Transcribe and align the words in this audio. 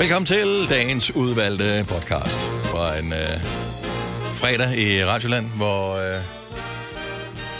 Velkommen 0.00 0.26
til 0.26 0.70
dagens 0.70 1.10
udvalgte 1.16 1.84
podcast 1.88 2.38
fra 2.64 2.98
en 2.98 3.12
øh, 3.12 3.18
fredag 4.32 4.78
i 4.78 5.04
Radioland, 5.04 5.46
hvor 5.46 5.94
øh, 5.96 6.20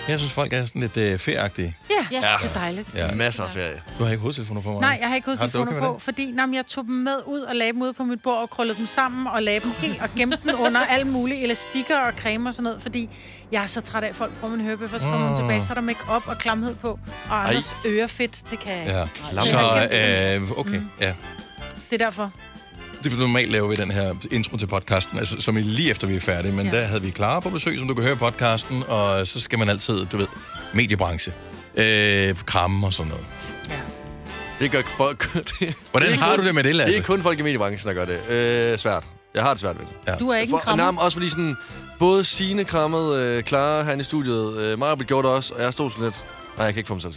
jeg 0.08 0.18
synes, 0.18 0.32
folk 0.32 0.52
er 0.52 0.64
sådan 0.64 0.80
lidt 0.80 0.96
øh, 0.96 1.18
ferieagtige. 1.18 1.76
Ja, 1.90 2.06
ja, 2.20 2.36
det 2.42 2.48
er 2.48 2.52
dejligt. 2.54 2.90
Ja. 2.94 3.14
Masser 3.14 3.44
af 3.44 3.50
ferie. 3.50 3.82
Du 3.98 4.04
har 4.04 4.10
ikke 4.10 4.20
hovedtelefoner 4.20 4.60
på 4.60 4.70
mig? 4.72 4.80
Nej, 4.80 4.98
jeg 5.00 5.08
har 5.08 5.14
ikke 5.16 5.30
det 5.30 5.38
hovedtelefoner 5.38 5.72
okay 5.80 5.86
på, 5.94 5.98
fordi 5.98 6.30
nej, 6.30 6.46
jeg 6.52 6.66
tog 6.66 6.84
dem 6.84 6.94
med 6.94 7.16
ud 7.26 7.40
og 7.40 7.56
lagde 7.56 7.72
dem 7.72 7.82
ud 7.82 7.92
på 7.92 8.04
mit 8.04 8.22
bord 8.22 8.36
og 8.38 8.50
krøllede 8.50 8.78
dem 8.78 8.86
sammen 8.86 9.26
og 9.26 9.42
lagde 9.42 9.60
dem 9.60 9.70
helt 9.78 10.02
og 10.02 10.08
gemte 10.16 10.38
dem 10.44 10.60
under 10.60 10.80
alle 10.80 11.06
mulige 11.06 11.42
elastikker 11.44 11.98
og 11.98 12.12
creme 12.12 12.48
og 12.50 12.54
sådan 12.54 12.64
noget, 12.64 12.82
fordi 12.82 13.08
jeg 13.52 13.62
er 13.62 13.66
så 13.66 13.80
træt 13.80 14.04
af, 14.04 14.08
at 14.08 14.14
folk 14.14 14.38
prøver 14.40 14.56
min 14.56 14.64
hørebøffer, 14.66 14.98
så 14.98 15.04
kommer 15.06 15.30
Mm. 15.30 15.36
tilbage, 15.36 15.62
så 15.62 15.72
er 15.72 15.74
der 15.74 15.80
make 15.80 16.00
op 16.08 16.22
og 16.26 16.38
klamhed 16.38 16.74
på, 16.74 16.98
og 17.30 17.48
andres 17.48 17.76
ørefedt, 17.86 18.38
det 18.50 18.60
kan 18.60 18.72
jeg 18.72 18.80
ikke. 18.80 18.92
Ja. 18.98 19.06
Så 19.44 19.58
øh, 20.48 20.58
okay, 20.58 20.78
Mm. 20.78 20.86
ja. 21.00 21.14
Det 21.90 22.00
er 22.02 22.04
derfor. 22.04 22.32
Det 23.04 23.10
vil 23.12 23.20
normalt 23.20 23.52
lave 23.52 23.68
vi 23.68 23.74
den 23.76 23.90
her 23.90 24.14
intro 24.30 24.56
til 24.56 24.66
podcasten, 24.66 25.18
altså, 25.18 25.40
som 25.40 25.56
er 25.56 25.62
lige 25.62 25.90
efter 25.90 26.06
vi 26.06 26.16
er 26.16 26.20
færdige, 26.20 26.52
men 26.52 26.66
ja. 26.66 26.72
Der 26.72 26.84
havde 26.86 27.02
vi 27.02 27.10
Clara 27.10 27.40
på 27.40 27.50
besøg, 27.50 27.78
som 27.78 27.88
du 27.88 27.94
kan 27.94 28.02
høre 28.04 28.12
i 28.12 28.16
podcasten, 28.16 28.82
og 28.88 29.26
så 29.26 29.40
skal 29.40 29.58
man 29.58 29.68
altid, 29.68 30.06
du 30.06 30.16
ved, 30.16 30.26
mediebranche, 30.74 31.32
øh, 31.76 32.34
kramme 32.46 32.86
og 32.86 32.92
sådan 32.92 33.10
noget. 33.10 33.26
Ja. 33.68 33.74
Det 34.60 34.70
gør 34.70 34.82
folk... 34.96 35.32
det, 35.34 35.44
Hvordan 35.90 36.08
det 36.08 36.16
er 36.18 36.20
har 36.22 36.30
kun- 36.30 36.40
du 36.40 36.46
det 36.46 36.54
med 36.54 36.64
det, 36.64 36.76
Lasse? 36.76 36.92
Det 36.98 37.02
er 37.02 37.06
kun 37.06 37.22
folk 37.22 37.38
i 37.38 37.42
mediebranchen, 37.42 37.88
der 37.88 37.94
gør 37.94 38.04
det. 38.04 38.30
Øh, 38.72 38.78
svært. 38.78 39.04
Jeg 39.34 39.42
har 39.42 39.50
det 39.50 39.60
svært 39.60 39.78
ved 39.78 39.86
det. 39.86 40.12
Ja. 40.12 40.16
Du 40.18 40.28
er 40.30 40.36
ikke 40.36 40.50
en 40.50 40.58
For, 40.58 40.64
krammer. 40.64 40.84
nej, 40.84 40.90
men 40.90 40.98
også 40.98 41.16
fordi 41.18 41.30
sådan, 41.30 41.56
både 41.98 42.24
Signe 42.24 42.64
krammede 42.64 43.22
øh, 43.38 43.42
Clara 43.44 43.82
herinde 43.82 44.00
i 44.00 44.04
studiet, 44.04 44.56
øh, 44.56 44.78
Maja 44.78 44.94
blev 44.94 45.06
gjort 45.06 45.24
det 45.24 45.32
også, 45.32 45.54
og 45.54 45.62
jeg 45.62 45.72
stod 45.72 45.90
sådan 45.90 46.04
lidt, 46.04 46.24
nej, 46.56 46.64
jeg 46.64 46.74
kan 46.74 46.78
ikke 46.80 46.88
få 46.88 46.94
mig 46.94 47.02
selv 47.02 47.14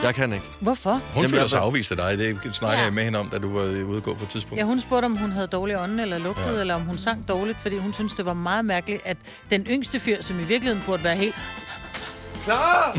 til. 0.00 0.04
Jeg 0.06 0.14
kan 0.14 0.32
ikke. 0.32 0.44
Hvorfor? 0.60 0.92
Hun 0.92 1.00
Jamen, 1.14 1.30
føler 1.30 1.42
jeg- 1.42 1.50
sig 1.50 1.60
afvist 1.60 1.90
af 1.90 1.96
dig. 1.96 2.18
Det 2.44 2.54
snakker 2.54 2.78
Ja. 2.78 2.84
jeg 2.84 2.92
med 2.92 3.04
hende 3.04 3.18
om, 3.18 3.28
da 3.30 3.38
du 3.38 3.52
var 3.58 3.62
ude 3.64 3.96
at 3.96 4.02
gå 4.02 4.14
på 4.14 4.24
et 4.24 4.28
tidspunkt. 4.30 4.58
Ja, 4.60 4.64
hun 4.64 4.80
spurgte, 4.80 5.06
om 5.06 5.16
hun 5.16 5.32
havde 5.32 5.46
dårlig 5.46 5.78
ånde 5.78 6.02
eller 6.02 6.18
lugtede, 6.18 6.46
Ja. 6.48 6.54
ja. 6.54 6.60
eller 6.60 6.74
om 6.74 6.80
hun 6.82 6.98
sang 6.98 7.28
dårligt, 7.28 7.58
fordi 7.62 7.78
hun 7.78 7.92
synes 7.94 8.12
det 8.14 8.24
var 8.26 8.34
meget 8.34 8.64
mærkeligt, 8.64 9.02
at 9.04 9.16
den 9.50 9.66
yngste 9.70 10.00
fyr, 10.00 10.22
som 10.22 10.40
i 10.40 10.42
virkeligheden 10.44 10.82
burde 10.86 11.04
være 11.04 11.16
helt... 11.16 11.34
Clara! 12.44 12.98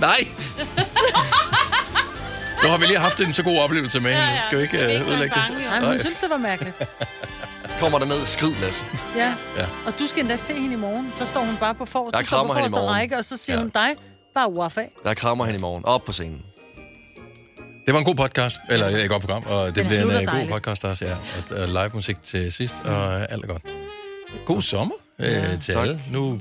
Nej! 0.00 0.18
nu 2.62 2.68
har 2.68 2.78
vi 2.78 2.86
lige 2.86 2.98
haft 2.98 3.20
en 3.20 3.32
så 3.32 3.42
god 3.42 3.58
oplevelse 3.58 4.00
med 4.00 4.14
hende. 4.14 4.40
Skal 4.46 4.58
vi 4.58 4.62
ikke 4.62 4.76
uh, 4.78 5.08
udlægge 5.12 5.34
det? 5.34 5.42
Nej, 5.70 5.80
men 5.80 5.90
hun 5.90 6.00
synes, 6.00 6.20
det 6.20 6.30
var 6.30 6.36
mærkeligt. 6.36 6.82
Kommer 7.80 7.98
der 7.98 8.06
ned, 8.06 8.26
skrid, 8.26 8.52
Lasse. 8.62 8.82
Ja. 9.16 9.34
Ja. 9.56 9.66
Og 9.86 9.92
du 9.98 10.06
skal 10.06 10.20
endda 10.20 10.36
se 10.36 10.54
hende 10.54 10.72
i 10.72 10.76
morgen. 10.76 11.12
Så 11.18 11.26
står 11.26 11.40
hun 11.40 11.56
bare 11.56 11.74
på 11.74 11.84
for, 11.86 12.10
Jeg 12.14 12.20
du 12.20 12.26
står 12.26 12.36
på 12.36 12.40
krammer 12.46 12.54
hende 12.54 12.68
i 12.68 12.70
morgen. 12.70 12.90
række, 12.94 13.18
og 13.18 13.24
så 13.24 13.36
siger 13.36 13.56
Ja. 13.56 13.60
ja. 13.60 13.64
hun 13.64 13.70
dig 13.74 13.88
bare 14.38 14.52
waf 14.52 14.78
af. 14.78 14.90
Jeg 15.04 15.16
krammer 15.16 15.44
hende 15.44 15.58
i 15.58 15.60
morgen. 15.60 15.84
Op 15.84 16.04
på 16.04 16.12
scenen. 16.12 16.42
Det 17.86 17.94
var 17.94 17.98
en 18.00 18.04
god 18.04 18.14
podcast, 18.14 18.58
eller 18.70 18.86
et 18.86 19.08
godt 19.08 19.22
program, 19.22 19.42
og 19.46 19.66
det 19.66 19.76
Den 19.76 19.86
bliver 19.86 20.02
en 20.02 20.10
slutter 20.10 20.20
uh, 20.20 20.24
god 20.26 20.32
dejligt. 20.32 20.52
podcast 20.52 20.84
også, 20.84 21.04
ja. 21.04 21.14
Og 21.14 21.62
uh, 21.62 21.68
live 21.68 21.90
musik 21.94 22.22
til 22.22 22.52
sidst, 22.52 22.74
og 22.84 23.06
uh, 23.06 23.22
alt 23.22 23.44
er 23.44 23.48
godt. 23.48 23.62
God 24.44 24.62
sommer 24.62 24.94
uh, 25.18 25.24
til 25.60 25.74
tak. 25.74 25.82
alle. 25.82 26.02
Nu 26.12 26.40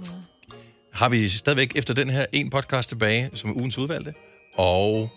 har 0.94 1.10
vi 1.10 1.30
stadigvæk 1.30 1.72
efter 1.76 1.94
den 1.94 2.10
her 2.10 2.26
en 2.32 2.50
podcast 2.50 2.90
tilbage, 2.90 3.30
som 3.34 3.50
er 3.50 3.54
ugens 3.54 3.78
udvalgte, 3.78 4.14
og 4.58 5.10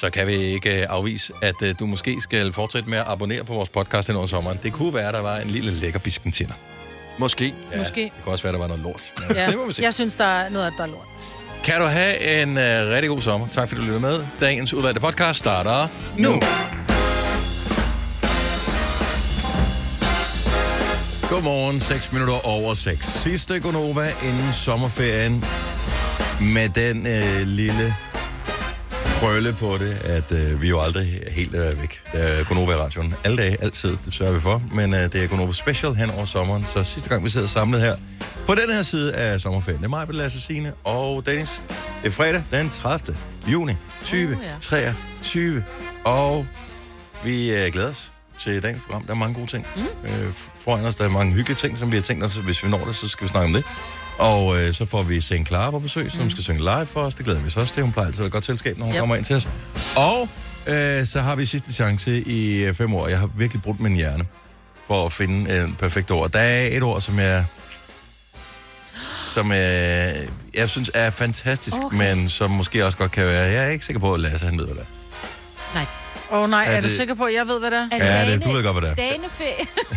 så 0.00 0.10
kan 0.10 0.26
vi 0.26 0.32
ikke 0.34 0.88
afvise, 0.88 1.32
at 1.42 1.54
du 1.80 1.86
måske 1.86 2.20
skal 2.20 2.52
fortsætte 2.52 2.90
med 2.90 2.98
at 2.98 3.04
abonnere 3.06 3.44
på 3.44 3.52
vores 3.54 3.68
podcast 3.68 4.08
hen 4.08 4.16
over 4.16 4.26
sommeren. 4.26 4.58
Det 4.62 4.72
kunne 4.72 4.94
være, 4.94 5.08
at 5.08 5.14
der 5.14 5.20
var 5.22 5.36
en 5.36 5.48
lille 5.50 5.70
lækker 5.72 5.98
biskentiner. 5.98 6.54
Måske. 7.18 7.54
Ja, 7.72 7.78
Måske. 7.78 8.02
Det 8.02 8.12
kunne 8.22 8.34
også 8.34 8.42
være, 8.42 8.52
der 8.52 8.58
var 8.58 8.66
noget 8.68 8.82
lort. 8.82 9.12
Men 9.28 9.36
Ja. 9.36 9.46
Det 9.46 9.56
må 9.56 9.66
vi 9.66 9.72
se. 9.72 9.82
Jeg 9.82 9.94
synes, 9.94 10.14
der 10.14 10.24
er 10.24 10.48
noget 10.48 10.72
der 10.76 10.82
er 10.82 10.86
lort. 10.88 11.06
Kan 11.64 11.80
du 11.80 11.86
have 11.86 12.42
en 12.42 12.48
uh, 12.56 12.62
rigtig 12.62 13.08
god 13.08 13.20
sommer. 13.20 13.46
Tak 13.48 13.68
fordi 13.68 13.80
du 13.80 13.84
lyttede 13.84 14.00
med. 14.00 14.24
Dagens 14.40 14.74
udvalgte 14.74 15.00
podcast 15.00 15.38
starter 15.38 15.88
nu. 16.18 16.32
nu. 16.32 16.40
Godmorgen, 21.30 21.80
6 21.80 22.12
minutter 22.12 22.46
over 22.46 22.74
6. 22.74 23.06
Sidste 23.06 23.60
Gonova 23.60 24.12
inden 24.24 24.52
sommerferien 24.52 25.44
med 26.40 26.68
den 26.68 27.06
øh, 27.06 27.46
lille 27.46 27.96
krølle 29.20 29.52
på 29.52 29.78
det, 29.78 29.98
at 30.04 30.32
øh, 30.32 30.62
vi 30.62 30.68
jo 30.68 30.80
aldrig 30.80 31.20
er 31.26 31.30
helt 31.30 31.54
øh, 31.54 31.80
væk. 31.80 32.02
Der 32.12 32.18
er 32.18 32.44
Gonova 32.44 32.72
i 32.72 32.76
radioen 32.76 33.14
alle 33.24 33.36
dage, 33.36 33.56
altid, 33.62 33.96
det 34.04 34.14
sørger 34.14 34.32
vi 34.32 34.40
for. 34.40 34.62
Men 34.74 34.94
øh, 34.94 35.00
det 35.00 35.14
er 35.14 35.26
Gonova 35.26 35.52
Special 35.52 35.94
hen 35.94 36.10
over 36.10 36.24
sommeren, 36.24 36.66
så 36.74 36.84
sidste 36.84 37.08
gang 37.08 37.24
vi 37.24 37.30
sidder 37.30 37.46
samlet 37.46 37.80
her 37.80 37.96
på 38.46 38.54
den 38.54 38.70
her 38.70 38.82
side 38.82 39.14
af 39.14 39.40
sommerferien. 39.40 39.78
Det 39.78 39.86
er 39.86 39.90
mig, 39.90 40.06
Lasse 40.10 40.40
Signe 40.40 40.72
og 40.84 41.26
Dennis. 41.26 41.62
Det 42.02 42.08
er 42.08 42.10
fredag 42.10 42.42
den 42.52 42.70
30. 42.70 43.16
juni 43.46 43.72
2023, 44.00 45.64
og 46.04 46.46
vi 47.24 47.54
øh, 47.54 47.72
glæder 47.72 47.90
os 47.90 48.12
til 48.40 48.62
dagens 48.62 48.82
program. 48.82 49.04
Der 49.04 49.10
er 49.10 49.16
mange 49.16 49.34
gode 49.34 49.46
ting 49.46 49.66
mm. 49.76 49.82
øh, 49.82 50.32
foran 50.60 50.84
os. 50.84 50.94
Der 50.94 51.04
er 51.04 51.08
mange 51.08 51.32
hyggelige 51.32 51.58
ting, 51.58 51.78
som 51.78 51.90
vi 51.90 51.96
har 51.96 52.02
tænkt 52.02 52.24
os, 52.24 52.36
hvis 52.36 52.64
vi 52.64 52.68
når 52.68 52.84
det, 52.84 52.94
så 52.94 53.08
skal 53.08 53.24
vi 53.24 53.30
snakke 53.30 53.46
om 53.46 53.52
det. 53.52 53.64
Og 54.20 54.62
øh, 54.62 54.74
så 54.74 54.84
får 54.84 55.02
vi 55.02 55.20
Seng 55.20 55.46
Clara 55.46 55.70
på 55.70 55.78
besøg, 55.78 56.10
som 56.12 56.22
mm. 56.22 56.30
skal 56.30 56.44
synge 56.44 56.60
live 56.60 56.86
for 56.86 57.00
os. 57.00 57.14
Det 57.14 57.24
glæder 57.24 57.40
vi 57.40 57.46
os 57.46 57.56
også 57.56 57.74
til. 57.74 57.82
Hun 57.82 57.92
plejer 57.92 58.06
altid 58.06 58.20
at 58.20 58.24
være 58.24 58.30
godt 58.30 58.44
selskab, 58.44 58.78
når 58.78 58.84
hun 58.84 58.94
Yep. 58.94 59.00
kommer 59.00 59.16
ind 59.16 59.24
til 59.24 59.36
os. 59.36 59.48
Og 59.96 60.28
øh, 60.66 61.06
så 61.06 61.20
har 61.20 61.36
vi 61.36 61.44
sidste 61.46 61.72
chance 61.72 62.20
i 62.20 62.56
øh, 62.56 62.74
fem 62.74 62.94
år. 62.94 63.08
Jeg 63.08 63.18
har 63.18 63.30
virkelig 63.36 63.62
brudt 63.62 63.80
min 63.80 63.94
hjerne 63.94 64.24
for 64.86 65.06
at 65.06 65.12
finde 65.12 65.62
en 65.62 65.74
perfekt 65.78 66.10
ord. 66.10 66.30
Der 66.30 66.38
er 66.38 66.66
et 66.76 66.82
ord, 66.82 67.00
som 67.00 67.18
jeg 67.18 67.44
som 69.10 69.52
øh, 69.52 69.58
jeg 70.54 70.68
synes 70.68 70.90
er 70.94 71.10
fantastisk, 71.10 71.76
okay. 71.82 71.96
Men 71.96 72.28
som 72.28 72.50
måske 72.50 72.86
også 72.86 72.98
godt 72.98 73.12
kan 73.12 73.24
være... 73.24 73.50
Jeg 73.52 73.66
er 73.66 73.70
ikke 73.70 73.84
sikker 73.84 74.00
på, 74.00 74.14
at 74.14 74.20
Lasse 74.20 74.46
han 74.46 74.58
ved, 74.58 74.64
hvad 74.66 74.74
det 74.74 74.82
er. 75.74 75.80
Åh 76.32 76.42
oh, 76.42 76.50
nej, 76.50 76.64
Er 76.64 76.70
er, 76.70 76.76
er 76.76 76.80
du 76.80 76.88
det- 76.88 76.96
sikker 76.96 77.14
på, 77.14 77.24
at 77.24 77.34
jeg 77.34 77.46
ved, 77.48 77.58
hvad 77.60 77.70
det 77.70 77.78
er? 77.78 77.88
Er 77.92 77.96
Ja, 78.06 78.20
dane, 78.20 78.32
det, 78.32 78.44
du 78.44 78.50
ved 78.50 78.62
godt, 78.64 78.74
hvad 78.80 78.90
det 78.96 79.04
er. 79.04 79.10
Danefæ. 79.12 79.44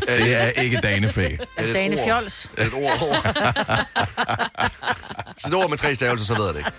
Det 0.23 0.35
er 0.41 0.49
ikke 0.49 0.79
danefæ. 0.83 1.25
Er 1.57 1.61
det 1.61 1.69
et 1.69 1.75
Dane 1.75 1.95
ord? 1.97 2.03
Fjols? 2.05 2.49
Er 2.57 2.63
det 2.63 2.73
et 2.73 2.79
ord? 2.83 2.97
Så 5.37 5.47
et 5.47 5.53
ord 5.53 5.69
med 5.69 5.77
tre 5.77 5.95
stavelser, 5.95 6.25
så 6.25 6.35
ved 6.35 6.45
jeg 6.45 6.53
det 6.53 6.59
ikke. 6.59 6.71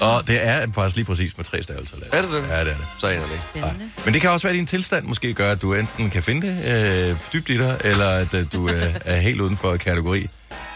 Og 0.00 0.26
det 0.28 0.46
er 0.46 0.66
faktisk 0.74 0.96
lige 0.96 1.06
præcis 1.06 1.36
med 1.36 1.44
tre 1.44 1.62
stavelser. 1.62 1.96
Er 2.12 2.22
det 2.22 2.30
det? 2.30 2.36
Ja, 2.48 2.60
det 2.60 2.60
er 2.60 2.64
det. 2.64 2.76
Så 2.98 3.08
jeg 3.08 3.20
det 3.20 3.26
ikke. 3.30 3.40
Spændende. 3.50 3.90
Men 4.04 4.14
det 4.14 4.20
kan 4.22 4.30
også 4.30 4.46
være, 4.46 4.52
at 4.52 4.56
din 4.58 4.66
tilstand 4.66 5.04
måske 5.04 5.34
gør, 5.34 5.52
at 5.52 5.62
du 5.62 5.74
enten 5.74 6.10
kan 6.10 6.22
finde 6.22 6.46
det 6.46 6.64
øh, 7.10 7.16
dybt 7.32 7.48
i 7.48 7.58
dig, 7.58 7.78
eller 7.84 8.08
at 8.10 8.34
øh, 8.34 8.46
du 8.52 8.68
øh, 8.68 8.94
er 9.04 9.16
helt 9.16 9.40
uden 9.40 9.56
for 9.56 9.76
kategori 9.76 10.28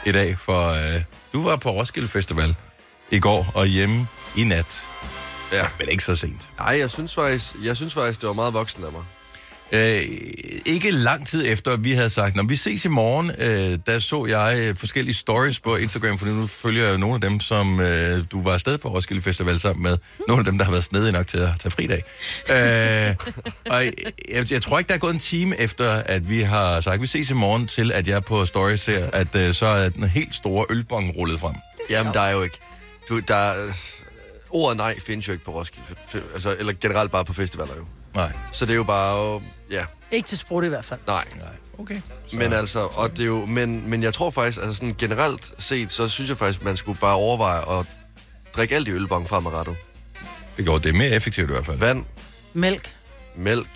i 0.07 0.13
dag. 0.13 0.39
For 0.39 0.69
øh, 0.69 1.03
du 1.33 1.43
var 1.49 1.57
på 1.57 1.71
Roskilde 1.71 2.09
Festival 2.09 2.55
i 3.11 3.21
går 3.21 3.51
og 3.55 3.67
hjemme 3.67 4.07
i 4.37 4.45
nat, 4.45 4.87
Ja. 5.53 5.67
men 5.79 5.89
ikke 5.89 6.05
så 6.05 6.17
sent. 6.17 6.41
Nej, 6.59 6.79
jeg 6.79 6.91
synes, 6.91 7.15
faktisk, 7.15 7.47
jeg 7.63 7.77
synes 7.77 7.95
faktisk, 7.95 8.21
det 8.21 8.27
var 8.27 8.33
meget 8.33 8.55
voksen 8.55 8.85
af 8.85 8.93
mig. 8.93 9.03
Øh, 9.73 10.03
ikke 10.67 10.91
lang 10.91 11.27
tid 11.27 11.45
efter, 11.47 11.77
vi 11.77 11.93
havde 11.93 12.11
sagt, 12.11 12.37
når 12.37 12.43
vi 12.43 12.57
ses 12.57 12.85
i 12.85 12.89
morgen, 12.89 13.31
øh, 13.39 13.79
der 13.87 13.99
så 13.99 14.27
jeg 14.27 14.59
øh, 14.65 14.77
forskellige 14.77 15.15
stories 15.15 15.61
på 15.61 15.77
Instagram, 15.77 16.19
for 16.19 16.27
nu 16.27 16.47
følger 16.47 16.85
jeg 16.85 16.93
jo 16.93 16.99
nogle 16.99 17.15
af 17.15 17.21
dem, 17.21 17.41
som 17.41 17.81
øh, 17.81 18.25
du 18.33 18.43
var 18.43 18.53
afsted 18.53 18.79
på 18.79 18.89
Roskilde 18.89 19.23
Festival 19.23 19.61
sammen 19.61 19.83
med. 19.83 19.99
Nogle 20.29 20.41
af 20.41 20.45
dem, 20.45 20.59
der 20.59 20.65
har 20.65 20.73
været 20.73 20.85
snedige 20.85 21.13
nok 21.13 21.27
til 21.27 21.39
at 21.39 21.49
tage 21.59 21.71
fridag. 21.71 22.03
Øh, 22.51 23.15
og 23.71 23.85
jeg, 24.29 24.51
jeg 24.51 24.63
tror 24.63 24.79
ikke, 24.79 24.89
der 24.89 24.95
er 24.95 24.99
gået 24.99 25.13
en 25.13 25.19
time 25.19 25.61
efter, 25.61 25.93
at 25.93 26.29
vi 26.29 26.41
har 26.41 26.81
sagt, 26.81 27.03
vi 27.03 27.07
ses 27.07 27.31
i 27.31 27.35
morgen, 27.35 27.67
til 27.67 27.93
at 27.93 28.09
jeg 28.09 28.25
på 28.25 28.47
stories 28.47 28.81
ser, 28.81 29.11
at 29.13 29.35
øh, 29.37 29.55
så 29.55 29.67
er 29.67 29.89
den 29.89 30.05
helt 30.05 30.35
store 30.35 30.67
ølbong 30.71 31.17
rullet 31.17 31.41
frem. 31.41 31.55
Jamen, 31.91 32.15
der 32.15 32.21
er 32.21 32.31
jo 32.31 32.43
ikke... 32.43 32.59
Du, 33.09 33.19
der, 33.19 33.65
øh, 33.67 33.75
ordet 34.51 34.77
nej 34.77 35.01
findes 35.01 35.29
jo 35.29 35.33
ikke 35.33 35.45
på 35.45 35.51
Roskilde. 35.51 35.87
Altså, 36.35 36.57
eller 36.59 36.73
generelt 36.81 37.11
bare 37.11 37.25
på 37.25 37.33
festivaler 37.33 37.77
jo. 37.77 37.85
Nej, 38.15 38.33
Så 38.53 38.65
det 38.67 38.73
er 38.73 38.77
jo 38.77 38.85
bare... 38.85 39.35
øh, 39.35 39.41
Ja, 39.71 39.85
Ikke 40.11 40.29
til 40.29 40.39
sprut 40.39 40.65
i 40.65 40.69
hvert 40.69 40.85
fald. 40.85 41.01
nej. 41.07 41.25
nej, 41.37 41.49
okay. 41.79 42.01
Så, 42.27 42.37
Men 42.37 42.53
altså, 42.53 42.79
og 42.81 43.11
det 43.11 43.21
er 43.21 43.25
jo, 43.27 43.47
men, 43.47 43.91
men 43.91 44.03
jeg 44.03 44.15
tror 44.15 44.31
faktisk, 44.31 44.59
altså 44.59 44.75
sådan 44.75 44.95
generelt 44.99 45.53
set, 45.59 45.93
så 45.93 46.09
synes 46.09 46.31
jeg 46.31 46.39
faktisk, 46.39 46.65
man 46.65 46.77
skulle 46.77 46.99
bare 46.99 47.15
overveje 47.15 47.81
at 47.81 47.87
drikke 48.57 48.75
alt 48.75 48.89
i 48.89 48.91
ølbong 48.91 49.29
fremadrettet. 49.29 49.77
det 50.57 50.67
går 50.67 50.79
det 50.79 50.89
er 50.89 50.93
mere 50.99 51.11
effektivt 51.11 51.51
i 51.51 51.53
hvert 51.53 51.67
fald. 51.67 51.79
Vand, 51.79 52.05
Mælk. 52.53 52.95
mælk, 53.37 53.69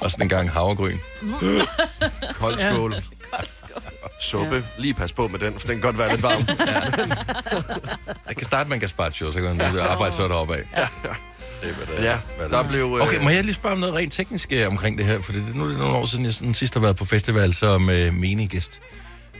Og 0.00 0.10
sådan 0.10 0.22
en 0.22 0.28
gang 0.28 0.50
havregryn. 0.50 0.98
kold 2.40 2.58
skål, 2.58 2.94
suppe. 4.20 4.54
Ja. 4.56 4.62
Lige 4.78 4.94
pas 4.94 5.12
på 5.12 5.28
med 5.28 5.38
den, 5.38 5.58
for 5.58 5.66
den 5.66 5.76
kan 5.76 5.82
godt 5.82 5.98
være 5.98 6.10
lidt 6.10 6.22
varm. 6.22 6.46
Jeg 8.28 8.36
kan 8.36 8.44
starte 8.44 8.68
med 8.68 8.76
en 8.76 8.80
gazpacho, 8.80 9.32
så 9.32 9.40
kan 9.40 9.56
man 9.56 9.78
arbejde 9.78 10.14
så 10.14 10.28
deroppe 10.28 10.54
af. 10.56 10.62
Ja. 10.76 10.86
Det. 11.02 12.02
Ja, 12.02 12.18
det 12.42 12.50
der 12.50 12.58
er. 12.58 12.68
blev... 12.68 12.80
øh, 12.80 12.92
Okay, 13.06 13.22
må 13.22 13.30
jeg 13.30 13.44
lige 13.44 13.54
spørge 13.54 13.72
om 13.72 13.78
noget 13.78 13.94
rent 13.94 14.12
teknisk 14.12 14.52
øh, 14.52 14.66
omkring 14.68 14.98
det 14.98 15.06
her? 15.06 15.22
For 15.22 15.32
det, 15.32 15.56
nu 15.56 15.64
er 15.64 15.68
det 15.68 15.78
nogle 15.78 15.94
år 15.96 16.06
siden, 16.06 16.24
jeg 16.24 16.34
sådan, 16.34 16.54
sidst 16.54 16.74
har 16.74 16.80
været 16.80 16.96
på 16.96 17.04
festival 17.04 17.54
som 17.54 17.90
øh, 17.90 18.14
menigæst. 18.14 18.80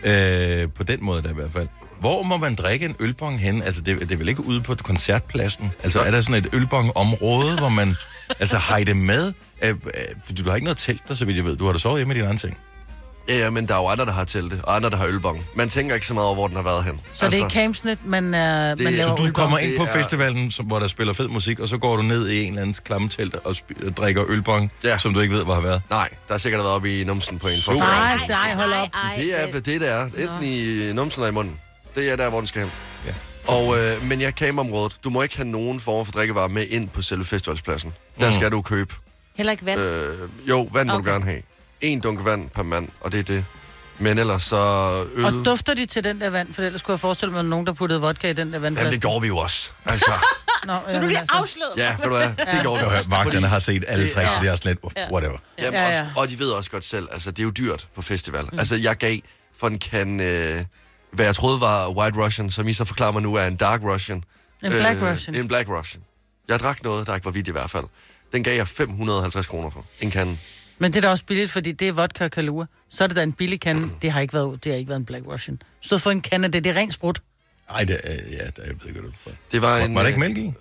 Øh, 0.05 0.69
på 0.77 0.83
den 0.83 1.05
måde 1.05 1.23
der 1.23 1.31
i 1.31 1.35
hvert 1.35 1.53
fald. 1.53 1.69
Hvor 2.01 2.23
må 2.23 2.37
man 2.37 2.55
drikke 2.55 2.87
en 2.87 2.97
ølbong 3.01 3.41
hen? 3.41 3.63
Altså, 3.63 3.81
det, 3.83 4.01
det 4.01 4.11
er 4.13 4.17
vel 4.17 4.29
ikke 4.29 4.45
ude 4.45 4.61
på 4.61 4.75
koncertpladsen? 4.75 5.73
Altså, 5.85 6.01
er 6.01 6.11
der 6.11 6.21
sådan 6.21 6.35
et 6.45 6.49
ølbong-område, 6.53 7.59
hvor 7.59 7.69
man... 7.69 7.97
Altså, 8.41 8.57
har 8.57 8.77
I 8.77 8.85
det 8.85 8.97
med? 8.97 9.33
Øh, 9.65 9.71
øh, 9.71 10.37
du 10.39 10.49
har 10.49 10.55
ikke 10.55 10.65
noget 10.65 10.79
telt 10.79 11.09
der, 11.09 11.15
så 11.15 11.25
vidt 11.25 11.37
jeg 11.37 11.45
ved. 11.45 11.57
Du 11.57 11.67
har 11.67 11.73
da 11.73 11.79
sovet 11.79 11.99
hjemme 11.99 12.09
med 12.09 12.15
dine 12.21 12.29
andre 12.29 12.49
ting. 12.49 12.57
Ja, 13.29 13.39
ja, 13.39 13.51
men 13.51 13.69
der 13.69 13.75
er 13.75 13.79
jo 13.79 13.87
andre, 13.87 14.07
der 14.07 14.13
har 14.13 14.25
telte, 14.25 14.61
og 14.65 14.77
andre, 14.77 14.91
der 14.91 14.97
har 14.97 15.07
ølbong. 15.07 15.45
Man 15.55 15.69
tænker 15.69 15.95
ikke 15.95 16.07
så 16.07 16.15
meget 16.15 16.27
over, 16.27 16.35
hvor 16.35 16.47
den 16.47 16.57
har 16.57 16.63
været 16.63 16.85
hen. 16.85 17.01
Så 17.13 17.25
altså, 17.25 17.39
det 17.41 17.45
er 17.47 17.51
Camsnet, 17.51 17.99
man, 18.05 18.25
uh, 18.25 18.31
man 18.31 18.79
det- 18.79 18.93
laver 18.93 19.03
Så 19.09 19.15
du 19.15 19.23
ølbong. 19.23 19.35
kommer 19.35 19.59
ind 19.59 19.79
på 19.79 19.85
Det 19.85 19.91
er- 19.91 19.97
festivalen, 19.97 20.51
som, 20.51 20.67
hvor 20.67 20.79
der 20.79 20.89
spiller 20.89 21.13
fed 21.15 21.29
musik, 21.29 21.61
og 21.61 21.69
så 21.69 21.79
går 21.79 21.97
du 21.97 22.03
ned 22.03 22.29
i 22.29 22.43
en 22.43 22.49
eller 22.49 22.63
anden 22.63 22.75
klammetelt 22.85 23.37
og 23.37 23.51
sp- 23.51 23.91
drikker 23.91 24.25
ølbong, 24.29 24.73
Ja. 24.85 24.99
som 24.99 25.15
du 25.15 25.21
ikke 25.21 25.35
ved, 25.35 25.45
hvor 25.45 25.55
har 25.55 25.61
været. 25.61 25.83
Nej, 25.91 26.09
der 26.29 26.35
har 26.35 26.39
sikkert 26.39 26.59
været 26.59 26.71
oppe 26.75 27.01
i 27.01 27.05
numsen 27.05 27.39
på 27.39 27.49
en. 27.49 27.55
For 27.65 27.73
Super. 27.73 27.87
Nej, 27.87 28.19
nej, 28.29 28.55
hold 28.55 28.73
op. 28.73 28.89
Det 29.17 29.41
er 29.43 29.47
det, 29.53 29.67
det 29.67 29.89
er. 29.89 30.05
Enten 30.05 30.43
i 30.43 30.93
numsen 30.93 31.21
eller 31.23 31.29
i 31.31 31.35
munden. 31.35 31.57
Det 31.95 32.13
er 32.13 32.17
der, 32.17 32.29
hvor 32.29 32.39
den 32.39 32.47
skal 32.47 32.63
hen. 32.63 32.71
Ja. 33.07 33.13
Og, 33.47 33.75
øh, 33.79 34.09
men 34.09 34.21
ja, 34.21 34.31
kameraområdet. 34.31 34.97
Du 35.05 35.11
må 35.11 35.23
ikke 35.23 35.37
have 35.37 35.49
nogen 35.49 35.81
form 35.81 36.05
for 36.07 36.13
drikkevarer 36.13 36.49
med 36.49 36.67
ind 36.71 36.89
på 36.89 37.03
selve 37.03 37.25
festivalspladsen. 37.25 37.93
Der 38.21 38.33
skal 38.33 38.51
du 38.53 38.63
købe. 38.63 38.95
Heller 39.37 39.51
ikke 39.53 39.67
vand. 39.67 39.81
Øh, 39.81 40.15
jo, 40.49 40.69
vand. 40.73 40.91
Okay. 40.91 41.05
du 41.05 41.11
gerne 41.13 41.25
have. 41.25 41.43
En 41.85 42.01
dunk 42.01 42.25
vand 42.25 42.51
per 42.51 42.63
mand, 42.63 42.89
og 43.01 43.13
det 43.13 43.19
er 43.21 43.25
det. 43.25 43.45
Men 43.99 44.19
ellers 44.19 44.43
så 44.43 44.57
øl... 45.15 45.25
Og 45.25 45.33
dufter 45.45 45.75
de 45.75 45.87
til 45.87 46.05
den 46.05 46.21
der 46.21 46.31
vand? 46.31 46.55
For 46.55 46.63
ellers 46.63 46.81
skulle 46.81 46.95
jeg 46.95 47.01
forestille 47.01 47.33
mig, 47.33 47.39
at 47.41 47.47
nogen, 47.47 47.67
der 47.67 47.73
puttede 47.73 48.01
vodka 48.01 48.31
i 48.31 48.33
den 48.33 48.37
der 48.37 48.53
Jamen, 48.53 48.63
vandflaske. 48.63 48.91
det 48.91 49.01
gjorde 49.01 49.21
vi 49.21 49.27
jo 49.27 49.37
også. 49.39 49.71
Altså, 49.87 50.13
Nå, 50.67 50.73
Nu 50.73 50.79
er 50.79 50.83
du 50.87 50.91
jamen, 50.93 51.09
lige 51.09 51.19
altså. 51.19 51.37
afsløret. 51.37 51.73
ja, 51.77 51.97
ved 51.97 52.05
du 52.05 52.17
hvad? 52.17 52.29
Det 52.29 52.37
gjorde 52.63 52.79
vi 52.81 52.85
også. 52.85 52.97
hørt, 52.97 53.11
vagterne 53.11 53.49
har 53.49 53.59
set 53.59 53.85
alle 53.89 54.05
er- 54.05 54.09
så 54.09 54.21
det 54.41 54.49
er 54.49 54.53
også 54.53 54.69
lidt, 54.69 54.79
whatever. 55.13 55.37
Jamen, 55.59 55.73
Ja, 55.73 55.83
ja, 55.83 55.89
ja. 55.89 55.99
ja. 55.99 56.07
Og 56.17 56.29
de 56.29 56.39
ved 56.39 56.49
også 56.51 56.71
godt 56.71 56.85
selv, 56.85 57.09
altså 57.13 57.31
det 57.31 57.39
er 57.39 57.43
jo 57.45 57.51
dyrt 57.51 57.89
på 57.95 58.03
festival. 58.03 58.45
Mm. 58.53 58.59
Altså 58.59 58.77
jeg 58.77 58.97
gav 58.97 59.19
for 59.59 59.67
en 59.67 59.79
kan, 59.79 60.21
øh, 60.21 60.65
hvad 61.13 61.25
jeg 61.25 61.35
troede 61.37 61.61
var 61.61 61.89
White 61.91 62.19
Russian, 62.19 62.51
som 62.51 62.69
I 62.69 62.73
så 62.73 62.85
forklarer 62.85 63.13
mig 63.13 63.23
nu 63.23 63.35
er 63.35 63.45
en 63.47 63.57
Dark 63.57 63.81
Russian. 63.83 64.25
En 64.63 64.71
Black 64.71 65.03
Russian. 65.03 65.35
En 65.35 65.49
Black 65.49 65.69
Russian. 65.69 66.03
Jeg 66.49 66.61
drak 66.61 66.83
noget, 66.83 67.07
der 67.07 67.15
ikke 67.15 67.25
var 67.25 67.31
vidt 67.31 67.49
i 67.49 67.53
hvert 67.53 67.71
fald. 67.71 67.85
Den 68.33 68.43
gav 68.45 68.57
jeg 68.57 68.69
550 68.69 69.47
kroner 69.47 69.71
for. 69.71 69.85
En 70.01 70.11
kan. 70.11 70.39
Men 70.79 70.93
det 70.93 70.97
er 70.97 71.01
da 71.01 71.09
også 71.09 71.25
billigt, 71.25 71.51
fordi 71.51 71.73
det 71.73 71.89
er 71.89 71.93
vodka 71.93 72.25
og 72.25 72.31
kalua. 72.31 72.65
Så 72.91 73.05
er 73.05 73.09
det 73.09 73.17
da 73.17 73.23
en 73.23 73.33
billig 73.33 73.61
kande. 73.61 73.91
Det 74.03 74.13
har 74.13 74.21
ikke 74.21 74.35
været, 74.35 74.65
det 74.65 74.73
har 74.73 74.79
ikke 74.79 74.89
været 74.89 74.99
en 75.01 75.05
Black 75.07 75.27
Russian. 75.27 75.63
Har 75.91 75.99
fået 75.99 76.15
en 76.15 76.21
kande 76.21 76.49
det, 76.49 76.65
det 76.65 76.71
er 76.71 76.77
rent 76.77 76.93
sprut. 76.93 77.23
Ej, 77.71 77.85
det, 77.85 78.01
er- 78.05 78.11
ja, 78.13 78.17
det, 78.47 78.59
jeg 78.59 78.67
ved 78.67 78.89
ikke, 78.89 79.01
hvad 79.01 79.11
du 79.11 79.17
får. 79.25 79.31
Det 79.53 79.63
var, 79.63 79.69
Var, 79.79 79.85
en, 79.85 79.95
var 79.95 80.01
der 80.01 80.07
ikke 80.09 80.17
øh, 80.17 80.21
mælk 80.35 80.39
i? 80.39 80.53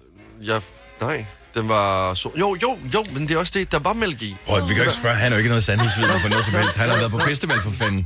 Jeg, 0.42 0.62
nej, 1.02 1.26
den 1.56 1.68
var 1.70 2.14
så... 2.14 2.30
Jo, 2.40 2.58
jo, 2.62 2.78
jo, 2.94 3.06
men 3.14 3.28
det 3.28 3.32
er 3.36 3.38
også 3.40 3.52
det, 3.56 3.72
der 3.72 3.80
var 3.80 3.94
mælk 3.94 4.22
i. 4.22 4.36
Prøv, 4.48 4.62
vi 4.62 4.68
kan 4.68 4.78
jo 4.78 4.84
ikke 4.84 4.94
spørge, 4.94 5.16
han 5.16 5.32
er 5.32 5.36
jo 5.36 5.38
ikke 5.38 5.50
noget 5.50 5.64
sandhedsvidner 5.64 6.20
for 6.20 6.30
noget 6.30 6.46
som 6.46 6.54
helst. 6.54 6.78
Han 6.78 6.90
har 6.90 6.98
været 6.98 7.12
på 7.12 7.20
festival 7.20 7.58
for 7.62 7.72
fanden. 7.72 8.06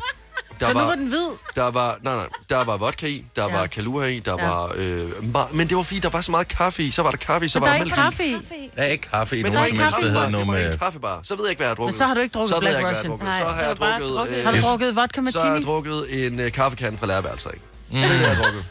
Der 0.59 0.65
Så 0.67 0.73
nu 0.73 0.79
var, 0.79 0.85
var 0.85 0.95
den 0.95 1.07
hvid. 1.07 1.27
der 1.55 1.71
var, 1.71 1.97
nej, 2.01 2.15
nej, 2.15 2.27
der 2.49 2.63
var 2.63 2.77
vodka 2.77 3.07
i, 3.07 3.25
der 3.35 3.43
Ja. 3.49 3.57
var 3.57 3.67
kalua 3.67 4.05
i, 4.05 4.19
der 4.19 4.35
Ja. 4.39 4.47
var... 4.47 4.71
Øh, 4.75 5.09
ma- 5.35 5.53
men 5.55 5.69
det 5.69 5.77
var 5.77 5.83
fordi, 5.83 5.99
der 5.99 6.09
var 6.09 6.21
så 6.21 6.31
meget 6.31 6.47
kaffe 6.47 6.83
i. 6.83 6.91
Så 6.91 7.01
var 7.03 7.09
der 7.11 7.17
kaffe 7.17 7.45
i, 7.45 7.49
så 7.49 7.59
Men 7.59 7.61
var 7.61 7.67
der 7.67 7.73
er 7.73 7.79
mælk 7.79 7.87
ikke 7.87 7.95
kaffe 7.95 8.25
i. 8.25 8.33
Der 8.75 8.81
er 8.81 8.85
ikke 8.87 9.09
kaffe 9.09 9.37
i 9.37 9.43
Men 9.43 9.51
nogen 9.51 9.65
der 9.65 9.71
som 9.73 9.79
er 9.79 9.83
helst, 9.83 9.97
der 9.97 10.03
hedder 10.03 10.19
var 10.31 10.39
ikke 10.39 10.51
med... 10.69 10.77
kaffebar. 10.77 11.19
Så 11.23 11.35
ved 11.35 11.43
jeg 11.45 11.49
ikke, 11.49 11.59
hvad 11.59 11.65
jeg 11.67 11.69
har 11.69 11.75
drukket. 11.75 11.93
Men 11.93 11.97
så 11.97 12.05
har 12.05 12.13
du 12.13 12.19
ikke 12.19 12.33
drukket 12.33 12.49
så 12.49 12.55
ved 12.55 12.61
Black 12.61 12.73
jeg 12.73 12.79
ikke, 12.79 12.89
hvad 12.89 13.03
jeg 13.03 13.11
Russian. 13.11 13.11
har 13.11 13.17
drukket. 13.17 13.27
Nej, 13.27 13.39
så 13.39 13.45
har 13.45 13.53
så 13.55 13.59
jeg 13.59 13.67
har 13.67 13.99
drukket... 13.99 14.17
drukket- 14.17 14.37
øh, 14.37 14.45
Har 14.45 14.51
du 14.51 14.61
drukket 14.61 14.95
vodka 14.95 15.21
Så 15.31 15.37
har 15.39 15.45
jeg 15.45 15.51
martini? 15.53 15.65
drukket 15.71 16.25
en 16.27 16.39
øh, 16.39 16.51
kaffekande 16.51 16.97
fra 16.97 17.05
lærerværelser, 17.05 17.49
ikke? 17.51 17.65
Mm. 17.91 17.95
Det 18.01 18.09
det, 18.09 18.21
jeg 18.21 18.35
har 18.35 18.43
drukket. 18.43 18.65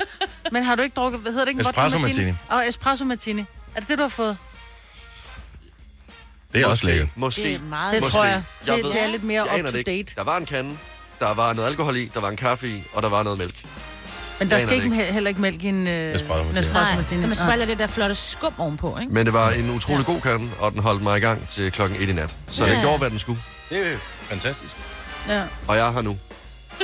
Men 0.52 0.62
har 0.64 0.74
du 0.74 0.82
ikke 0.82 0.94
drukket, 0.94 1.20
hvad 1.20 1.32
hedder 1.32 1.44
det 1.44 1.50
ikke? 1.52 1.60
Espresso 1.60 1.98
vodka 1.98 2.08
martini. 2.08 2.32
Og 2.48 2.68
espresso 2.68 3.04
martini. 3.04 3.44
Er 3.74 3.80
det 3.80 3.88
det, 3.88 3.98
du 3.98 4.02
har 4.02 4.08
fået? 4.08 4.36
Det 6.52 6.62
er 6.62 6.66
også 6.66 6.86
lækkert. 6.86 7.08
Måske. 7.16 7.42
Det 7.42 7.54
er 7.54 7.58
meget 7.60 7.92
Det 7.94 8.00
Måske. 8.02 8.12
tror 8.16 8.24
jeg. 8.24 8.42
Jeg 8.66 8.76
Det, 8.76 8.84
ved- 8.84 8.92
det 8.92 9.02
er 9.02 9.06
lidt 9.06 9.24
mere 9.24 9.42
up 9.42 9.72
to 9.72 9.76
date. 9.86 10.04
Der 10.16 10.24
var 10.24 10.36
en 10.36 10.46
kande, 10.46 10.70
der 11.20 11.34
var 11.34 11.52
noget 11.52 11.68
alkohol 11.68 11.96
i, 11.96 12.10
der 12.14 12.20
var 12.20 12.28
en 12.28 12.36
kaffe 12.36 12.68
i, 12.68 12.82
og 12.92 13.02
der 13.02 13.08
var 13.08 13.22
noget 13.22 13.38
mælk. 13.38 13.54
Men 14.38 14.50
der 14.50 14.56
Jeg 14.56 14.62
skal 14.62 14.74
aner 14.80 14.84
ikke, 15.00 15.12
heller 15.12 15.28
ikke 15.28 15.40
mælk 15.40 15.64
i 15.64 15.68
en, 15.68 15.86
øh, 15.86 16.14
Espresso 16.14 16.42
en 16.42 16.54
martini. 16.54 17.20
Nej, 17.20 17.26
Nej. 17.26 17.34
spejler 17.34 17.66
det 17.66 17.78
der 17.78 17.86
flotte 17.86 18.14
skum 18.14 18.52
ovenpå, 18.58 18.98
ikke? 19.00 19.12
Men 19.14 19.26
det 19.26 19.32
var 19.34 19.50
en 19.50 19.70
utrolig 19.70 20.06
god 20.06 20.20
kande, 20.20 20.48
og 20.60 20.72
den 20.72 20.80
holdt 20.80 21.02
mig 21.02 21.16
i 21.16 21.20
gang 21.20 21.48
til 21.48 21.72
klokken 21.72 22.02
1 22.02 22.08
i 22.08 22.12
nat. 22.12 22.36
Så 22.50 22.64
Ja. 22.64 22.70
det 22.72 22.80
gjorde, 22.80 22.98
hvad 22.98 23.10
den 23.10 23.18
skulle. 23.18 23.40
Det 23.70 23.78
er 23.92 23.96
fantastisk. 24.28 24.76
Ja. 25.28 25.42
Og 25.68 25.76
jeg 25.76 25.88
er 25.88 25.92
her 25.92 26.02
nu. 26.02 26.16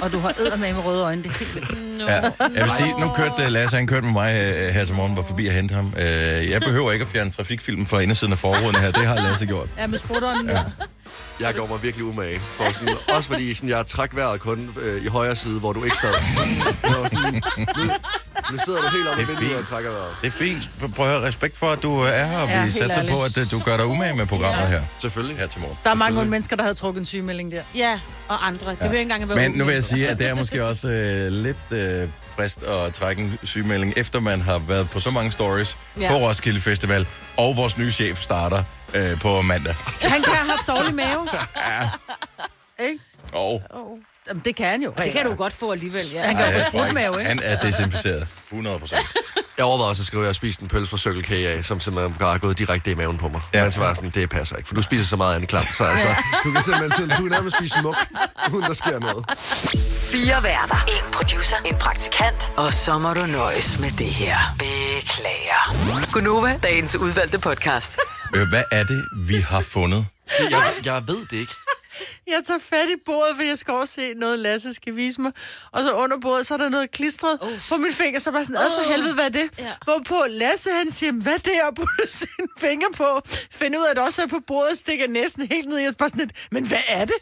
Og 0.03 0.13
du 0.13 0.19
har 0.19 0.35
æder 0.41 0.57
med 0.57 0.75
med 0.75 0.85
røde 0.85 1.03
øjne. 1.03 1.23
Det 1.23 1.31
er 1.31 1.35
helt 1.39 1.55
vildt. 1.55 1.99
No. 1.99 2.05
Ja. 2.07 2.21
Jeg 2.41 2.65
vil 2.65 2.71
sige, 2.77 3.01
nu 3.01 3.09
kørte 3.17 3.35
uh, 3.47 3.49
Lasse, 3.53 3.77
han 3.77 3.87
kørte 3.87 4.05
med 4.05 4.13
mig 4.13 4.33
uh, 4.35 4.75
her 4.75 4.85
til 4.85 4.95
morgen, 4.95 5.17
var 5.17 5.23
forbi 5.23 5.47
og 5.47 5.53
hente 5.53 5.75
ham. 5.75 5.87
Uh, 5.97 6.03
jeg 6.51 6.61
behøver 6.61 6.93
ikke 6.93 7.03
at 7.03 7.09
fjerne 7.09 7.31
trafikfilmen 7.31 7.87
fra 7.87 7.99
indersiden 8.01 8.33
af 8.33 8.39
forruden 8.39 8.77
her. 8.77 8.91
Det 8.93 9.07
har 9.07 9.15
Lasse 9.17 9.47
gjort. 9.47 9.69
Ja, 9.79 9.87
med 9.87 9.99
sprutteren. 9.99 10.49
Ja. 10.49 10.61
Jeg 11.41 11.55
gjorde 11.55 11.73
mig 11.73 11.83
virkelig 11.83 12.05
umage. 12.07 12.41
For 12.41 12.73
sådan, 12.73 12.97
også 13.09 13.29
fordi 13.29 13.55
sådan, 13.55 13.69
jeg 13.69 13.87
trak 13.87 14.17
vejret 14.17 14.41
kun 14.41 14.75
øh, 14.81 15.05
i 15.05 15.07
højre 15.09 15.37
side, 15.37 15.59
hvor 15.61 15.73
du 15.73 15.85
ikke 15.85 15.97
sad. 16.01 16.13
Var 16.83 17.09
sådan, 17.09 17.43
nu, 17.77 17.93
nu 18.53 18.59
sidder 18.65 18.81
du 18.81 18.89
helt 18.97 19.09
oppe 19.09 19.23
Det 19.23 19.29
i 19.29 19.33
er 19.33 19.37
vinduet 19.37 19.51
og 19.51 19.57
fint. 19.59 19.69
trækker 19.69 19.91
vejret. 19.91 20.15
Det 20.23 20.27
er 20.27 20.31
fint. 20.31 20.71
Prøv 20.97 21.07
at 21.07 21.13
høre, 21.13 21.29
respekt 21.29 21.59
for, 21.59 21.67
at 21.67 21.83
du 21.83 21.91
uh, 21.93 22.07
er 22.09 22.27
her, 22.27 22.39
og 22.39 22.49
Ja, 22.49 22.57
vi 22.57 22.63
helt 22.63 22.75
satser 22.75 23.09
på, 23.11 23.23
at 23.23 23.37
uh, 23.37 23.51
du 23.51 23.59
gør 23.59 23.77
dig 23.77 23.87
umage 23.87 24.17
med 24.17 24.27
programmet 24.27 24.67
her, 24.69 24.83
Selvfølgelig. 25.01 25.37
her 25.39 25.47
til 25.47 25.61
morgen. 25.61 25.77
Der 25.85 25.91
er 25.91 25.95
mange 25.95 26.19
unge 26.19 26.31
mennesker, 26.31 26.57
der 26.57 26.63
havde 26.63 26.75
trukket 26.75 27.01
en 27.01 27.07
sygemelding 27.07 27.53
der. 27.53 27.63
Ja, 27.75 28.01
og 28.29 28.47
andre. 28.47 28.71
Det 28.71 28.79
behøver 28.79 28.93
ikke 28.93 29.03
engang 29.03 29.23
at 29.23 29.29
være 29.29 29.39
Men 29.49 29.59
nu 29.59 29.65
vil 29.65 29.75
jeg 29.75 29.85
sige, 29.85 30.09
at 30.09 30.19
det 30.19 30.29
er 30.29 30.35
måske 30.35 30.65
også 30.65 30.89
øh, 30.89 31.29
lidt 31.33 31.57
øh, 31.71 32.09
frist 32.37 32.63
at 32.63 32.93
trække 32.95 33.23
en 33.23 33.39
sygemelding, 33.43 33.93
efter 33.97 34.21
man 34.21 34.41
har 34.41 34.59
været 34.59 34.91
på 34.91 35.01
så 35.01 35.11
mange 35.11 35.33
stories 35.33 35.77
ja. 35.97 36.03
Ja. 36.03 36.09
på 36.09 36.15
Roskilde 36.17 36.61
Festival, 36.61 37.07
og 37.37 37.57
vores 37.57 37.79
nye 37.79 37.91
chef 37.93 38.21
starter 38.21 38.63
øh, 38.95 39.21
på 39.21 39.43
mandag. 39.43 39.75
Han 40.03 40.23
kan 40.23 40.35
have 40.35 40.51
haft 40.51 40.67
dårlig 40.69 40.95
mave. 40.95 41.29
Ikke? 42.89 42.99
Og 43.33 43.63
Jamen, 44.29 44.43
det 44.45 44.57
kan 44.57 44.67
han 44.67 44.83
jo. 44.83 44.93
Det 44.97 45.13
kan 45.13 45.27
du 45.27 45.35
godt 45.35 45.53
få 45.53 45.73
alligevel, 45.73 46.03
ja. 46.15 46.23
Han 46.27 46.37
kan 46.37 46.47
jo 46.47 46.53
jeg 46.53 46.67
få 46.67 46.79
tror 46.79 46.87
ikke, 46.87 47.29
han 47.29 47.41
er 47.43 47.57
desinficeret. 47.57 48.29
100 48.49 48.79
procent. 48.79 49.01
Jeg 49.57 49.65
overvejede 49.65 49.91
også 49.91 50.03
at 50.03 50.07
skrive, 50.07 50.23
at 50.23 50.27
jeg 50.27 50.35
spiste 50.35 50.63
en 50.63 50.69
pølse 50.69 50.91
fra 50.91 50.99
Circle 50.99 51.23
K 51.23 51.31
af, 51.31 51.65
som 51.65 51.81
simpelthen 51.81 52.15
bare 52.15 52.35
er 52.35 52.39
gået 52.39 52.59
direkte 52.59 52.91
i 52.91 52.95
maven 52.95 53.19
på 53.19 53.29
mig. 53.29 53.41
Ja. 53.55 53.59
Ja. 53.59 53.65
Men 53.65 53.73
så 53.73 53.81
var 53.81 53.87
jeg 53.87 53.97
sådan, 53.97 54.11
det 54.11 54.31
passer 54.31 54.57
ikke, 54.57 54.67
for 54.69 54.75
du 54.75 54.83
spiser 54.83 55.05
så 55.05 55.17
meget 55.17 55.35
andet 55.35 55.49
klam, 55.49 55.63
så 55.63 55.85
altså, 55.85 56.09
du 56.45 56.53
kan 56.53 56.63
simpelthen 56.63 57.11
du 57.11 57.17
kan 57.17 57.31
nærmest 57.31 57.57
spise 57.57 57.79
smuk, 57.81 57.97
uden 58.53 58.63
der 58.63 58.75
sker 58.75 58.99
noget. 58.99 59.25
Fire 60.13 60.43
værter. 60.43 60.77
En 60.89 61.13
producer. 61.13 61.57
En 61.65 61.77
praktikant. 61.77 62.53
Og 62.57 62.75
så 62.75 62.99
må 62.99 63.15
du 63.15 63.27
nøjes 63.27 63.79
med 63.79 63.91
det 63.91 64.07
her. 64.07 64.37
Beklager. 64.59 66.13
Gunova, 66.13 66.59
dagens 66.63 66.97
udvalgte 66.97 67.39
podcast. 67.39 67.99
Øh, 68.37 68.49
hvad 68.49 68.65
er 68.71 68.85
det, 68.85 69.05
vi 69.27 69.37
har 69.37 69.61
fundet? 69.61 70.07
Det, 70.39 70.51
jeg, 70.51 70.75
jeg 70.85 71.09
ved 71.09 71.27
det 71.31 71.37
ikke. 71.37 71.53
Jeg 72.27 72.43
tager 72.47 72.61
fat 72.71 72.89
i 72.89 72.97
bordet, 73.07 73.37
for 73.37 73.43
jeg 73.43 73.59
skal 73.59 73.75
også 73.75 73.95
se 73.95 74.15
noget, 74.15 74.39
Lasse 74.39 74.75
skal 74.75 74.97
vise 74.97 75.21
mig. 75.21 75.33
Og 75.73 75.81
så 75.81 75.93
under 75.93 76.21
bordet, 76.21 76.47
så 76.47 76.55
er 76.55 76.59
der 76.59 76.69
noget 76.69 76.91
klistret 76.91 77.39
uh. 77.43 77.49
på 77.69 77.77
min 77.77 77.93
finger. 77.93 78.21
Så 78.21 78.31
bare 78.33 78.45
sådan, 78.45 78.57
ad 78.57 78.71
for 78.79 78.91
helvede, 78.93 79.15
hvad 79.15 79.25
er 79.25 79.29
det? 79.29 79.49
Ja. 79.59 79.73
Hvorpå 79.85 80.25
Lasse, 80.29 80.71
han 80.71 80.91
siger, 80.91 81.13
hvad 81.13 81.33
er 81.33 81.39
det? 81.39 81.53
Og 81.69 81.75
putter 81.75 82.07
sin 82.07 82.47
finger 82.59 82.87
på. 82.97 83.21
Finder 83.51 83.79
ud 83.79 83.85
af, 83.85 83.91
at 83.91 83.97
det 83.97 84.05
også 84.05 84.23
er 84.23 84.27
på 84.27 84.41
bordet, 84.47 84.79
stikker 84.79 85.07
næsten 85.09 85.47
helt 85.47 85.69
ned. 85.69 85.79
Jeg 85.79 85.87
er 85.87 85.93
bare 85.99 86.09
sådan 86.09 86.21
lidt, 86.21 86.33
men 86.51 86.67
hvad 86.67 86.83
er 86.89 87.05
det? 87.05 87.15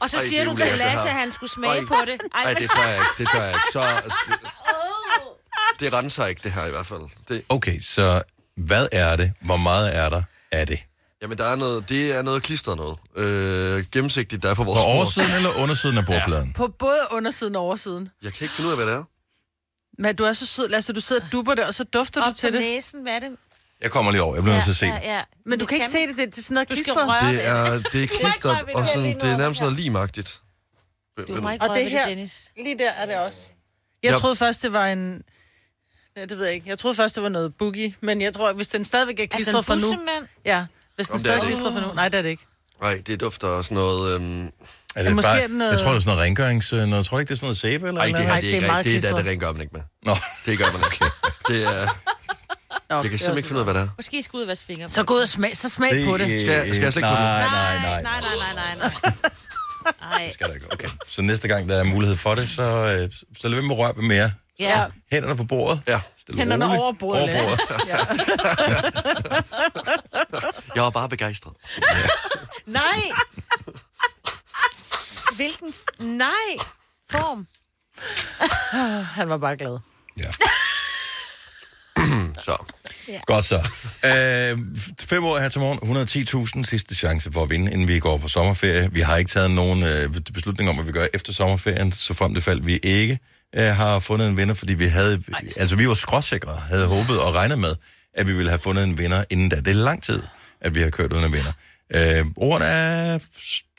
Og 0.00 0.10
så 0.10 0.16
Ej, 0.16 0.22
siger 0.24 0.44
det 0.44 0.50
er 0.50 0.54
du 0.54 0.60
til 0.62 0.78
Lasse, 0.78 1.08
at 1.08 1.14
han 1.14 1.32
skulle 1.32 1.50
smage 1.50 1.78
Ej. 1.78 1.84
på 1.84 1.96
det. 2.06 2.20
Nej, 2.34 2.54
det 2.54 2.70
tør 2.70 2.86
jeg 2.88 2.96
ikke, 2.96 3.14
det 3.18 3.28
tør 3.32 3.42
jeg 3.42 3.54
ikke. 3.54 3.72
Så, 3.72 3.80
det, 4.28 5.80
det 5.80 5.92
renser 5.92 6.26
ikke, 6.26 6.40
det 6.44 6.52
her 6.52 6.66
i 6.66 6.70
hvert 6.70 6.86
fald. 6.86 7.00
Det, 7.28 7.42
Okay, 7.48 7.80
så 7.80 8.22
hvad 8.56 8.88
er 8.92 9.16
det? 9.16 9.32
Hvor 9.40 9.56
meget 9.56 9.96
er 9.96 10.08
der 10.10 10.22
af 10.52 10.66
det? 10.66 10.80
jamen, 11.22 11.38
der 11.38 11.44
er 11.44 11.56
noget, 11.56 11.88
det 11.88 12.16
er 12.16 12.22
noget 12.22 12.42
klistret 12.42 12.76
noget. 12.76 12.98
Øh, 13.16 13.84
gennemsigtigt, 13.92 14.42
der 14.42 14.50
er 14.50 14.54
på 14.54 14.64
vores 14.64 14.78
På 14.78 14.84
bord. 14.84 14.96
oversiden 14.96 15.30
eller 15.36 15.50
undersiden 15.62 15.98
af 15.98 16.06
bordpladen? 16.06 16.52
På 16.52 16.68
både 16.68 16.98
undersiden 17.10 17.56
og 17.56 17.62
oversiden. 17.62 18.08
Jeg 18.22 18.32
kan 18.32 18.44
ikke 18.44 18.54
finde 18.54 18.66
ud 18.68 18.72
af, 18.72 18.78
hvad 18.78 18.86
det 18.86 18.94
er. 18.94 19.04
Men 20.02 20.16
du 20.16 20.24
er 20.24 20.32
så 20.32 20.46
sød, 20.46 20.68
Lasse. 20.68 20.92
Du 20.92 21.00
sidder 21.00 21.22
og 21.24 21.32
dupper 21.32 21.54
det, 21.54 21.64
og 21.64 21.74
så 21.74 21.84
dufter 21.84 22.20
du 22.20 22.26
Op 22.26 22.34
til 22.36 22.46
på 22.50 22.52
det. 22.52 22.60
næsen, 22.60 23.02
hvad 23.02 23.12
er 23.12 23.18
det? 23.20 23.36
Jeg 23.82 23.90
kommer 23.90 24.10
lige 24.12 24.22
over. 24.22 24.34
Jeg 24.34 24.42
bliver 24.42 24.54
nødt 24.54 24.64
til 24.64 24.70
at 24.70 24.76
se 24.76 24.86
ja, 24.86 24.94
det. 24.94 25.02
ja. 25.02 25.20
Men 25.46 25.58
du 25.58 25.66
kan 25.66 25.76
ikke 25.76 25.88
se 25.88 26.06
det, 26.06 26.16
det 26.16 26.38
er 26.38 26.42
sådan 26.42 26.54
noget 26.54 26.70
Du 26.70 26.74
skal 26.74 26.84
klistret. 26.84 27.08
røre 27.08 27.32
Det 27.32 27.46
er, 27.46 27.90
det 27.92 28.02
er 28.02 28.06
klistret, 28.06 28.62
og 28.74 28.88
sådan, 28.88 29.02
lige 29.02 29.14
det 29.14 29.24
er 29.24 29.36
nærmest 29.36 29.60
noget 29.60 29.76
limagtigt. 29.76 30.40
Du 31.28 31.40
må 31.40 31.50
ikke 31.50 31.64
Og 31.64 31.70
røre 31.70 31.78
det 31.78 31.84
ved 31.84 31.90
her- 31.90 32.06
det, 32.06 32.08
Dennis. 32.16 32.48
Lige 32.56 32.78
der 32.78 32.90
er 32.90 33.06
det 33.06 33.16
også. 33.16 33.38
Jeg 34.02 34.10
Ja. 34.12 34.16
troede 34.18 34.36
først, 34.36 34.62
det 34.62 34.72
var 34.72 34.86
en... 34.86 35.22
Ja, 36.18 36.24
det 36.24 36.38
ved 36.38 36.44
jeg 36.44 36.54
ikke. 36.54 36.68
Jeg 36.68 36.78
troede 36.78 36.94
først, 36.96 37.14
det 37.14 37.22
var 37.22 37.28
noget 37.28 37.54
boogie, 37.58 37.94
men 38.00 38.20
jeg 38.22 38.32
tror, 38.34 38.52
hvis 38.52 38.68
den 38.68 38.84
stadigvæk 38.84 39.18
er 39.18 39.22
Altså 39.22 39.36
klistret 39.36 39.58
en 39.58 39.64
fra 39.64 39.74
nu... 39.74 39.80
bussemand? 39.80 40.26
Ja, 40.44 40.64
hvis 40.96 41.06
den 41.06 41.14
Om 41.14 41.18
det 41.22 41.28
er 41.28 41.30
stadig 41.30 41.36
er 41.38 41.40
det. 41.44 41.48
klistret 41.52 41.72
fra 41.72 41.80
nu. 41.88 41.94
Nej, 41.94 42.08
det 42.08 42.18
er 42.18 42.22
det 42.22 42.28
ikke. 42.28 42.46
Nej, 42.82 43.00
det 43.06 43.20
dufter 43.20 43.46
også 43.48 43.74
noget... 43.74 44.14
Øhm, 44.14 44.46
Er 44.96 45.02
det 45.02 45.14
Måske 45.14 45.26
bare, 45.28 45.40
er 45.40 45.46
det 45.46 45.56
noget- 45.56 45.72
Jeg 45.72 45.80
tror, 45.80 45.88
det 45.90 45.96
er 45.96 46.00
sådan 46.00 46.10
noget 46.16 46.22
rengørings... 46.26 46.72
øh, 46.72 46.78
Noget. 46.78 46.96
Jeg 46.96 47.04
tror 47.04 47.18
ikke, 47.20 47.28
det 47.28 47.34
er 47.34 47.36
sådan 47.36 47.46
noget 47.46 47.58
sæbe 47.58 47.88
eller 47.88 48.00
Nej, 48.00 48.04
det 48.06 48.12
noget? 48.12 48.26
her 48.26 48.32
Nej, 48.34 48.40
det 48.40 48.46
er 48.48 48.50
det 48.50 48.52
er 48.52 48.56
ikke 48.56 48.66
meget 48.66 48.86
rigtigt. 48.86 49.02
Det, 49.02 49.08
er, 49.08 49.12
klistret. 49.12 49.24
det 49.24 49.30
rengør 49.32 49.52
man 49.52 49.60
ikke 49.60 49.72
med. 49.72 49.82
Nå, 50.06 50.14
Det 50.46 50.58
gør 50.58 50.64
man 50.72 50.82
ikke. 50.92 51.04
Det 51.48 51.62
er, 51.66 51.86
Nå, 52.90 52.96
jeg 53.02 53.10
kan 53.10 53.18
simpelthen 53.18 53.36
ikke 53.36 53.48
finde 53.48 53.58
ud 53.62 53.66
af, 53.66 53.72
hvad 53.72 53.74
det 53.82 53.82
er. 53.82 53.88
Måske 53.96 54.22
skal 54.22 54.36
ud 54.36 54.42
og 54.42 54.48
vaske 54.48 54.66
fingre. 54.66 54.88
Så 54.88 55.02
gå 55.04 55.14
ud 55.14 55.20
og 55.20 55.28
smag, 55.28 55.56
så 55.56 55.68
smag 55.68 55.90
det, 55.94 56.06
på 56.06 56.18
det. 56.18 56.40
Skal 56.40 56.52
jeg- 56.52 56.74
skal 56.74 56.82
jeg 56.82 56.92
slikke 56.92 57.08
på 57.08 57.14
det? 57.14 57.20
nej, 57.20 57.48
nej, 57.48 57.78
nej, 57.82 58.02
nej, 58.02 58.20
nej, 58.20 58.54
nej, 58.54 58.78
nej, 58.78 58.90
nej. 59.02 59.12
Ej. 60.12 60.24
Det 60.24 60.32
skal 60.32 60.48
der 60.48 60.54
ikke. 60.54 60.66
Okay. 60.72 60.88
Så 61.06 61.22
næste 61.22 61.48
gang, 61.48 61.68
der 61.68 61.76
er 61.80 61.84
mulighed 61.84 62.16
for 62.16 62.34
det, 62.34 62.48
så, 62.48 62.62
øh, 62.62 63.10
så 63.40 63.48
lad 63.48 63.56
være 63.58 63.68
med 63.68 63.74
at 63.76 63.78
røre 63.78 63.92
mere. 64.08 64.30
Ja. 64.58 64.84
Hænderne 65.12 65.36
på 65.36 65.44
bordet. 65.44 65.82
Ja. 65.88 66.00
Stille 66.16 66.38
Hænderne 66.38 66.64
roligt. 66.64 66.80
over 66.82 66.92
bordet, 66.92 67.22
Over 67.22 67.32
bordet. 67.42 67.60
Jeg 70.74 70.82
var 70.82 70.90
bare 70.90 71.08
begejstret. 71.08 71.52
Nej! 72.66 73.02
Hvilken... 75.36 75.68
f- 75.68 76.04
Nej! 76.04 76.32
Form. 77.10 77.46
Han 79.18 79.28
var 79.28 79.38
bare 79.38 79.56
glad. 79.56 79.78
Ja. 80.18 80.30
Så. 82.42 82.56
Godt 83.26 83.44
så. 83.44 83.56
Øh, 84.04 84.58
fem 85.00 85.24
år 85.24 85.38
her 85.38 85.48
til 85.48 85.60
morgen. 85.60 86.58
110.000 86.58 86.64
sidste 86.64 86.94
chance 86.94 87.32
for 87.32 87.42
at 87.42 87.50
vinde, 87.50 87.72
inden 87.72 87.88
vi 87.88 87.98
går 87.98 88.16
på 88.16 88.28
sommerferie. 88.28 88.88
Vi 88.92 89.00
har 89.00 89.16
ikke 89.16 89.30
taget 89.30 89.50
nogen 89.50 89.82
øh, 89.82 90.10
beslutning 90.34 90.70
om, 90.70 90.76
hvad 90.76 90.84
vi 90.86 90.92
gør 90.92 91.06
efter 91.14 91.32
sommerferien, 91.32 91.92
så 91.92 92.14
frem 92.14 92.34
det 92.34 92.44
fald 92.44 92.60
vi 92.62 92.76
ikke 92.82 93.18
øh, 93.54 93.76
har 93.76 93.98
fundet 93.98 94.28
en 94.28 94.36
vinder, 94.36 94.54
fordi 94.54 94.74
vi 94.74 94.86
havde, 94.86 95.22
altså 95.56 95.76
vi 95.76 95.88
var 95.88 95.94
skråsikre, 95.94 96.56
havde 96.68 96.86
håbet 96.86 97.20
og 97.20 97.34
regnet 97.34 97.58
med, 97.58 97.74
at 98.14 98.28
vi 98.28 98.32
ville 98.32 98.50
have 98.50 98.58
fundet 98.58 98.84
en 98.84 98.98
vinder 98.98 99.24
inden 99.30 99.48
da. 99.48 99.56
Det 99.56 99.68
er 99.68 99.74
lang 99.74 100.02
tid, 100.02 100.22
at 100.60 100.74
vi 100.74 100.80
har 100.80 100.90
kørt 100.90 101.12
uden 101.12 101.24
en 101.24 101.32
vinder. 101.32 101.52
Øh, 101.94 102.26
ordene 102.36 102.66
er, 102.66 103.18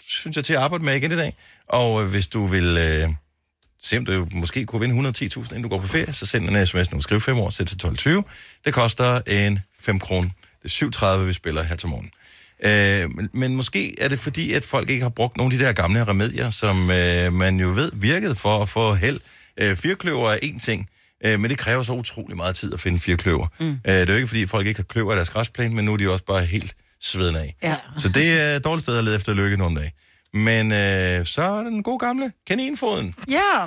synes 0.10 0.38
jeg, 0.38 0.46
til 0.46 0.54
at 0.54 0.60
arbejde 0.60 0.84
med 0.84 0.96
igen 0.96 1.12
i 1.12 1.16
dag. 1.16 1.34
Og 1.68 2.04
øh, 2.04 2.10
hvis 2.10 2.28
du 2.28 2.46
vil 2.46 2.78
øh, 2.78 3.10
se, 3.84 3.98
om 3.98 4.06
du 4.06 4.28
måske 4.32 4.66
kunne 4.66 4.80
vinde 4.80 5.10
110.000, 5.10 5.40
inden 5.40 5.64
du 5.64 5.70
går 5.70 5.78
på 5.78 5.88
ferie, 5.88 6.14
så 6.14 6.26
send 6.26 6.50
en 6.50 6.66
sms 6.66 6.92
nu. 6.92 7.02
Skriv 7.02 7.22
5 7.22 7.38
år, 7.38 7.50
sæt 7.50 7.68
til 7.68 7.78
12.20. 7.86 8.22
Det 8.66 8.74
koster 8.74 9.22
en 9.28 9.60
5 9.80 10.00
kroner. 10.00 10.30
Det 10.64 10.82
er 10.82 11.16
7.30, 11.16 11.20
vi 11.20 11.34
spiller 11.34 11.64
her 11.64 11.76
til 11.76 11.90
morgen. 11.90 12.12
Øh, 12.64 13.10
men, 13.16 13.30
men 13.34 13.56
måske 13.56 14.02
er 14.02 14.08
det 14.08 14.20
fordi, 14.20 14.54
at 14.54 14.66
folk 14.66 14.90
ikke 14.90 15.02
har 15.02 15.10
brugt 15.10 15.38
nogle 15.38 15.54
af 15.54 15.60
de 15.60 15.66
der 15.66 15.74
gamle 15.74 16.04
remedier, 16.08 16.50
som 16.50 16.92
øh, 16.92 17.34
man 17.34 17.60
jo 17.60 17.68
ved 17.68 17.92
virkede 17.94 18.36
for 18.36 18.62
at 18.62 18.70
få 18.70 18.94
held. 18.94 19.20
Øh, 19.62 19.76
firkløver 19.76 20.30
er 20.32 20.38
en 20.44 20.60
ting, 20.60 20.90
øh, 21.26 21.40
men 21.40 21.50
det 21.50 21.58
kræver 21.58 21.84
så 21.84 21.94
utrolig 21.94 22.38
meget 22.38 22.56
tid 22.56 22.74
at 22.74 22.80
finde 22.80 23.00
firkløver. 23.00 23.48
Mm. 23.60 23.70
Øh, 23.70 23.78
det 23.86 24.00
er 24.02 24.06
jo 24.06 24.14
ikke 24.16 24.28
fordi, 24.28 24.46
folk 24.48 24.68
ikke 24.68 24.78
har 24.80 24.84
kløver 24.84 25.14
i 25.14 25.16
deres 25.16 25.30
græsplæne, 25.30 25.76
men 25.76 25.86
nu 25.86 25.94
er 25.94 25.98
de 25.98 26.12
også 26.12 26.26
bare 26.26 26.46
helt 26.46 26.76
svedende 27.02 27.40
af. 27.40 27.56
Ja. 27.64 27.76
Så 27.98 28.10
det 28.10 28.40
er 28.42 28.56
et 28.56 28.64
dårligt 28.64 28.84
sted 28.84 28.98
at 28.98 29.04
lede 29.04 29.16
efter 29.16 29.34
lykke 29.34 29.58
nogle 29.58 29.80
dage. 29.82 29.92
Men 30.34 30.72
øh, 30.72 31.26
så 31.26 31.42
er 31.42 31.64
den 31.64 31.84
gode 31.84 32.00
gamle 32.00 32.32
kaninfoden. 32.48 33.14
Ja, 33.30 33.66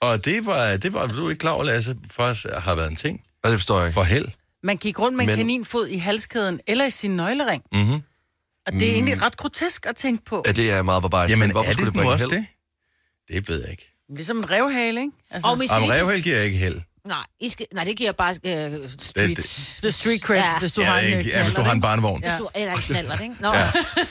Og 0.00 0.24
det 0.24 0.46
var, 0.46 0.76
det 0.76 0.92
var 0.92 1.06
du 1.06 1.28
ikke 1.28 1.40
klar 1.40 1.50
over, 1.50 1.64
Lasse, 1.64 1.96
faktisk 2.10 2.46
har 2.58 2.76
været 2.76 2.90
en 2.90 2.96
ting 2.96 3.20
Og 3.44 3.50
det 3.50 3.58
forstår 3.58 3.78
jeg 3.78 3.86
ikke. 3.86 3.94
for 3.94 4.02
held. 4.02 4.26
man 4.62 4.76
gik 4.76 4.98
rundt 4.98 5.16
med 5.16 5.24
en 5.24 5.28
Men- 5.30 5.36
kaninfod 5.38 5.86
i 5.88 5.96
halskæden 5.96 6.60
eller 6.66 6.84
i 6.84 6.90
sin 6.90 7.10
nøglering. 7.16 7.62
Mm-hmm. 7.72 8.00
Og 8.66 8.72
det 8.72 8.82
er 8.88 8.92
egentlig 8.92 9.22
ret 9.22 9.36
grotesk 9.36 9.86
at 9.86 9.96
tænke 9.96 10.24
på. 10.24 10.42
Ja, 10.46 10.52
det 10.52 10.70
er 10.70 10.82
meget 10.82 11.02
barbarisk. 11.02 11.30
Jamen, 11.30 11.40
men 11.40 11.50
hvorfor 11.52 11.68
er 11.68 11.72
skulle 11.72 11.86
det 11.86 11.94
det 11.94 11.96
nu 11.96 12.00
bringe 12.00 12.12
også 12.12 12.28
held? 12.30 12.46
det? 13.30 13.36
Det 13.44 13.48
ved 13.48 13.60
jeg 13.62 13.70
ikke. 13.70 13.91
Ligesom 14.16 14.36
en 14.38 14.50
revhale, 14.50 15.00
ikke? 15.00 15.12
Altså, 15.30 15.48
Og 15.50 15.60
vi 15.60 15.66
skal 15.66 15.76
Om 15.76 15.82
lige... 15.82 15.94
revhæld 16.02 16.22
giver 16.22 16.36
jeg 16.36 16.44
ikke 16.44 16.58
held. 16.58 16.80
Nej, 17.06 17.18
I 17.40 17.48
skal... 17.48 17.66
Nej, 17.74 17.84
det 17.84 17.96
giver 17.96 18.12
bare 18.12 18.30
øh, 18.44 18.88
street. 19.00 19.36
det- 19.36 19.76
det 19.82 19.86
er 19.88 19.90
street 19.90 20.20
cred, 20.20 20.36
Ja. 20.36 20.58
hvis 20.58 20.72
du 20.72 20.80
Ja, 20.80 20.86
har 20.86 20.98
en 20.98 21.04
ikke, 21.06 21.18
øh, 21.20 21.26
ja, 21.26 21.42
hvis 21.44 21.54
du 21.54 21.60
har 21.62 21.70
en 21.72 21.76
ikke? 21.76 21.82
barnevogn. 21.86 22.22
Ja. 22.24 22.30
Hvis 22.30 22.38
du, 22.40 22.48
eller 22.54 22.72
en 22.74 22.78
knaller, 22.80 23.18
ikke? 23.18 23.34
Nå. 23.40 23.52
Ja. 23.54 23.70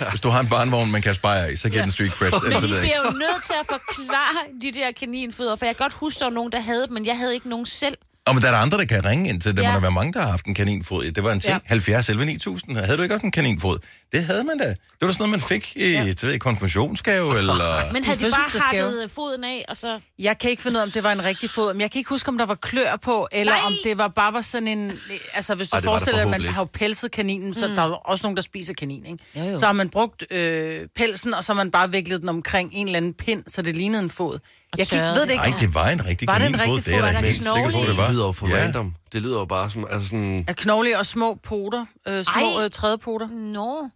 Hvis 0.10 0.20
du 0.22 0.30
har 0.30 0.40
en 0.40 0.48
barnevogn, 0.50 0.92
man 0.92 1.02
kan 1.02 1.14
spejre 1.14 1.54
i, 1.54 1.56
så 1.56 1.70
giver 1.70 1.82
den 1.84 1.92
street 1.92 2.12
cred. 2.12 2.32
Men 2.44 2.52
Altså, 2.54 2.66
I 2.66 2.70
ikke. 2.70 2.82
bliver 2.82 2.98
jo 3.06 3.12
nødt 3.12 3.44
til 3.46 3.54
at 3.62 3.66
forklare 3.70 4.38
de 4.62 4.72
der 4.80 4.92
kaninfødder, 5.00 5.56
for 5.56 5.66
jeg 5.66 5.76
kan 5.78 5.84
godt 5.84 5.94
huske, 5.94 6.20
der 6.20 6.26
var 6.26 6.32
nogen, 6.34 6.52
der 6.52 6.62
havde 6.62 6.82
dem, 6.88 6.94
men 6.94 7.06
jeg 7.06 7.18
havde 7.18 7.34
ikke 7.34 7.50
nogen 7.50 7.66
selv. 7.66 7.98
Og 8.26 8.36
men 8.36 8.42
der 8.42 8.48
er 8.48 8.52
der 8.52 8.60
andre, 8.60 8.78
der 8.78 8.86
kan 8.86 9.06
ringe 9.06 9.30
ind 9.30 9.42
til. 9.42 9.58
Der 9.58 9.62
ja. 9.64 9.68
Ja. 9.68 9.74
må 9.74 9.76
der 9.76 9.82
være 9.82 9.92
mange, 9.92 10.14
der 10.14 10.22
har 10.22 10.30
haft 10.30 10.46
en 10.46 10.54
kaninfod. 10.56 11.12
Det 11.12 11.24
var 11.24 11.32
en 11.32 11.40
ting. 11.40 11.52
Ja. 11.52 11.56
Ja. 11.56 11.60
70 11.70 12.10
11 12.10 12.26
9000. 12.26 12.78
Havde 12.78 12.98
du 12.98 13.04
ikke 13.04 13.16
også 13.16 13.26
en 13.26 13.32
kaninfod? 13.32 13.78
Det 14.12 14.24
havde 14.24 14.44
man 14.44 14.58
da. 14.58 14.68
Det 14.68 14.78
var 15.02 15.08
da 15.08 15.14
sådan 15.14 15.22
noget, 15.22 15.32
man 15.32 15.42
fik 15.42 15.76
i, 15.76 15.92
ja. 15.92 16.14
ved, 16.22 16.34
i 16.34 16.38
konfirmationsgave, 16.38 17.38
eller... 17.40 17.94
Men 17.94 18.04
havde 18.04 18.26
de 18.26 18.32
bare 18.32 18.62
hakket 18.62 19.12
foden 19.12 19.44
af, 19.44 19.66
og 19.70 19.78
så... 19.78 20.00
Jeg 20.20 20.38
kan 20.38 20.50
ikke 20.50 20.64
finde 20.64 20.78
ud 20.78 20.82
af, 20.82 20.86
om 20.86 20.92
det 20.92 21.04
var 21.04 21.12
en 21.12 21.24
rigtig 21.24 21.50
fod, 21.50 21.74
men 21.74 21.82
jeg 21.82 21.92
kan 21.92 22.00
ikke 22.00 22.10
huske, 22.10 22.30
om 22.30 22.38
der 22.38 22.46
var 22.46 22.56
klør 22.56 22.96
på, 23.02 23.28
eller 23.32 23.54
Nej. 23.54 23.62
om 23.66 23.74
det 23.84 23.98
var 23.98 24.08
bare 24.08 24.34
var 24.34 24.42
sådan 24.42 24.68
en... 24.68 24.92
Altså, 25.34 25.56
hvis 25.56 25.70
du 25.70 25.76
Ej, 25.76 25.82
forestiller 25.82 26.24
dig, 26.24 26.34
at 26.34 26.42
man 26.42 26.54
har 26.54 26.62
jo 26.62 26.68
pelset 26.74 27.12
kaninen, 27.12 27.54
så 27.54 27.68
mm. 27.68 27.76
der 27.76 27.82
er 27.82 27.88
jo 27.88 27.98
også 28.06 28.24
nogen, 28.24 28.36
der 28.36 28.44
spiser 28.44 28.74
kanin, 28.74 29.06
ikke? 29.06 29.24
Jo, 29.36 29.44
jo. 29.44 29.58
Så 29.58 29.66
har 29.66 29.74
man 29.74 29.90
brugt 29.90 30.24
øh, 30.32 30.88
pelsen, 30.96 31.34
og 31.34 31.44
så 31.44 31.54
har 31.54 31.58
man 31.58 31.72
bare 31.72 31.92
viklet 31.92 32.22
den 32.22 32.30
omkring 32.30 32.70
en 32.74 32.88
eller 32.88 32.98
anden 32.98 33.14
pind, 33.14 33.44
så 33.48 33.62
det 33.62 33.76
lignede 33.76 34.04
en 34.04 34.10
fod. 34.10 34.40
Jeg 34.78 34.88
kan 34.88 34.98
ikke, 34.98 35.08
ved 35.08 35.22
det 35.22 35.30
ikke. 35.30 35.50
Nej, 35.50 35.58
det 35.60 35.76
var 35.76 35.90
en 35.90 36.06
rigtig 36.06 36.28
Var 36.28 36.38
det 36.38 36.48
en 36.48 36.54
kaninfod. 36.54 36.78
rigtig 36.78 36.94
det 36.94 37.00
er 37.00 37.12
jeg 37.12 37.28
ikke 37.28 37.36
sikker 37.36 37.64
på, 37.64 37.70
knogle 37.70 37.88
det 37.88 37.98
var. 37.98 38.06
Det 38.06 38.14
lyder 38.14 38.26
jo 38.26 38.32
for 38.32 38.48
ja. 38.48 38.64
random. 38.64 38.96
Det 39.14 39.22
lyder 39.22 39.40
jo 39.40 39.46
bare 39.46 39.70
som... 39.70 39.88
Altså, 39.92 40.08
sådan, 40.08 40.46
Er 40.48 40.54
knoglige 40.54 40.98
og 40.98 41.06
små 41.06 41.40
poter, 41.44 41.86
øh, 42.08 42.24
små 42.24 42.60
Ej. 42.60 42.66
øh, 42.66 42.72
trædepoter. 42.72 43.28
Nå. 43.28 43.90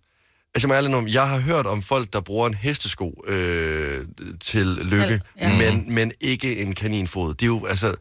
Altså, 0.55 0.73
jeg, 0.73 0.91
må 0.91 0.97
om, 0.97 1.07
jeg 1.07 1.27
har 1.29 1.39
hørt 1.39 1.65
om 1.65 1.81
folk, 1.81 2.13
der 2.13 2.19
bruger 2.21 2.47
en 2.47 2.53
hestesko 2.53 3.23
øh, 3.27 4.05
til 4.41 4.65
lykke, 4.67 5.21
Ja. 5.39 5.49
ja. 5.49 5.71
men, 5.71 5.93
men 5.93 6.11
ikke 6.21 6.59
en 6.59 6.75
kaninfod. 6.75 7.33
Det 7.33 7.41
er 7.41 7.47
jo, 7.47 7.65
altså... 7.65 7.95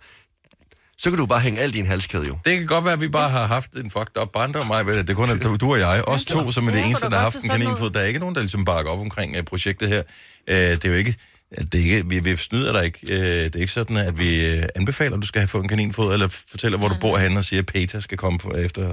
Så 0.99 1.11
kan 1.11 1.19
du 1.19 1.27
bare 1.27 1.41
hænge 1.41 1.61
alt 1.61 1.75
i 1.75 1.79
en 1.79 1.87
halskæde, 1.87 2.25
jo. 2.29 2.39
Det 2.45 2.59
kan 2.59 2.67
godt 2.67 2.85
være, 2.85 2.93
at 2.93 3.01
vi 3.01 3.09
bare 3.09 3.31
har 3.31 3.47
haft 3.47 3.73
en 3.73 3.91
fucked 3.91 4.23
up 4.23 4.29
barndom, 4.33 4.67
mig. 4.67 4.87
Det 4.87 5.11
er 5.11 5.15
kun 5.15 5.31
at 5.31 5.43
du 5.61 5.73
og 5.73 5.79
jeg, 5.79 6.03
os 6.07 6.25
to, 6.25 6.51
som 6.51 6.69
er 6.69 6.73
det 6.73 6.87
eneste, 6.87 7.11
der 7.11 7.17
har 7.17 7.23
haft 7.23 7.37
en 7.45 7.51
kaninfod. 7.51 7.91
Der 7.91 8.01
er 8.01 8.05
ikke 8.05 8.19
nogen, 8.21 8.35
der 8.35 8.41
ligesom 8.41 8.65
bakker 8.65 8.93
op 8.93 9.01
omkring 9.01 9.37
uh, 9.39 9.45
projektet 9.45 9.89
her. 9.89 10.03
Uh, 10.51 10.55
det 10.55 10.85
er 10.85 10.89
jo 10.89 10.95
ikke... 10.95 11.17
Det 11.73 11.75
er 11.75 11.79
ikke, 11.85 12.09
vi, 12.09 12.21
vi 12.21 12.37
snyder 12.37 12.73
dig 12.73 12.85
ikke. 12.85 12.99
Uh, 13.03 13.17
det 13.19 13.57
er 13.57 13.61
ikke 13.61 13.73
sådan, 13.73 13.97
at 13.97 14.19
vi 14.19 14.59
uh, 14.59 14.65
anbefaler, 14.75 15.17
at 15.17 15.23
du 15.23 15.27
skal 15.27 15.41
have 15.41 15.49
fået 15.49 15.63
en 15.63 15.69
kaninfod, 15.69 16.13
eller 16.13 16.29
fortæller, 16.51 16.79
hvor 16.79 16.89
du 16.89 16.97
bor 17.01 17.19
henne, 17.19 17.39
og 17.39 17.45
siger, 17.45 17.61
at 17.61 17.67
Peter 17.67 18.01
skal 18.01 18.19
komme 18.19 18.39
på 18.39 18.51
efter. 18.55 18.91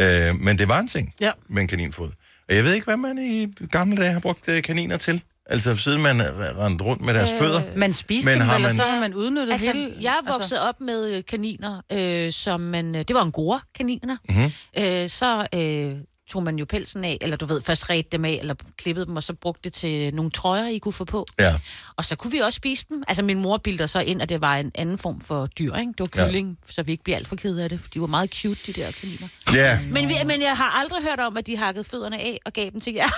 Uh, 0.00 0.40
men 0.40 0.58
det 0.58 0.68
var 0.68 0.78
en 0.80 0.88
ting 0.88 1.14
Ja. 1.20 1.30
med 1.48 1.62
en 1.62 1.68
kaninfod. 1.68 2.10
Jeg 2.54 2.64
ved 2.64 2.74
ikke, 2.74 2.84
hvad 2.84 2.96
man 2.96 3.18
i 3.18 3.46
gamle 3.70 3.96
dage 3.96 4.12
har 4.12 4.20
brugt 4.20 4.48
uh, 4.48 4.62
kaniner 4.62 4.96
til. 4.96 5.22
Altså, 5.46 5.76
siden 5.76 6.02
man 6.02 6.20
rendte 6.36 6.84
rundt 6.84 7.02
med 7.04 7.14
deres 7.14 7.32
øh, 7.32 7.38
fødder. 7.38 7.60
Man 7.76 7.92
spiste 7.92 8.30
Men 8.30 8.38
dem, 8.38 8.46
har 8.48 8.54
eller 8.54 8.68
man- 8.68 8.76
så 8.76 8.82
har 8.82 9.00
man 9.00 9.14
udnyttet 9.14 9.52
Altså, 9.52 9.72
hele... 9.72 9.92
jeg 10.00 10.14
er 10.26 10.32
vokset 10.32 10.60
op 10.68 10.80
med 10.80 11.16
øh, 11.16 11.22
kaniner, 11.28 11.80
øh, 11.92 12.32
som 12.32 12.60
man... 12.60 12.94
øh, 12.94 13.04
Det 13.08 13.14
var 13.14 13.20
angora-kaniner. 13.20 14.16
Mhm. 14.28 14.36
Mm-hmm. 14.38 14.84
Øh, 15.02 15.08
så 15.08 15.46
øh, 15.54 15.96
tog 16.30 16.42
man 16.42 16.58
jo 16.58 16.64
pelsen 16.64 17.04
af, 17.04 17.18
eller 17.20 17.36
du 17.36 17.46
ved, 17.46 17.62
først 17.62 17.90
redte 17.90 18.08
dem 18.12 18.24
af, 18.24 18.38
eller 18.40 18.54
klippede 18.78 19.06
dem, 19.06 19.16
og 19.16 19.22
så 19.22 19.34
brugte 19.34 19.60
det 19.64 19.72
til 19.72 20.14
nogle 20.14 20.30
trøjer, 20.30 20.68
I 20.68 20.78
kunne 20.78 20.92
få 20.92 21.04
på. 21.04 21.26
Ja. 21.38 21.54
Og 21.96 22.04
så 22.04 22.16
kunne 22.16 22.30
vi 22.30 22.38
også 22.38 22.56
spise 22.56 22.84
dem. 22.88 23.02
Altså, 23.08 23.22
min 23.22 23.38
mor 23.38 23.56
bildte 23.56 23.88
så 23.88 24.00
ind, 24.00 24.22
at 24.22 24.28
det 24.28 24.40
var 24.40 24.56
en 24.56 24.72
anden 24.74 24.98
form 24.98 25.20
for 25.20 25.46
dyr, 25.46 25.74
ikke? 25.74 25.92
Det 25.98 26.00
var 26.00 26.26
kylling, 26.26 26.58
ja. 26.68 26.72
så 26.72 26.82
vi 26.82 26.92
ikke 26.92 27.04
bliver 27.04 27.16
alt 27.16 27.28
for 27.28 27.36
kede 27.36 27.62
af 27.62 27.68
det, 27.68 27.80
for 27.80 27.88
de 27.88 28.00
var 28.00 28.06
meget 28.06 28.30
cute, 28.30 28.60
de 28.66 28.72
der 28.72 28.90
kaniner. 28.90 29.28
Ja. 29.52 29.78
Men, 29.90 30.08
vi, 30.08 30.14
men 30.26 30.42
jeg 30.42 30.56
har 30.56 30.70
aldrig 30.80 31.02
hørt 31.02 31.20
om, 31.20 31.36
at 31.36 31.46
de 31.46 31.56
hakkede 31.56 31.84
fødderne 31.84 32.18
af 32.18 32.38
og 32.46 32.52
gav 32.52 32.70
dem 32.70 32.80
til 32.80 32.92
jer. 32.92 33.08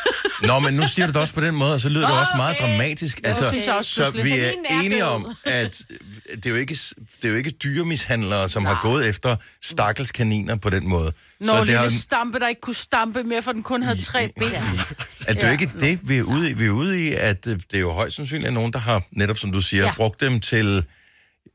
Nå, 0.46 0.58
men 0.58 0.74
nu 0.74 0.88
siger 0.88 1.06
du 1.06 1.12
det 1.12 1.20
også 1.20 1.34
på 1.34 1.40
den 1.40 1.54
måde, 1.54 1.74
og 1.74 1.80
så 1.80 1.88
lyder 1.88 2.08
det 2.08 2.20
også 2.20 2.32
meget 2.36 2.54
Okay. 2.54 2.70
dramatisk. 2.70 3.20
Altså, 3.24 3.50
jeg 3.66 3.74
også 3.74 3.94
så 3.94 4.10
vi 4.10 4.38
er 4.38 4.50
enige 4.82 5.04
om, 5.04 5.36
at 5.44 5.82
det 6.34 6.46
er 6.46 6.50
jo 6.50 6.56
ikke, 6.56 6.74
det 7.16 7.24
er 7.24 7.28
jo 7.28 7.34
ikke 7.34 7.50
dyremishandlere, 7.50 8.48
som 8.48 8.64
har 8.64 8.78
gået 8.82 9.08
efter 9.08 9.36
stakkels 9.62 10.12
kaniner 10.12 10.56
på 10.56 10.70
den 10.70 10.88
måde. 10.88 11.12
Når 11.40 11.54
så 11.54 11.60
det, 11.60 11.66
lille 11.66 11.80
har, 11.80 11.90
stampe, 11.90 12.38
der 12.38 12.48
ikke 12.48 12.60
kunne 12.60 12.74
stampe 12.74 13.03
mere, 13.04 13.42
for 13.42 13.52
den 13.52 13.62
kun 13.62 13.82
havde 13.82 14.02
tre 14.02 14.30
ben. 14.38 14.46
at 15.28 15.34
det 15.36 15.42
er 15.42 15.46
jo 15.46 15.52
ikke 15.52 15.70
det, 15.80 15.98
vi 16.08 16.16
er 16.18 16.22
ude 16.22 16.50
i. 16.50 16.52
Vi 16.52 16.66
er 16.66 16.70
ude 16.70 17.06
i, 17.08 17.12
at 17.12 17.46
øh, 17.46 17.52
det 17.56 17.74
er 17.74 17.78
jo 17.78 17.90
højst 17.92 18.16
sandsynligt 18.16 18.46
at 18.46 18.52
nogen, 18.54 18.72
der 18.72 18.78
har, 18.78 19.02
netop 19.10 19.38
som 19.38 19.52
du 19.52 19.60
siger, 19.60 19.82
ja. 19.82 19.86
Ja. 19.88 19.94
brugt 19.94 20.20
dem 20.20 20.40
til 20.40 20.84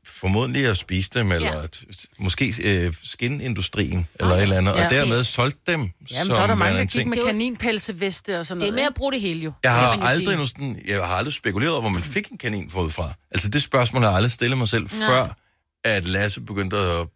formodentlig 0.06 0.66
at 0.66 0.78
spise 0.78 1.10
dem, 1.14 1.32
eller 1.32 1.48
Ja. 1.56 1.62
t- 1.76 2.04
måske 2.18 2.54
øh, 2.62 2.94
skinindustrien, 3.04 4.06
eller 4.20 4.34
et 4.34 4.42
eller 4.42 4.56
andet, 4.58 4.72
Ja. 4.72 4.84
og 4.84 4.90
dermed 4.90 5.24
solgt 5.24 5.56
dem 5.66 5.80
Jamen, 5.80 5.92
som 6.08 6.28
der 6.28 6.36
er 6.42 6.46
der 6.46 6.54
mange, 6.54 6.74
der 6.78 6.80
gik 6.84 6.90
ting. 6.90 7.08
med 7.08 7.18
kaninpelseveste 7.26 8.38
og 8.38 8.46
sådan 8.46 8.60
Det 8.60 8.66
er 8.66 8.70
noget. 8.70 8.82
med 8.82 8.86
at 8.88 8.94
bruge 8.94 9.12
det 9.12 9.20
hele, 9.20 9.40
jo. 9.40 9.52
Jeg 9.64 9.72
har, 9.72 9.86
aldrig, 10.02 10.36
nu 10.36 10.46
sådan, 10.46 10.82
jeg 10.88 10.96
har 10.96 11.14
aldrig 11.14 11.34
spekuleret 11.34 11.72
over, 11.72 11.80
hvor 11.80 11.90
man 11.90 12.02
fik 12.04 12.28
en 12.28 12.38
kaninfod 12.38 12.90
fra. 12.90 13.12
Altså 13.30 13.48
det 13.48 13.62
spørgsmål 13.62 14.02
har 14.02 14.08
jeg 14.10 14.16
aldrig 14.16 14.32
stillet 14.32 14.58
mig 14.58 14.68
selv, 14.68 14.82
Nej. 14.98 15.06
før 15.08 15.36
at 15.84 16.04
Lasse 16.06 16.40
begyndte 16.40 16.76
at, 16.76 17.06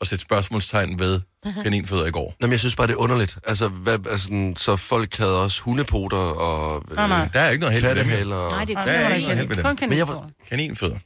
at 0.00 0.06
sætte 0.06 0.22
spørgsmålstegn 0.22 0.98
ved 0.98 1.20
kaninfødder 1.62 2.06
i 2.06 2.10
går. 2.10 2.34
Jamen, 2.40 2.52
jeg 2.52 2.60
synes 2.60 2.76
bare, 2.76 2.86
det 2.86 2.92
er 2.92 2.96
underligt. 2.96 3.38
Altså, 3.46 3.68
hvad, 3.68 3.98
altså 4.10 4.52
så 4.56 4.76
folk 4.76 5.16
havde 5.16 5.42
også 5.42 5.62
hundepoter 5.62 6.16
og 6.18 6.82
Nej, 6.94 7.08
nej. 7.08 7.28
Der 7.32 7.40
er 7.40 7.50
ikke 7.50 7.60
noget 7.60 7.74
held 7.74 7.84
ved 7.86 7.90
dem 7.96 8.04
her. 8.04 8.16
kattehaler. 8.16 8.50
Nej, 8.50 8.64
det 8.64 8.70
er 8.70 8.74
Nej, 8.74 8.84
Der 8.86 8.92
er 8.92 9.14
ikke 9.14 9.26
noget 9.26 9.38
held 9.38 9.48
ved 9.48 9.56
dem. 9.56 9.64
Men 9.88 9.98
jeg 9.98 10.06
kaninfod. 10.06 10.30
Kaninfødder. 10.50 10.98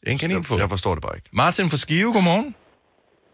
Det 0.00 0.08
er 0.08 0.12
en 0.12 0.18
kaninfod. 0.18 0.58
Jeg 0.58 0.68
forstår 0.70 0.94
det 0.94 1.02
bare 1.02 1.16
ikke. 1.16 1.28
Martin 1.32 1.70
fra 1.70 1.76
Skive, 1.76 2.12
godmorgen. 2.12 2.54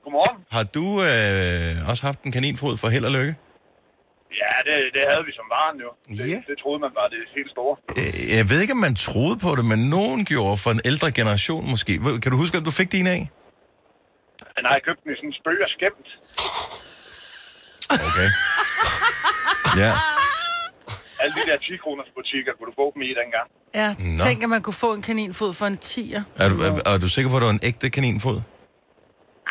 Godmorgen. 0.05 0.37
Har 0.53 0.63
du 0.77 0.87
øh, 1.03 1.91
også 1.91 2.07
haft 2.07 2.23
en 2.23 2.33
kaninfod 2.33 2.77
for 2.77 2.89
held 2.89 3.05
og 3.05 3.13
lykke? 3.13 3.35
Ja, 4.43 4.55
det, 4.71 4.77
det 4.95 5.03
havde 5.11 5.25
vi 5.29 5.33
som 5.39 5.47
barn 5.57 5.75
jo. 5.85 5.89
Det, 6.09 6.31
Ja. 6.33 6.39
det 6.51 6.57
troede 6.63 6.79
man 6.87 6.91
var 7.01 7.07
det 7.15 7.21
helt 7.37 7.51
store. 7.57 7.75
Øh, 8.01 8.37
Jeg 8.39 8.51
ved 8.51 8.61
ikke, 8.61 8.73
om 8.73 8.83
man 8.89 8.95
troede 8.95 9.37
på 9.39 9.51
det, 9.59 9.65
men 9.65 9.79
nogen 9.97 10.25
gjorde 10.25 10.57
for 10.57 10.71
en 10.71 10.81
ældre 10.85 11.13
generation 11.13 11.71
måske. 11.71 11.93
Kan 12.23 12.31
du 12.33 12.37
huske, 12.37 12.59
at 12.59 12.65
du 12.65 12.71
fik 12.71 12.93
din 12.93 13.07
af? 13.07 13.31
Nej, 14.65 14.73
jeg 14.77 14.83
købte 14.89 15.03
den 15.05 15.11
i 15.15 15.17
sådan 15.21 15.31
en 15.33 15.37
spøg 15.41 15.59
og 15.67 15.71
skæmt. 15.77 16.09
Okay. 18.09 18.29
Ja. 19.83 19.91
Alle 21.23 21.33
de 21.39 21.43
der 21.51 21.57
10 21.59 21.77
kroners 21.85 22.11
butikker 22.19 22.53
kunne 22.57 22.69
du 22.71 22.75
få 22.83 22.87
dem 22.95 23.03
i 23.11 23.13
dengang. 23.21 23.47
Ja, 23.81 23.89
Nå. 24.19 24.23
tænk, 24.27 24.39
at 24.47 24.51
man 24.57 24.63
kunne 24.67 24.81
få 24.87 24.91
en 24.99 25.03
kaninfod 25.11 25.53
for 25.61 25.67
en 25.73 25.79
tiger. 25.93 26.23
Er 26.43 26.49
du, 26.53 26.57
er, 26.67 26.73
er 26.93 26.99
du 27.05 27.09
sikker 27.17 27.29
på, 27.31 27.37
at 27.37 27.41
det 27.43 27.49
var 27.51 27.57
en 27.61 27.65
ægte 27.71 27.87
kaninfod? 27.97 28.39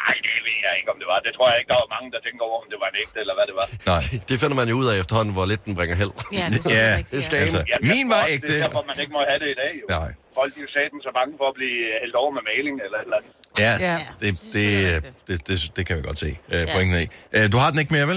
Nej, 0.01 0.13
det 0.25 0.39
ved 0.47 0.57
jeg 0.67 0.73
ikke, 0.79 0.89
om 0.93 0.97
det 1.01 1.07
var. 1.11 1.17
Det 1.27 1.31
tror 1.35 1.45
jeg 1.51 1.57
ikke, 1.61 1.69
der 1.73 1.79
var 1.83 1.89
mange, 1.95 2.07
der 2.15 2.19
tænker 2.27 2.41
over, 2.49 2.57
om 2.63 2.67
det 2.73 2.79
var 2.83 2.87
en 2.93 2.97
ægte 3.03 3.17
eller 3.23 3.35
hvad 3.37 3.45
det 3.49 3.55
var. 3.61 3.67
Nej. 3.93 4.03
Det 4.29 4.35
finder 4.41 4.55
man 4.61 4.67
jo 4.71 4.75
ud 4.81 4.87
af 4.91 4.95
efterhånden, 5.01 5.33
hvor 5.37 5.45
lidt 5.51 5.61
den 5.67 5.73
bringer 5.79 5.95
held. 6.01 6.13
Ja, 6.39 6.45
det 6.55 6.61
er 6.65 6.91
Ja, 7.13 7.21
skal 7.27 7.37
Altså, 7.45 7.61
Ja, 7.73 7.77
min 7.93 8.05
var 8.13 8.23
ægte. 8.33 8.47
Det 8.47 8.55
er 8.57 8.63
derfor, 8.65 8.81
man 8.91 8.97
ikke 9.03 9.13
må 9.17 9.21
have 9.31 9.39
det 9.43 9.49
i 9.55 9.57
dag, 9.63 9.71
jo. 9.81 9.85
Nej. 9.99 10.09
Folk, 10.39 10.49
de 10.55 10.59
er 10.61 10.65
jo 10.67 10.71
satan 10.77 10.99
så 11.07 11.11
bange 11.19 11.33
for 11.41 11.47
at 11.51 11.55
blive 11.59 11.79
hældt 12.03 12.15
over 12.21 12.31
med 12.37 12.43
maling 12.51 12.75
eller 12.85 12.97
et 13.01 13.07
eller 13.09 13.19
andet. 13.19 13.31
Ja, 13.59 13.77
Ja. 13.79 13.97
det, 14.21 14.39
det, 14.53 15.03
det, 15.27 15.47
det, 15.47 15.71
det 15.75 15.85
kan 15.85 15.97
vi 15.97 16.01
godt 16.01 16.19
se. 16.19 16.37
Uh, 16.47 16.73
pointen 16.73 17.01
i. 17.03 17.07
Uh, 17.37 17.51
du 17.51 17.57
har 17.57 17.69
den 17.71 17.79
ikke 17.79 17.93
mere, 17.93 18.07
vel? 18.07 18.15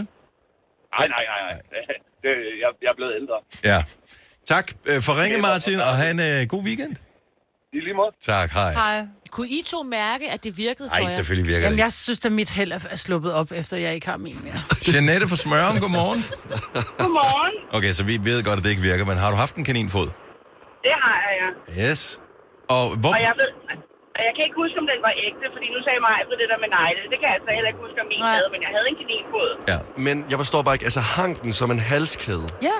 Nej, 0.98 1.06
nej, 1.08 1.24
nej, 1.32 1.40
nej. 1.48 1.60
Det, 2.22 2.28
jeg, 2.62 2.70
jeg 2.82 2.88
er 2.88 2.94
blevet 2.96 3.14
ældre. 3.20 3.34
Ja. 3.64 3.84
Tak 4.46 4.72
uh, 4.96 5.02
for 5.02 5.22
ringe, 5.22 5.38
Martin, 5.38 5.80
og 5.80 5.96
have 5.96 6.10
en 6.10 6.42
uh, 6.42 6.48
god 6.48 6.64
weekend. 6.64 6.96
I 7.72 7.80
lige 7.80 7.94
måde. 7.94 8.10
Tak, 8.22 8.50
hej. 8.50 8.72
Hej. 8.72 9.06
Kunne 9.30 9.48
I 9.48 9.62
to 9.66 9.82
mærke, 9.82 10.30
at 10.30 10.44
det 10.44 10.56
virkede 10.56 10.88
for 10.88 10.96
Nej, 10.96 11.04
jer? 11.08 11.16
selvfølgelig 11.16 11.48
virker 11.48 11.62
Jamen, 11.62 11.78
det 11.78 11.82
jeg 11.82 11.92
synes, 11.92 12.24
at 12.24 12.32
mit 12.32 12.50
held 12.50 12.72
er 12.72 12.96
sluppet 12.96 13.32
op, 13.34 13.52
efter 13.52 13.76
jeg 13.76 13.94
ikke 13.94 14.06
har 14.08 14.16
min 14.16 14.36
mere. 14.44 14.54
Jeanette 14.94 15.28
fra 15.28 15.36
Smørum, 15.36 15.80
godmorgen. 15.80 16.24
Godmorgen. 16.98 17.54
Okay, 17.76 17.92
så 17.92 18.04
vi 18.04 18.18
ved 18.22 18.42
godt, 18.44 18.58
at 18.58 18.64
det 18.64 18.70
ikke 18.70 18.82
virker, 18.82 19.04
men 19.04 19.16
har 19.16 19.30
du 19.30 19.36
haft 19.36 19.54
en 19.56 19.64
kaninfod? 19.64 20.06
Det 20.86 20.92
har 21.04 21.16
jeg, 21.26 21.32
ja. 21.76 21.90
Yes. 21.90 22.20
Og 22.68 22.96
hvor... 22.96 23.12
Og 23.14 23.20
jeg 23.20 23.32
ved, 23.40 23.48
og 24.20 24.24
jeg 24.28 24.34
kan 24.36 24.42
ikke 24.46 24.58
huske, 24.62 24.76
om 24.82 24.86
den 24.92 25.00
var 25.06 25.12
ægte, 25.26 25.44
fordi 25.54 25.66
nu 25.74 25.78
sagde 25.86 26.00
mig 26.08 26.16
på 26.30 26.34
det 26.40 26.46
der 26.52 26.58
med 26.64 26.70
negle. 26.78 27.00
Det 27.12 27.16
kan 27.20 27.26
jeg 27.30 27.36
altså 27.38 27.50
heller 27.56 27.70
ikke 27.72 27.82
huske, 27.86 27.98
om 28.04 28.08
min 28.12 28.22
havde, 28.34 28.48
men 28.54 28.60
jeg 28.64 28.70
havde 28.76 28.86
en 28.92 28.96
kaninfod. 29.02 29.50
Ja. 29.72 29.78
Men 30.06 30.16
jeg 30.30 30.36
forstår 30.42 30.60
bare 30.66 30.74
ikke, 30.76 30.88
altså 30.90 31.02
hang 31.16 31.32
den 31.44 31.52
som 31.60 31.68
en 31.76 31.82
halskæde? 31.90 32.46
Ja. 32.68 32.78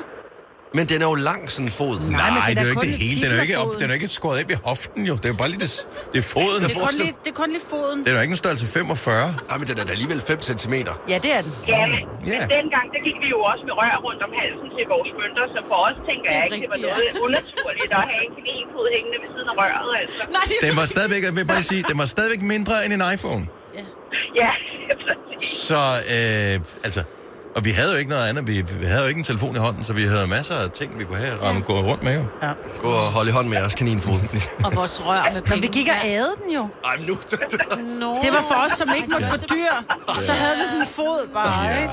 Men 0.77 0.85
den 0.93 0.99
er 1.05 1.09
jo 1.13 1.17
lang, 1.31 1.41
sådan 1.55 1.67
en 1.69 1.73
fod. 1.81 1.97
men 2.01 2.11
Nej, 2.13 2.31
det 2.31 2.39
er 2.39 2.47
det 2.55 2.59
er 2.59 2.65
jo 2.69 2.73
ikke 2.75 2.87
det 2.89 2.95
et 2.95 3.03
hele. 3.07 3.19
Den 3.25 3.31
er 3.33 3.37
jo 3.39 3.45
ikke, 3.49 3.57
op, 3.63 3.71
den 3.81 3.87
er 3.91 3.95
ikke 3.99 4.09
skåret 4.19 4.39
ind 4.43 4.51
i 4.57 4.59
hoften, 4.71 5.01
jo. 5.11 5.15
Det 5.21 5.27
er 5.29 5.33
jo 5.35 5.39
bare 5.43 5.51
lige 5.55 5.63
det, 5.67 5.73
det 6.13 6.19
er 6.25 6.29
foden. 6.35 6.59
Det 6.65 6.71
er 6.77 6.81
kun 6.89 6.95
lige, 7.03 7.15
det 7.25 7.31
er 7.35 7.39
kun 7.43 7.49
lige 7.57 7.65
foden. 7.73 7.99
Den 8.05 8.11
er 8.15 8.19
jo 8.19 8.23
ikke 8.27 8.35
en 8.39 8.43
størrelse 8.45 8.67
45. 8.67 9.35
Nej, 9.51 9.57
men 9.61 9.67
den 9.71 9.77
er 9.81 9.85
da 9.89 9.93
alligevel 9.97 10.21
5 10.21 10.41
cm. 10.63 10.75
Ja, 11.13 11.17
det 11.25 11.31
er 11.39 11.43
den. 11.47 11.53
Ja, 11.73 11.81
men, 11.93 12.01
Ja. 12.33 12.39
men 12.41 12.49
dengang, 12.59 12.87
der 12.95 13.01
gik 13.07 13.17
vi 13.25 13.29
jo 13.35 13.39
også 13.51 13.63
med 13.69 13.75
rør 13.81 13.95
rundt 14.07 14.21
om 14.27 14.33
halsen 14.41 14.67
til 14.77 14.85
vores 14.95 15.11
mønter, 15.21 15.45
så 15.55 15.59
for 15.71 15.79
os 15.89 15.97
tænker 16.09 16.29
jeg 16.37 16.43
ikke, 16.47 16.59
det 16.65 16.71
var 16.75 16.81
noget 16.89 17.09
unaturligt 17.27 17.91
at 18.01 18.05
have 18.11 18.23
en 18.29 18.33
kaninfod 18.39 18.87
hængende 18.95 19.19
ved 19.23 19.29
siden 19.35 19.49
af 19.53 19.55
røret, 19.61 19.91
altså. 20.03 20.21
Nej, 20.37 20.45
det 20.51 20.57
Den 20.67 20.75
var 20.81 20.87
stadigvæk, 20.95 21.23
jeg 21.29 21.35
vil 21.39 21.47
bare 21.55 21.65
sige, 21.73 21.83
den 21.91 21.99
var 22.03 22.09
stadigvæk 22.17 22.43
mindre 22.55 22.75
end 22.85 22.93
en 22.99 23.03
iPhone. 23.15 23.45
Ja, 24.43 24.51
præcis. 25.05 25.49
Så, 25.69 25.81
øh, 26.15 26.55
altså... 26.89 27.03
Og 27.57 27.65
vi 27.65 27.71
havde 27.71 27.93
jo 27.93 27.99
ikke 27.99 28.11
noget 28.11 28.29
andet. 28.29 28.47
Vi, 28.47 28.65
havde 28.83 29.03
jo 29.03 29.09
ikke 29.09 29.19
en 29.19 29.25
telefon 29.25 29.57
i 29.57 29.59
hånden, 29.59 29.85
så 29.85 29.93
vi 29.93 30.03
havde 30.05 30.27
masser 30.27 30.55
af 30.55 30.71
ting, 30.71 30.99
vi 30.99 31.05
kunne 31.05 31.19
have 31.19 31.41
og 31.41 31.65
gå 31.67 31.73
rundt 31.81 32.03
med 32.03 32.15
jo. 32.15 32.25
Gå 32.81 32.89
og 32.89 33.01
hold 33.03 33.29
i 33.29 33.31
hånd 33.31 33.49
med 33.49 33.57
jeres 33.57 33.75
kaninfod. 33.75 34.15
Og 34.65 34.75
vores 34.75 35.03
rør 35.07 35.23
med 35.25 35.33
Men 35.33 35.43
penge. 35.43 35.61
vi 35.61 35.67
gik 35.67 35.89
og 35.89 36.09
ædede 36.09 36.35
den 36.45 36.55
jo. 36.55 36.69
Ej, 36.85 36.97
men 36.97 37.07
nu... 37.07 37.15
Nå. 38.01 38.19
Det 38.23 38.33
var 38.33 38.45
for 38.49 38.67
os, 38.67 38.73
som 38.73 38.89
ikke 38.97 39.11
måtte 39.11 39.27
få 39.29 39.37
dyr. 39.37 39.73
Så 40.21 40.33
havde 40.33 40.57
vi 40.57 40.67
sådan 40.67 40.81
en 40.81 40.87
fod 40.87 41.29
bare, 41.35 41.83
ikke? 41.83 41.93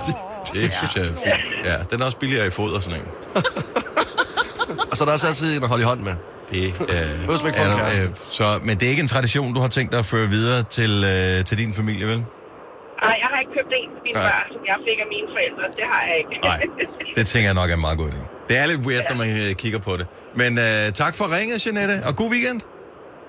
Det 0.54 0.74
synes 0.74 0.96
jeg 0.96 1.04
er 1.04 1.34
fint. 1.34 1.66
Ja, 1.66 1.76
den 1.92 2.02
er 2.02 2.06
også 2.06 2.18
billigere 2.18 2.48
i 2.48 2.50
fod 2.50 2.74
og 2.74 2.82
sådan 2.84 3.00
en. 3.00 3.08
og 4.92 4.98
så 4.98 5.04
er 5.04 5.06
der 5.06 5.14
også 5.14 5.28
altid 5.28 5.58
en 5.58 5.64
at 5.64 5.70
holde 5.70 5.82
i 5.82 5.86
hånd 5.86 6.00
med. 6.02 6.14
Det, 6.52 6.66
øh, 6.68 7.26
for 7.28 7.48
er, 7.48 7.52
kæreste. 7.52 8.12
så, 8.30 8.60
men 8.64 8.78
det 8.78 8.86
er 8.86 8.90
ikke 8.90 9.02
en 9.02 9.08
tradition, 9.08 9.54
du 9.54 9.60
har 9.62 9.68
tænkt 9.68 9.92
dig 9.92 10.00
at 10.00 10.06
føre 10.06 10.28
videre 10.30 10.64
til, 10.64 11.04
øh, 11.04 11.46
til 11.46 11.58
din 11.58 11.74
familie, 11.74 12.08
vel? 12.08 12.18
Nej, 12.18 13.16
jeg 13.22 13.28
har 13.32 13.37
til 13.72 13.82
mine 14.06 14.18
Nej. 14.20 14.24
børn, 14.30 14.46
som 14.56 14.62
jeg 14.72 14.78
fik 14.88 14.98
af 15.06 15.10
mine 15.16 15.28
forældre. 15.36 15.64
Det 15.80 15.86
har 15.94 16.02
jeg 16.10 16.16
ikke. 16.22 16.34
Nej, 16.50 16.60
det 17.18 17.24
tænker 17.32 17.48
jeg 17.52 17.58
nok 17.62 17.70
er 17.74 17.78
en 17.80 17.86
meget 17.88 17.98
god 18.02 18.10
idé. 18.14 18.22
Det 18.50 18.56
er 18.62 18.66
lidt 18.72 18.82
weird, 18.88 19.04
når 19.10 19.18
man 19.24 19.30
øh, 19.44 19.56
kigger 19.62 19.80
på 19.88 19.94
det. 20.00 20.06
Men 20.42 20.52
øh, 20.68 20.84
tak 21.02 21.14
for 21.20 21.26
ringet, 21.38 21.58
Jeanette, 21.66 21.96
og 22.08 22.14
god 22.22 22.30
weekend. 22.36 22.60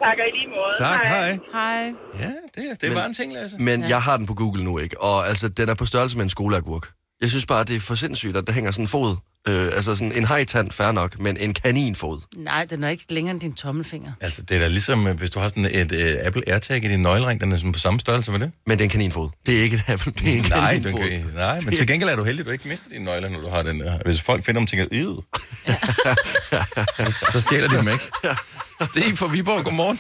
tak 0.04 0.16
og 0.23 0.26
i 0.30 0.33
lige 0.38 0.49
måde. 0.57 0.73
Tak, 0.87 1.00
hej. 1.14 1.30
Hej. 1.59 1.83
Ja, 2.23 2.33
det, 2.54 2.62
det 2.80 2.88
Men- 2.88 2.97
var 2.99 3.04
en 3.11 3.14
ting, 3.21 3.33
Lasse. 3.33 3.57
Men 3.59 3.80
ja. 3.83 3.88
jeg 3.88 4.00
har 4.02 4.16
den 4.16 4.26
på 4.26 4.35
Google 4.35 4.64
nu, 4.64 4.78
ikke? 4.78 5.02
Og 5.02 5.28
altså, 5.28 5.49
den 5.49 5.68
er 5.68 5.75
på 5.75 5.87
størrelse 5.87 6.16
med 6.16 6.25
en 6.25 6.30
skoleagurk. 6.30 6.87
Jeg 7.21 7.31
synes 7.31 7.47
bare, 7.47 7.65
det 7.65 7.77
er 7.77 7.81
for 7.81 7.95
sindssygt, 7.95 8.37
at 8.37 8.47
der 8.47 8.53
hænger 8.53 8.71
sådan 8.71 8.83
en 8.85 8.89
fod. 8.89 9.17
Øh, 9.49 9.65
altså 9.65 9.97
sådan 9.97 10.13
en 10.13 10.25
hejtand, 10.27 10.71
fair 10.71 10.93
nok, 10.93 11.19
men 11.21 11.37
en 11.37 11.55
kaninfod. 11.55 12.21
Nej, 12.37 12.65
den 12.65 12.85
er 12.85 12.89
ikke 12.89 13.05
længere 13.09 13.33
end 13.33 13.41
din 13.41 13.53
tommelfinger. 13.55 14.13
Altså, 14.21 14.43
det 14.43 14.57
er 14.57 14.61
da 14.61 14.69
ligesom, 14.69 15.07
øh, 15.07 15.17
hvis 15.19 15.31
du 15.31 15.39
har 15.41 15.49
sådan 15.49 15.65
et 15.65 15.93
øh, 15.93 16.27
Apple 16.27 16.43
AirTag 16.49 16.85
i 16.85 16.89
din 16.89 17.03
nøglering, 17.03 17.41
den 17.41 17.53
er 17.53 17.57
sådan 17.57 17.73
på 17.73 17.79
samme 17.79 18.01
størrelse 18.01 18.31
med 18.33 18.41
det. 18.41 18.51
Men 18.67 18.79
det 18.79 18.85
er 18.85 18.87
en 18.87 18.91
kaninfod. 18.91 19.29
Det 19.47 19.59
er 19.59 19.63
ikke 19.63 19.77
et 19.77 19.85
Apple, 19.89 20.13
det 20.13 20.29
er 20.33 20.37
en 20.39 20.45
Nej, 20.51 20.67
kaninfod. 20.81 21.01
den 21.03 21.23
kan, 21.23 21.31
nej, 21.35 21.61
men 21.61 21.77
til 21.77 21.87
gengæld 21.87 22.11
er 22.11 22.17
du 22.17 22.25
heldig, 22.25 22.41
at 22.41 22.47
du 22.47 22.51
ikke 22.51 22.69
mister 22.69 22.89
dine 22.91 23.05
nøgler, 23.05 23.29
når 23.29 23.41
du 23.41 23.49
har 23.49 23.63
den 23.63 23.81
der. 23.81 23.99
Hvis 24.05 24.23
folk 24.23 24.45
finder 24.45 24.61
dem 24.61 24.67
tænker, 24.67 24.87
Id. 24.93 25.15
så, 27.17 27.27
så 27.33 27.41
stjæler 27.41 27.69
de 27.69 27.77
dem 27.77 27.89
ikke. 27.89 28.05
Stig 28.81 29.19
fra 29.19 29.27
Viborg, 29.27 29.65
godmorgen. 29.65 29.99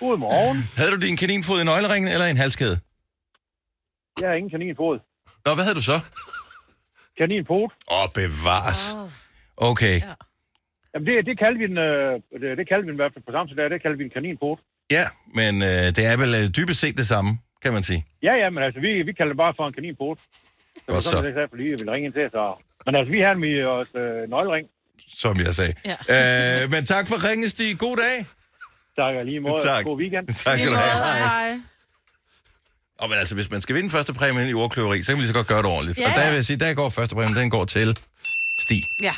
Godmorgen. 0.00 0.68
Havde 0.76 0.90
du 0.90 0.96
din 0.96 1.16
kaninfod 1.16 1.60
i 1.60 1.64
nøgleringen 1.64 2.12
eller 2.12 2.26
i 2.26 2.30
en 2.30 2.36
halskæde? 2.36 2.78
Jeg 4.20 4.28
har 4.28 4.34
ingen 4.34 4.50
kaninfod. 4.50 4.98
Nå, 5.46 5.50
hvad 5.54 5.64
havde 5.66 5.78
du 5.80 5.86
så? 5.92 5.98
Kaninfod. 7.18 7.64
Åh, 7.96 8.06
bevares. 8.14 8.82
Okay. 9.56 9.96
Jamen, 10.92 11.06
det, 11.08 11.14
det 11.28 11.34
kaldte 11.42 11.58
vi 11.62 11.66
den, 11.72 11.78
øh, 11.78 12.12
det, 12.42 12.58
det 12.58 12.64
kaldte 12.68 12.82
vi 12.84 12.88
den 12.90 12.96
i 12.98 13.02
hvert 13.02 13.12
fald 13.14 13.24
på 13.28 13.32
samme 13.36 13.48
der, 13.58 13.68
det 13.74 13.82
kaldte 13.82 13.98
vi 14.00 14.04
en 14.04 14.14
kaninfod. 14.18 14.56
Ja, 14.96 15.04
men 15.40 15.52
øh, 15.70 15.86
det 15.96 16.04
er 16.12 16.16
vel 16.22 16.32
øh, 16.40 16.44
dybest 16.58 16.80
set 16.80 16.96
det 17.02 17.06
samme, 17.14 17.30
kan 17.64 17.72
man 17.76 17.82
sige. 17.82 18.00
Ja, 18.28 18.34
ja, 18.42 18.50
men 18.54 18.60
altså, 18.66 18.80
vi, 18.86 18.90
vi 19.08 19.12
kalder 19.18 19.32
det 19.34 19.40
bare 19.44 19.54
for 19.58 19.64
en 19.68 19.74
kaninfod. 19.78 20.16
Så 20.76 20.92
Godt 20.92 21.04
så. 21.04 21.16
det 21.22 21.34
lige, 21.60 21.70
jeg 21.70 21.78
ville 21.80 21.92
ringe 21.94 22.06
ind 22.08 22.14
til, 22.18 22.26
så... 22.36 22.42
Men 22.86 22.94
altså, 22.98 23.10
vi 23.16 23.20
har 23.20 23.34
i 23.34 23.62
vores 23.72 23.88
øh, 24.02 24.30
nøglering. 24.34 24.66
Som 25.22 25.36
jeg 25.46 25.54
sagde. 25.60 25.74
Ja. 25.90 26.62
Øh, 26.62 26.70
men 26.70 26.86
tak 26.86 27.04
for 27.10 27.16
ringen, 27.28 27.48
Stig. 27.48 27.78
God 27.78 27.96
dag. 27.96 28.16
Tak 28.98 29.12
og 29.20 29.24
lige 29.24 29.40
måde. 29.40 29.62
Tak. 29.62 29.84
God 29.84 29.98
weekend. 30.02 30.26
Tak 30.44 30.58
skal 30.58 30.70
du 30.72 30.76
have. 30.76 30.92
Hej. 31.04 31.18
Hej. 31.18 31.71
Og 33.02 33.08
men 33.08 33.18
altså, 33.18 33.34
hvis 33.34 33.50
man 33.50 33.60
skal 33.60 33.76
vinde 33.76 33.90
første 33.90 34.12
præmie 34.14 34.50
i 34.50 34.54
ordkløveri, 34.54 35.02
så 35.02 35.06
kan 35.06 35.16
vi 35.16 35.22
lige 35.22 35.28
så 35.28 35.34
godt 35.34 35.46
gøre 35.46 35.62
det 35.62 35.66
ordentligt. 35.66 35.98
Ja. 35.98 36.08
Og 36.08 36.14
der 36.16 36.26
vil 36.26 36.34
jeg 36.34 36.44
sige, 36.44 36.56
der 36.56 36.74
går 36.74 36.90
første 36.90 37.14
præmie, 37.14 37.40
den 37.40 37.50
går 37.50 37.64
til 37.64 37.98
Stig. 38.58 38.82
Ja. 39.02 39.14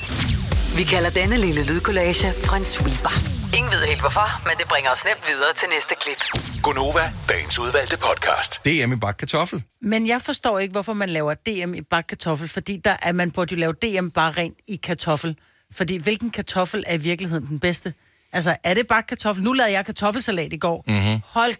Vi 0.76 0.82
kalder 0.82 1.10
denne 1.10 1.36
lille 1.36 1.66
lydkollage 1.66 2.28
en 2.56 2.64
sweeper. 2.64 3.14
Ingen 3.56 3.72
ved 3.72 3.86
helt 3.86 4.00
hvorfor, 4.00 4.28
men 4.48 4.54
det 4.58 4.68
bringer 4.68 4.90
os 4.90 5.04
nemt 5.04 5.24
videre 5.28 5.52
til 5.56 5.68
næste 5.74 5.94
klip. 6.02 6.20
Gonova, 6.62 7.12
dagens 7.28 7.58
udvalgte 7.58 7.96
podcast. 7.98 8.64
DM 8.64 8.92
i 8.92 8.96
bakke 8.96 9.18
kartoffel. 9.18 9.62
Men 9.80 10.06
jeg 10.06 10.22
forstår 10.22 10.58
ikke, 10.58 10.72
hvorfor 10.72 10.92
man 10.92 11.08
laver 11.08 11.34
DM 11.34 11.74
i 11.74 11.80
bakke 11.80 12.08
kartoffel, 12.08 12.48
fordi 12.48 12.76
der 12.84 12.96
er, 13.02 13.12
man 13.12 13.30
burde 13.30 13.54
jo 13.54 13.60
lave 13.60 13.72
DM 13.72 14.08
bare 14.08 14.32
rent 14.32 14.58
i 14.68 14.76
kartoffel. 14.76 15.36
Fordi 15.72 15.96
hvilken 15.96 16.30
kartoffel 16.30 16.84
er 16.86 16.94
i 16.94 17.02
virkeligheden 17.10 17.46
den 17.46 17.58
bedste? 17.58 17.94
Altså, 18.32 18.56
er 18.64 18.74
det 18.74 18.86
bakke 18.86 19.08
kartoffel? 19.08 19.44
Nu 19.44 19.52
lavede 19.52 19.72
jeg 19.72 19.86
kartoffelsalat 19.86 20.52
i 20.52 20.56
går. 20.56 20.84
Mm-hmm. 20.86 21.20
Hold 21.24 21.54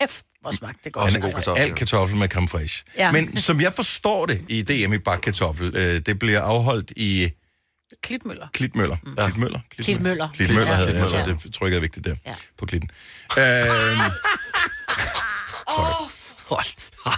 kæft, 0.00 0.25
hvor 0.50 0.56
smagte 0.56 0.80
det 0.84 0.92
godt. 0.92 1.04
Også 1.04 1.16
en 1.16 1.22
god 1.22 1.32
kartoffel. 1.32 1.62
Alt 1.62 1.74
kartoffel 1.74 2.18
med 2.18 2.28
creme 2.28 2.48
fraiche. 2.48 2.84
Ja. 2.96 3.12
Men 3.12 3.36
som 3.36 3.60
jeg 3.60 3.72
forstår 3.76 4.26
det 4.26 4.40
i 4.48 4.62
DM 4.62 4.92
i 4.92 4.98
bakke 4.98 5.22
kartoffel, 5.22 5.76
øh, 5.76 6.00
det 6.06 6.18
bliver 6.18 6.40
afholdt 6.40 6.90
i 6.96 7.30
Klitmøller. 8.02 8.46
Klitmøller. 8.54 8.96
Mm. 9.02 9.16
Klitmøller. 9.16 9.60
Klitmøller. 9.70 10.28
Klitmøller 10.34 10.70
Ja. 10.70 10.74
havde 10.76 10.98
jeg, 10.98 11.10
så 11.10 11.16
Klitmøller. 11.16 11.38
det 11.42 11.54
trykker 11.54 11.76
jeg 11.76 11.82
vigtigt 11.82 12.06
der 12.06 12.16
Ja. 12.26 12.34
på 12.58 12.66
klitten. 12.66 12.90
Øhm, 13.38 13.42
sorry. 15.68 16.64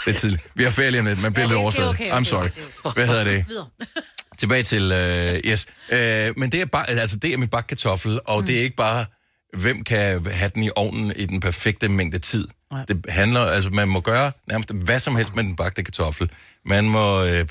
Det 0.07 0.15
er 0.15 0.19
tidligt. 0.19 0.43
Vi 0.55 0.65
er 0.65 0.71
færdige 0.71 1.01
om 1.01 1.07
lidt. 1.07 1.21
Man 1.23 1.33
bliver 1.33 1.45
Ja, 1.45 1.49
lidt 1.49 1.57
er 1.57 1.61
overstået. 1.63 1.89
okay, 1.89 2.11
okay, 2.11 2.21
I'm 2.21 2.25
sorry. 2.25 2.49
okay. 2.85 2.95
Hvad 3.01 3.07
hedder 3.07 3.25
det? 3.25 3.45
Tilbage 4.39 4.63
til, 4.63 4.93
øh, 4.93 5.35
yes. 5.47 5.67
Øh, 5.93 6.39
men 6.39 6.53
det 6.53 6.61
er, 6.61 6.65
bare, 6.67 6.91
altså, 6.91 7.17
det 7.17 7.33
er 7.33 7.37
med 7.37 7.49
bakkartoffel, 7.49 8.21
og 8.25 8.41
mm. 8.41 8.47
det 8.47 8.59
er 8.59 8.63
ikke 8.63 8.77
bare, 8.77 9.05
hvem 9.57 9.85
kan 9.85 10.27
have 10.27 10.51
den 10.55 10.63
i 10.63 10.71
ovnen 10.77 11.13
i 11.17 11.27
den 11.27 11.41
perfekte 11.41 11.89
mængde 11.89 12.19
tid. 12.19 12.49
Nej. 12.73 12.85
Det 12.85 13.05
handler, 13.09 13.41
altså 13.41 13.71
man 13.71 13.89
må 13.89 14.01
gøre 14.01 14.33
nærmest 14.49 14.73
hvad 14.73 14.99
som 14.99 15.17
helst 15.17 15.37
med 15.37 15.45
den 15.45 15.57
bagte 15.57 15.85
kartoffel. 15.85 16.31
Man 16.65 16.89
må, 16.89 17.25
øh, 17.25 17.47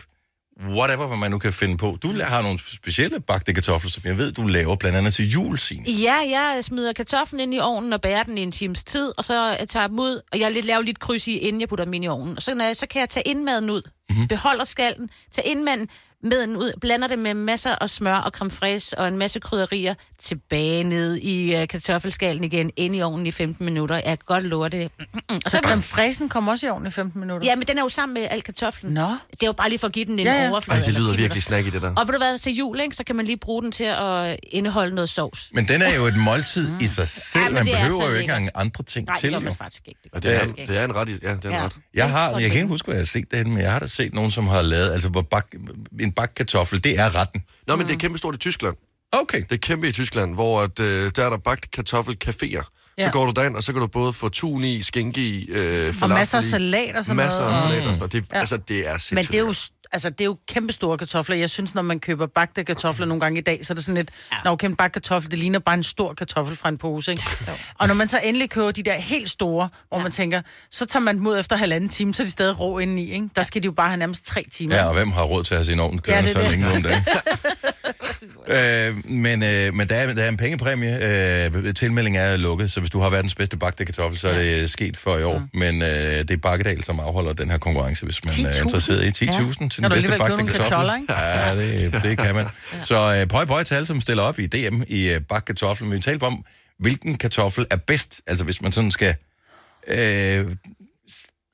whatever 0.66 1.08
hvad 1.08 1.18
man 1.18 1.32
nu 1.32 1.38
kan 1.38 1.54
finde 1.54 1.78
på. 1.78 1.98
Du 2.04 2.14
har 2.22 2.42
nogle 2.42 2.60
specielle 2.60 3.20
bagte 3.20 3.54
kartofler, 3.54 3.90
som 3.90 4.04
jeg 4.06 4.18
ved, 4.18 4.32
du 4.32 4.42
laver 4.42 4.76
blandt 4.76 4.98
andet 4.98 5.14
til 5.14 5.30
jul, 5.30 5.58
Signe. 5.58 5.92
Ja, 5.92 6.16
jeg 6.30 6.64
smider 6.64 6.94
kartoflen 6.94 7.40
ind 7.40 7.54
i 7.54 7.60
ovnen 7.60 7.94
og 7.94 8.02
bærer 8.02 8.24
den 8.24 8.38
i 8.38 8.42
en 8.42 8.52
times 8.52 8.84
tid, 8.84 9.14
og 9.18 9.26
så 9.26 9.66
tager 9.70 9.84
jeg 9.84 9.90
dem 9.90 10.00
ud, 10.00 10.22
og 10.32 10.40
jeg 10.40 10.66
laver 10.66 10.82
lidt 10.82 11.00
kryds 11.00 11.28
i, 11.28 11.38
inden 11.38 11.62
jeg 11.62 11.70
putter 11.70 11.86
dem 11.86 11.94
ind 11.94 12.06
i 12.06 12.08
ovnen. 12.08 12.36
Og 12.36 12.42
så, 12.42 12.54
når 12.54 12.66
jeg, 12.66 12.76
så 12.76 12.88
kan 12.88 13.00
jeg 13.00 13.10
tage 13.10 13.28
indmaden 13.28 13.70
ud, 13.70 13.82
mm-hmm. 14.10 14.28
beholder 14.28 14.64
skallen, 14.64 15.10
tage 15.34 15.48
indmaden 15.48 15.90
med 16.24 16.48
ud, 16.58 16.72
blander 16.82 17.08
det 17.08 17.20
med 17.20 17.34
masser 17.34 17.76
af 17.82 17.90
smør 17.90 18.16
og 18.16 18.32
creme 18.32 18.52
fraiche 18.52 18.98
og 19.00 19.08
en 19.08 19.18
masse 19.18 19.40
krydderier, 19.40 19.94
tilbage 20.24 20.84
ned 20.84 21.16
i 21.16 21.62
uh, 21.62 21.68
kartoffelskallen 21.68 22.44
igen, 22.44 22.72
ind 22.76 22.96
i 22.96 23.02
ovnen 23.02 23.26
i 23.26 23.32
15 23.32 23.66
minutter. 23.66 23.96
Jeg 23.96 24.04
kan 24.06 24.18
godt 24.26 24.44
love 24.44 24.70
det. 24.70 24.92
og 25.30 25.42
Så 25.46 25.50
så, 25.52 25.60
creme 25.64 25.84
fræsen 25.84 26.30
kom 26.30 26.48
også 26.48 26.66
i 26.66 26.70
ovnen 26.70 26.88
i 26.88 26.92
15 26.92 27.20
minutter. 27.22 27.48
ja, 27.48 27.56
men 27.56 27.68
den 27.68 27.78
er 27.78 27.82
jo 27.82 27.90
sammen 27.90 28.14
med 28.14 28.28
al 28.30 28.42
kartoflen. 28.42 28.94
Nå. 28.94 29.02
Det 29.32 29.44
er 29.44 29.48
jo 29.48 29.52
bare 29.54 29.70
lige 29.70 29.80
for 29.80 29.88
at 29.88 29.94
give 29.94 30.06
den 30.06 30.20
en 30.20 30.26
Ja, 30.26 30.44
ja. 30.44 30.50
overflade. 30.52 30.80
Ej, 30.80 30.86
det 30.86 30.94
lyder 30.94 31.12
10 31.12 31.18
virkelig 31.18 31.44
snacky, 31.44 31.68
det 31.72 31.82
der. 31.82 31.94
Og 31.96 32.08
ved 32.08 32.14
du 32.14 32.20
hvad, 32.20 32.38
til 32.38 32.54
jul, 32.56 32.80
ikke, 32.80 32.96
så 32.96 33.04
kan 33.04 33.16
man 33.16 33.26
lige 33.26 33.38
bruge 33.38 33.64
den 33.64 33.72
til 33.72 33.84
at 33.84 34.38
indeholde 34.44 34.96
noget 34.96 35.10
sovs. 35.10 35.50
Men 35.54 35.68
den 35.68 35.82
er 35.82 35.96
jo 35.96 36.06
et 36.06 36.18
måltid 36.18 36.72
i 36.82 36.88
sig 36.88 37.08
selv. 37.08 37.44
Ja, 37.44 37.50
man 37.50 37.66
det 37.66 37.74
er 37.74 37.78
behøver 37.78 38.04
jo 38.10 38.14
ikke 38.14 38.22
engang 38.24 38.50
andre 38.56 38.84
ting 38.84 39.06
Nej, 39.06 39.14
det 39.16 39.22
til. 39.22 39.30
gør 39.32 39.38
Jo. 39.40 39.44
man 39.44 39.56
faktisk 39.56 39.84
ikke. 39.88 40.00
Og 40.14 40.24
det, 40.24 40.34
er, 40.36 40.40
faktisk 40.40 40.58
ikke. 40.60 40.74
det 40.74 40.80
er 40.82 40.86
en 40.86 40.96
ret, 40.96 41.10
ja, 41.10 41.14
det 41.14 41.46
er 41.46 41.50
en 41.50 41.56
Ja. 41.56 41.66
ret. 41.66 41.76
Jeg 41.94 42.10
har, 42.10 42.32
jeg 42.40 42.50
kan 42.52 42.60
ikke 42.60 42.68
huske, 42.68 42.86
hvad 42.86 42.96
jeg 42.96 43.02
har 43.02 43.06
set 43.06 43.32
det 43.32 43.48
men 43.48 43.58
jeg 43.58 43.72
har 43.72 43.80
da 43.80 43.88
set 43.88 44.14
nogen, 44.14 44.32
som 44.32 44.48
har 44.48 44.62
lavet, 44.62 44.92
altså 44.92 45.10
hvor 45.10 45.22
bak, 45.22 45.48
en 46.08 46.14
bakkartoffel, 46.14 46.84
det 46.84 47.00
er 47.00 47.16
retten. 47.16 47.44
Nå, 47.68 47.76
men 47.76 47.88
det 47.88 47.94
er 47.94 47.98
kæmpestort 47.98 48.36
i 48.36 48.38
Tyskland. 48.38 48.76
Okay. 49.12 49.42
Det 49.42 49.52
er 49.52 49.58
kæmpe 49.58 49.90
i 49.90 49.92
Tyskland, 49.92 50.34
hvor 50.34 50.62
at, 50.62 50.80
øh, 50.80 51.12
der 51.16 51.26
er 51.26 51.30
der 51.30 51.38
bagt 51.38 51.68
kartoffelcaféer. 51.80 52.94
Ja. 52.98 53.06
Så 53.06 53.12
går 53.12 53.26
du 53.26 53.32
derind, 53.36 53.56
og 53.56 53.64
så 53.64 53.74
kan 53.74 53.82
du 53.82 53.88
både 53.88 54.14
få 54.14 54.30
tun 54.30 54.64
i, 54.64 54.82
skinke 54.82 55.22
i, 55.22 55.48
øh, 55.50 55.88
Og 55.88 55.96
falafel 55.96 56.20
masser 56.20 56.38
af 56.38 56.44
salat 56.44 56.96
og 56.96 57.06
sådan 57.06 57.16
masser 57.16 57.40
af 57.42 57.46
noget. 57.46 57.62
salat 57.62 57.88
og 57.88 57.96
sådan 57.96 58.00
noget. 58.00 58.12
Det, 58.12 58.26
Ja. 58.34 58.40
altså, 58.40 58.58
det 58.58 58.88
er 58.88 58.92
sindssygt. 58.98 59.14
Men 59.16 59.26
det 59.26 59.36
er 59.36 59.40
jo 59.40 59.54
altså 59.94 60.10
det 60.10 60.22
er 60.22 60.26
jo 60.26 60.38
kæmpe 60.48 60.74
store 60.74 60.98
kartofler. 60.98 61.36
Jeg 61.36 61.50
synes, 61.50 61.76
når 61.76 61.82
man 61.82 62.00
køber 62.00 62.28
bagte 62.28 62.64
kartofler 62.64 63.06
nogle 63.06 63.22
gange 63.22 63.40
i 63.40 63.44
dag, 63.44 63.66
så 63.66 63.74
er 63.74 63.76
det 63.76 63.86
sådan 63.86 63.96
lidt, 63.98 64.10
ja. 64.32 64.38
når 64.44 64.52
okay, 64.52 64.68
en 64.68 64.76
bagt 64.76 64.94
kartoffel, 64.94 65.32
det 65.32 65.40
ligner 65.40 65.60
bare 65.60 65.76
en 65.76 65.84
stor 65.84 66.14
kartoffel 66.14 66.56
fra 66.58 66.70
en 66.70 66.78
pose, 66.78 67.12
ikke? 67.12 67.24
og 67.80 67.88
når 67.88 67.96
man 67.96 68.08
så 68.08 68.20
endelig 68.24 68.50
køber 68.50 68.72
de 68.72 68.84
der 68.84 68.94
helt 68.94 69.30
store, 69.30 69.70
hvor 69.90 69.98
ja. 69.98 70.04
man 70.04 70.12
tænker, 70.12 70.42
så 70.72 70.86
tager 70.86 71.04
man 71.04 71.18
dem 71.18 71.28
ud 71.28 71.40
efter 71.40 71.56
halvanden 71.56 71.90
time, 71.90 72.14
så 72.14 72.24
er 72.24 72.26
de 72.26 72.32
stadig 72.32 72.60
rå 72.60 72.80
indeni, 72.80 73.12
ikke? 73.14 73.30
Der 73.36 73.44
skal 73.44 73.64
de 73.64 73.66
jo 73.66 73.72
bare 73.72 73.88
have 73.88 73.98
nærmest 73.98 74.26
tre 74.26 74.46
timer. 74.52 74.76
Ja, 74.76 74.86
og 74.86 74.94
hvem 74.94 75.12
har 75.12 75.24
råd 75.24 75.44
til 75.44 75.54
at 75.54 75.58
have 75.58 75.66
sin 75.66 75.80
ovn 75.80 75.96
Ja, 75.96 76.12
kørende 76.12 76.24
det 76.30 76.32
så 76.32 76.40
er 76.40 76.44
det. 76.44 76.52
længe 76.52 76.70
nu 76.70 76.76
om 76.76 76.82
dagen? 76.84 77.04
øh, 78.98 79.12
men 79.12 79.44
øh, 79.44 79.74
men 79.74 79.90
der, 79.90 79.96
er, 79.96 80.14
der 80.14 80.24
er 80.24 80.30
en 80.30 80.38
pengepræmie. 80.38 81.46
Øh, 81.66 81.74
tilmeldingen 81.74 82.22
er 82.22 82.38
lukket, 82.38 82.72
så 82.72 82.80
hvis 82.80 82.90
du 82.90 83.00
har 83.00 83.10
verdens 83.10 83.36
bedste 83.36 83.58
bagte 83.58 83.86
kartoffel, 83.86 84.20
så 84.20 84.28
er 84.28 84.38
det 84.42 84.62
øh, 84.62 84.70
sket 84.70 84.98
for 84.98 85.18
i 85.18 85.24
år. 85.24 85.42
Men 85.54 85.82
øh, 85.82 85.88
det 85.88 86.32
er 86.32 86.38
Bakkedal, 86.38 86.84
som 86.84 87.00
afholder 87.00 87.34
den 87.34 87.50
her 87.52 87.58
konkurrence, 87.58 88.06
hvis 88.06 88.20
man 88.26 88.46
er 88.46 88.52
10.000? 88.52 88.64
interesseret 88.64 89.22
i 89.22 89.26
10.000 89.26 89.64
Ja. 89.64 89.68
Til 89.84 89.84
den 89.84 89.92
du 89.92 89.96
bedste 89.96 90.18
bagte 90.18 90.60
kartoffel. 90.60 91.02
ikke? 91.02 91.14
Ja, 91.14 91.56
det, 91.56 92.04
det 92.04 92.18
kan 92.18 92.36
man. 92.36 92.48
Så 92.84 93.18
øh, 93.22 93.28
pøj 93.28 93.46
pøj 93.46 93.64
til 93.64 93.76
alle, 93.76 93.86
som 93.86 94.02
stiller 94.02 94.24
op 94.24 94.40
i 94.40 94.48
DM 94.48 94.82
i 94.88 95.10
øh, 95.10 95.22
bagt 95.22 95.46
kartoffel. 95.46 95.88
Men 95.88 95.96
vi 95.96 96.02
taler 96.02 96.26
om, 96.26 96.46
hvilken 96.80 97.18
kartoffel 97.18 97.66
er 97.70 97.76
bedst. 97.76 98.22
Altså 98.28 98.44
hvis 98.44 98.62
man 98.62 98.72
sådan 98.72 98.92
skal... 98.92 99.16
Øh, 99.88 99.96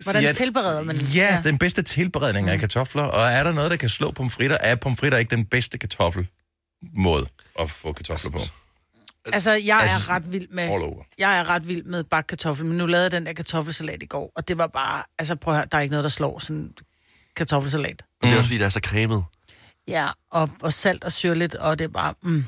Hvordan 0.03 0.21
sige, 0.21 0.29
at- 0.29 0.35
tilbereder 0.35 0.83
man? 0.83 0.95
Ja, 0.95 1.41
den 1.43 1.57
bedste 1.57 1.81
tilberedning 1.81 2.45
Mm. 2.45 2.51
af 2.51 2.59
kartofler. 2.59 3.03
Og 3.03 3.25
er 3.27 3.43
der 3.43 3.53
noget, 3.53 3.71
der 3.71 3.77
kan 3.77 3.89
slå 3.89 4.11
pomfritter? 4.11 4.57
Er 4.61 4.75
pomfritter 4.75 5.17
ikke 5.17 5.35
den 5.35 5.45
bedste 5.45 5.77
kartoffelmåde 5.77 7.25
at 7.59 7.69
få 7.69 7.93
kartofler 7.93 8.31
på? 8.31 8.39
Altså, 9.33 9.51
jeg 9.51 9.79
Altså 9.81 10.11
er 10.11 10.15
ret 10.15 10.31
vild 10.31 10.47
med... 10.51 10.69
Jeg 11.17 11.37
er 11.39 11.49
ret 11.49 11.67
vild 11.67 11.83
med 11.83 12.03
bagt 12.03 12.27
kartoffel, 12.27 12.65
men 12.65 12.77
nu 12.77 12.85
lavede 12.85 13.03
jeg 13.03 13.11
den 13.11 13.25
der 13.25 13.33
kartoffelsalat 13.33 14.03
i 14.03 14.05
går, 14.05 14.31
og 14.35 14.47
det 14.47 14.57
var 14.57 14.67
bare... 14.67 15.03
Altså, 15.19 15.35
prøv 15.35 15.53
at 15.53 15.57
høre, 15.57 15.67
der 15.71 15.77
er 15.77 15.81
ikke 15.81 15.91
noget, 15.91 16.03
der 16.03 16.09
slår 16.09 16.39
sådan 16.39 16.69
kartoffelsalat. 17.35 18.01
Men 18.21 18.29
det 18.29 18.35
er 18.35 18.39
også 18.39 18.47
fordi, 18.47 18.57
det 18.57 18.65
er 18.65 18.69
så 18.69 18.79
cremet. 18.85 19.23
Ja, 19.87 20.07
og, 20.31 20.49
og 20.61 20.73
salt 20.73 21.03
og 21.03 21.11
syrligt, 21.11 21.55
og 21.55 21.79
det 21.79 21.85
er 21.85 21.89
bare... 21.89 22.13
Mm. 22.23 22.45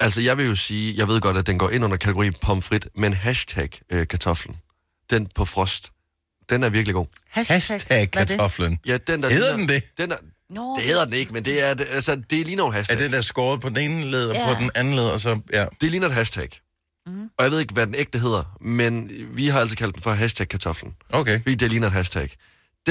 Altså, 0.00 0.20
jeg 0.20 0.38
vil 0.38 0.46
jo 0.46 0.54
sige, 0.54 0.94
jeg 0.96 1.08
ved 1.08 1.20
godt, 1.20 1.36
at 1.36 1.46
den 1.46 1.58
går 1.58 1.70
ind 1.70 1.84
under 1.84 1.96
kategori 1.96 2.30
pomfrit, 2.30 2.88
men 2.94 3.12
hashtag 3.12 3.70
øh, 3.90 4.08
kartoflen, 4.08 4.56
den 5.10 5.26
på 5.34 5.44
frost, 5.44 5.92
den 6.50 6.62
er 6.62 6.68
virkelig 6.68 6.94
god. 6.94 7.06
Hashtag 7.30 7.80
er 7.90 8.00
det? 8.04 8.10
kartoflen. 8.28 8.78
Ja, 8.86 8.96
den 8.96 9.22
der 9.22 9.30
Hedder 9.30 9.56
den 9.56 9.68
det? 9.68 9.82
Den 9.98 10.12
er, 10.12 10.16
Nå, 10.50 10.74
det 10.76 10.84
hedder 10.84 11.04
den 11.04 11.14
ikke, 11.14 11.32
men 11.32 11.44
det 11.44 11.62
er, 11.64 11.74
det, 11.74 11.86
altså, 11.90 12.22
det 12.30 12.46
ligner 12.46 12.64
jo 12.64 12.68
Er 12.68 12.72
hashtag. 12.72 12.98
den 12.98 13.12
der 13.12 13.20
skåret 13.20 13.60
på 13.60 13.68
den 13.68 13.76
ene 13.76 14.04
led 14.10 14.28
og 14.28 14.34
Ja. 14.34 14.54
på 14.54 14.60
den 14.62 14.70
anden 14.74 14.94
led, 14.94 15.04
og 15.04 15.20
så... 15.20 15.40
Ja. 15.52 15.66
Det 15.80 15.90
ligner 15.90 16.06
et 16.06 16.14
hashtag. 16.14 16.48
Mhm. 17.06 17.16
Mm. 17.16 17.30
Og 17.38 17.44
jeg 17.44 17.50
ved 17.52 17.60
ikke, 17.60 17.74
hvad 17.74 17.86
den 17.86 17.94
ægte 17.98 18.18
hedder, 18.18 18.56
men 18.60 19.10
vi 19.36 19.48
har 19.48 19.60
altid 19.60 19.76
kaldt 19.76 19.94
den 19.94 20.02
for 20.02 20.12
hashtag 20.12 20.48
kartoflen. 20.48 20.94
Okay. 21.12 21.38
Fordi 21.42 21.54
det 21.54 21.70
ligner 21.70 21.86
et 21.86 21.92
hashtag. 21.92 22.30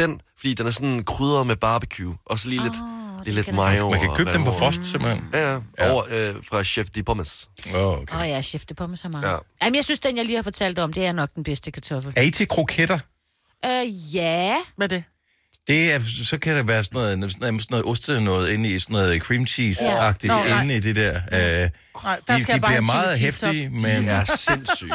Den, 0.02 0.22
fordi 0.38 0.54
den 0.54 0.68
er 0.68 0.72
sådan 0.72 1.04
krydret 1.04 1.48
med 1.48 1.56
barbecue, 1.56 2.16
og 2.26 2.40
så 2.40 2.50
lige 2.50 2.64
lidt, 2.64 2.74
det 2.74 3.34
lige 3.34 3.36
lidt 3.36 3.56
mayo. 3.56 3.90
Man 3.90 4.00
kan 4.00 4.10
købe 4.16 4.34
dem 4.34 4.44
på 4.44 4.52
frost, 4.52 4.86
simpelthen. 4.86 5.24
Ja, 5.34 5.52
ja. 5.54 5.60
Ja. 5.80 5.92
Over 5.92 6.04
øh, 6.12 6.36
fra 6.50 6.64
Chef 6.64 6.90
de 6.90 7.04
Pommes. 7.04 7.50
Oh, 7.76 7.82
okay. 8.02 8.16
Åh 8.16 8.22
oh, 8.22 8.28
ja, 8.28 8.42
chef, 8.42 8.66
det 8.66 8.78
på 8.78 8.88
med 8.88 8.98
så 8.98 9.10
meget. 9.10 9.24
Ja. 9.24 9.32
Ja. 9.32 9.38
Jamen, 9.64 9.76
jeg 9.76 9.84
synes, 9.84 10.00
den, 10.00 10.18
jeg 10.18 10.26
lige 10.26 10.36
har 10.36 10.44
fortalt 10.44 10.80
om, 10.80 10.94
det 10.94 11.06
er 11.06 11.12
nok 11.12 11.30
den 11.36 11.44
bedste 11.44 11.72
kartoffel. 11.72 12.14
Er 12.16 12.22
I 12.22 12.32
til 12.32 12.48
kroketter? 12.48 13.00
Øh, 13.66 14.16
ja. 14.16 14.56
Hvad 14.76 14.86
er 14.92 14.96
det? 14.96 15.04
Det 15.68 15.94
er, 15.94 16.00
så 16.24 16.38
kan 16.38 16.56
der 16.56 16.64
være 16.64 16.84
sådan 16.84 17.18
noget, 17.18 17.32
sådan 17.32 17.54
noget, 17.54 17.62
sådan 17.62 17.74
noget 17.74 17.86
oste 17.86 18.22
noget 18.22 18.50
inde 18.50 18.70
i, 18.70 18.80
sådan 18.80 18.94
noget 18.94 19.22
cream 19.22 19.44
cheese-agtigt 19.44 20.34
Ja. 20.34 20.56
Nå, 20.56 20.62
inde 20.62 20.76
i 20.76 20.80
det 20.80 20.96
der. 20.96 21.14
Øh, 21.16 21.70
Nej, 22.04 22.20
der 22.28 22.36
de, 22.38 22.42
skal 22.42 22.48
de 22.48 22.52
jeg 22.54 22.62
bare 22.62 22.72
bliver 22.72 22.82
meget 22.82 23.20
hæftige, 23.20 23.70
men 23.70 23.84
De 24.04 24.10
er 24.10 24.26
sindssyge. 24.26 24.92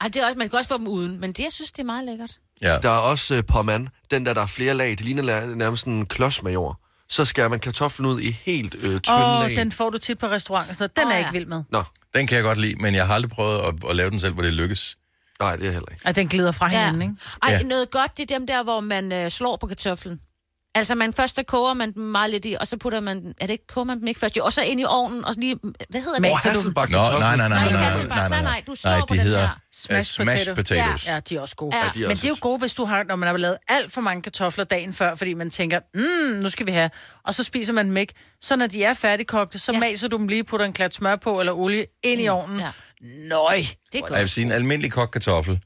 Ej, 0.00 0.08
det 0.08 0.16
er 0.22 0.26
også, 0.26 0.38
man 0.38 0.48
kan 0.50 0.58
også 0.58 0.68
få 0.68 0.78
dem 0.78 0.88
uden, 0.88 1.20
men 1.20 1.32
det, 1.32 1.42
jeg 1.44 1.52
synes, 1.52 1.72
det 1.72 1.78
er 1.78 1.84
meget 1.86 2.04
lækkert. 2.04 2.38
ja. 2.62 2.78
Der 2.82 2.90
er 2.90 2.98
også 2.98 3.34
øh, 3.34 3.44
pommes, 3.44 3.90
den 4.10 4.26
der, 4.26 4.34
der 4.34 4.42
er 4.42 4.46
flere 4.46 4.74
lag. 4.74 4.90
Det 4.90 5.00
ligner 5.00 5.54
nærmest 5.54 5.80
sådan 5.80 5.92
en 5.92 6.06
klods 6.06 6.42
med 6.42 6.52
jord. 6.52 6.80
Så 7.08 7.24
skærer 7.24 7.48
man 7.48 7.60
kartoflen 7.60 8.06
ud 8.08 8.20
i 8.20 8.30
helt 8.30 8.74
øh, 8.74 9.00
tynde 9.00 9.16
Åh, 9.24 9.40
lag. 9.40 9.56
den 9.56 9.72
får 9.72 9.90
du 9.90 9.98
tit 9.98 10.18
på 10.18 10.26
restaurant. 10.26 10.76
Så 10.76 10.86
den 10.86 11.04
Åh, 11.06 11.10
er 11.12 11.14
jeg 11.16 11.22
ja. 11.22 11.28
ikke 11.28 11.38
vild 11.38 11.46
med. 11.46 11.62
Nå, 11.70 11.82
den 12.14 12.26
kan 12.26 12.36
jeg 12.36 12.44
godt 12.44 12.58
lide, 12.58 12.74
men 12.82 12.94
jeg 12.94 13.06
har 13.06 13.14
aldrig 13.14 13.30
prøvet 13.30 13.58
at, 13.60 13.74
at 13.90 13.96
lave 13.96 14.10
den 14.10 14.20
selv, 14.20 14.32
hvor 14.34 14.42
det 14.42 14.52
lykkes. 14.54 14.96
nej, 15.40 15.56
det 15.56 15.66
er 15.66 15.70
heller 15.72 15.88
ikke. 15.92 16.08
At 16.08 16.16
den 16.16 16.28
glider 16.28 16.52
fra 16.52 16.70
Ja. 16.70 16.78
hinanden, 16.78 17.02
ikke? 17.02 17.14
Ej, 17.42 17.50
Ja. 17.50 17.56
ja. 17.56 17.62
noget 17.62 17.90
godt, 17.90 18.16
det 18.18 18.30
er 18.30 18.38
dem 18.38 18.46
der, 18.46 18.62
hvor 18.62 18.80
man 18.80 19.12
øh, 19.12 19.30
slår 19.30 19.56
på 19.56 19.66
kartoflen. 19.66 20.20
Altså, 20.76 20.94
man 20.94 21.12
først 21.12 21.36
der 21.36 21.42
koger 21.42 21.74
man 21.74 21.92
dem 21.94 22.02
meget 22.02 22.30
lidt 22.30 22.44
i, 22.44 22.56
og 22.60 22.66
så 22.68 22.76
putter 22.76 23.00
man, 23.00 23.34
er 23.40 23.46
det 23.46 23.52
ikke, 23.52 23.66
koger 23.66 23.84
man 23.84 23.98
dem 24.00 24.06
ikke 24.06 24.20
først? 24.20 24.36
Jo, 24.36 24.44
og 24.44 24.52
så 24.52 24.62
ind 24.62 24.80
i 24.80 24.84
ovnen, 24.88 25.24
og 25.24 25.34
så 25.34 25.40
lige, 25.40 25.56
hvad 25.62 26.00
hedder 26.00 26.12
det? 26.12 26.20
Maser 26.22 26.34
du 26.42 26.48
dem? 26.48 26.54
Hasselbagt 26.54 26.90
Nå, 26.92 26.98
nej, 26.98 27.36
nej, 27.36 27.48
nej, 27.48 27.48
nej, 27.48 27.72
Nej, 27.72 27.80
nej, 27.80 28.06
nej, 28.06 28.18
nej, 28.18 28.28
Nej, 28.28 28.42
nej, 28.42 28.62
du 28.66 28.74
slår 28.74 28.90
nej, 28.90 29.00
på 29.00 29.06
de 29.14 29.18
den 29.18 29.26
hedder 29.26 29.40
der. 29.40 29.48
uh, 29.48 29.56
Smashed 29.74 30.04
smashed 30.24 30.54
potato. 30.54 30.80
potatoes. 30.82 31.08
Ja, 31.08 31.20
de 31.28 31.36
er 31.36 31.40
også 31.40 31.56
gode. 31.56 31.76
Ja. 31.76 31.84
Ja. 31.84 31.90
de 31.94 31.98
er 32.02 32.06
Men 32.06 32.10
også- 32.12 32.22
det 32.22 32.28
er 32.28 32.30
jo 32.30 32.36
gode, 32.40 32.58
hvis 32.58 32.74
du 32.74 32.84
har, 32.84 33.02
når 33.02 33.16
man 33.16 33.28
har 33.28 33.36
lavet 33.36 33.56
alt 33.68 33.92
for 33.92 34.00
mange 34.00 34.22
kartofler 34.22 34.64
dagen 34.64 34.94
før, 34.94 35.14
fordi 35.14 35.34
man 35.34 35.50
tænker, 35.50 35.80
mm, 35.94 36.42
nu 36.42 36.50
skal 36.50 36.66
vi 36.66 36.72
have, 36.72 36.90
og 37.26 37.34
så 37.34 37.42
spiser 37.44 37.72
man 37.72 37.86
dem 37.88 37.96
ikke. 37.96 38.14
Så 38.40 38.56
når 38.56 38.66
de 38.66 38.84
er 38.84 38.94
færdigkogte, 38.94 39.58
så 39.58 39.72
ja. 39.72 39.76
Ja. 39.76 39.80
maser 39.80 40.08
du 40.08 40.16
dem 40.16 40.28
lige, 40.28 40.44
putter 40.44 40.66
en 40.66 40.72
klat 40.72 40.94
smør 40.94 41.16
på 41.16 41.40
eller 41.40 41.52
olie 41.52 41.86
ind 42.04 42.20
i 42.20 42.28
ovnen. 42.28 42.58
Ja. 42.58 42.64
Ja. 42.64 42.70
Nøj. 43.28 43.56
Det 43.56 43.64
er 43.64 43.66
Jeg 43.94 44.02
godt. 44.08 44.20
vil 44.20 44.28
sige, 44.28 44.44
en 44.44 44.52
almindelig 44.52 44.92
kogt 44.92 45.12
kartoffel. 45.12 45.60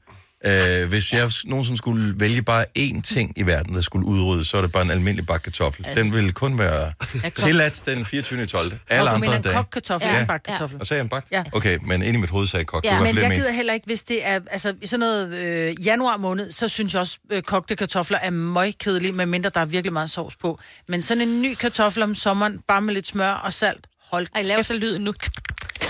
Øh, 0.45 0.89
hvis 0.89 1.13
jeg 1.13 1.31
nogensinde 1.45 1.77
skulle 1.77 2.19
vælge 2.19 2.41
bare 2.41 2.65
én 2.79 3.01
ting 3.01 3.33
i 3.37 3.45
verden, 3.45 3.75
der 3.75 3.81
skulle 3.81 4.05
udryddes, 4.07 4.47
så 4.47 4.57
er 4.57 4.61
det 4.61 4.71
bare 4.71 4.83
en 4.83 4.91
almindelig 4.91 5.25
bakke 5.27 5.43
kartoffel. 5.43 5.87
Den 5.95 6.13
ville 6.13 6.31
kun 6.31 6.59
være 6.59 6.93
tilladt 7.35 7.81
den 7.85 8.05
24. 8.05 8.45
12. 8.45 8.73
Alle 8.89 9.09
andre 9.09 9.19
mener 9.19 9.35
en 9.37 9.41
dage. 9.43 9.55
kogt 9.55 9.69
kartoffel, 9.71 10.07
Ja. 10.09 10.13
ja. 10.15 10.21
en 10.21 10.27
bagt 10.27 10.43
kartoffel. 10.45 10.79
Og 10.79 10.85
så 10.87 10.93
er 10.93 10.97
jeg 10.97 11.03
en 11.03 11.09
bagt? 11.09 11.31
Ja. 11.31 11.43
Okay, 11.53 11.77
men 11.81 12.01
ind 12.03 12.17
i 12.17 12.19
mit 12.19 12.29
hoved 12.29 12.47
sagde 12.47 12.61
jeg 12.61 12.67
kogt. 12.67 12.85
Ja, 12.85 12.97
Men 12.97 13.07
jeg 13.07 13.15
det, 13.15 13.23
gider 13.23 13.37
mente. 13.37 13.53
heller 13.53 13.73
ikke, 13.73 13.85
hvis 13.85 14.03
det 14.03 14.27
er, 14.27 14.39
altså 14.51 14.73
i 14.81 14.87
sådan 14.87 14.99
noget 14.99 15.33
øh, 15.33 15.85
januar 15.85 16.17
måned, 16.17 16.51
så 16.51 16.67
synes 16.67 16.93
jeg 16.93 16.99
også, 17.01 17.17
øh, 17.31 17.41
kogte 17.43 17.75
kartofler 17.75 18.17
er 18.19 18.29
møgkedelige, 18.29 19.11
medmindre 19.11 19.49
der 19.53 19.59
er 19.61 19.65
virkelig 19.65 19.93
meget 19.93 20.11
sovs 20.11 20.35
på. 20.35 20.59
Men 20.87 21.01
sådan 21.01 21.27
en 21.27 21.41
ny 21.41 21.55
kartoffel 21.55 22.03
om 22.03 22.15
sommeren, 22.15 22.59
bare 22.67 22.81
med 22.81 22.93
lidt 22.93 23.07
smør 23.07 23.31
og 23.31 23.53
salt, 23.53 23.87
hold 24.11 24.27
Ej, 24.35 24.41
lav 24.41 24.63
så 24.63 24.73
lyden 24.73 25.01
nu. 25.01 25.13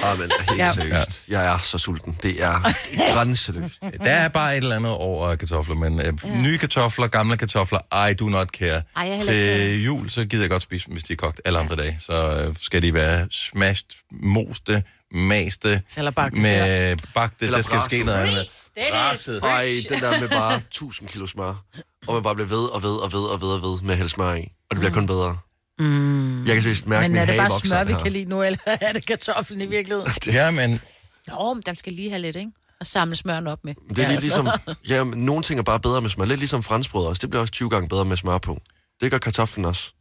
Ah, 0.04 0.20
men 0.20 0.32
helt 0.50 0.60
Ja. 0.60 0.66
ja. 0.66 0.74
seriøst. 0.74 1.24
Jeg 1.28 1.46
er 1.54 1.58
så 1.58 1.78
sulten. 1.78 2.18
Det 2.24 2.44
er 2.44 2.62
grænseløst. 3.14 3.82
Der 4.04 4.12
er 4.12 4.30
bare 4.30 4.58
et 4.58 4.64
eller 4.64 4.76
andet 4.76 4.92
over 4.92 5.36
kartofler, 5.36 5.76
men 5.76 6.00
øh, 6.00 6.06
ja. 6.26 6.36
nye 6.42 6.58
kartofler, 6.58 7.08
gamle 7.08 7.38
kartofler, 7.38 8.08
I 8.10 8.14
do 8.14 8.30
not 8.30 8.48
care. 8.50 8.82
Ej, 8.96 9.04
jeg 9.08 9.16
heller 9.18 9.32
ikke 9.34 9.46
Til 9.46 9.84
jul, 9.84 10.10
så 10.10 10.26
gider 10.26 10.44
jeg 10.44 10.50
godt 10.50 10.62
spise 10.62 10.86
dem, 10.86 10.94
hvis 10.94 11.04
de 11.04 11.14
er 11.14 11.18
kogt 11.18 11.42
alle 11.46 11.60
andre 11.60 11.76
dage. 11.76 11.98
Så 12.00 12.46
øh, 12.48 12.56
skal 12.62 12.82
de 12.82 12.94
være 12.94 13.28
smashed, 13.32 13.86
moste, 14.12 14.84
maste, 15.12 15.82
Eller 15.98 16.12
bagte. 16.12 16.40
med 16.40 16.98
bagte, 17.14 17.46
Eller 17.46 17.58
der 17.58 17.64
skal 17.64 17.80
ske 17.86 18.04
noget 18.04 18.18
andet. 18.18 18.48
Braset. 18.92 19.40
Ej, 19.44 19.72
den 19.90 20.00
der 20.02 20.20
med 20.20 20.30
bare 20.30 20.56
1000 20.58 21.10
kilo 21.10 21.28
smør. 21.28 21.64
Og 22.08 22.14
man 22.14 22.24
bare 22.24 22.36
bliver 22.36 22.48
ved 22.48 22.66
og 22.66 22.84
ved 22.84 22.96
og 22.96 23.12
ved 23.12 23.20
og 23.20 23.42
ved 23.42 23.48
og 23.50 23.62
ved 23.62 23.82
med 23.82 23.92
at 23.92 23.98
hælde 23.98 24.10
smør 24.10 24.34
i. 24.34 24.42
Og 24.42 24.72
det 24.72 24.80
bliver 24.80 24.94
kun 24.94 25.06
bedre. 25.08 25.38
Mm. 25.86 26.46
Jeg 26.46 26.54
kan 26.54 26.62
seriøst 26.63 26.88
mærke, 26.88 27.02
Men 27.02 27.12
min 27.12 27.22
er 27.22 27.26
det 27.26 27.38
bare 27.38 27.60
smør, 27.65 27.84
vi 27.84 27.94
kan 28.04 28.12
lide 28.12 28.26
nu, 28.26 28.44
eller 28.44 28.58
er 28.82 28.94
det 28.94 29.06
kartoflen 29.06 29.62
i 29.62 29.65
virkeligheden? 29.65 30.12
Ja, 30.38 30.52
men 30.52 30.82
Nå, 31.28 31.54
men 31.54 31.63
den 31.65 31.76
skal 31.76 31.94
lige 31.94 32.10
have 32.10 32.22
lidt, 32.22 32.36
ikke? 32.36 32.52
Og 32.80 32.88
samle 32.88 33.15
smøren 33.15 33.48
op 33.48 33.60
med. 33.63 33.74
Det 33.96 34.04
er 34.04 34.10
lidt 34.10 34.22
ligesom... 34.22 34.50
Ja, 34.89 35.04
men 35.04 35.20
nogle 35.26 35.44
ting 35.44 35.60
er 35.60 35.63
bare 35.63 35.80
bedre 35.80 36.02
med 36.02 36.10
smør. 36.10 36.26
Lidt 36.26 36.39
ligesom 36.39 36.63
franskbrød 36.63 37.06
også. 37.08 37.20
Det 37.22 37.30
bliver 37.30 37.41
også 37.41 37.54
20 37.54 37.70
gange 37.70 37.89
bedre 37.89 38.06
med 38.06 38.17
smør 38.17 38.38
på. 38.38 38.62
Det 39.02 39.12
gør 39.12 39.17
kartoflen 39.17 39.65
også. 39.65 39.91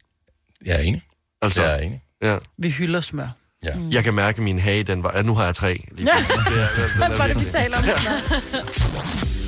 jeg 0.67 0.75
er 0.75 0.83
enig. 0.83 1.03
Altså, 1.43 1.63
Jeg 1.63 1.75
er 1.75 1.79
enig. 1.79 2.01
ja. 2.23 2.37
Vi 2.59 2.71
hylder 2.71 3.01
smør. 3.01 3.29
Ja. 3.65 3.71
Jeg 3.91 4.05
kan 4.05 4.15
mærke, 4.15 4.37
at 4.37 4.43
min 4.43 4.59
hage, 4.59 4.83
den 4.83 5.03
var... 5.03 5.13
Ja, 5.17 5.23
nu 5.23 5.35
har 5.35 5.45
jeg 5.45 5.55
tre. 5.55 5.85
Lige 5.93 6.11
Ja. 6.15 6.19
det 7.09 7.19
var 7.19 7.27
det, 7.27 7.41
vi 7.41 7.51
taler 7.51 7.77
om? 7.79 7.85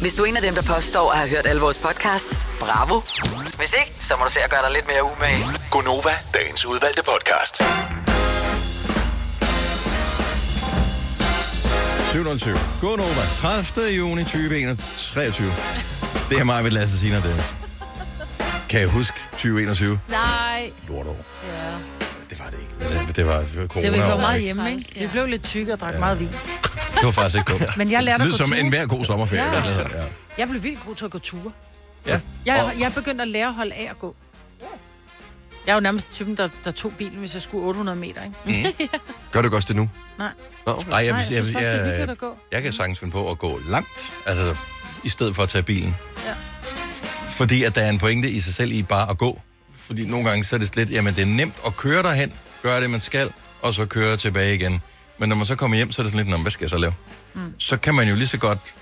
Hvis 0.02 0.14
du 0.14 0.22
er 0.22 0.26
en 0.26 0.36
af 0.36 0.42
dem, 0.42 0.54
der 0.54 0.62
påstår 0.62 1.10
at 1.12 1.18
have 1.18 1.30
hørt 1.30 1.46
alle 1.46 1.60
vores 1.60 1.78
podcasts, 1.78 2.48
bravo. 2.60 3.00
Hvis 3.56 3.74
ikke, 3.80 3.94
så 4.00 4.16
må 4.18 4.24
du 4.24 4.30
se 4.30 4.40
at 4.40 4.50
gøre 4.50 4.62
dig 4.62 4.72
lidt 4.72 4.86
mere 4.86 5.02
umage. 5.04 5.44
Gonova, 5.70 6.14
dagens 6.34 6.66
udvalgte 6.66 7.02
podcast. 7.02 7.56
707. 12.12 12.56
God 12.80 12.98
Nova. 12.98 13.24
30. 13.36 13.88
juni 13.88 14.24
2023. 14.24 15.52
Det 16.30 16.38
er 16.38 16.44
mig, 16.44 16.64
ved 16.64 16.70
Lasse 16.70 16.98
Sina 16.98 17.16
Dennis. 17.16 17.54
Kan 18.68 18.80
jeg 18.80 18.88
huske 18.88 19.20
2021? 19.32 20.00
Nej. 20.08 20.70
Lortår. 20.88 21.16
Ja. 21.44 21.72
Det 22.30 22.38
var 22.38 22.46
det 22.46 22.58
ikke. 22.60 23.12
Det, 23.16 23.26
var, 23.26 23.44
corona. 23.68 23.90
Det 23.90 23.98
var 23.98 24.06
vi 24.06 24.12
var 24.12 24.20
meget 24.20 24.42
hjemme, 24.42 24.72
ikke? 24.72 25.00
Vi 25.00 25.06
blev 25.06 25.26
lidt 25.26 25.42
tykke 25.42 25.72
og 25.72 25.80
drak 25.80 25.98
meget 25.98 26.20
vin. 26.20 26.30
Det 27.02 27.06
var 27.06 27.22
faktisk 27.22 27.38
ikke 27.38 27.52
dumt. 27.52 27.76
Men 27.76 27.90
jeg 27.90 28.02
lærte 28.02 28.20
at 28.22 28.26
Lyd 28.26 28.32
gå 28.32 28.36
som 28.36 28.48
ture. 28.48 28.60
en 28.60 28.68
hver 28.68 28.86
god 28.86 29.04
sommerferie. 29.04 29.42
Ja. 29.42 29.78
Ja. 29.78 30.04
Jeg 30.38 30.48
blev 30.48 30.62
vildt 30.62 30.86
god 30.86 30.94
til 30.94 31.04
at 31.04 31.10
gå 31.10 31.18
ture. 31.18 31.52
ja. 32.06 32.20
Jeg, 32.46 32.72
jeg 32.78 32.84
er 32.86 32.90
begyndt 32.90 33.20
at 33.20 33.28
lære 33.28 33.46
at 33.46 33.54
holde 33.54 33.74
af 33.74 33.86
at 33.90 33.98
gå. 33.98 34.16
Jeg 35.66 35.72
er 35.72 35.74
jo 35.74 35.80
nærmest 35.80 36.08
typen, 36.12 36.36
der, 36.36 36.48
der 36.64 36.70
tog 36.70 36.92
bilen, 36.98 37.18
hvis 37.18 37.34
jeg 37.34 37.42
skulle 37.42 37.66
800 37.66 37.98
meter, 37.98 38.20
ikke? 38.24 38.74
Gør 39.32 39.42
du 39.42 39.56
også 39.56 39.68
det 39.68 39.76
nu? 39.76 39.90
Nej. 40.18 40.28
Nå, 40.66 40.72
okay. 40.72 40.88
Nej, 40.88 40.98
jeg, 40.98 41.12
Nej, 41.12 41.18
jeg, 41.18 41.30
jeg 41.30 41.36
jeg, 41.36 41.44
synes 41.44 42.62
kan 42.62 42.72
sagtens 42.72 42.98
finde 42.98 43.12
på 43.12 43.30
at 43.30 43.38
gå 43.38 43.60
langt, 43.68 44.12
altså 44.26 44.56
i 45.04 45.08
stedet 45.08 45.34
for 45.34 45.42
at 45.42 45.48
tage 45.48 45.62
bilen. 45.62 45.96
Ja. 46.26 46.32
Fordi 47.28 47.62
at 47.62 47.74
der 47.74 47.80
er 47.82 47.90
en 47.90 47.98
pointe 47.98 48.30
i 48.30 48.40
sig 48.40 48.54
selv 48.54 48.72
i 48.72 48.82
bare 48.82 49.10
at 49.10 49.18
gå. 49.18 49.40
Fordi 49.74 50.06
nogle 50.06 50.28
gange 50.28 50.44
så 50.44 50.56
er 50.56 50.58
det 50.58 50.76
lidt, 50.76 50.90
jamen 50.90 51.14
det 51.14 51.22
er 51.22 51.26
nemt 51.26 51.54
at 51.66 51.76
køre 51.76 52.02
derhen, 52.02 52.32
gøre 52.62 52.80
det 52.80 52.90
man 52.90 53.00
skal, 53.00 53.32
og 53.62 53.74
så 53.74 53.86
køre 53.86 54.16
tilbage 54.16 54.54
igen. 54.54 54.82
Men 55.22 55.28
når 55.28 55.36
man 55.36 55.46
så 55.46 55.56
kommer 55.56 55.76
hjem, 55.76 55.92
så 55.92 56.02
er 56.02 56.04
det 56.04 56.12
sådan 56.12 56.24
lidt, 56.26 56.30
"Nå, 56.30 56.36
men 56.36 56.42
hvad 56.42 56.50
skal 56.52 56.64
jeg 56.64 56.70
så 56.70 56.78
lave? 56.78 56.94
Mm. 57.34 57.54
Så 57.58 57.76
kan 57.76 57.94
man 57.94 58.08
jo 58.08 58.14
lige 58.14 58.26
så 58.26 58.38
godt 58.38 58.74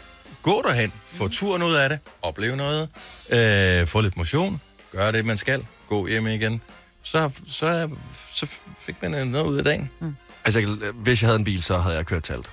gå 0.42 0.62
derhen, 0.64 0.92
få 1.06 1.28
turen 1.28 1.62
ud 1.62 1.74
af 1.74 1.88
det, 1.88 1.98
opleve 2.22 2.56
noget, 2.56 2.88
øh, 3.30 3.86
få 3.86 4.00
lidt 4.00 4.16
motion, 4.16 4.60
gøre 4.92 5.12
det 5.12 5.24
man 5.24 5.36
skal, 5.36 5.66
gå 5.88 6.06
hjem 6.06 6.26
igen, 6.26 6.62
så, 7.02 7.30
så, 7.48 7.88
så 8.34 8.46
fik 8.80 9.02
man 9.02 9.14
øh, 9.14 9.26
noget 9.26 9.46
ud 9.46 9.58
af 9.58 9.64
dagen. 9.64 9.90
Altså, 10.44 10.60
jeg 10.60 10.68
kan- 10.68 10.78
hvis 10.94 11.22
jeg 11.22 11.28
havde 11.28 11.38
en 11.38 11.44
bil, 11.44 11.62
så 11.62 11.78
havde 11.78 11.96
jeg 11.96 12.06
kørt 12.06 12.22
til 12.22 12.32
alt. 12.32 12.50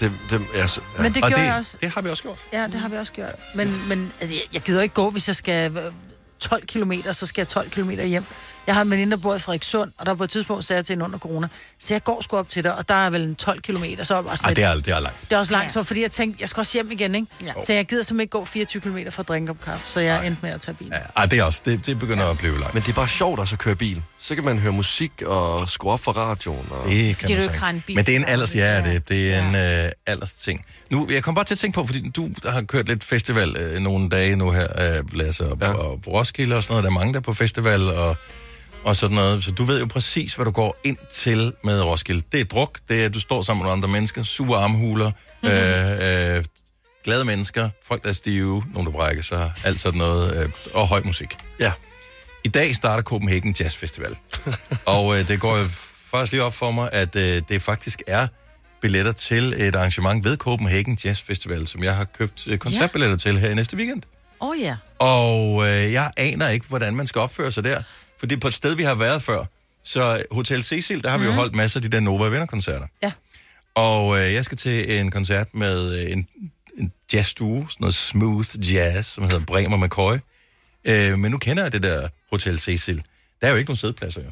Det, 0.00 0.12
det, 0.30 0.40
jeg, 0.54 0.68
ja. 0.98 1.02
Men 1.02 1.14
det 1.14 1.24
Og 1.24 1.28
gjorde 1.30 1.42
det, 1.42 1.48
jeg 1.48 1.56
også. 1.58 1.76
det 1.80 1.88
har 1.94 2.02
vi 2.02 2.08
også 2.10 2.22
gjort. 2.22 2.38
Ja, 2.52 2.66
det 2.66 2.80
har 2.80 2.88
vi 2.88 2.96
også 2.96 3.12
gjort. 3.12 3.32
Men, 3.54 3.88
men 3.88 4.12
altså, 4.20 4.36
jeg, 4.52 4.62
gider 4.62 4.82
ikke 4.82 4.94
gå, 4.94 5.10
hvis 5.10 5.28
jeg 5.28 5.36
skal 5.36 5.76
øh, 5.76 5.92
12 6.40 6.66
km, 6.66 6.92
så 7.12 7.26
skal 7.26 7.42
jeg 7.42 7.48
12 7.48 7.70
km 7.70 7.90
hjem. 7.90 8.24
Jeg 8.66 8.74
har 8.74 8.82
en 8.82 8.90
veninde, 8.90 9.10
der 9.10 9.22
bor 9.22 9.34
i 9.34 9.38
Frederikssund, 9.38 9.92
og 9.98 10.06
der 10.06 10.14
på 10.14 10.24
et 10.24 10.30
tidspunkt 10.30 10.64
sagde 10.64 10.78
jeg 10.78 10.86
til 10.86 10.92
hende 10.92 11.04
under 11.04 11.18
corona, 11.18 11.48
så 11.80 11.94
jeg 11.94 12.04
går 12.04 12.22
sgu 12.22 12.36
op 12.36 12.48
til 12.50 12.64
dig, 12.64 12.74
og 12.74 12.88
der 12.88 12.94
er 12.94 13.10
vel 13.10 13.22
en 13.22 13.34
12 13.34 13.60
km, 13.62 13.84
så 14.02 14.14
er 14.14 14.18
jeg 14.18 14.24
bare 14.26 14.36
sådan 14.36 14.48
Ej, 14.48 14.54
det 14.54 14.64
er, 14.64 14.74
det 14.74 14.88
er 14.88 15.00
langt. 15.00 15.20
det 15.30 15.32
er 15.32 15.38
også 15.38 15.52
langt, 15.52 15.72
så 15.72 15.82
fordi 15.82 16.02
jeg 16.02 16.10
tænkte, 16.12 16.36
jeg 16.40 16.48
skal 16.48 16.60
også 16.60 16.72
hjem 16.78 16.90
igen, 16.90 17.14
ikke? 17.14 17.26
Ja. 17.44 17.52
Så 17.66 17.72
jeg 17.72 17.84
gider 17.86 18.02
simpelthen 18.02 18.20
ikke 18.20 18.30
gå 18.30 18.44
24 18.44 18.80
km 18.82 18.98
for 19.10 19.20
at 19.22 19.28
drikke 19.28 19.50
op 19.50 19.60
kaffe, 19.64 19.90
så 19.90 20.00
jeg 20.00 20.26
endte 20.26 20.38
med 20.42 20.50
at 20.50 20.60
tage 20.60 20.74
bilen. 20.74 20.92
Ja, 20.92 20.98
ej, 21.16 21.26
det 21.26 21.38
er 21.38 21.44
også, 21.44 21.62
det, 21.64 21.86
det 21.86 21.98
begynder 21.98 22.26
at 22.26 22.38
blive 22.38 22.58
langt. 22.58 22.74
Men 22.74 22.82
det 22.82 22.88
er 22.88 22.92
bare 22.94 23.08
sjovt 23.08 23.40
også 23.40 23.54
at 23.54 23.58
køre 23.58 23.74
bil. 23.76 24.02
Så 24.20 24.34
kan 24.34 24.44
man 24.44 24.58
høre 24.58 24.72
musik 24.72 25.22
og 25.26 25.68
skrue 25.68 25.92
op 25.92 26.00
for 26.00 26.12
radioen. 26.12 26.66
Og... 26.70 26.88
Det 26.90 27.06
kan 27.06 27.14
Fordi 27.16 27.32
man 27.32 27.36
du 27.36 27.42
sige. 27.42 27.52
ikke 27.52 27.64
har 27.64 27.70
en 27.70 27.82
bil. 27.86 27.96
Men 27.96 28.04
det 28.06 28.12
er 28.12 28.16
en 28.18 28.24
alders, 28.28 28.54
ja, 28.54 28.60
Ja. 28.78 28.90
det, 28.92 29.08
det 29.08 29.34
er 29.34 29.48
en 29.48 29.84
øh, 29.86 29.92
alders 30.06 30.32
ting. 30.32 30.64
Nu, 30.90 31.08
jeg 31.10 31.22
kom 31.22 31.34
bare 31.34 31.44
til 31.44 31.54
at 31.54 31.58
tænke 31.58 31.74
på, 31.74 31.86
fordi 31.86 32.10
du 32.10 32.28
har 32.46 32.62
kørt 32.62 32.86
lidt 32.88 33.04
festival 33.04 33.56
øh, 33.56 33.80
nogle 33.80 34.08
dage 34.08 34.36
nu 34.36 34.50
her, 34.50 34.96
øh, 34.98 35.14
Lasse, 35.18 35.44
og, 35.50 35.58
ja. 35.60 35.66
Ja. 35.68 35.74
og 35.74 36.02
på 36.02 36.10
Roskilde 36.10 36.56
og 36.56 36.62
sådan 36.62 36.72
noget. 36.72 36.84
Der 36.84 36.90
er 36.90 36.94
mange, 36.94 37.12
der 37.12 37.18
er 37.18 37.22
på 37.22 37.32
festival 37.34 37.82
og, 37.90 38.16
og 38.84 38.96
sådan 38.96 39.14
noget. 39.14 39.44
Så 39.44 39.50
du 39.50 39.64
ved 39.64 39.80
jo 39.80 39.86
præcis, 39.86 40.34
hvad 40.34 40.44
du 40.44 40.50
går 40.50 40.76
ind 40.84 40.96
til 41.12 41.52
med 41.64 41.82
Roskilde. 41.82 42.22
Det 42.32 42.40
er 42.40 42.44
druk, 42.44 42.78
det 42.88 43.00
er, 43.00 43.06
at 43.06 43.14
du 43.14 43.20
står 43.20 43.42
sammen 43.42 43.64
med 43.64 43.72
andre 43.72 43.88
mennesker, 43.88 44.22
sure 44.22 44.58
armhuler, 44.58 45.10
mm-hmm. 45.42 45.56
øh, 45.56 46.36
øh, 46.36 46.44
glade 47.04 47.24
mennesker, 47.24 47.68
folk, 47.84 48.02
der 48.02 48.08
er 48.08 48.12
stive, 48.12 48.64
nogen, 48.72 48.86
der 48.86 48.92
brækker 48.92 49.22
sig, 49.22 49.52
alt 49.64 49.80
sådan 49.80 49.98
noget, 49.98 50.44
øh, 50.44 50.50
og 50.74 50.88
høj 50.88 51.02
musik. 51.04 51.36
Ja. 51.60 51.72
I 52.44 52.48
dag 52.48 52.76
starter 52.76 53.02
Copenhagen 53.02 53.56
Jazz 53.60 53.76
Festival. 53.76 54.16
og 54.86 55.18
øh, 55.18 55.28
det 55.28 55.40
går 55.40 55.64
først 56.10 56.32
lige 56.32 56.42
op 56.42 56.54
for 56.54 56.70
mig, 56.70 56.88
at 56.92 57.16
øh, 57.16 57.42
det 57.48 57.62
faktisk 57.62 58.02
er 58.06 58.26
billetter 58.80 59.12
til 59.12 59.54
et 59.56 59.76
arrangement 59.76 60.24
ved 60.24 60.36
Copenhagen 60.36 60.98
Jazz 61.04 61.22
Festival, 61.22 61.66
som 61.66 61.84
jeg 61.84 61.96
har 61.96 62.04
købt 62.04 62.46
øh, 62.46 62.58
koncertbilletter 62.58 63.16
til 63.16 63.38
her 63.38 63.50
i 63.50 63.54
næste 63.54 63.76
weekend. 63.76 64.02
Åh 64.40 64.48
oh, 64.48 64.60
ja. 64.60 64.76
Og 64.98 65.68
øh, 65.68 65.92
jeg 65.92 66.10
aner 66.16 66.48
ikke, 66.48 66.66
hvordan 66.68 66.96
man 66.96 67.06
skal 67.06 67.20
opføre 67.20 67.52
sig 67.52 67.64
der. 67.64 67.82
For 68.18 68.26
det 68.26 68.36
er 68.36 68.40
på 68.40 68.48
et 68.48 68.54
sted, 68.54 68.74
vi 68.74 68.82
har 68.82 68.94
været 68.94 69.22
før. 69.22 69.44
Så 69.82 70.22
Hotel 70.30 70.64
Cecil, 70.64 71.04
der 71.04 71.10
har 71.10 71.18
vi 71.18 71.24
jo 71.24 71.32
holdt 71.32 71.56
masser 71.56 71.78
af 71.78 71.82
de 71.82 71.88
der 71.88 72.00
Nova 72.00 72.24
Venner-koncerter. 72.24 72.86
Ja. 73.02 73.12
Og 73.74 74.18
øh, 74.18 74.32
jeg 74.32 74.44
skal 74.44 74.58
til 74.58 74.98
en 74.98 75.10
koncert 75.10 75.54
med 75.54 76.04
øh, 76.04 76.12
en, 76.12 76.26
en 76.78 76.92
jazzduo, 77.12 77.60
sådan 77.60 77.76
noget 77.80 77.94
smooth 77.94 78.72
jazz, 78.72 79.06
som 79.06 79.24
hedder 79.24 79.44
Bremer 79.46 79.76
McCoy. 79.76 80.16
Øh, 80.84 81.18
men 81.18 81.30
nu 81.30 81.38
kender 81.38 81.62
jeg 81.62 81.72
det 81.72 81.82
der 81.82 82.08
Hotel 82.30 82.60
Cecil. 82.60 83.02
Der 83.40 83.46
er 83.46 83.50
jo 83.50 83.56
ikke 83.56 83.68
nogen 83.68 83.76
sædepladser, 83.76 84.24
jo. 84.24 84.30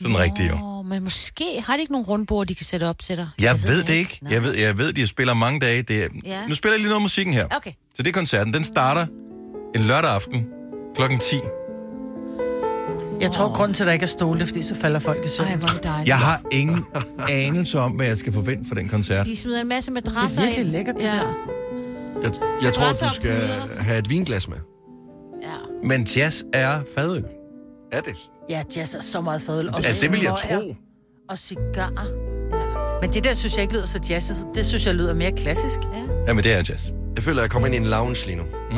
Sådan 0.00 0.18
rigtigt, 0.18 0.50
jo. 0.50 0.82
Men 0.82 1.04
måske 1.04 1.62
har 1.66 1.76
de 1.76 1.80
ikke 1.80 1.92
nogen 1.92 2.06
rundbord, 2.06 2.46
de 2.46 2.54
kan 2.54 2.66
sætte 2.66 2.88
op 2.88 2.98
til 2.98 3.16
dig. 3.16 3.28
Jeg 3.40 3.62
ved 3.62 3.84
det 3.84 3.94
ikke. 3.94 4.20
Jeg 4.30 4.42
ved, 4.42 4.54
jeg 4.54 4.78
ved, 4.78 4.92
de 4.92 5.06
spiller 5.06 5.34
mange 5.34 5.60
dage. 5.60 5.82
Det 5.82 6.02
er... 6.04 6.08
Ja. 6.24 6.46
Nu 6.46 6.54
spiller 6.54 6.74
jeg 6.74 6.80
lige 6.80 6.88
noget 6.88 7.02
musikken 7.02 7.34
her. 7.34 7.46
Okay. 7.50 7.72
Så 7.94 8.02
det 8.02 8.08
er 8.08 8.12
koncerten. 8.12 8.54
Den 8.54 8.64
starter 8.64 9.06
en 9.74 9.80
lørdag 9.80 10.10
aften 10.10 10.46
klokken 10.94 11.20
10. 11.20 11.36
Jeg 13.22 13.30
tror, 13.30 13.52
grunden 13.56 13.74
til, 13.74 13.82
at 13.82 13.86
der 13.86 13.92
ikke 13.92 14.02
er 14.02 14.06
stole, 14.06 14.38
det 14.40 14.48
fordi 14.48 14.62
så 14.62 14.74
falder 14.74 14.98
folk 14.98 15.24
i 15.24 15.28
søvn. 15.28 15.48
Ej, 15.48 15.56
hvor 15.56 15.68
er 15.68 15.72
det 15.72 15.82
dejligt. 15.84 16.08
Jeg 16.08 16.18
har 16.18 16.42
ingen 16.52 16.84
anelse 17.30 17.78
om, 17.80 17.92
hvad 17.92 18.06
jeg 18.06 18.16
skal 18.16 18.32
forvente 18.32 18.68
for 18.68 18.74
den 18.74 18.88
koncert. 18.88 19.26
De 19.26 19.36
smider 19.36 19.60
en 19.60 19.68
masse 19.68 19.94
Det 19.94 20.04
madrasser 20.06 20.40
er 20.42 20.44
virkelig 20.44 20.64
ind. 20.64 20.72
lækkert, 20.72 20.94
det 20.94 21.02
ja. 21.02 21.08
der. 21.14 21.32
Jeg, 22.22 22.32
jeg 22.62 22.72
tror, 22.72 22.84
du 22.84 22.88
og 23.06 23.12
skal 23.12 23.30
puder. 23.66 23.82
have 23.82 23.98
et 23.98 24.10
vinglas 24.10 24.48
med. 24.48 24.56
ja. 25.42 25.48
Men 25.88 26.02
jazz 26.16 26.42
er 26.54 26.80
fadøl. 26.96 27.24
Er 27.92 28.00
det? 28.00 28.14
Ja, 28.50 28.62
jazz 28.76 28.94
er 28.94 29.00
så 29.00 29.20
meget 29.20 29.42
fadøl. 29.42 29.68
Og 29.68 29.76
Altså, 29.76 30.02
det 30.02 30.12
vil 30.12 30.20
jeg 30.22 30.34
smøger 30.46 30.62
tro. 30.62 30.74
Og 31.30 31.38
cigarer. 31.38 32.06
Ja. 32.52 33.00
Men 33.00 33.12
det 33.12 33.24
der 33.24 33.34
synes 33.34 33.54
jeg 33.56 33.62
ikke 33.62 33.74
lyder 33.74 33.86
så 33.86 34.00
jazzet. 34.10 34.46
Det 34.54 34.66
synes 34.66 34.86
jeg 34.86 34.94
lyder 34.94 35.14
mere 35.14 35.32
klassisk. 35.32 35.78
ja. 35.94 36.02
Ja, 36.26 36.32
men 36.34 36.44
det 36.44 36.52
er 36.52 36.56
jazz. 36.68 36.90
Jeg 37.16 37.24
føler, 37.24 37.38
at 37.38 37.42
jeg 37.42 37.50
kommer 37.50 37.66
ind 37.66 37.74
i 37.74 37.78
en 37.78 37.86
lounge 37.86 38.26
lige 38.26 38.36
nu. 38.36 38.42
Mm. 38.70 38.76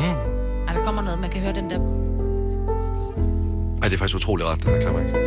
Ej, 0.69 0.73
der 0.75 0.83
kommer 0.85 1.03
noget, 1.03 1.21
man 1.21 1.31
kan 1.31 1.41
høre 1.41 1.53
den 1.55 1.71
der... 1.71 1.79
Ej, 3.85 3.89
det 3.89 3.95
er 3.95 3.99
faktisk 3.99 4.17
utrolig 4.17 4.47
her 4.47 4.81
kan 4.81 4.93
man 4.93 5.07
ikke. 5.07 5.19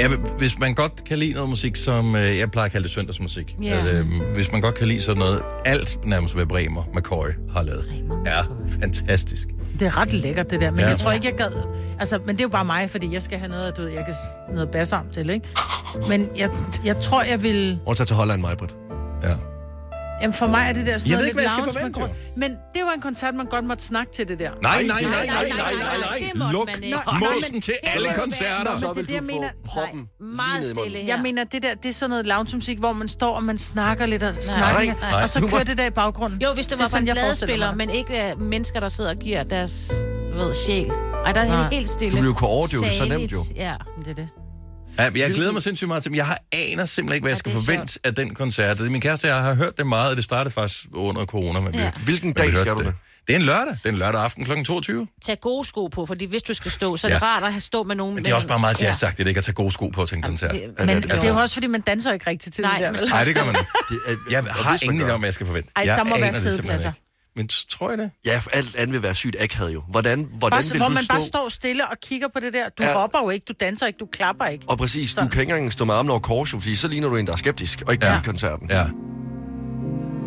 Ja, 0.00 0.08
hvis 0.38 0.58
man 0.58 0.74
godt 0.74 1.04
kan 1.04 1.18
lide 1.18 1.32
noget 1.32 1.50
musik, 1.50 1.76
som 1.76 2.16
øh, 2.16 2.38
jeg 2.38 2.50
plejer 2.50 2.64
at 2.66 2.72
kalde 2.72 2.84
det 2.84 2.92
søndagsmusik. 2.92 3.56
Ja. 3.62 3.68
Altså, 3.68 3.92
øh, 3.92 4.34
hvis 4.34 4.52
man 4.52 4.60
godt 4.60 4.74
kan 4.74 4.88
lide 4.88 5.00
sådan 5.00 5.18
noget, 5.18 5.42
alt 5.64 5.98
nærmest 6.04 6.34
hvad 6.34 6.46
Bremer 6.46 6.82
McCoy 6.94 7.26
har 7.52 7.62
lavet, 7.62 7.84
Bremer 7.88 8.24
er 8.26 8.42
fantastisk. 8.80 9.48
Det 9.80 9.86
er 9.86 9.96
ret 9.96 10.12
lækkert, 10.12 10.50
det 10.50 10.60
der. 10.60 10.70
Men 10.70 10.80
Ja. 10.80 10.84
ja. 10.84 10.90
jeg 10.90 10.98
tror 10.98 11.12
ikke, 11.12 11.26
jeg 11.26 11.34
gad... 11.34 11.52
Altså, 11.98 12.18
men 12.26 12.36
det 12.36 12.40
er 12.40 12.44
jo 12.44 12.48
bare 12.48 12.64
mig, 12.64 12.90
fordi 12.90 13.14
jeg 13.14 13.22
skal 13.22 13.38
have 13.38 13.50
noget, 13.50 13.76
du 13.76 13.82
ved, 13.82 13.90
jeg 13.90 14.04
kan 14.04 14.14
noget 14.54 14.70
bassarm 14.70 15.06
til, 15.12 15.30
ikke? 15.30 15.48
Men 16.08 16.28
jeg, 16.36 16.50
jeg 16.84 16.96
tror, 16.96 17.22
jeg 17.22 17.42
vil... 17.42 17.78
Og 17.86 17.96
tage 17.96 18.06
til 18.06 18.16
Holland, 18.16 18.40
Majbrit. 18.40 18.74
Ja. 19.22 19.34
Jamen 20.22 20.34
for 20.34 20.46
mig 20.46 20.68
er 20.68 20.72
det 20.72 20.86
der 20.86 20.98
sådan 20.98 21.10
jeg 21.10 21.16
noget 21.16 21.28
ikke, 21.28 21.40
lidt 21.40 21.52
hvad 21.52 21.64
jeg 21.66 21.92
skal. 21.94 22.14
Men 22.36 22.50
det 22.74 22.82
var 22.84 22.92
en 22.92 23.00
koncert, 23.00 23.34
man 23.34 23.46
godt 23.46 23.64
måtte 23.64 23.84
snakke 23.84 24.12
til 24.12 24.28
det 24.28 24.38
der. 24.38 24.50
Nej, 24.62 24.82
nej, 24.82 25.02
nej, 25.02 25.26
nej, 25.26 25.48
nej, 25.48 25.72
nej, 25.78 26.32
nej. 26.34 26.50
Luk 26.52 27.20
mosen 27.20 27.60
til 27.60 27.74
alle 27.82 28.08
koncerter. 28.14 28.78
Så 28.80 28.92
vil 28.92 29.08
du 29.08 29.14
få 29.30 29.44
proppen 29.66 30.06
meget 30.20 30.64
stille 30.64 30.98
her. 30.98 31.06
Jeg 31.06 31.20
mener, 31.22 31.44
det 31.44 31.62
der, 31.62 31.74
det 31.74 31.88
er 31.88 31.92
sådan 31.92 32.10
noget 32.10 32.26
lounge-musik, 32.26 32.78
hvor 32.78 32.92
man 32.92 33.08
står 33.08 33.36
og 33.36 33.42
man 33.42 33.58
snakker 33.58 34.06
lidt 34.06 34.22
og 34.22 34.34
snakker. 34.40 34.94
Og 35.22 35.30
så 35.30 35.48
kører 35.50 35.64
det 35.64 35.78
der 35.78 35.86
i 35.86 35.90
baggrunden. 35.90 36.42
Jo, 36.42 36.48
hvis 36.54 36.66
det 36.66 36.78
var 36.78 36.86
sådan, 36.86 37.04
gladespiller, 37.04 37.74
men 37.74 37.90
ikke 37.90 38.30
øh, 38.30 38.40
mennesker, 38.40 38.80
der 38.80 38.88
sidder 38.88 39.10
og 39.10 39.16
giver 39.16 39.42
deres, 39.42 39.92
ved, 40.34 40.54
sjæl. 40.54 40.90
Ej, 41.26 41.32
der 41.32 41.40
er 41.40 41.70
helt 41.70 41.88
stille. 41.88 42.10
Du 42.10 42.16
bliver 42.16 42.30
jo 42.30 42.34
kunne 42.34 42.50
overdøve 42.50 42.84
det 42.84 42.94
så 42.94 43.04
nemt 43.04 43.32
jo. 43.32 43.38
Ja, 43.56 43.74
det 44.04 44.10
er 44.10 44.14
det. 44.14 44.28
Ja, 44.98 45.10
jeg 45.16 45.30
glæder 45.34 45.52
mig 45.52 45.62
sindssygt 45.62 45.88
meget 45.88 46.02
til 46.02 46.12
Jeg 46.14 46.26
har 46.26 46.38
aner 46.52 46.84
simpelthen 46.84 47.14
ikke, 47.16 47.24
hvad 47.24 47.30
jeg 47.30 47.34
Ja, 47.34 47.38
skal 47.38 47.52
det 47.52 47.64
forvente 47.64 47.98
af 48.04 48.14
den 48.14 48.34
koncert. 48.34 48.80
Min 48.80 49.00
kæreste 49.00 49.24
og 49.24 49.28
jeg 49.28 49.36
har 49.42 49.54
hørt 49.54 49.76
det 49.78 49.86
meget, 49.86 50.10
og 50.10 50.16
det 50.16 50.24
startede 50.24 50.54
faktisk 50.54 50.84
under 50.92 51.24
corona. 51.24 51.60
Men 51.60 51.74
Ja. 51.74 51.90
vi, 51.96 52.04
Hvilken 52.04 52.32
dag 52.32 52.50
vi 52.50 52.56
skal 52.56 52.72
du 52.74 52.78
det? 52.82 52.94
Det 53.26 53.32
er 53.34 53.38
en 53.38 53.44
lørdag. 53.44 53.72
Det 53.72 53.80
er 53.84 53.88
en 53.88 53.98
lørdag 53.98 54.20
aften 54.24 54.44
kl. 54.44 54.62
22. 54.64 55.06
Tag 55.24 55.40
gode 55.40 55.64
sko 55.66 55.86
på, 55.86 56.06
fordi 56.06 56.24
hvis 56.24 56.42
du 56.42 56.54
skal 56.54 56.70
stå, 56.70 56.96
så 56.96 57.06
er 57.06 57.10
Ja. 57.10 57.14
det 57.14 57.22
rart 57.22 57.42
at 57.42 57.52
have 57.52 57.60
stå 57.60 57.82
med 57.82 57.96
nogen. 57.96 58.14
Men 58.14 58.24
det 58.24 58.30
er 58.30 58.34
også 58.34 58.48
bare 58.48 58.58
meget 58.60 58.82
jazzagtigt, 58.82 59.28
ikke 59.28 59.38
at 59.38 59.44
tage 59.44 59.54
gode 59.54 59.72
sko 59.72 59.88
på 59.88 60.06
til 60.06 60.16
en 60.16 60.22
koncert. 60.22 60.50
Det- 60.50 60.60
Ja, 60.60 60.66
Men 60.66 60.88
det- 60.88 61.02
det, 61.02 61.12
altså- 61.12 61.28
er 61.28 61.32
jo 61.32 61.38
også, 61.38 61.54
fordi 61.54 61.66
man 61.66 61.80
danser 61.80 62.12
ikke 62.12 62.30
rigtigt 62.30 62.54
til 62.54 62.62
Nej, 62.62 62.78
det 62.90 63.00
der. 63.00 63.06
Nej, 63.06 63.24
det 63.24 63.34
gør 63.34 63.44
man 63.44 63.56
ikke. 63.56 63.70
Det 63.88 64.32
Jeg 64.32 64.44
har 64.50 64.78
ingen 64.82 65.00
idé 65.00 65.10
om, 65.10 65.20
hvad 65.20 65.26
jeg 65.26 65.34
skal 65.34 65.46
forvente. 65.46 65.70
Ej, 65.76 65.82
jeg 65.86 65.96
der 65.98 66.04
må 66.04 66.16
være 66.18 66.26
aner 66.28 66.92
Men 67.36 67.48
tror 67.70 67.90
jeg 67.90 67.98
det? 67.98 68.10
Ja, 68.24 68.38
for 68.38 68.50
alt 68.50 68.76
andet 68.76 68.92
vil 68.92 69.02
være 69.02 69.14
sygt 69.14 69.36
akavet 69.40 69.74
jo. 69.74 69.82
Hvordan, 69.88 70.28
hvordan 70.30 70.50
Bare, 70.56 70.62
vil 70.70 70.76
hvor 70.78 70.86
du 70.88 70.94
man 70.94 71.02
stå... 71.04 71.14
bare 71.14 71.20
står 71.22 71.48
stille 71.48 71.88
og 71.88 71.96
kigger 72.02 72.28
på 72.28 72.40
det 72.40 72.52
der. 72.52 72.68
Du 72.68 72.82
Ja. 72.82 72.92
hopper 72.92 73.18
jo 73.18 73.30
ikke, 73.30 73.44
du 73.48 73.52
danser 73.60 73.86
ikke, 73.86 73.96
du 73.96 74.06
klapper 74.06 74.44
ikke. 74.46 74.64
Og 74.68 74.78
præcis, 74.78 75.10
Sådan. 75.10 75.28
du 75.28 75.32
kan 75.32 75.40
ikke 75.40 75.52
engang 75.52 75.72
stå 75.72 75.84
med 75.84 75.94
armene 75.94 76.12
over 76.12 76.20
kors, 76.20 76.50
fordi 76.50 76.76
så 76.76 76.88
ligner 76.88 77.08
du 77.08 77.16
en, 77.16 77.26
der 77.26 77.32
er 77.32 77.36
skeptisk, 77.36 77.82
og 77.86 77.92
ikke 77.92 78.06
Ja. 78.06 78.20
koncerten. 78.24 78.68
Ja. 78.70 78.76
Ja, 78.78 78.82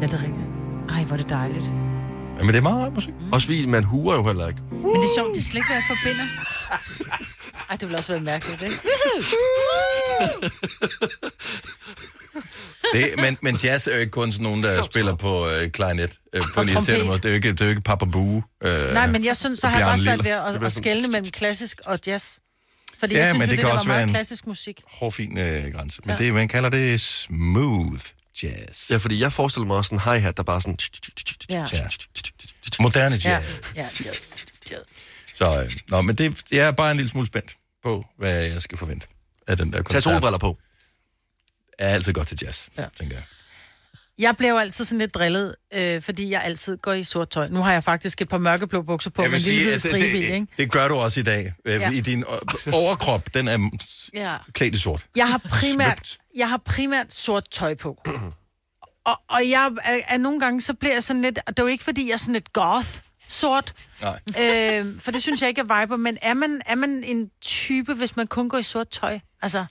det 0.07 0.13
er 0.13 0.17
rigtigt. 0.23 0.45
Ej, 0.89 1.03
hvor 1.03 1.13
er 1.13 1.17
det 1.21 1.29
dejligt. 1.29 1.65
ja. 1.65 2.43
Men 2.43 2.47
det 2.47 2.55
er 2.55 2.61
meget 2.61 2.83
rart 2.85 2.93
musik. 2.93 3.13
Også 3.31 3.47
fordi 3.47 3.65
man 3.65 3.83
huer 3.83 4.15
jo 4.15 4.23
heller 4.27 4.47
ikke. 4.47 4.59
Men 4.71 4.85
det 4.85 5.03
er 5.03 5.13
sjovt, 5.17 5.35
det 5.35 5.37
er 5.41 5.43
slet 5.43 5.55
ikke, 5.55 5.67
hvad 5.67 5.75
jeg 5.77 5.83
forbinder. 5.97 6.25
Ej, 7.69 7.75
det 7.75 7.89
vil 7.89 7.97
også 7.97 8.11
være 8.11 8.21
mærkeligt, 8.21 8.61
ikke? 8.61 8.75
Det, 12.93 13.13
men, 13.17 13.37
men 13.41 13.55
jazz 13.55 13.87
er 13.87 13.93
jo 13.93 13.99
ikke 13.99 14.11
kun 14.11 14.31
sådan 14.31 14.43
nogen, 14.43 14.63
der 14.63 14.81
spiller 14.83 15.15
på 15.15 15.49
øh, 15.49 15.71
klarinet 15.71 16.11
øh, 16.33 16.41
på 16.41 16.47
Og 16.55 16.63
en 16.63 16.69
irriterende 16.69 17.05
måde. 17.05 17.17
Det 17.17 17.25
er 17.25 17.29
jo 17.29 17.35
ikke, 17.35 17.51
det 17.51 17.61
er 17.61 17.65
jo 17.65 17.69
ikke 17.69 17.81
Papa 17.81 18.05
Boo. 18.05 18.43
Øh, 18.63 18.93
Nej, 18.93 19.07
men 19.07 19.25
jeg 19.25 19.37
synes, 19.37 19.59
så 19.59 19.67
har 19.67 19.77
jeg 19.79 19.87
bare 19.87 19.99
svært 19.99 20.23
ved 20.23 20.31
at, 20.31 20.63
at 20.63 20.71
skelne 20.73 21.07
mellem 21.07 21.31
klassisk 21.31 21.77
og 21.85 21.99
jazz. 22.07 22.25
Fordi 22.99 23.13
Ja, 23.15 23.19
jeg 23.19 23.27
synes, 23.27 23.39
men 23.39 23.41
det 23.41 23.51
det, 23.51 23.59
kan 23.59 23.67
der 23.67 23.73
også 23.73 23.87
være 23.87 23.95
meget 23.97 24.03
en- 24.07 24.13
klassisk 24.13 24.47
musik. 24.47 24.81
Hårfin 24.87 25.37
øh, 25.37 25.73
grænse. 25.73 26.01
Men 26.05 26.15
Ja. 26.19 26.25
det, 26.25 26.33
man 26.33 26.47
kalder 26.47 26.69
det 26.69 27.01
smooth 27.01 28.01
jazz. 28.43 28.91
Ja, 28.91 28.97
fordi 28.97 29.19
jeg 29.21 29.33
forestiller 29.33 29.67
mig 29.67 29.77
også 29.77 29.95
en 29.95 30.01
hi-hat, 30.01 30.37
der 30.37 30.43
bare 30.43 30.61
sådan... 30.61 30.77
Ja. 31.49 31.65
Moderne 32.79 33.15
Ja, 33.25 33.31
jazz. 33.31 33.45
ja, 33.75 33.81
jazz. 33.81 34.01
jazz. 34.71 34.79
Så, 35.33 35.61
øh, 35.63 35.71
nå, 35.89 36.01
men 36.01 36.15
det, 36.15 36.41
jeg 36.51 36.67
er 36.67 36.71
bare 36.71 36.91
en 36.91 36.97
lille 36.97 37.09
smule 37.09 37.27
spændt 37.27 37.55
på, 37.83 38.05
hvad 38.17 38.43
jeg 38.43 38.61
skal 38.61 38.77
forvente 38.77 39.07
af 39.47 39.57
den 39.57 39.67
der 39.71 39.77
Tag 39.77 39.83
koncert. 39.85 40.03
solbriller 40.03 40.37
på. 40.37 40.57
Er 41.79 41.93
altid 41.93 42.13
godt 42.13 42.27
til 42.27 42.37
jazz, 42.41 42.67
ja. 42.77 42.85
Tænker 42.99 43.15
jeg. 43.15 43.23
Jeg 44.19 44.37
bliver 44.37 44.51
jo 44.51 44.57
altid 44.57 44.85
sådan 44.85 44.99
lidt 44.99 45.13
drillet, 45.13 45.55
øh, 45.73 46.01
fordi 46.01 46.29
jeg 46.29 46.43
altid 46.43 46.77
går 46.77 46.93
i 46.93 47.03
sort 47.03 47.29
tøj. 47.29 47.47
Nu 47.47 47.61
har 47.61 47.73
jeg 47.73 47.83
faktisk 47.83 48.21
et 48.21 48.29
par 48.29 48.37
mørkeblå 48.37 48.81
bukser 48.81 49.09
på, 49.09 49.21
med 49.21 49.31
en 49.31 49.37
lille 49.39 49.63
hvid 49.63 49.73
altså, 49.73 49.87
stribe 49.87 50.17
det, 50.17 50.23
ikke? 50.23 50.47
det 50.57 50.71
gør 50.71 50.87
du 50.87 50.95
også 50.95 51.19
i 51.19 51.23
dag. 51.23 51.53
Ja. 51.65 51.75
Ja. 51.75 51.91
I 51.91 51.99
din 52.01 52.19
øh, 52.67 52.73
overkrop, 52.73 53.33
den 53.33 53.47
er 53.47 53.69
Ja. 54.13 54.35
klædt 54.53 54.75
i 54.75 54.79
sort. 54.79 55.05
Jeg 55.15 55.27
har 55.29 55.37
primært, 55.37 56.17
jeg 56.35 56.49
har 56.49 56.57
primært 56.57 57.13
sort 57.13 57.47
tøj 57.51 57.75
på. 57.75 58.01
og, 59.05 59.21
og 59.29 59.49
jeg 59.49 59.71
er, 59.83 59.99
er 60.07 60.17
nogle 60.17 60.39
gange, 60.39 60.61
så 60.61 60.73
bliver 60.73 60.93
jeg 60.93 61.03
sådan 61.03 61.21
lidt... 61.21 61.39
Og 61.47 61.57
det 61.57 61.63
er 61.63 61.63
jo 61.63 61.71
ikke, 61.71 61.83
fordi 61.83 62.07
jeg 62.07 62.13
er 62.13 62.17
sådan 62.17 62.33
lidt 62.33 62.53
goth 62.53 62.89
sort. 63.27 63.73
Nej. 64.01 64.19
øh, 64.41 64.99
for 64.99 65.11
det 65.11 65.21
synes 65.21 65.41
jeg 65.41 65.49
ikke 65.49 65.61
er 65.61 65.79
viber. 65.81 65.97
Men 65.97 66.17
er 66.21 66.33
man, 66.33 66.61
er 66.65 66.75
man 66.75 67.03
en 67.03 67.29
type, 67.41 67.93
hvis 67.93 68.15
man 68.15 68.27
kun 68.27 68.49
går 68.49 68.57
i 68.57 68.63
sort 68.63 68.89
tøj? 68.89 69.19
Altså, 69.41 69.65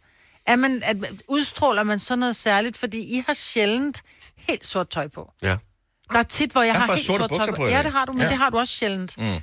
er 0.48 0.56
man, 0.56 0.82
at, 0.84 0.96
udstråler 1.28 1.82
man 1.82 1.98
sådan 1.98 2.18
noget 2.18 2.36
særligt? 2.36 2.76
Fordi 2.76 2.98
I 2.98 3.22
har 3.26 3.34
sjældent 3.34 4.02
helt 4.36 4.66
sort 4.66 4.88
tøj 4.90 5.08
på. 5.08 5.32
Ja. 5.42 5.56
Der 6.12 6.18
er 6.18 6.22
tit, 6.22 6.52
hvor 6.52 6.62
jeg, 6.62 6.66
Jeg 6.72 6.80
har 6.80 6.86
har 6.86 6.94
helt 6.94 7.06
sort 7.06 7.20
tøj 7.30 7.46
på. 7.50 7.56
på 7.56 7.66
ja, 7.66 7.82
det 7.82 7.92
har 7.92 8.04
du, 8.04 8.12
men 8.12 8.22
Ja. 8.22 8.28
det 8.28 8.36
har 8.36 8.50
du 8.50 8.58
også 8.58 8.74
sjældent. 8.74 9.18
Mm. 9.18 9.36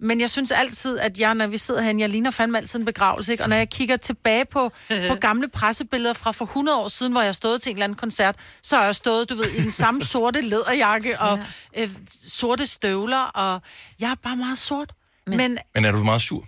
Men 0.00 0.20
jeg 0.20 0.30
synes 0.30 0.50
altid, 0.50 0.98
at 0.98 1.18
jeg, 1.18 1.34
når 1.34 1.46
vi 1.46 1.58
sidder 1.58 1.82
herinde, 1.82 2.00
jeg 2.00 2.10
ligner 2.10 2.30
fandme 2.30 2.58
altid 2.58 2.78
en 2.78 2.84
begravelse, 2.84 3.32
ikke? 3.32 3.44
Og 3.44 3.48
når 3.48 3.56
jeg 3.56 3.70
kigger 3.70 3.96
tilbage 3.96 4.44
på, 4.44 4.72
på 5.08 5.14
gamle 5.28 5.48
pressebilleder 5.48 6.12
fra 6.14 6.32
for 6.32 6.44
100 6.44 6.78
år 6.78 6.88
siden, 6.88 7.12
hvor 7.12 7.22
jeg 7.22 7.34
stod 7.34 7.58
til 7.58 7.70
en 7.70 7.76
eller 7.76 7.84
anden 7.84 7.96
koncert, 7.96 8.36
så 8.62 8.76
har 8.76 8.84
jeg 8.84 8.94
stået, 8.94 9.30
du 9.30 9.34
ved, 9.34 9.44
i 9.50 9.60
den 9.62 9.70
samme 9.70 10.04
sorte 10.14 10.40
læderjakke 10.40 11.20
og 11.20 11.40
ja. 11.76 11.82
øh, 11.82 11.88
sorte 12.24 12.66
støvler, 12.66 13.18
og 13.22 13.60
jeg 14.00 14.10
er 14.10 14.14
bare 14.22 14.36
meget 14.36 14.58
sort. 14.58 14.92
Men 15.26 15.58
Men 15.74 15.84
er 15.84 15.92
du 15.92 16.04
meget 16.04 16.22
sur? 16.22 16.44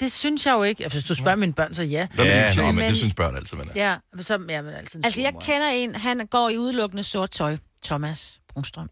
Det 0.00 0.12
synes 0.12 0.46
jeg 0.46 0.52
jo 0.52 0.62
ikke. 0.62 0.88
Hvis 0.88 1.04
du 1.04 1.14
spørger 1.14 1.36
mine 1.36 1.52
børn, 1.52 1.74
så 1.74 1.82
ja. 1.82 2.06
Hvad 2.14 2.24
Ja, 2.24 2.50
din 2.52 2.60
nå, 2.62 2.72
men 2.72 2.88
det 2.88 2.96
synes 2.96 3.14
børn 3.14 3.36
altid, 3.36 3.56
man 3.56 3.68
er. 3.74 3.80
Ja, 4.16 4.22
så 4.22 4.38
ja, 4.48 4.62
men 4.62 4.74
altid 4.74 5.04
Altså, 5.04 5.20
jeg 5.20 5.32
kender 5.40 5.68
en, 5.68 5.94
han 5.94 6.26
går 6.30 6.48
i 6.48 6.58
udelukkende 6.58 7.02
sort 7.04 7.30
tøj. 7.30 7.56
Thomas 7.84 8.40
Brunstrøm. 8.48 8.90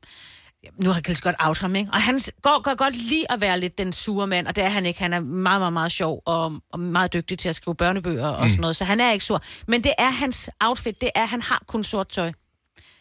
Nu 0.76 0.88
har 0.90 0.94
jeg 0.96 1.04
kanskje 1.04 1.22
godt 1.30 1.36
out 1.38 1.58
ham, 1.58 1.76
ikke? 1.76 1.90
Og 1.92 2.02
han 2.02 2.20
går, 2.42 2.62
går 2.62 2.74
godt 2.74 2.96
lide 2.96 3.24
at 3.30 3.40
være 3.40 3.60
lidt 3.60 3.78
den 3.78 3.92
sure 3.92 4.26
mand, 4.26 4.46
og 4.46 4.56
det 4.56 4.64
er 4.64 4.68
han 4.68 4.86
ikke. 4.86 5.00
Han 5.00 5.12
er 5.12 5.20
meget, 5.20 5.60
meget, 5.60 5.72
meget 5.72 5.92
sjov 5.92 6.22
og, 6.26 6.52
og 6.72 6.80
meget 6.80 7.12
dygtig 7.12 7.38
til 7.38 7.48
at 7.48 7.56
skrive 7.56 7.74
børnebøger 7.74 8.28
og 8.28 8.48
sådan 8.48 8.60
noget, 8.60 8.76
så 8.76 8.84
han 8.84 9.00
er 9.00 9.12
ikke 9.12 9.24
sur. 9.24 9.42
Men 9.68 9.84
det 9.84 9.92
er 9.98 10.10
hans 10.10 10.50
outfit, 10.60 11.00
det 11.00 11.10
er, 11.14 11.22
at 11.22 11.28
han 11.28 11.42
har 11.42 11.62
kun 11.66 11.84
sort 11.84 12.08
tøj. 12.08 12.32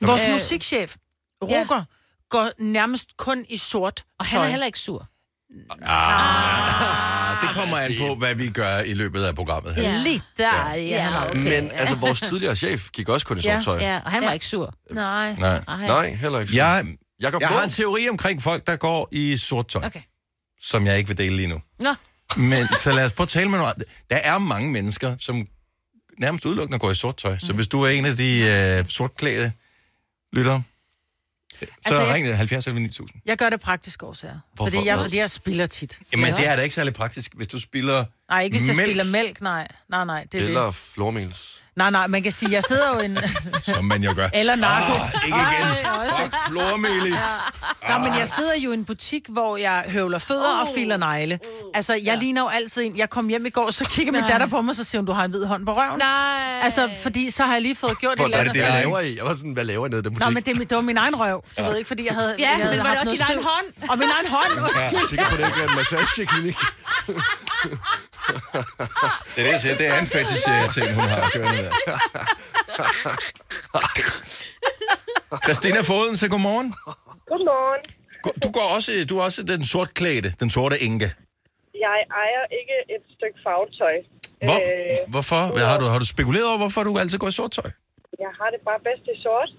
Vores 0.02 0.22
Øh, 0.26 0.32
musikchef, 0.32 0.96
Roger, 1.44 1.84
går 2.30 2.50
nærmest 2.60 3.18
kun 3.18 3.46
i 3.50 3.58
sort 3.58 4.06
Og 4.20 4.26
han 4.26 4.38
tøj. 4.38 4.46
er 4.46 4.50
heller 4.50 4.66
ikke 4.66 4.80
sur. 4.80 5.08
Ah, 5.82 7.42
det 7.42 7.56
kommer 7.56 7.78
an 7.78 7.92
på, 8.00 8.16
hvad 8.16 8.36
vi 8.36 8.50
gør 8.50 8.80
i 8.80 8.94
løbet 8.94 9.24
af 9.24 9.36
programmet 9.36 9.76
her. 9.76 9.84
Ja. 9.84 9.98
Lidt 9.98 10.24
der, 10.38 10.74
ja. 10.74 10.80
ja. 10.80 11.30
Okay. 11.30 11.44
Men 11.44 11.72
altså, 11.74 11.96
vores 12.06 12.20
tidligere 12.22 12.56
chef 12.56 12.90
gik 12.94 13.10
også 13.10 13.28
kun 13.28 13.38
i 13.38 13.42
sort 13.42 13.54
Ja, 13.54 13.62
tøj. 13.62 13.78
Ja, 13.80 14.00
og 14.06 14.12
han 14.12 14.24
var 14.24 14.32
ikke 14.32 14.46
sur. 14.46 14.74
Nej. 14.92 15.36
Nej. 15.36 15.64
Ej. 15.68 15.88
Nej, 15.88 16.14
heller 16.14 16.40
ikke. 16.40 16.58
Jeg, 16.58 16.86
Jeg 17.20 17.32
går 17.32 17.40
jeg 17.40 17.48
har 17.50 17.64
en 17.64 17.70
teori 17.70 18.10
omkring 18.10 18.42
folk, 18.42 18.68
der 18.68 18.76
går 18.76 19.10
i 19.12 19.38
sort 19.38 19.68
tøj, 19.68 19.86
Okay. 19.86 20.02
som 20.62 20.86
jeg 20.86 20.98
ikke 20.98 21.08
vil 21.08 21.18
dele 21.18 21.36
lige 21.36 21.48
nu. 21.48 21.62
Nå, 21.80 21.96
Men 22.38 22.68
så 22.68 22.92
lad 22.92 23.06
os 23.06 23.14
prøve 23.14 23.26
at 23.26 23.30
tale 23.30 23.50
med 23.50 23.60
noget. 23.60 23.74
Der 24.10 24.16
er 24.16 24.38
mange 24.38 24.72
mennesker, 24.72 25.16
som 25.20 25.48
nærmest 26.20 26.46
udelukkende 26.46 26.80
går 26.80 26.92
i 26.92 26.96
sort 26.96 27.18
tøj. 27.18 27.38
Så 27.40 27.54
hvis 27.54 27.68
du 27.68 27.82
er 27.82 27.90
en 27.90 28.06
af 28.06 28.16
de 28.16 28.40
øh, 28.80 28.86
sortklædte 28.86 29.52
lyttere, 30.34 30.64
så 31.68 31.74
Altså, 31.86 32.02
jeg- 32.02 32.14
ring 32.14 32.28
det 32.28 32.38
70 32.38 32.68
11 32.68 32.80
9000. 32.82 33.20
Jeg 33.26 33.38
gør 33.38 33.50
det 33.50 33.62
praktisk 33.62 34.04
årsager. 34.04 34.40
Hvorfor? 34.54 34.72
Fordi 34.72 34.88
jeg, 34.88 35.00
fordi 35.00 35.18
jeg 35.18 35.30
spiller 35.30 35.66
tit. 35.66 36.00
Jamen, 36.14 36.34
det 36.34 36.48
er 36.48 36.56
da 36.56 36.62
ikke 36.62 36.76
særlig 36.76 36.94
praktisk, 36.94 37.32
hvis 37.36 37.48
du 37.48 37.60
spiller 37.60 38.06
Nej, 38.30 38.42
ikke 38.42 38.58
hvis 38.58 38.68
jeg 38.68 38.76
mælk, 38.76 38.88
spiller 38.90 39.04
mælk, 39.12 39.42
nej. 39.42 39.68
Nej, 39.90 40.06
nej, 40.06 40.26
det 40.32 40.42
er 40.42 40.46
Eller 40.46 40.66
det. 40.66 40.76
flormels. 40.76 41.61
Nej, 41.76 41.90
nej, 41.90 42.08
man 42.08 42.24
kan 42.24 42.32
sige, 42.32 42.52
jeg 42.52 42.64
sidder 42.64 42.94
jo 42.96 43.00
en... 43.00 43.18
som 43.62 43.86
man 43.86 44.04
jo 44.04 44.14
gør. 44.16 44.28
Eller 44.34 44.56
narko. 44.56 44.94
Ah, 44.94 45.26
ikke 45.26 45.38
igen. 45.38 45.68
Ej, 45.86 46.06
også. 46.08 46.22
Fuck, 46.22 46.36
flormelis. 46.48 47.22
Nå, 47.90 47.98
men 47.98 48.18
jeg 48.20 48.28
sidder 48.28 48.56
jo 48.56 48.72
i 48.72 48.74
en 48.74 48.86
butik, 48.86 49.26
hvor 49.30 49.58
jeg 49.58 49.84
høvler 49.88 50.20
fødder 50.20 50.60
og 50.62 50.68
filer 50.76 50.98
negle. 50.98 51.40
Altså, 51.74 52.00
jeg 52.04 52.18
ligner 52.18 52.42
jo 52.42 52.48
altid 52.48 52.84
en... 52.84 52.98
Jeg 52.98 53.10
kom 53.10 53.28
hjem 53.28 53.46
i 53.46 53.50
går, 53.50 53.72
så 53.72 53.86
kigger 53.86 54.12
min 54.14 54.24
datter 54.24 54.48
på 54.48 54.62
mig, 54.62 54.76
så 54.76 54.84
siger 54.84 55.00
hun, 55.02 55.06
du 55.06 55.12
har 55.12 55.24
en 55.26 55.32
hvid 55.32 55.46
hånd 55.46 55.66
på 55.66 55.74
røven. 55.74 56.00
nej. 56.00 56.60
Altså, 56.64 56.90
fordi 57.04 57.30
så 57.32 57.44
har 57.44 57.54
jeg 57.54 57.62
lige 57.62 57.76
fået 57.76 58.00
gjort 58.00 58.18
Hvor 58.18 58.26
et 58.28 58.36
er 58.36 58.40
eller 58.40 58.54
det, 58.54 58.62
det, 58.62 58.68
andet. 58.68 58.74
jeg 58.76 58.84
så- 58.84 58.88
laver 58.90 59.00
i? 59.00 59.18
Jeg 59.18 59.26
var 59.26 59.34
sådan, 59.36 59.52
hvad 59.52 59.64
laver 59.66 59.86
jeg 59.86 59.90
nede 59.90 60.00
i 60.00 60.04
den 60.04 60.14
butik? 60.14 60.26
Nå, 60.26 60.30
men 60.34 60.44
det, 60.44 60.52
er 60.52 60.56
min- 60.56 60.68
det 60.68 60.76
var 60.76 60.82
min 60.84 60.98
egen 60.98 61.16
røv. 61.20 61.44
Jeg 61.58 61.66
ved 61.66 61.78
ikke, 61.78 61.88
fordi 61.88 62.06
jeg 62.06 62.14
havde... 62.14 62.36
Ja, 62.40 62.50
jeg 62.50 62.58
havde 62.58 62.76
men 62.78 62.84
var 62.86 62.92
det 62.92 63.00
også 63.00 63.12
din 63.12 63.22
egen 63.22 63.44
hånd? 63.44 63.90
Og 63.90 63.98
min 63.98 64.08
egen 64.10 64.28
hånd. 64.28 64.72
Ja, 64.94 65.00
sikker 65.10 65.30
på, 65.30 65.38
det 65.38 65.46
ikke 65.48 65.62
er 65.64 65.68
en 65.70 65.76
massageklinik. 65.76 66.58
Det 69.34 69.40
er 69.42 69.44
det, 69.48 69.52
jeg 69.56 69.62
siger. 69.66 69.76
Det 69.82 69.88
er 69.94 69.98
en 70.06 70.10
fetish-ting, 70.16 70.88
hun 71.00 71.08
har 71.14 71.30
kørende 71.36 71.62
der. 71.66 71.74
Christina 75.46 75.82
Foden, 75.90 76.16
så 76.22 76.26
godmorgen. 76.34 76.70
Godmorgen. 77.32 77.82
Du, 78.44 78.50
går 78.58 78.66
også, 78.78 78.92
du 79.10 79.14
er 79.20 79.24
også 79.30 79.42
den 79.54 79.62
sortklædte, 79.74 80.30
den 80.42 80.50
sorte 80.58 80.76
enke. 80.88 81.08
Jeg 81.88 82.00
ejer 82.24 82.44
ikke 82.60 82.76
et 82.96 83.04
stykke 83.16 83.38
farvetøj. 83.46 83.96
Hvor, 84.48 84.58
Øh, 84.68 84.98
hvorfor? 85.14 85.42
Hvad, 85.56 85.66
har, 85.72 85.78
du, 85.82 85.86
har 85.94 86.00
du 86.04 86.08
spekuleret 86.16 86.48
over, 86.52 86.60
hvorfor 86.64 86.82
du 86.88 86.92
altid 87.02 87.18
går 87.24 87.30
i 87.34 87.38
sort 87.42 87.52
tøj? 87.60 87.70
jeg 88.26 88.34
har 88.40 88.50
det 88.54 88.62
bare 88.70 88.82
bedst 88.90 89.06
i 89.14 89.16
sort. 89.26 89.50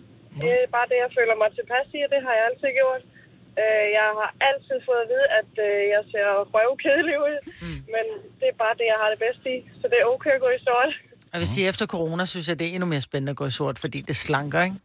Det 0.42 0.52
er 0.64 0.68
bare 0.76 0.86
det, 0.92 0.98
jeg 1.04 1.10
føler 1.18 1.34
mig 1.42 1.50
tilpas 1.58 1.86
i, 1.98 1.98
og 2.06 2.10
det 2.14 2.20
har 2.26 2.32
jeg 2.38 2.44
altid 2.50 2.70
gjort. 2.80 3.02
Øh, 3.62 3.84
jeg 3.98 4.08
har 4.20 4.30
altid 4.50 4.76
fået 4.88 5.00
at 5.04 5.08
vide, 5.12 5.26
at 5.40 5.52
øh, 5.68 5.78
jeg 5.94 6.02
ser 6.12 6.26
røvkedelig 6.54 7.16
ud, 7.28 7.36
mm. 7.64 7.78
men 7.94 8.04
det 8.40 8.46
er 8.52 8.56
bare 8.64 8.74
det, 8.80 8.86
jeg 8.92 8.98
har 9.02 9.08
det 9.12 9.18
bedst 9.26 9.42
i. 9.54 9.56
Så 9.80 9.84
det 9.90 9.96
er 10.02 10.06
okay 10.14 10.32
at 10.38 10.42
gå 10.46 10.50
i 10.58 10.60
sort. 10.68 10.92
Jeg 11.32 11.38
vil 11.42 11.48
sige, 11.54 11.64
efter 11.72 11.86
corona, 11.96 12.24
synes 12.32 12.46
jeg, 12.48 12.56
det 12.58 12.64
er 12.68 12.72
endnu 12.76 12.88
mere 12.94 13.04
spændende 13.08 13.30
at 13.34 13.38
gå 13.42 13.46
i 13.52 13.54
sort, 13.60 13.76
fordi 13.84 13.98
det 14.10 14.16
slanker, 14.26 14.60
ikke? 14.68 14.76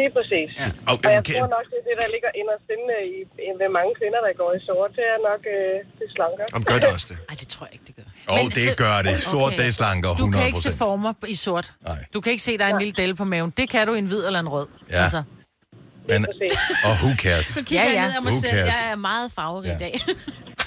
Lige 0.00 0.10
præcis. 0.16 0.48
Ja. 0.62 0.68
Og, 0.90 0.94
Og 1.06 1.10
jeg 1.14 1.18
okay. 1.24 1.34
tror 1.38 1.48
nok, 1.56 1.64
det 1.72 1.78
er 1.82 1.84
det, 1.90 1.96
der 2.02 2.08
ligger 2.14 2.30
inderst 2.40 2.66
inde 2.76 2.86
i, 3.14 3.16
i, 3.46 3.48
ved 3.60 3.68
mange 3.78 3.92
kvinder, 4.00 4.20
der 4.26 4.32
går 4.42 4.50
i 4.58 4.60
sort. 4.68 4.90
Det 4.98 5.06
er 5.14 5.18
nok 5.30 5.42
øh, 5.56 5.74
det 5.98 6.06
slanker. 6.14 6.44
Jamen, 6.52 6.66
gør 6.70 6.78
det 6.82 6.88
også 6.96 7.06
det. 7.10 7.16
Ej, 7.30 7.34
det 7.42 7.48
tror 7.54 7.64
jeg 7.66 7.72
ikke, 7.76 7.86
det 7.88 7.94
gør. 7.98 8.06
Åh, 8.30 8.34
oh, 8.40 8.46
det 8.58 8.66
gør 8.84 8.96
det. 9.08 9.14
Sort, 9.32 9.52
Okay. 9.52 9.58
det 9.64 9.74
slanker 9.80 10.10
100%. 10.10 10.22
Du 10.22 10.26
kan 10.34 10.42
ikke 10.50 10.62
se 10.68 10.72
former 10.84 11.12
i 11.34 11.36
sort. 11.46 11.66
Nej. 11.88 11.98
Du 12.14 12.18
kan 12.22 12.30
ikke 12.34 12.44
se, 12.48 12.52
der 12.58 12.64
er 12.68 12.72
en 12.76 12.80
lille 12.84 12.96
del 13.02 13.10
på 13.20 13.24
maven. 13.32 13.50
Det 13.60 13.66
kan 13.72 13.82
du 13.88 13.92
i 13.94 13.98
en 14.04 14.06
hvid 14.12 14.22
eller 14.28 14.40
en 14.46 14.48
rød. 14.56 14.66
Ja. 14.90 15.02
Altså. 15.04 15.22
Men, 16.08 16.26
og 16.84 16.90
who 16.92 17.16
cares? 17.16 17.46
Så 17.46 17.64
kigger 17.64 17.84
Ja, 17.84 17.90
ja, 17.90 17.94
ja. 17.94 18.00
jeg 18.00 18.08
ned 18.08 18.16
af 18.16 18.22
mig 18.22 18.40
selv. 18.40 18.56
Jeg 18.56 18.74
er 18.90 18.96
meget 18.96 19.32
farverig 19.32 19.66
Ja. 19.66 19.76
i 19.76 19.78
dag. 19.78 20.04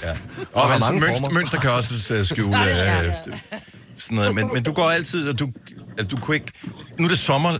Ja. 0.02 0.10
Og 0.10 0.16
Og 0.52 0.62
har 0.66 0.74
altså, 0.74 0.90
mange 0.92 1.00
mønster, 1.00 1.24
former. 1.26 1.38
mønster 1.40 1.60
kan 1.60 1.70
også 1.70 2.14
uh, 2.18 2.24
skjule 2.26 2.50
Nej, 2.50 2.66
ja, 2.68 3.00
uh, 3.00 3.06
ja. 3.06 3.12
sådan 3.96 4.16
noget. 4.16 4.34
Men, 4.34 4.50
men 4.54 4.62
du 4.62 4.72
går 4.72 4.90
altid, 4.90 5.28
og 5.28 5.38
du, 5.38 5.48
altså, 5.98 6.06
du 6.06 6.16
kunne 6.16 6.36
ikke... 6.36 6.52
Nu 6.98 7.04
er 7.04 7.08
det 7.08 7.18
sommer, 7.18 7.50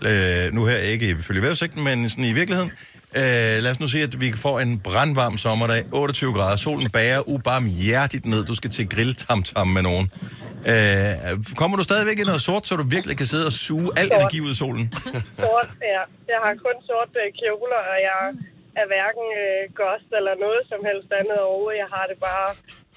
uh, 0.49 0.55
nu 0.55 0.65
her 0.67 0.77
ikke 0.77 1.11
ifølge 1.11 1.43
vejrudsigten, 1.43 1.85
men 1.85 2.11
sådan 2.11 2.25
i 2.25 2.33
virkeligheden. 2.33 2.71
Uh, 3.17 3.57
lad 3.65 3.71
os 3.75 3.81
nu 3.81 3.89
sige, 3.95 4.05
at 4.09 4.15
vi 4.25 4.29
får 4.47 4.57
en 4.67 4.73
brandvarm 4.89 5.37
sommerdag, 5.47 5.81
28 5.93 6.33
grader, 6.37 6.57
solen 6.67 6.89
bager 6.97 7.21
ubarmhjertigt 7.35 8.25
ned, 8.33 8.41
du 8.51 8.55
skal 8.61 8.71
til 8.77 8.85
grilltamtam 8.95 9.69
med 9.77 9.83
nogen. 9.91 10.07
Uh, 10.71 11.31
kommer 11.61 11.75
du 11.81 11.85
stadigvæk 11.91 12.19
i 12.21 12.27
noget 12.31 12.43
sort, 12.49 12.65
så 12.67 12.73
du 12.81 12.87
virkelig 12.97 13.17
kan 13.21 13.29
sidde 13.33 13.47
og 13.51 13.55
suge 13.67 13.89
al 14.01 14.09
energi 14.17 14.39
ud 14.47 14.53
af 14.55 14.59
solen? 14.65 14.87
Sort, 15.45 15.71
ja. 15.95 16.03
Jeg 16.33 16.41
har 16.45 16.53
kun 16.67 16.77
sort 16.91 17.13
øh, 17.23 17.29
kjoler, 17.41 17.83
og 17.93 17.99
jeg 18.11 18.23
er 18.81 18.87
hverken 18.93 19.27
øh, 19.43 19.63
gost 19.81 20.11
eller 20.19 20.35
noget 20.45 20.63
som 20.71 20.81
helst 20.89 21.11
andet 21.21 21.39
overhovedet. 21.47 21.83
Jeg 21.85 21.91
har 21.97 22.05
det 22.11 22.19
bare, 22.29 22.49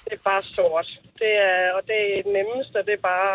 det 0.04 0.12
er 0.18 0.24
bare 0.30 0.42
sort. 0.56 0.88
Det 1.20 1.32
er, 1.50 1.60
og 1.76 1.80
det 1.88 1.98
er 2.02 2.22
det 2.24 2.32
nemmeste, 2.38 2.76
det 2.88 2.94
er 2.98 3.04
bare 3.14 3.34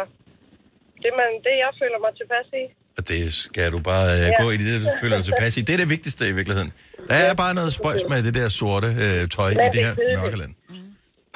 det, 1.04 1.12
man, 1.20 1.30
det 1.46 1.56
jeg 1.63 1.72
føler 1.82 2.00
mig 2.06 2.13
tilpas 2.16 2.50
i. 2.63 2.63
Og 2.98 3.08
det 3.08 3.34
skal 3.34 3.72
du 3.72 3.80
bare 3.80 4.06
uh, 4.14 4.20
Ja. 4.20 4.44
gå 4.44 4.50
i 4.52 4.58
det, 4.58 4.82
du 4.86 4.90
føler 5.02 5.16
dig 5.18 5.26
tilpas 5.26 5.58
i. 5.58 5.62
Det 5.62 5.74
er 5.74 5.78
det 5.78 5.90
vigtigste 5.90 6.30
i 6.30 6.32
virkeligheden. 6.32 6.74
Der 7.10 7.16
er 7.16 7.34
bare 7.34 7.54
noget 7.54 7.74
spøjs 7.74 8.02
med 8.10 8.24
det 8.24 8.34
der 8.36 8.50
sorte 8.50 8.88
uh, 8.88 9.30
tøj 9.30 9.50
Men 9.54 9.60
i 9.60 9.64
det 9.66 9.74
det 9.74 9.82
er 9.82 9.86
her 9.86 9.96
kedeligt. 9.96 10.20
mørke 10.22 10.38
land. 10.38 10.54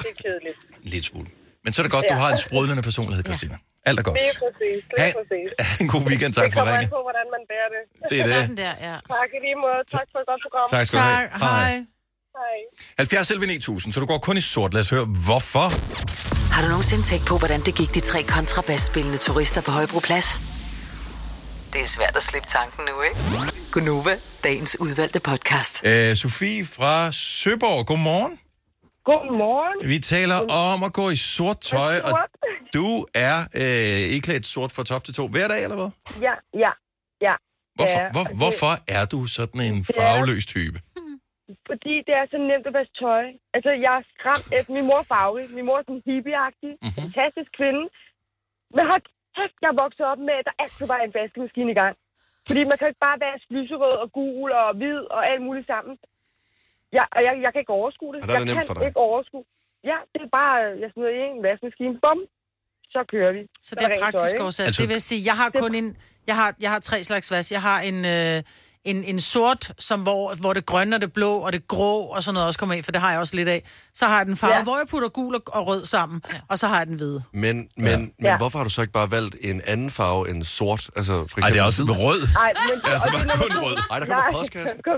Det 0.00 0.06
er 0.12 0.16
kedeligt. 0.24 0.58
Lille 0.92 1.04
smule. 1.10 1.26
Men 1.64 1.72
så 1.72 1.76
er 1.82 1.84
det 1.84 1.92
godt, 1.92 2.04
du 2.10 2.14
Ja. 2.14 2.20
har 2.20 2.30
en 2.30 2.38
sprudlende 2.46 2.82
personlighed, 2.82 3.24
Christina. 3.24 3.56
Alt 3.88 3.98
er 3.98 4.02
godt. 4.02 4.18
Lige 4.18 4.38
præcis. 4.44 4.80
Ha' 4.98 5.04
Lige 5.06 5.14
præcis. 5.20 5.48
en 5.82 5.88
god 5.94 6.02
weekend. 6.10 6.32
Tak 6.34 6.44
det 6.44 6.52
for 6.52 6.60
kommer 6.60 6.72
an 6.74 6.78
ringen. 6.78 6.90
på, 6.96 7.00
hvordan 7.08 7.26
man 7.34 7.42
bærer 7.52 7.68
det. 7.74 7.82
Det 8.10 8.16
er 8.20 8.26
Sådan 8.34 8.50
det. 8.50 8.58
der, 8.64 8.72
ja. 8.88 8.96
Tak 9.16 9.30
i 9.36 9.38
lige 9.46 9.58
måde. 9.66 9.80
Tak 9.96 10.06
for 10.12 10.18
et 10.22 10.26
godt 10.30 10.40
program. 10.46 10.66
Tak 10.74 10.84
skal 10.86 10.98
du 10.98 11.04
have. 11.04 11.28
Hej. 11.46 11.72
Hej. 12.40 12.54
70 12.98 13.30
11 13.30 13.46
9000, 13.46 13.92
så 13.92 14.00
du 14.00 14.06
går 14.06 14.18
kun 14.18 14.36
i 14.36 14.40
sort. 14.40 14.72
Lad 14.74 14.80
os 14.80 14.90
høre, 14.90 15.04
hvorfor? 15.26 15.66
Har 16.54 16.62
du 16.62 16.68
nogensinde 16.68 17.02
tænkt 17.02 17.26
på, 17.26 17.38
hvordan 17.38 17.60
det 17.66 17.74
gik 17.74 17.94
de 17.94 18.00
tre 18.00 18.22
kontrabasspillende 18.22 19.18
turister 19.18 19.60
på 19.60 19.70
Højbroplads? 19.70 20.28
Det 21.72 21.80
er 21.86 21.90
svært 21.96 22.14
at 22.20 22.24
slippe 22.30 22.48
tanken 22.58 22.82
nu, 22.90 22.94
ikke? 23.08 23.16
Gunova, 23.74 24.14
dagens 24.48 24.72
udvalgte 24.84 25.20
podcast. 25.30 25.74
Øh, 25.90 26.10
Sofie 26.22 26.64
fra 26.76 26.92
Søborg, 27.12 27.80
godmorgen. 27.90 28.34
Godmorgen. 29.10 29.78
Vi 29.92 29.98
taler 30.14 30.38
om 30.70 30.78
at 30.88 30.92
gå 31.00 31.04
i 31.16 31.18
sort 31.36 31.60
tøj, 31.72 31.94
og 32.06 32.10
Sort. 32.14 32.30
du 32.78 32.86
er 33.28 33.36
øh, 33.62 34.00
iklædt 34.16 34.46
sort 34.54 34.72
fra 34.76 34.84
top 34.90 35.02
til 35.06 35.14
to 35.14 35.24
hver 35.34 35.48
dag, 35.52 35.60
eller 35.66 35.78
hvad? 35.80 35.90
Ja, 36.26 36.34
ja, 36.64 36.72
ja. 37.26 37.34
Hvorfor, 37.78 38.00
Ja, 38.02 38.10
hvor, 38.14 38.20
og 38.24 38.28
det- 38.28 38.36
hvorfor 38.40 38.72
er 38.98 39.04
du 39.14 39.18
sådan 39.38 39.60
en 39.70 39.78
farveløs 39.96 40.46
type? 40.54 40.78
Fordi 41.70 41.94
det 42.06 42.14
er 42.20 42.24
så 42.34 42.38
nemt 42.50 42.66
at 42.70 42.74
vaske 42.78 42.94
tøj. 43.04 43.24
Altså, 43.56 43.70
jeg 43.86 43.92
er 44.00 44.04
skræmt 44.14 44.46
efter 44.58 44.70
min 44.76 44.86
mor 44.88 44.98
er 45.04 45.08
farverig. 45.14 45.46
Min 45.58 45.64
mor 45.68 45.76
er 45.80 45.84
sådan 45.88 46.02
hippieagtig. 46.10 46.70
Mhm. 46.74 46.80
Mm-hmm. 46.84 47.02
Fantastisk 47.02 47.50
kvinde. 47.60 47.82
Men 48.76 48.84
hold 48.90 49.04
kæft, 49.36 49.56
jeg 49.62 49.68
er 49.74 49.78
vokset 49.84 50.04
op 50.12 50.18
med, 50.28 50.34
at 50.40 50.44
der 50.48 50.54
altid 50.64 50.84
var 50.92 50.98
en 51.06 51.12
vaskemaskine 51.18 51.70
i 51.74 51.78
gang. 51.82 51.94
Fordi 52.46 52.60
man 52.70 52.76
kan 52.78 52.86
ikke 52.90 53.02
bare 53.08 53.18
vaske 53.26 53.48
lyserød 53.56 53.94
og 54.04 54.08
gul 54.18 54.50
og 54.60 54.68
hvid 54.80 54.98
og 55.16 55.20
alt 55.30 55.42
muligt 55.48 55.66
sammen. 55.72 55.94
Jeg, 56.96 57.04
og 57.16 57.20
jeg, 57.26 57.32
jeg 57.44 57.50
kan 57.52 57.60
ikke 57.64 57.76
overskue 57.80 58.12
det. 58.14 58.22
Og 58.22 58.28
der 58.28 58.34
er 58.34 58.38
jeg 58.38 58.46
det 58.46 58.54
nemt 58.54 58.60
kan 58.60 58.66
for 58.66 58.74
dig. 58.74 58.86
ikke 58.88 59.00
overskue. 59.10 59.44
Ja, 59.90 59.96
det 60.12 60.20
er 60.26 60.30
bare, 60.40 60.54
jeg 60.82 60.88
smider 60.92 61.10
i 61.10 61.20
en 61.36 61.42
vaskemaskine. 61.42 61.94
Bum. 62.04 62.20
Så 62.94 63.04
kører 63.12 63.32
vi. 63.32 63.42
Så 63.62 63.74
det 63.74 63.82
er 63.84 63.88
tøj, 63.88 63.98
praktisk 64.00 64.34
ikke? 64.34 64.44
årsag. 64.44 64.46
Altså- 64.46 64.62
Altså, 64.68 64.82
det 64.82 64.88
vil 64.88 65.00
sige, 65.00 65.20
jeg 65.30 65.36
har 65.42 65.50
kun 65.62 65.74
en... 65.74 65.96
Jeg 66.26 66.36
har, 66.36 66.54
jeg 66.60 66.70
har 66.70 66.78
tre 66.78 67.04
slags 67.04 67.30
vask. 67.30 67.52
Jeg 67.52 67.62
har 67.62 67.80
en, 67.80 67.98
øh, 68.14 68.42
en, 68.84 69.04
en 69.04 69.20
sort, 69.20 69.72
som, 69.78 70.02
hvor, 70.02 70.34
hvor 70.40 70.52
det 70.52 70.66
grønne 70.66 70.96
og 70.96 71.00
det 71.02 71.12
blå 71.12 71.32
og 71.38 71.52
det 71.52 71.68
grå 71.68 72.00
og 72.14 72.22
sådan 72.22 72.34
noget 72.34 72.46
også 72.46 72.58
kommer 72.58 72.74
i, 72.74 72.82
for 72.82 72.92
det 72.92 73.00
har 73.00 73.10
jeg 73.10 73.20
også 73.20 73.36
lidt 73.36 73.48
af. 73.48 73.60
Så 73.94 74.04
har 74.06 74.16
jeg 74.16 74.26
den 74.26 74.36
farve, 74.36 74.54
Ja. 74.54 74.62
hvor 74.62 74.76
jeg 74.78 74.86
putter 74.90 75.08
gul 75.08 75.34
og, 75.34 75.42
og 75.46 75.66
rød 75.66 75.84
sammen, 75.86 76.22
ja. 76.32 76.40
og 76.48 76.58
så 76.58 76.66
har 76.68 76.78
jeg 76.78 76.86
den 76.86 76.94
hvide. 76.96 77.22
Men, 77.32 77.40
men, 77.76 77.86
Ja. 77.86 77.96
men 77.98 78.12
Ja. 78.22 78.36
hvorfor 78.36 78.58
har 78.58 78.64
du 78.64 78.70
så 78.70 78.80
ikke 78.80 78.92
bare 79.00 79.10
valgt 79.10 79.36
en 79.40 79.62
anden 79.66 79.90
farve 79.90 80.30
end 80.30 80.44
sort? 80.44 80.90
Altså, 80.96 81.12
for 81.30 81.40
Ej, 81.40 81.48
det 81.48 81.58
er 81.58 81.64
også 81.70 81.84
hvid? 81.84 81.94
rød. 82.04 82.20
Ej, 82.44 82.52
men, 82.68 82.76
Altså, 82.92 83.08
og 83.08 83.12
bare 83.14 83.24
det 83.24 83.32
er 83.32 83.42
kun 83.56 83.64
rød. 83.66 83.76
Ej, 83.90 83.98
der 83.98 84.06
kommer 84.06 84.22
Nej, 84.24 84.32
postkassen. 84.32 84.78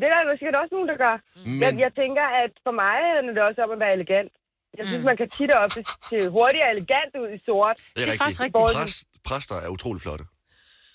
Det 0.00 0.06
er 0.16 0.22
der 0.28 0.36
sikkert 0.40 0.56
også 0.62 0.72
nogen, 0.76 0.88
der 0.92 0.98
gør. 1.06 1.14
Men... 1.50 1.60
Jeg, 1.62 1.70
jeg 1.84 1.92
tænker, 2.02 2.24
at 2.42 2.52
for 2.66 2.72
mig 2.82 2.96
handler 3.16 3.32
det 3.36 3.42
også 3.48 3.60
om 3.66 3.70
at 3.76 3.80
være 3.84 3.92
elegant. 3.98 4.32
Jeg 4.78 4.84
synes, 4.90 5.04
man 5.10 5.16
kan 5.20 5.28
tit 5.38 5.50
op 5.62 5.70
til 6.10 6.20
hurtigt 6.36 6.62
og 6.66 6.70
elegant 6.76 7.12
ud 7.22 7.28
i 7.36 7.38
sort. 7.48 7.76
Det 7.96 8.02
er, 8.02 8.16
faktisk 8.22 8.40
rigtigt. 8.40 8.64
rigtigt. 8.64 8.78
Præst, 8.82 8.98
præster 9.28 9.56
er 9.64 9.68
utrolig 9.76 10.00
flotte. 10.06 10.24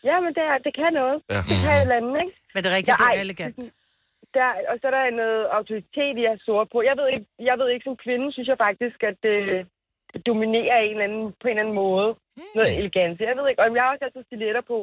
Ja, 0.09 0.15
men 0.23 0.31
det, 0.37 0.43
er, 0.51 0.57
det 0.65 0.73
kan 0.79 0.91
noget. 1.01 1.17
Ja. 1.33 1.41
Det 1.49 1.55
kan 1.63 1.71
et 1.77 1.81
eller 1.85 1.97
andet, 1.99 2.15
ikke? 2.23 2.33
Men 2.53 2.59
det 2.61 2.67
er 2.71 2.75
rigtigt, 2.77 2.93
Ja, 2.93 3.05
det 3.05 3.17
er 3.19 3.25
elegant. 3.27 3.57
Der, 4.37 4.49
og 4.71 4.75
så 4.79 4.85
er 4.89 4.93
der 4.97 5.03
noget 5.23 5.41
autoritet 5.57 6.13
i 6.21 6.23
at 6.27 6.31
have 6.33 6.45
sort 6.49 6.67
på. 6.73 6.77
Jeg 6.89 6.95
ved 6.99 7.07
ikke, 7.15 7.27
jeg 7.49 7.55
ved 7.59 7.67
ikke 7.73 7.85
som 7.89 7.97
kvinde, 8.05 8.25
synes 8.35 8.47
jeg 8.51 8.59
faktisk, 8.67 8.97
at 9.09 9.17
det, 9.25 9.37
det 10.11 10.19
dominerer 10.29 10.77
en 10.85 10.93
eller 10.95 11.07
anden, 11.09 11.25
på 11.41 11.45
en 11.47 11.53
eller 11.53 11.63
anden 11.63 11.77
måde. 11.85 12.07
Noget 12.57 12.71
elegant. 12.81 13.15
Jeg 13.29 13.35
ved 13.39 13.45
ikke, 13.49 13.61
og 13.63 13.67
jeg 13.77 13.83
har 13.85 13.91
også 13.93 14.05
altid 14.07 14.23
stiletter 14.29 14.63
på. 14.73 14.77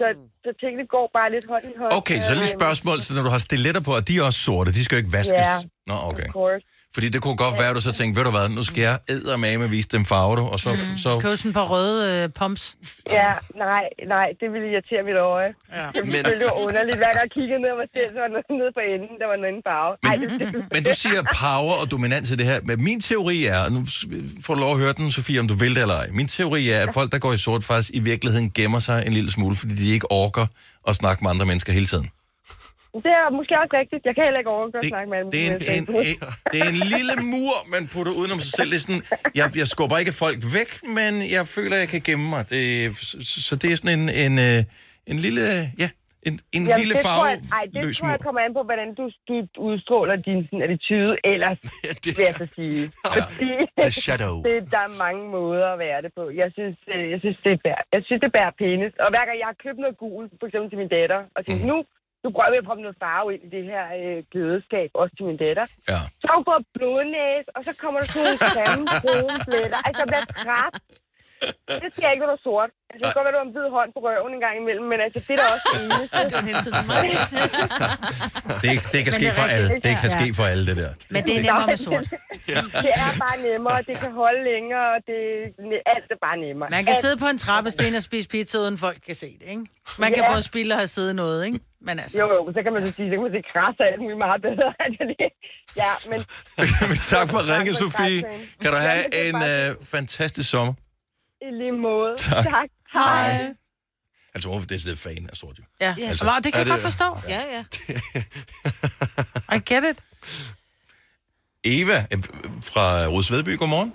Så, 0.00 0.06
så 0.44 0.50
tingene 0.62 0.84
går 0.94 1.06
bare 1.18 1.28
lidt 1.34 1.46
hånd 1.52 1.64
i 1.72 1.74
hånd. 1.80 1.92
Okay, 2.00 2.18
så 2.26 2.32
lige 2.40 2.52
spørgsmål, 2.60 2.96
så 3.06 3.10
når 3.16 3.22
du 3.28 3.32
har 3.36 3.42
stiletter 3.48 3.82
på, 3.88 3.92
og 3.98 4.02
de 4.08 4.12
er 4.18 4.24
også 4.28 4.40
sorte, 4.48 4.68
de 4.76 4.82
skal 4.84 4.94
jo 4.96 5.00
ikke 5.04 5.14
vaskes. 5.20 5.50
Ja. 5.52 5.68
Nå, 5.90 5.96
okay. 6.10 6.28
Of 6.30 6.36
course. 6.40 6.62
Fordi 6.94 7.08
det 7.08 7.20
kunne 7.22 7.36
godt 7.36 7.54
være, 7.60 7.68
at 7.70 7.76
du 7.76 7.80
så 7.80 7.92
tænkte, 7.92 8.18
ved 8.18 8.24
du 8.24 8.30
hvad, 8.30 8.48
nu 8.48 8.62
skal 8.62 8.80
jeg 8.88 8.98
eddermame 9.08 9.70
vise 9.70 9.88
dem 9.88 10.04
farve, 10.04 10.36
du, 10.36 10.42
og 10.54 10.60
så... 10.60 10.70
Mm. 10.70 10.98
så 10.98 11.18
Køb 11.18 11.36
sådan 11.38 11.48
et 11.48 11.54
par 11.54 11.66
røde 11.74 11.98
øh, 12.12 12.28
pumps. 12.38 12.76
Ja, 13.10 13.32
nej, 13.56 13.84
nej, 14.14 14.26
det 14.40 14.48
ville 14.52 14.66
irritere 14.72 15.02
mit 15.08 15.16
øje. 15.16 15.50
Ja. 15.76 15.86
Det 15.86 15.94
Men- 15.94 16.12
ville 16.12 16.24
det 16.40 16.46
var 16.50 16.56
underligt. 16.66 16.96
Hver 16.96 17.12
gang 17.16 17.22
jeg 17.26 17.30
kiggede 17.38 17.60
ned 17.64 17.70
og 17.84 17.88
selv, 17.96 18.08
så 18.14 18.18
var 18.24 18.28
noget 18.34 18.46
nede 18.60 18.70
på 18.78 18.82
enden, 18.94 19.12
der 19.20 19.26
var 19.30 19.34
en 19.40 19.44
anden 19.50 19.62
farve. 19.68 19.92
Ej, 20.10 20.16
det, 20.20 20.28
det, 20.54 20.64
Men 20.74 20.82
du 20.88 20.90
siger 21.04 21.20
power 21.42 21.74
og 21.82 21.90
dominans 21.90 22.30
i 22.30 22.36
det 22.40 22.46
her. 22.46 22.58
Men 22.68 22.84
min 22.84 23.00
teori 23.00 23.44
er, 23.54 23.60
og 23.66 23.72
nu 23.72 23.80
får 24.44 24.54
du 24.54 24.60
lov 24.60 24.72
at 24.76 24.80
høre 24.84 24.92
den, 24.92 25.10
Sofie, 25.10 25.40
om 25.40 25.48
du 25.48 25.54
vil 25.54 25.74
det 25.74 25.82
eller 25.82 25.94
ej. 26.02 26.08
Min 26.12 26.28
teori 26.28 26.68
er, 26.68 26.80
at 26.86 26.90
folk, 26.94 27.12
der 27.12 27.18
går 27.18 27.32
i 27.32 27.38
sort, 27.38 27.64
faktisk 27.64 27.90
i 27.94 28.00
virkeligheden 28.00 28.50
gemmer 28.50 28.78
sig 28.78 28.98
en 29.06 29.12
lille 29.12 29.30
smule, 29.36 29.56
fordi 29.56 29.74
de 29.74 29.88
ikke 29.96 30.12
orker 30.12 30.46
at 30.88 30.96
snakke 30.96 31.24
med 31.24 31.30
andre 31.30 31.46
mennesker 31.46 31.72
hele 31.72 31.86
tiden. 31.86 32.10
Det 33.06 33.12
er 33.20 33.30
måske 33.38 33.52
også 33.62 33.74
rigtigt. 33.80 34.02
Jeg 34.08 34.14
kan 34.14 34.24
heller 34.24 34.40
ikke 34.42 34.50
overgå 34.58 34.76
at 34.78 34.82
Det, 34.82 34.90
snakke 34.94 35.10
med 35.14 35.18
det, 35.36 35.42
er 35.50 35.54
en, 35.56 35.62
en, 35.78 35.84
en, 36.10 36.16
det 36.52 36.58
er 36.66 36.68
en 36.76 36.80
lille 36.96 37.14
mur, 37.32 37.54
man 37.74 37.82
putter 37.94 38.12
udenom 38.20 38.38
sig 38.46 38.52
selv. 38.58 38.70
Det 38.72 38.78
er 38.80 38.84
sådan, 38.88 39.02
jeg, 39.40 39.46
jeg 39.62 39.66
skubber 39.74 39.96
ikke 40.02 40.12
folk 40.24 40.38
væk, 40.58 40.70
men 40.98 41.12
jeg 41.36 41.44
føler, 41.56 41.76
jeg 41.82 41.88
kan 41.94 42.00
gemme 42.08 42.26
mig. 42.34 42.42
Det, 42.54 42.64
så, 43.30 43.36
så 43.48 43.54
det 43.60 43.68
er 43.72 43.76
sådan 43.80 43.94
en, 43.98 44.04
en, 44.24 44.34
øh, 44.48 44.58
en 45.12 45.18
lille, 45.26 45.44
ja, 45.82 45.88
en, 46.28 46.32
en 46.32 46.62
Jamen, 46.66 46.80
lille 46.80 46.94
det 46.94 47.02
tror 47.04 47.26
jeg, 47.32 47.38
ej, 47.58 47.64
det 47.74 47.96
tror 47.96 48.08
jeg 48.16 48.20
kommer 48.26 48.40
an 48.46 48.52
på, 48.58 48.62
hvordan 48.70 48.88
du, 49.00 49.04
du 49.28 49.34
udstråler 49.68 50.16
din 50.28 50.40
sådan, 50.46 50.62
attitude 50.66 51.12
ellers, 51.32 51.58
det- 52.04 52.14
vil 52.18 52.24
jeg 52.30 52.36
så 52.42 52.46
sige. 52.58 52.82
Fordi 53.16 53.50
The 53.82 53.90
shadow. 54.04 54.34
det, 54.48 54.56
der 54.74 54.80
er 54.88 54.92
mange 55.06 55.22
måder 55.36 55.66
at 55.74 55.78
være 55.86 55.98
det 56.04 56.10
på. 56.18 56.24
Jeg 56.42 56.48
synes, 56.56 56.76
øh, 56.94 57.04
jeg 57.12 57.18
synes, 57.24 57.36
det, 57.44 57.52
er 57.56 57.60
bær, 57.66 57.78
jeg 57.96 58.02
synes, 58.06 58.20
det 58.24 58.30
bærer 58.36 58.52
pænest. 58.62 58.94
Og 59.04 59.08
hver 59.12 59.24
gang 59.28 59.36
jeg 59.42 59.48
har 59.52 59.58
købt 59.64 59.78
noget 59.84 59.96
gul, 60.04 60.24
for 60.40 60.46
eksempel 60.48 60.68
til 60.72 60.78
min 60.82 60.90
datter, 60.98 61.20
og 61.36 61.40
tænkt, 61.46 61.62
Mhm. 61.64 61.70
nu, 61.72 61.78
nu 62.24 62.28
prøver 62.36 62.50
vi 62.54 62.58
at 62.62 62.66
proppe 62.68 62.82
noget 62.86 62.98
farve 63.04 63.28
ind 63.34 63.42
i 63.48 63.50
det 63.56 63.64
her 63.72 63.84
øh, 63.98 64.18
glædeskab, 64.32 64.88
også 65.02 65.12
til 65.16 65.24
min 65.28 65.38
datter. 65.44 65.66
Ja. 65.92 66.00
Så 66.20 66.26
hun 66.36 66.42
fået 66.50 66.64
blodnæs, 66.76 67.44
og 67.56 67.60
så 67.66 67.72
kommer 67.82 67.98
der 68.00 68.06
sådan 68.06 68.24
nogle 68.24 68.38
grimme 68.54 68.86
brune 69.02 69.36
pletter. 69.48 69.78
Altså, 69.86 69.98
jeg 70.02 70.08
bliver 70.12 70.26
træt. 70.44 70.74
Det 71.82 71.88
skal 71.92 72.02
jeg 72.06 72.12
ikke, 72.14 72.24
er 72.38 72.42
sort. 72.48 72.70
Altså, 72.90 73.00
det 73.02 73.06
kan 73.08 73.16
godt 73.18 73.26
være, 73.26 73.34
du 73.36 73.40
har 73.42 73.48
en 73.50 73.54
hvid 73.56 73.68
hånd 73.78 73.90
på 73.96 74.00
røven 74.06 74.32
en 74.36 74.42
gang 74.46 74.54
imellem, 74.62 74.86
men 74.92 74.98
altså, 75.06 75.18
det 75.26 75.32
er 75.34 75.38
da 75.42 75.46
også 75.54 75.66
det 75.74 75.80
eneste. 75.86 76.18
Det 76.24 76.32
var 76.34 76.40
en 76.42 76.48
hensyn 76.52 76.72
til 76.78 76.84
mig. 76.90 76.98
Det, 78.64 78.70
det 78.94 79.00
kan 79.04 79.12
ske 79.18 79.24
det 79.24 79.30
er 79.32 79.38
for 79.40 79.46
alle. 79.56 79.68
Det 79.86 79.94
kan 80.02 80.10
ske 80.16 80.26
for 80.38 80.44
alle, 80.52 80.62
det 80.70 80.76
der. 80.82 80.90
Men 81.14 81.20
det 81.26 81.32
er 81.38 81.42
nemmere 81.46 81.66
med 81.72 81.78
sort. 81.86 82.06
Det 82.86 82.92
er 83.06 83.12
bare 83.24 83.36
nemmere, 83.48 83.78
det 83.90 83.96
kan 84.02 84.12
holde 84.22 84.40
længere, 84.52 84.86
og 84.94 85.00
det, 85.08 85.18
alt 85.94 86.08
er 86.16 86.20
bare 86.26 86.36
nemmere. 86.46 86.68
Man 86.76 86.84
kan 86.84 86.94
Alt- 86.94 87.02
sidde 87.04 87.16
på 87.16 87.26
en 87.32 87.38
trappesten 87.38 87.94
og 87.94 88.02
spise 88.02 88.28
pizza, 88.28 88.58
uden 88.58 88.78
folk 88.78 88.98
kan 89.06 89.14
se 89.14 89.26
det, 89.40 89.46
ikke? 89.54 89.66
Man 89.98 90.08
kan 90.14 90.22
Ja. 90.24 90.32
både 90.32 90.42
spille 90.42 90.74
og 90.74 90.78
have 90.82 90.86
siddet 90.96 91.14
noget, 91.16 91.46
ikke? 91.46 91.58
Men 91.86 91.98
altså... 91.98 92.18
Jo, 92.18 92.26
jo, 92.34 92.52
så 92.56 92.62
kan 92.62 92.72
man 92.72 92.86
så 92.86 92.92
sige, 92.92 93.08
så 93.10 93.14
kan 93.16 93.22
man 93.22 93.32
se 93.32 93.42
græs 93.52 93.74
og 93.80 93.86
alt 93.86 94.00
muligt 94.00 94.18
meget 94.18 94.42
bedre. 94.42 94.74
Altså, 94.84 95.02
det- 95.08 95.32
ja, 95.76 95.92
men 96.10 96.18
tak 97.12 97.28
for 97.28 97.38
Tak 97.38 97.58
ringe, 97.58 97.74
Sofie. 97.74 98.22
Kan 98.62 98.70
du 98.70 98.76
Ja, 98.76 98.82
have 98.88 99.04
det 99.12 99.26
er 99.26 99.68
en 99.68 99.70
øh, 99.70 99.76
fantastisk 99.84 100.50
sommer. 100.50 100.74
i 101.42 101.50
lige 101.60 101.72
måde. 101.72 102.14
Tak. 102.18 102.44
tak. 102.44 102.68
Hej. 102.92 103.54
Altså, 104.34 104.48
hun 104.48 104.58
er 104.62 104.66
decideret 104.66 104.98
fan 104.98 105.26
af 105.30 105.36
sort, 105.36 105.58
jo. 105.58 105.64
Ja, 105.80 105.86
Altså, 105.98 106.04
altså, 106.10 106.40
det 106.44 106.52
kan 106.52 106.54
er 106.54 106.58
jeg 106.58 106.66
godt 106.66 106.82
det- 106.82 106.82
forstå. 106.82 107.18
Ja, 107.28 107.42
ja. 107.54 107.64
I 109.56 109.58
get 109.74 109.84
it. 109.90 109.98
Eva 111.64 112.06
øh, 112.12 112.22
fra 112.62 113.06
Rosvedby, 113.06 113.58
godmorgen. 113.58 113.94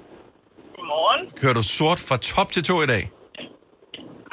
Godmorgen. 0.76 1.32
Kører 1.32 1.54
du 1.54 1.64
sort 1.64 2.00
fra 2.00 2.18
top 2.18 2.52
til 2.52 2.64
to 2.64 2.82
i 2.82 2.86
dag? 2.86 3.10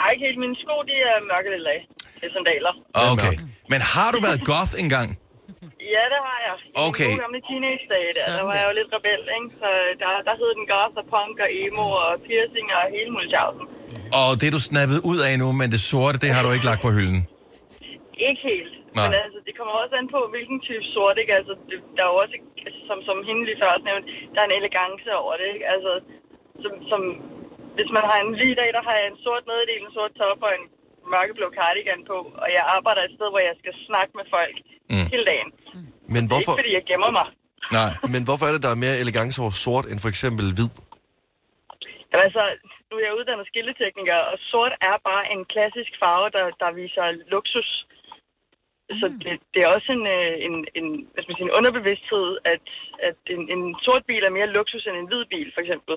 Ej, 0.02 0.08
ikke 0.14 0.24
helt. 0.26 0.38
Mine 0.44 0.56
sko, 0.62 0.76
de 0.90 0.94
er 1.10 1.16
mørkelilla 1.30 1.70
af. 1.76 1.82
Det 2.18 2.24
er 2.28 2.32
sandaler. 2.36 2.72
Okay. 3.12 3.34
Men 3.72 3.80
har 3.92 4.08
du 4.14 4.18
været 4.26 4.40
goth 4.52 4.72
engang? 4.84 5.08
Ja, 5.94 6.04
det 6.12 6.20
har 6.28 6.38
jeg. 6.48 6.54
I 6.68 6.74
Okay. 6.88 7.10
gode 7.10 7.22
gamle 7.24 7.40
teenage-dage, 7.48 8.10
der, 8.16 8.24
Sådan 8.26 8.38
der 8.38 8.44
var 8.48 8.54
jeg 8.60 8.66
jo 8.70 8.74
lidt 8.80 8.90
rebel, 8.96 9.22
ikke? 9.38 9.48
Så 9.62 9.68
der, 10.02 10.08
der 10.26 10.34
hed 10.40 10.50
den 10.58 10.66
goth 10.74 10.94
og 11.00 11.06
punk 11.14 11.36
og 11.44 11.50
emo 11.62 11.86
og 12.04 12.10
piercing 12.26 12.66
og 12.78 12.82
hele 12.96 13.10
muligheden. 13.16 13.58
Og 14.20 14.28
det 14.38 14.46
er 14.50 14.54
du 14.58 14.62
snappet 14.70 14.98
ud 15.10 15.18
af 15.28 15.32
nu, 15.42 15.48
men 15.60 15.66
det 15.74 15.80
sorte, 15.92 16.16
det 16.24 16.30
har 16.36 16.42
du 16.46 16.50
ikke 16.56 16.68
lagt 16.70 16.82
på 16.86 16.90
hylden. 16.96 17.20
Ikke 18.28 18.42
helt. 18.50 18.72
Nej. 18.98 19.02
Men 19.04 19.14
altså, 19.24 19.38
det 19.46 19.52
kommer 19.58 19.74
også 19.82 19.94
an 20.00 20.06
på, 20.16 20.20
hvilken 20.34 20.58
type 20.68 20.84
sort, 20.94 21.16
ikke? 21.22 21.32
Altså, 21.38 21.52
det, 21.68 21.76
der 21.96 22.02
er 22.06 22.10
jo 22.12 22.18
også, 22.24 22.34
som, 22.88 22.98
som 23.08 23.16
hende 23.28 23.42
lige 23.48 23.58
før 23.60 23.68
også 23.76 23.86
nævnte, 23.90 24.06
der 24.32 24.40
er 24.42 24.48
en 24.50 24.58
elegance 24.60 25.08
over 25.22 25.34
det, 25.40 25.46
ikke? 25.54 25.66
Altså, 25.74 25.92
som, 26.62 26.72
som, 26.90 27.02
hvis 27.76 27.90
man 27.96 28.04
har 28.10 28.18
en 28.24 28.32
lige 28.42 28.56
dag, 28.60 28.70
der 28.76 28.82
har 28.88 28.94
jeg 29.00 29.06
en 29.12 29.18
sort 29.24 29.44
nederdel, 29.48 29.82
en 29.86 29.94
sort 29.98 30.12
top 30.20 30.38
og 30.46 30.52
en 30.58 30.64
mørkeblå 31.14 31.46
cardigan 31.58 32.00
på, 32.10 32.18
og 32.42 32.48
jeg 32.56 32.62
arbejder 32.76 33.02
et 33.04 33.14
sted, 33.16 33.28
hvor 33.32 33.42
jeg 33.48 33.56
skal 33.62 33.74
snakke 33.88 34.12
med 34.18 34.26
folk 34.36 34.56
mm. 34.92 35.06
hele 35.12 35.26
dagen. 35.32 35.50
Men 36.14 36.22
Hvorfor? 36.24 36.28
hvorfor, 36.30 36.52
Ikke 36.52 36.62
fordi 36.62 36.74
jeg 36.78 36.84
gemmer 36.90 37.12
mig. 37.20 37.26
Nej. 37.78 37.90
men 38.14 38.22
hvorfor 38.26 38.44
er 38.46 38.52
det, 38.54 38.62
der 38.66 38.72
er 38.72 38.84
mere 38.84 38.96
elegance 39.02 39.36
over 39.42 39.54
sort 39.64 39.86
end 39.90 39.98
for 40.04 40.10
eksempel 40.14 40.46
hvid? 40.56 40.70
Jamen, 42.10 42.24
altså, 42.28 42.44
nu 42.88 42.92
er 42.98 43.04
jeg 43.08 43.18
uddannet 43.18 43.46
skilletekniker, 43.50 44.18
og 44.30 44.36
sort 44.50 44.74
er 44.90 44.96
bare 45.10 45.24
en 45.34 45.42
klassisk 45.52 45.92
farve, 46.02 46.28
der, 46.36 46.44
der 46.62 46.70
viser 46.80 47.04
luksus. 47.34 47.70
Så 49.00 49.06
det, 49.22 49.32
det 49.52 49.60
er 49.62 49.70
også 49.76 49.90
en, 49.96 50.04
øh, 50.16 50.34
en, 50.46 50.54
en, 50.78 50.86
hvad 51.12 51.20
skal 51.20 51.30
man 51.30 51.38
sige, 51.38 51.48
en 51.50 51.58
underbevidsthed, 51.58 52.28
at, 52.54 52.66
at 53.08 53.20
en, 53.34 53.42
en 53.54 53.62
sort 53.86 54.04
bil 54.10 54.22
er 54.24 54.36
mere 54.38 54.54
luksus 54.56 54.86
end 54.86 54.96
en 54.98 55.10
hvid 55.10 55.24
bil, 55.34 55.48
for 55.54 55.60
eksempel. 55.64 55.94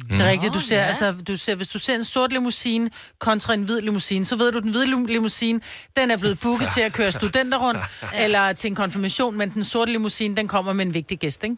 Det 0.00 0.20
er 0.20 0.28
rigtigt. 0.30 0.54
Du 0.54 0.60
ser, 0.60 0.76
ja. 0.76 0.82
altså, 0.86 1.12
du 1.12 1.36
ser, 1.36 1.54
hvis 1.54 1.68
du 1.68 1.78
ser 1.78 1.94
en 1.94 2.04
sort 2.04 2.32
limousine 2.32 2.90
kontra 3.18 3.54
en 3.54 3.62
hvid 3.62 3.80
limousine, 3.80 4.24
så 4.24 4.36
ved 4.36 4.52
du, 4.52 4.58
at 4.58 4.64
den 4.64 4.70
hvide 4.70 4.86
lim- 4.86 5.06
limousine, 5.06 5.60
den 5.96 6.10
er 6.10 6.16
blevet 6.16 6.40
booket 6.40 6.68
til 6.74 6.80
at 6.80 6.92
køre 6.92 7.12
studenter 7.12 7.58
rundt, 7.58 7.80
eller 8.24 8.52
til 8.52 8.68
en 8.68 8.74
konfirmation, 8.74 9.38
men 9.38 9.50
den 9.50 9.64
sorte 9.64 9.92
limousine, 9.92 10.36
den 10.36 10.48
kommer 10.48 10.72
med 10.72 10.86
en 10.86 10.94
vigtig 10.94 11.18
gæst, 11.18 11.44
ikke? 11.44 11.56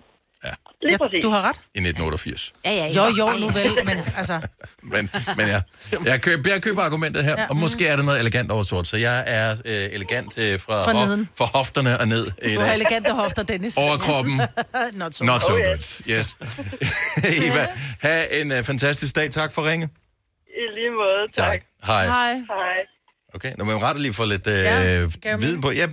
Lige 0.83 0.93
Ja, 0.93 0.97
præcis. 0.99 1.23
du 1.25 1.31
har 1.31 1.43
ret. 1.43 1.57
I 1.75 1.79
1988. 1.79 2.53
Ja, 2.65 2.71
ja, 2.73 2.87
Jo, 2.93 3.05
jo, 3.19 3.27
nu 3.41 3.49
vel, 3.49 3.85
men 3.85 3.99
altså... 4.17 4.41
Men, 4.83 5.11
men 5.37 5.47
ja, 5.47 5.61
jeg 6.05 6.21
køber, 6.23 6.51
jeg 6.51 6.63
køber 6.63 6.83
argumentet 6.83 7.25
her, 7.25 7.47
og 7.47 7.57
måske 7.57 7.87
er 7.87 7.97
der 7.97 8.03
noget 8.03 8.21
elegant 8.21 8.51
over 8.51 8.63
sort, 8.63 8.87
så 8.89 8.97
jeg 8.97 9.25
er 9.27 9.51
øh, 9.65 9.75
elegant 9.95 10.39
øh, 10.39 10.61
fra, 10.61 10.85
Fra 10.85 10.93
neden. 10.93 11.29
fra 11.39 11.45
hofterne 11.55 12.01
og 12.01 12.09
ned 12.09 12.27
i 12.43 12.55
Du 12.55 12.61
har 12.61 12.67
dag. 12.67 12.75
elegante 12.75 13.13
hofter, 13.13 13.43
Dennis. 13.43 13.77
Overkroppen, 13.77 14.41
Not 14.93 15.15
so. 15.15 15.25
not 15.25 15.43
so 15.43 15.53
Oh, 15.53 15.59
good. 15.59 16.03
Yes. 16.11 16.37
Eva, 17.47 17.67
have 18.01 18.41
en 18.41 18.53
uh, 18.53 18.59
fantastisk 18.65 19.17
dag. 19.17 19.31
Tak 19.31 19.53
for 19.53 19.71
ringe. 19.71 19.89
I 20.47 20.75
lige 20.75 20.91
måde, 20.91 21.33
tak. 21.33 21.61
Hej. 21.85 22.07
Hej. 22.07 22.35
Hej. 22.35 22.79
Okay, 23.35 23.53
nu 23.59 23.65
må 23.65 23.73
man 23.73 23.83
rette 23.83 24.03
lige 24.03 24.13
få 24.13 24.25
lidt 24.25 24.47
øh, 24.47 24.55
Ja, 24.55 25.01
ja, 25.25 25.37
viden 25.37 25.61
på. 25.61 25.71
Jeg, 25.71 25.89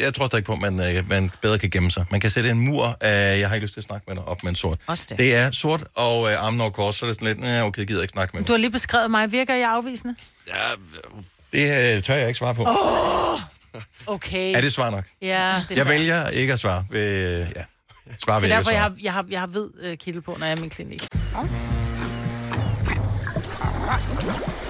jeg 0.00 0.14
tror 0.14 0.26
stadig 0.26 0.44
på, 0.44 0.52
at 0.52 0.58
man, 0.72 0.96
øh, 0.96 1.08
man 1.08 1.30
bedre 1.42 1.58
kan 1.58 1.70
gemme 1.70 1.90
sig. 1.90 2.04
Man 2.10 2.20
kan 2.20 2.30
sætte 2.30 2.50
en 2.50 2.60
mur 2.60 2.96
af, 3.00 3.38
jeg 3.40 3.48
har 3.48 3.54
ikke 3.54 3.64
lyst 3.64 3.72
til 3.74 3.80
at 3.80 3.84
snakke 3.84 4.04
med 4.08 4.16
dig, 4.16 4.24
op 4.24 4.42
med 4.42 4.50
en 4.50 4.56
sort. 4.56 4.78
Også 4.86 5.06
det. 5.08 5.18
det 5.18 5.34
er 5.34 5.50
sort 5.50 5.84
og 5.94 6.30
øh, 6.32 6.44
armen 6.44 6.60
over 6.60 6.70
kors, 6.70 6.96
så 6.96 7.06
er 7.06 7.10
det 7.10 7.20
sådan 7.20 7.36
lidt, 7.36 7.46
øh, 7.48 7.62
okay, 7.64 7.78
jeg 7.78 7.86
gider 7.86 8.02
ikke 8.02 8.12
snakke 8.12 8.36
med 8.36 8.42
Du 8.44 8.46
dig. 8.46 8.52
har 8.52 8.58
lige 8.58 8.70
beskrevet 8.70 9.10
mig. 9.10 9.32
Virker 9.32 9.54
jeg 9.54 9.70
afvisende? 9.70 10.14
Det 11.52 11.94
øh, 11.96 12.02
tør 12.02 12.14
jeg 12.14 12.28
ikke 12.28 12.38
svare 12.38 12.54
på. 12.54 12.64
Oh. 12.68 13.40
Okay. 14.06 14.56
Er 14.56 14.60
det 14.60 14.72
svar 14.72 14.90
nok? 14.90 15.04
Ja, 15.22 15.62
det 15.68 15.76
Jeg 15.76 15.86
fair. 15.86 15.94
vælger 15.98 16.28
ikke 16.28 16.52
at 16.52 16.58
svare. 16.58 16.84
Ved, 16.90 17.00
øh, 17.00 17.46
ja. 17.56 17.64
Svare 18.24 18.42
ved 18.42 18.48
Det 18.48 18.54
er 18.54 18.58
ikke 18.58 18.68
derfor, 18.68 18.70
jeg 18.70 18.78
svare. 18.78 18.78
har, 18.78 18.92
jeg 19.02 19.12
har, 19.12 19.26
jeg 19.30 19.40
har 19.40 19.46
hvid 19.46 19.66
øh, 19.82 19.96
kittel 19.96 20.22
på, 20.22 20.36
når 20.38 20.46
jeg 20.46 20.52
er 20.52 20.56
i 20.56 20.60
min 20.60 20.70
klinik. 20.70 21.02
Oyster 23.90 24.69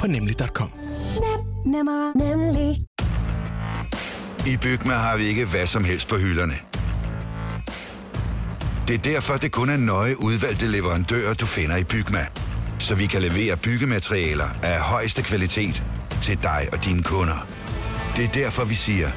på 0.00 0.06
nemlig.com. 0.06 0.70
Nem, 1.20 1.74
Nemmer, 1.74 2.12
nemlig. 2.16 2.84
I 4.46 4.56
Bygma 4.56 4.94
har 4.94 5.16
vi 5.16 5.22
ikke 5.24 5.44
hvad 5.44 5.66
som 5.66 5.84
helst 5.84 6.08
på 6.08 6.16
hylderne. 6.16 6.54
Det 8.88 8.94
er 8.94 8.98
derfor, 8.98 9.36
det 9.36 9.52
kun 9.52 9.68
er 9.68 9.76
nøje 9.76 10.20
udvalgte 10.20 10.66
leverandører, 10.66 11.34
du 11.34 11.46
finder 11.46 11.76
i 11.76 11.84
Bygma. 11.84 12.26
Så 12.78 12.94
vi 12.94 13.06
kan 13.06 13.22
levere 13.22 13.56
byggematerialer 13.56 14.48
af 14.62 14.80
højeste 14.80 15.22
kvalitet 15.22 15.82
til 16.22 16.42
dig 16.42 16.68
og 16.72 16.84
dine 16.84 17.02
kunder. 17.02 17.46
Det 18.16 18.24
er 18.24 18.28
derfor, 18.28 18.64
vi 18.64 18.74
siger, 18.74 19.08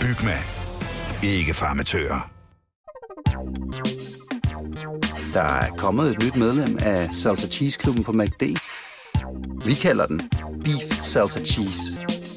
Bygma. 0.00 0.38
Ikke 1.22 1.54
farmatører. 1.54 2.30
Der 5.32 5.42
er 5.42 5.70
kommet 5.76 6.10
et 6.10 6.22
nyt 6.24 6.36
medlem 6.36 6.78
af 6.80 7.12
Salsa 7.12 7.48
Cheese 7.48 7.78
Klubben 7.78 8.04
på 8.04 8.12
MACD. 8.12 8.42
Vi 9.64 9.74
kalder 9.74 10.06
den 10.06 10.30
Beef 10.64 11.02
Salsa 11.02 11.40
Cheese, 11.40 11.80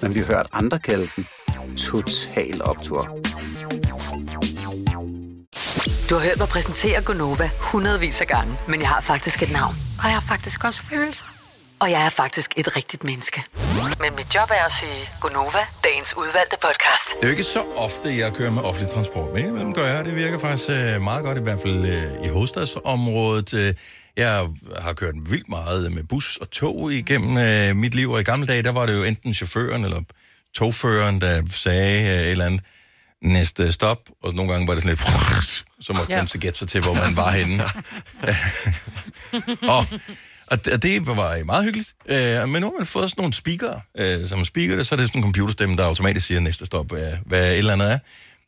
men 0.02 0.16
vi 0.16 0.20
har 0.20 0.28
hørt 0.28 0.48
andre 0.54 0.80
kalde 0.80 1.10
den 1.16 1.28
Total 1.78 2.62
Optor. 2.64 3.02
Du 6.10 6.16
har 6.16 6.24
hørt 6.28 6.38
mig 6.38 6.48
præsentere 6.48 7.02
Gonova 7.02 7.50
hundredvis 7.60 8.22
af 8.22 8.28
gange, 8.28 8.58
men 8.68 8.80
jeg 8.82 8.90
har 8.90 9.02
faktisk 9.02 9.44
et 9.44 9.52
navn. 9.52 9.76
Og 10.00 10.04
jeg 10.04 10.14
har 10.14 10.22
faktisk 10.22 10.64
også 10.64 10.84
følelser. 10.84 11.26
Og 11.80 11.92
jeg 11.92 12.06
er 12.06 12.10
faktisk 12.10 12.54
et 12.58 12.76
rigtigt 12.76 13.04
menneske. 13.04 13.44
Men 14.00 14.16
mit 14.16 14.36
job 14.36 14.50
er 14.50 14.66
at 14.66 14.72
sige 14.72 15.10
Gonova, 15.22 15.64
dagens 15.84 16.18
udvalgte 16.18 16.58
podcast. 16.62 17.08
Det 17.16 17.24
er 17.24 17.28
jo 17.28 17.32
ikke 17.32 17.44
så 17.44 17.64
ofte, 17.76 18.18
jeg 18.18 18.34
kører 18.34 18.52
med 18.52 18.62
offentlig 18.62 18.92
transport, 18.94 19.34
men 19.34 19.38
indimellem 19.38 19.74
gør 19.74 19.86
jeg. 19.86 20.06
Det 20.06 20.16
virker 20.16 20.40
faktisk 20.40 20.70
øh, 20.70 21.02
meget 21.02 21.24
godt, 21.26 21.38
i 21.38 21.42
hvert 21.42 21.62
fald 21.62 21.86
øh, 21.86 22.26
i 22.26 22.28
hovedstadsområdet. 22.28 23.54
Jeg 24.18 24.48
har 24.80 24.94
kørt 24.94 25.16
vildt 25.30 25.50
meget 25.50 25.92
med 25.92 26.04
bus 26.04 26.38
og 26.38 26.52
tog 26.52 26.94
igennem 26.94 27.38
øh, 27.38 27.76
mit 27.76 27.96
liv, 27.96 28.12
og 28.12 28.20
i 28.20 28.24
gamle 28.24 28.48
dage, 28.48 28.64
der 28.64 28.72
var 28.72 28.86
det 28.86 28.94
jo 28.94 29.04
enten 29.04 29.34
chaufføren 29.34 29.86
eller 29.86 30.02
togføreren, 30.56 31.22
der 31.22 31.42
sagde 31.50 32.04
øh, 32.04 32.20
et 32.22 32.32
eller 32.32 32.46
andet 32.46 32.62
næste 33.24 33.72
stop, 33.72 34.00
og 34.24 34.34
nogle 34.34 34.52
gange 34.52 34.68
var 34.68 34.74
det 34.74 34.84
sådan 34.84 34.98
lidt, 34.98 35.46
så 35.86 35.94
måtte 35.94 36.12
Ja. 36.14 36.18
man 36.18 36.28
så 36.28 36.38
gætte 36.38 36.60
sig 36.60 36.68
til, 36.68 36.82
hvor 36.82 36.94
man 36.94 37.16
var 37.18 37.32
henne. 37.32 37.64
og, 39.76 39.86
og 40.48 40.66
det 40.84 41.08
var 41.08 41.44
meget 41.44 41.64
hyggeligt. 41.64 41.94
Øh, 42.10 42.50
men 42.50 42.62
nu 42.62 42.68
har 42.68 42.78
man 42.78 42.86
fået 42.88 43.10
sådan 43.10 43.22
nogle 43.22 43.34
speaker, 43.34 43.80
øh, 43.98 44.28
som 44.28 44.46
speaker 44.46 44.76
det, 44.76 44.88
så 44.88 44.96
er 44.96 44.98
det 44.98 45.08
sådan 45.08 45.20
en 45.20 45.24
computerstemme, 45.24 45.76
der 45.76 45.86
automatisk 45.86 46.28
siger 46.28 46.40
næste 46.40 46.66
stop, 46.66 46.94
øh, 46.94 47.00
hvad 47.26 47.52
et 47.52 47.58
eller 47.58 47.74
andet 47.74 47.92
er. 47.92 48.00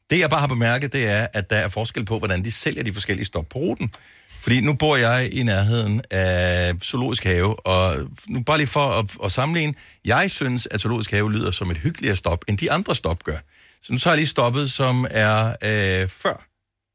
Det 0.09 0.19
jeg 0.19 0.29
bare 0.29 0.39
har 0.39 0.47
bemærket, 0.47 0.93
det 0.93 1.07
er, 1.07 1.27
at 1.33 1.49
der 1.49 1.55
er 1.55 1.69
forskel 1.69 2.05
på, 2.05 2.17
hvordan 2.17 2.43
de 2.45 2.51
sælger 2.51 2.83
de 2.83 2.93
forskellige 2.93 3.25
stop 3.25 3.45
på 3.49 3.59
ruten. 3.59 3.91
Fordi 4.39 4.61
nu 4.61 4.73
bor 4.73 4.95
jeg 4.95 5.29
i 5.33 5.43
nærheden 5.43 6.01
af 6.11 6.73
Zoologisk 6.83 7.23
Have, 7.23 7.67
og 7.67 7.95
nu 8.27 8.43
bare 8.43 8.57
lige 8.57 8.67
for 8.67 8.85
at, 8.99 9.17
at 9.23 9.31
sammenligne, 9.31 9.73
jeg 10.05 10.31
synes, 10.31 10.67
at 10.71 10.81
Zoologisk 10.81 11.11
Have 11.11 11.31
lyder 11.31 11.51
som 11.51 11.71
et 11.71 11.77
hyggeligere 11.77 12.15
stop, 12.15 12.45
end 12.47 12.57
de 12.57 12.71
andre 12.71 12.95
stop 12.95 13.23
gør. 13.23 13.37
Så 13.81 13.93
nu 13.93 13.99
tager 13.99 14.13
jeg 14.13 14.17
lige 14.17 14.27
stoppet, 14.27 14.71
som 14.71 15.07
er 15.09 15.47
øh, 15.49 16.07
før 16.07 16.45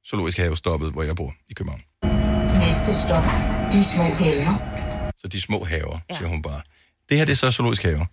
Zoologisk 0.09 0.39
Have 0.39 0.57
stoppet, 0.57 0.93
hvor 0.93 1.03
jeg 1.03 1.17
bor 1.17 1.35
i 1.49 1.55
København. 1.55 1.83
Næste 2.61 3.03
stop. 3.03 3.25
De 3.73 3.85
små 3.85 4.05
haver. 4.05 4.57
Så 5.19 5.29
de 5.29 5.41
små 5.41 5.65
haver, 5.65 5.99
ja. 6.11 6.17
siger 6.17 6.29
hun 6.29 6.43
bare. 6.43 6.61
Det 7.09 7.17
her, 7.19 7.25
det 7.25 7.33
er 7.33 7.37
så 7.37 7.51
Zoologisk 7.51 7.83
Have. 7.83 8.07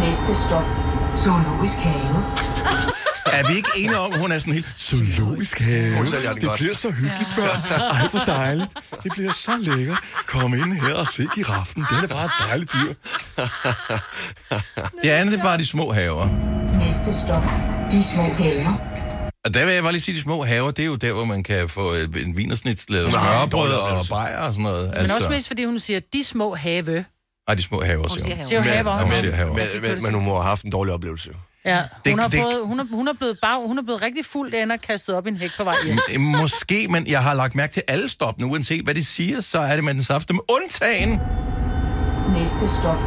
Næste 0.00 0.42
stop. 0.46 0.64
Zoologisk 1.18 1.76
have. 1.76 2.24
Er 3.32 3.48
vi 3.50 3.56
ikke 3.56 3.68
enige 3.76 3.98
om, 3.98 4.12
at 4.12 4.20
hun 4.20 4.32
er 4.32 4.38
sådan 4.38 4.52
helt 4.54 4.66
zoologisk 4.78 5.58
have? 5.58 5.96
Den 5.96 6.06
det 6.06 6.42
godt. 6.42 6.58
bliver 6.60 6.74
så 6.74 6.90
hyggeligt, 6.90 7.28
børn. 7.36 7.60
Ej, 8.00 8.08
hvor 8.08 8.20
dejligt. 8.20 8.68
Det 9.02 9.12
bliver 9.12 9.32
så 9.32 9.50
lækkert. 9.60 9.98
Kom 10.26 10.54
ind 10.54 10.72
her 10.72 10.94
og 10.94 11.06
se 11.06 11.26
giraffen. 11.34 11.86
Det 11.90 12.04
er 12.04 12.06
bare 12.14 12.24
et 12.24 12.30
dejligt 12.48 12.72
dyr. 12.72 12.94
Det 15.02 15.08
andet, 15.10 15.32
det 15.32 15.38
er 15.38 15.44
bare 15.44 15.58
de 15.58 15.66
små 15.66 15.92
haver. 15.92 16.28
Næste 16.78 17.20
stop. 17.24 17.42
De 17.92 18.02
små 18.04 18.22
haver. 18.22 18.80
Og 19.44 19.54
der 19.54 19.64
vil 19.64 19.74
jeg 19.74 19.82
bare 19.82 19.92
lige 19.92 20.02
sige, 20.02 20.14
de 20.16 20.20
små 20.22 20.44
haver, 20.44 20.70
det 20.70 20.82
er 20.82 20.86
jo 20.86 20.96
der, 20.96 21.12
hvor 21.12 21.24
man 21.24 21.42
kan 21.42 21.68
få 21.68 21.94
en 21.94 22.36
vinersnit, 22.36 22.84
eller 22.88 23.02
Nej, 23.02 23.10
smørbrød 23.10 23.72
og 23.72 23.82
oplevelse. 23.82 24.10
bajer 24.10 24.38
og 24.38 24.52
sådan 24.52 24.62
noget. 24.62 24.94
Men 25.02 25.10
også 25.10 25.28
mest, 25.28 25.46
fordi 25.46 25.64
hun 25.64 25.78
siger, 25.78 26.00
de 26.12 26.24
små 26.24 26.54
have. 26.54 27.04
Ej, 27.48 27.54
de 27.54 27.62
små 27.62 27.82
haver, 27.84 28.08
siger 28.08 28.58
hun. 28.60 28.68
haver, 28.68 29.06
men- 29.06 29.12
siger 29.24 29.34
haver. 29.34 29.54
Men, 29.54 29.66
men, 29.82 30.02
men 30.02 30.14
hun 30.14 30.24
må 30.24 30.34
have 30.34 30.44
haft 30.44 30.62
en 30.64 30.70
dårlig 30.72 30.94
oplevelse. 30.94 31.30
Ja, 31.64 31.82
Det- 32.04 32.12
hun, 32.12 32.18
har 32.20 32.28
det- 32.28 32.40
fået, 32.42 32.60
hun, 32.66 32.80
er, 32.80 32.84
hun, 32.90 33.08
er 33.08 33.12
blevet 33.12 33.38
bag, 33.42 33.66
hun 33.66 33.78
er 33.78 33.82
blevet 33.82 34.02
rigtig 34.02 34.24
fuld 34.24 34.54
af 34.54 34.66
og 34.72 34.80
kastet 34.80 35.14
op 35.14 35.26
i 35.26 35.28
en 35.30 35.36
hæk 35.36 35.50
på 35.56 35.64
vej 35.64 35.74
hjem. 36.08 36.20
Måske, 36.20 36.88
men 36.88 37.06
jeg 37.06 37.22
har 37.22 37.34
lagt 37.34 37.54
mærke 37.54 37.72
til 37.72 37.82
alle 37.88 38.08
stoppene, 38.08 38.46
uanset 38.46 38.84
hvad 38.84 38.94
de 38.94 39.04
siger, 39.04 39.40
så 39.40 39.58
er 39.60 39.74
det 39.74 39.84
med 39.84 39.94
den 39.94 40.04
saft 40.04 40.30
med 40.30 40.40
undtagen. 40.48 41.10
Næste 42.32 42.68
stop. 42.80 42.98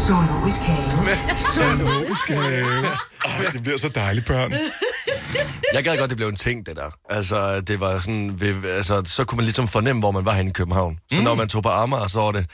Zoologisk 0.00 0.58
have. 0.58 0.90
Zoologisk 1.56 2.28
have. 2.28 2.84
Ej, 3.24 3.50
det 3.52 3.62
bliver 3.62 3.78
så 3.78 3.88
dejligt, 3.88 4.26
børn. 4.26 4.52
Jeg 5.74 5.84
gad 5.84 5.98
godt, 5.98 6.08
det 6.10 6.16
blev 6.16 6.28
en 6.28 6.36
ting, 6.36 6.66
det 6.66 6.76
der. 6.76 6.90
Altså, 7.10 7.60
det 7.60 7.80
var 7.80 7.98
sådan, 8.00 8.40
ved, 8.40 8.64
altså, 8.70 9.02
så 9.06 9.24
kunne 9.24 9.36
man 9.36 9.44
ligesom 9.44 9.68
fornemme, 9.68 10.00
hvor 10.02 10.10
man 10.10 10.24
var 10.24 10.32
henne 10.32 10.50
i 10.50 10.52
København. 10.52 10.98
Så 11.12 11.18
Mm. 11.18 11.24
når 11.24 11.34
man 11.34 11.48
tog 11.48 11.62
på 11.62 11.68
Amager, 11.68 12.06
så 12.06 12.20
var 12.20 12.32
det 12.32 12.46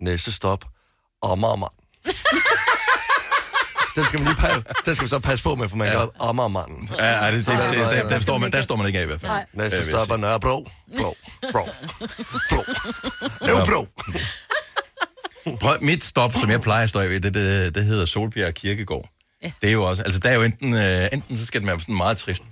næste 0.00 0.32
stop, 0.32 0.64
Amagermand. 1.22 1.70
Den 3.96 4.06
skal 4.06 4.20
man 4.20 4.28
lige 4.28 4.36
passe, 4.36 4.62
den 4.84 4.94
skal 4.94 5.04
man 5.04 5.08
så 5.08 5.18
passe 5.18 5.42
på 5.42 5.54
med, 5.54 5.68
for 5.68 5.76
man 5.76 5.88
ja. 5.88 5.98
gør 5.98 6.06
Amagermanden. 6.20 6.88
Ja, 6.98 7.04
ej, 7.04 7.30
det, 7.30 7.46
det, 7.46 7.58
det, 7.70 7.70
det, 7.70 8.10
der, 8.10 8.18
står 8.18 8.38
man, 8.38 8.52
der 8.52 8.60
står 8.60 8.76
man 8.76 8.86
ikke 8.86 8.98
af 8.98 9.02
i 9.02 9.06
hvert 9.06 9.20
fald. 9.20 9.32
Nej. 9.32 9.44
Øh, 9.54 9.62
vil 9.62 9.62
Næste 9.62 9.76
jeg 9.76 9.86
stop 9.86 10.00
er 10.00 10.04
sige. 10.04 10.18
Nørrebro. 10.18 10.68
Bro. 10.96 11.16
Bro. 11.52 11.68
Bro. 12.50 12.62
Øv, 13.48 13.66
bro. 13.66 13.86
Prøv, 15.60 15.76
mit 15.80 16.04
stop, 16.04 16.32
som 16.32 16.50
jeg 16.50 16.60
plejer 16.60 16.82
at 16.82 16.88
stå 16.88 17.00
ved, 17.00 17.20
det, 17.20 17.34
det, 17.34 17.74
det 17.74 17.84
hedder 17.84 18.06
Solbjerg 18.06 18.54
Kirkegård. 18.54 19.08
Ja. 19.42 19.52
Det 19.62 19.68
er 19.68 19.72
jo 19.72 19.84
også, 19.84 20.02
altså 20.02 20.20
der 20.20 20.28
er 20.28 20.34
jo 20.34 20.42
enten, 20.42 20.74
øh, 20.74 21.08
enten 21.12 21.36
så 21.36 21.46
skal 21.46 21.60
det 21.60 21.68
være 21.68 21.80
sådan 21.80 21.96
meget 21.96 22.16
trist. 22.16 22.42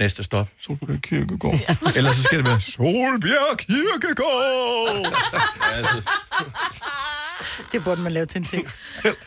Næste 0.00 0.24
stop, 0.24 0.48
Solbjerg 0.60 1.02
Kirkegård. 1.02 1.54
Ja. 1.68 1.76
Eller 1.96 2.12
så 2.12 2.22
skal 2.22 2.38
det 2.38 2.46
være 2.46 2.60
Solbjerg 2.60 3.58
Kirkegård. 3.58 5.06
altså, 5.76 6.02
Det 7.72 7.84
burde 7.84 8.00
man 8.00 8.12
lave 8.12 8.26
til 8.26 8.38
en 8.38 8.44
ting. 8.44 8.68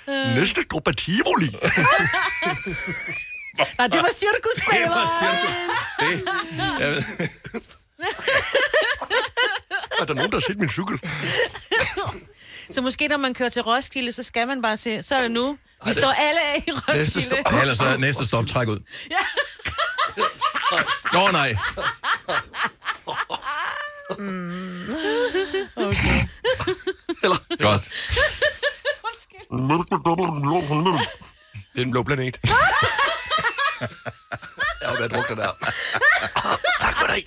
Næste 0.36 0.62
stop 0.62 0.88
er 0.88 0.92
Tivoli. 0.92 1.50
Nej, 3.78 3.88
det 3.88 4.00
var 4.02 4.10
cirkusspiller. 4.14 4.88
Det 4.88 4.90
var 4.90 5.10
cirkus. 5.20 5.56
Det, 6.00 6.24
jeg 6.80 6.90
ved, 6.92 7.04
er 10.02 10.06
der 10.06 10.14
nogen, 10.14 10.32
der 10.32 10.38
har 10.38 10.42
set 10.48 10.58
min 10.60 10.70
cykel? 10.70 11.00
Så 12.72 12.82
måske 12.82 13.08
når 13.08 13.18
man 13.18 13.34
kører 13.34 13.50
til 13.50 13.62
Roskilde, 13.62 14.12
så 14.12 14.24
skal 14.24 14.48
man 14.48 14.62
bare 14.62 14.78
se, 14.78 15.04
så 15.04 15.16
er 15.16 15.22
det 15.22 15.32
nu. 15.32 15.58
Vi 15.86 15.94
står 15.94 16.12
alle 16.12 16.42
af 16.42 16.64
i 16.68 16.72
Roskilde. 16.72 17.38
Ellers 17.62 17.78
så 17.78 17.84
er 17.84 17.98
næste 17.98 18.26
stop, 18.26 18.48
træk 18.48 18.68
ud. 18.68 18.80
Nå 21.14 21.32
nej. 21.32 21.56
Okay. 25.76 26.28
Godt. 27.60 27.90
Det 31.74 31.82
er 31.82 31.86
en 31.86 31.92
blå 31.92 32.04
planet. 32.04 32.38
Jeg 34.82 34.90
har 34.90 34.98
været 34.98 35.12
druknet 35.12 35.38
der. 35.38 35.52
tak 36.82 36.98
for 36.98 37.08
det. 37.08 37.24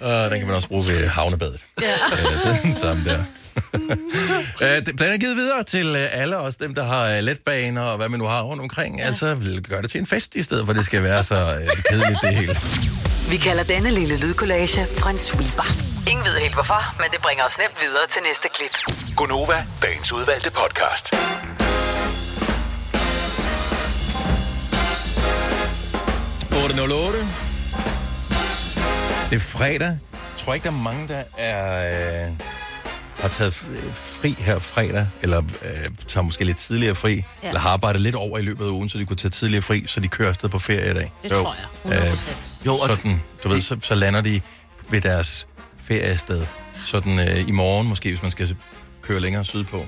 Uh, 0.00 0.30
den 0.30 0.38
kan 0.38 0.46
man 0.46 0.56
også 0.56 0.68
bruge 0.68 0.86
ved 0.86 1.06
havnebadet. 1.08 1.64
Ja. 1.80 1.94
Uh, 2.12 2.18
det 2.18 2.56
er 2.56 2.62
den 2.62 2.74
samme 2.74 3.04
der. 3.04 3.24
Uh, 3.90 4.66
den 4.98 5.12
er 5.12 5.18
givet 5.18 5.36
videre 5.36 5.64
til 5.64 5.90
uh, 5.90 6.20
alle 6.22 6.36
os 6.36 6.56
dem, 6.56 6.74
der 6.74 6.84
har 6.84 7.16
uh, 7.16 7.24
letbaner 7.24 7.82
og 7.82 7.96
hvad 7.96 8.08
man 8.08 8.20
nu 8.20 8.26
har 8.26 8.42
rundt 8.42 8.62
omkring. 8.62 8.98
Ja. 8.98 9.06
Altså, 9.06 9.34
vil 9.34 9.62
gøre 9.62 9.82
det 9.82 9.90
til 9.90 10.00
en 10.00 10.06
fest 10.06 10.34
i 10.34 10.42
stedet, 10.42 10.66
for 10.66 10.72
det 10.72 10.84
skal 10.84 11.02
være 11.02 11.24
så 11.24 11.56
kedeligt 11.88 12.18
det 12.22 12.34
hele. 12.34 12.56
Vi 13.30 13.36
kalder 13.36 13.62
denne 13.62 13.90
lille 13.90 14.20
lydkollage 14.20 14.86
en 15.10 15.18
sweeper. 15.18 15.90
Ingen 16.10 16.24
ved 16.26 16.40
helt 16.40 16.54
hvorfor, 16.54 16.94
men 16.98 17.06
det 17.12 17.20
bringer 17.22 17.44
os 17.44 17.58
nemt 17.58 17.76
videre 17.80 18.06
til 18.10 18.22
næste 18.28 18.48
klip. 18.54 18.74
Gonova, 19.16 19.66
dagens 19.82 20.12
udvalgte 20.12 20.50
podcast. 20.50 21.14
.08. 26.52 27.50
Det 29.30 29.36
er 29.36 29.40
fredag. 29.40 29.88
Jeg 29.88 29.98
tror 30.38 30.54
ikke, 30.54 30.64
der 30.64 30.70
er 30.70 30.82
mange, 30.82 31.08
der 31.08 31.22
er, 31.38 32.26
øh, 32.26 32.32
har 33.20 33.28
taget 33.28 33.54
fri 33.94 34.34
her 34.38 34.58
fredag, 34.58 35.06
eller 35.22 35.38
øh, 35.38 35.90
tager 36.06 36.24
måske 36.24 36.44
lidt 36.44 36.56
tidligere 36.56 36.94
fri, 36.94 37.14
Ja. 37.42 37.48
eller 37.48 37.60
har 37.60 37.70
arbejdet 37.70 38.02
lidt 38.02 38.14
over 38.14 38.38
i 38.38 38.42
løbet 38.42 38.64
af 38.64 38.68
ugen, 38.68 38.88
så 38.88 38.98
de 38.98 39.04
kunne 39.06 39.16
tage 39.16 39.30
tidligere 39.30 39.62
fri, 39.62 39.84
så 39.86 40.00
de 40.00 40.08
kører 40.08 40.28
afsted 40.28 40.48
på 40.48 40.58
ferie 40.58 40.90
i 40.90 40.94
dag. 40.94 41.12
Det 41.22 41.32
tror 41.32 41.56
jeg. 41.84 42.12
100%. 42.12 42.66
jo, 42.66 42.76
sådan, 42.86 43.22
du 43.44 43.48
ved, 43.48 43.60
så, 43.60 43.76
så 43.80 43.94
lander 43.94 44.20
de 44.20 44.40
ved 44.90 45.00
deres 45.00 45.46
feriested. 45.84 46.46
Sådan 46.84 47.18
øh, 47.28 47.48
i 47.48 47.50
morgen 47.50 47.88
måske, 47.88 48.08
hvis 48.08 48.22
man 48.22 48.30
skal 48.30 48.56
køre 49.02 49.20
længere 49.20 49.44
sydpå. 49.44 49.86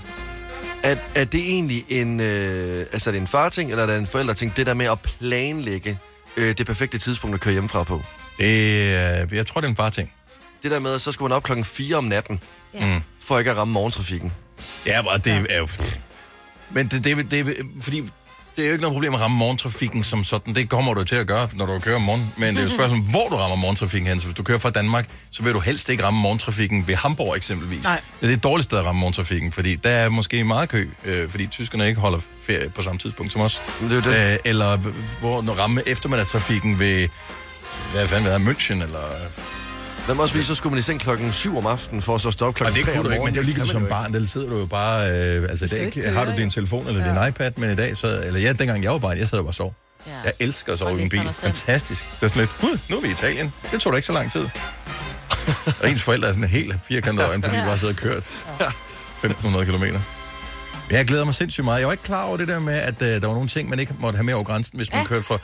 Er, 0.83 0.97
er 1.15 1.25
det 1.25 1.41
egentlig 1.41 1.85
en, 1.89 2.21
øh, 2.21 2.87
altså 2.93 3.11
er 3.11 3.13
det 3.13 3.21
en 3.21 3.27
farting, 3.27 3.71
eller 3.71 3.83
er 3.83 3.87
det 3.87 3.99
en 3.99 4.07
forældreting, 4.07 4.57
det 4.57 4.67
der 4.67 4.75
med 4.75 4.87
at 4.87 5.01
planlægge 5.01 5.99
øh, 6.37 6.55
det 6.59 6.67
perfekte 6.67 6.99
tidspunkt 6.99 7.35
at 7.35 7.41
køre 7.41 7.53
hjemmefra 7.53 7.83
på? 7.83 8.03
Det, 8.39 8.45
øh, 8.47 9.37
jeg 9.37 9.47
tror, 9.47 9.61
det 9.61 9.67
er 9.67 9.71
en 9.71 9.77
far 9.77 9.91
ting. 9.91 10.13
Det 10.63 10.71
der 10.71 10.81
med, 10.81 10.95
at 10.95 11.01
så 11.01 11.13
skal 11.13 11.25
man 11.25 11.33
op 11.33 11.43
klokken 11.43 11.65
4 11.65 11.97
om 11.97 12.05
natten, 12.05 12.41
Ja. 12.75 12.87
Mm. 12.95 13.03
for 13.23 13.39
ikke 13.39 13.51
at 13.51 13.57
ramme 13.57 13.73
morgentrafikken. 13.75 14.33
Ja, 14.87 15.07
og 15.07 15.25
det 15.25 15.47
er 15.51 15.59
jo... 15.59 15.69
Men 16.71 16.87
det, 16.89 17.05
det, 17.05 17.31
det, 17.31 17.57
fordi 17.83 18.01
det 18.57 18.63
er 18.63 18.67
jo 18.67 18.73
ikke 18.73 18.83
noget 18.83 18.95
problem 18.95 19.15
at 19.15 19.21
ramme 19.21 19.37
morgentrafikken 19.37 20.05
som 20.05 20.25
sådan. 20.25 20.55
Det 20.55 20.69
kommer 20.69 20.95
du 20.95 21.05
til 21.05 21.17
at 21.17 21.27
gøre, 21.27 21.49
når 21.55 21.67
du 21.67 21.79
kører 21.79 21.97
om 21.97 22.03
morgenen. 22.03 22.33
Men 22.37 22.49
det 22.49 22.57
er 22.57 22.61
jo 22.65 22.67
et 22.67 22.73
spørgsmål, 22.75 23.01
hvor 23.11 23.29
du 23.29 23.37
rammer 23.37 23.57
morgentrafikken 23.57 24.09
hen. 24.09 24.21
Så 24.21 24.27
hvis 24.27 24.35
du 24.37 24.43
kører 24.43 24.59
fra 24.59 24.71
Danmark, 24.71 25.09
så 25.31 25.43
vil 25.43 25.55
du 25.55 25.61
helst 25.61 25.89
ikke 25.89 26.05
ramme 26.05 26.21
morgentrafikken 26.21 26.89
ved 26.89 26.95
Hamburg 26.95 27.37
eksempelvis. 27.37 27.85
Nej. 27.85 28.01
Det 28.21 28.31
er 28.31 28.35
et 28.35 28.45
dårligt 28.45 28.65
sted 28.65 28.79
at 28.79 28.87
ramme 28.87 29.01
morgentrafikken, 29.01 29.53
fordi 29.53 29.77
der 29.77 29.91
er 29.91 30.09
måske 30.09 30.45
meget 30.45 30.69
kø, 30.69 30.89
øh, 31.05 31.31
fordi 31.31 31.47
tyskerne 31.47 31.89
ikke 31.89 32.01
holder 32.01 32.19
ferie 32.43 32.71
på 32.71 32.83
samme 32.83 32.99
tidspunkt 32.99 33.33
som 33.33 33.41
os. 33.41 33.63
Det 33.81 33.93
er 33.93 34.01
det. 34.01 34.33
Øh, 34.33 34.39
eller 34.45 34.77
hvor 35.21 35.41
du 35.41 35.53
ramme 35.53 35.83
eftermiddagstrafikken 35.89 36.79
ved, 36.79 37.09
hvad 37.93 38.09
fanden 38.09 38.45
ved 38.47 38.53
München, 38.53 38.83
eller... 38.83 39.09
Hvem 40.07 40.19
også 40.19 40.35
viser, 40.35 40.47
så 40.47 40.55
skulle 40.55 40.71
man 40.71 40.79
i 40.79 40.83
seng 40.83 41.01
klokken 41.01 41.33
7 41.33 41.59
om 41.59 41.67
aftenen, 41.67 42.03
for 42.03 42.19
så 42.19 42.29
at 42.29 42.35
stå 42.35 42.45
op 42.45 42.49
Og 42.49 42.55
klokken 42.55 42.77
det 42.77 42.85
3 42.85 42.93
kunne 42.93 42.99
om 43.01 43.05
du 43.07 43.11
ikke, 43.13 43.25
men 43.25 43.35
det 43.35 43.41
er 43.41 43.43
jo 43.43 43.47
morgenen. 43.47 43.47
ligegyldigt 43.47 43.73
som 43.73 43.87
barn. 43.87 44.15
Der 44.15 44.25
sidder 44.27 44.49
du 44.49 44.59
jo 44.59 44.67
bare... 44.67 45.11
Øh, 45.11 45.43
altså 45.51 45.65
i 45.65 45.69
dag 45.69 45.81
ikke 45.87 46.11
har 46.11 46.25
du 46.25 46.33
din 46.37 46.51
telefon 46.51 46.87
eller 46.87 47.05
din 47.05 47.29
iPad, 47.29 47.51
men 47.57 47.71
i 47.71 47.75
dag 47.77 47.97
så... 47.97 48.21
Eller 48.25 48.41
ja, 48.41 48.53
dengang 48.53 48.83
jeg 48.83 48.93
var 48.93 48.99
barn, 48.99 49.19
jeg 49.19 49.29
sad 49.29 49.39
jo 49.39 49.43
bare 49.43 49.51
og 49.51 49.55
sov. 49.55 49.75
Ja. 50.07 50.13
Jeg 50.25 50.33
elsker 50.41 50.73
at 50.73 50.79
sove 50.79 50.91
Og 50.91 50.95
i 50.97 51.01
min 51.01 51.09
bil. 51.09 51.29
Fantastisk. 51.33 52.05
Det 52.21 52.25
er 52.27 52.29
sådan 52.29 52.41
lidt, 52.41 52.57
gud, 52.61 52.79
nu 52.89 52.97
er 52.97 53.01
vi 53.01 53.09
i 53.09 53.11
Italien. 53.11 53.53
Det 53.73 53.81
tog 53.81 53.93
da 53.93 53.97
ikke 53.97 54.07
så 54.07 54.13
lang 54.13 54.33
tid. 54.33 54.49
og 55.83 55.91
ens 55.91 56.03
forældre 56.03 56.29
er 56.29 56.33
sådan 56.33 56.49
helt 56.49 56.75
firkantet 56.89 57.27
øjne, 57.29 57.43
fordi 57.43 57.57
de 57.57 57.63
bare 57.63 57.79
sidder 57.79 57.95
og 57.95 57.99
kørt 58.01 58.31
1500 59.25 59.65
kilometer. 59.65 60.01
Jeg 60.91 61.05
glæder 61.07 61.25
mig 61.25 61.35
sindssygt 61.35 61.65
meget. 61.65 61.79
Jeg 61.79 61.87
var 61.87 61.93
ikke 61.93 62.05
klar 62.05 62.25
over 62.25 62.37
det 62.37 62.49
der 62.49 62.59
med, 62.61 62.75
at 62.75 62.95
uh, 63.03 63.09
der 63.09 63.27
var 63.27 63.35
nogle 63.35 63.49
ting, 63.49 63.69
man 63.71 63.79
ikke 63.79 63.95
måtte 63.99 64.17
have 64.17 64.25
med 64.25 64.35
over 64.35 64.45
grænsen, 64.45 64.77
hvis 64.77 64.93
man 64.93 65.01
Ja. 65.01 65.07
kørte 65.07 65.23
for 65.23 65.41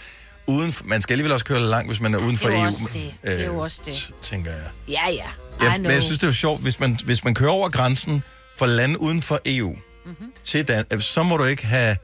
uden 0.49 0.73
for, 0.73 0.85
Man 0.85 1.01
skal 1.01 1.13
alligevel 1.15 1.33
også 1.33 1.45
køre 1.45 1.61
langt, 1.61 1.89
hvis 1.89 2.01
man 2.01 2.15
er 2.15 2.19
uden 2.19 2.37
for 2.39 2.49
det 2.49 2.57
er 2.57 2.61
jo 2.61 2.65
EU. 2.65 2.67
også 2.67 2.91
det. 2.93 3.15
Det 3.23 3.41
er 3.43 3.47
jo 3.47 3.53
øh, 3.53 3.59
også 3.59 3.81
det. 3.85 4.11
Tænker 4.23 4.51
jeg. 4.51 4.61
Ja, 4.89 5.11
ja. 5.13 5.25
Ja, 5.63 5.77
men 5.79 5.91
jeg 5.91 6.03
synes, 6.03 6.19
det 6.19 6.23
er 6.23 6.29
jo 6.29 6.33
sjovt, 6.33 6.63
hvis 6.63 6.81
man, 6.81 6.99
hvis 7.05 7.25
man 7.25 7.35
kører 7.35 7.51
over 7.51 7.69
grænsen 7.69 8.23
fra 8.59 8.67
lande 8.67 9.01
uden 9.01 9.23
for 9.23 9.41
EU 9.47 9.69
mm-hmm. 10.07 10.33
til 10.45 10.69
Dan- 10.69 10.85
øh, 10.93 11.01
så 11.01 11.23
må 11.23 11.37
du 11.37 11.45
ikke 11.45 11.67
have 11.67 11.97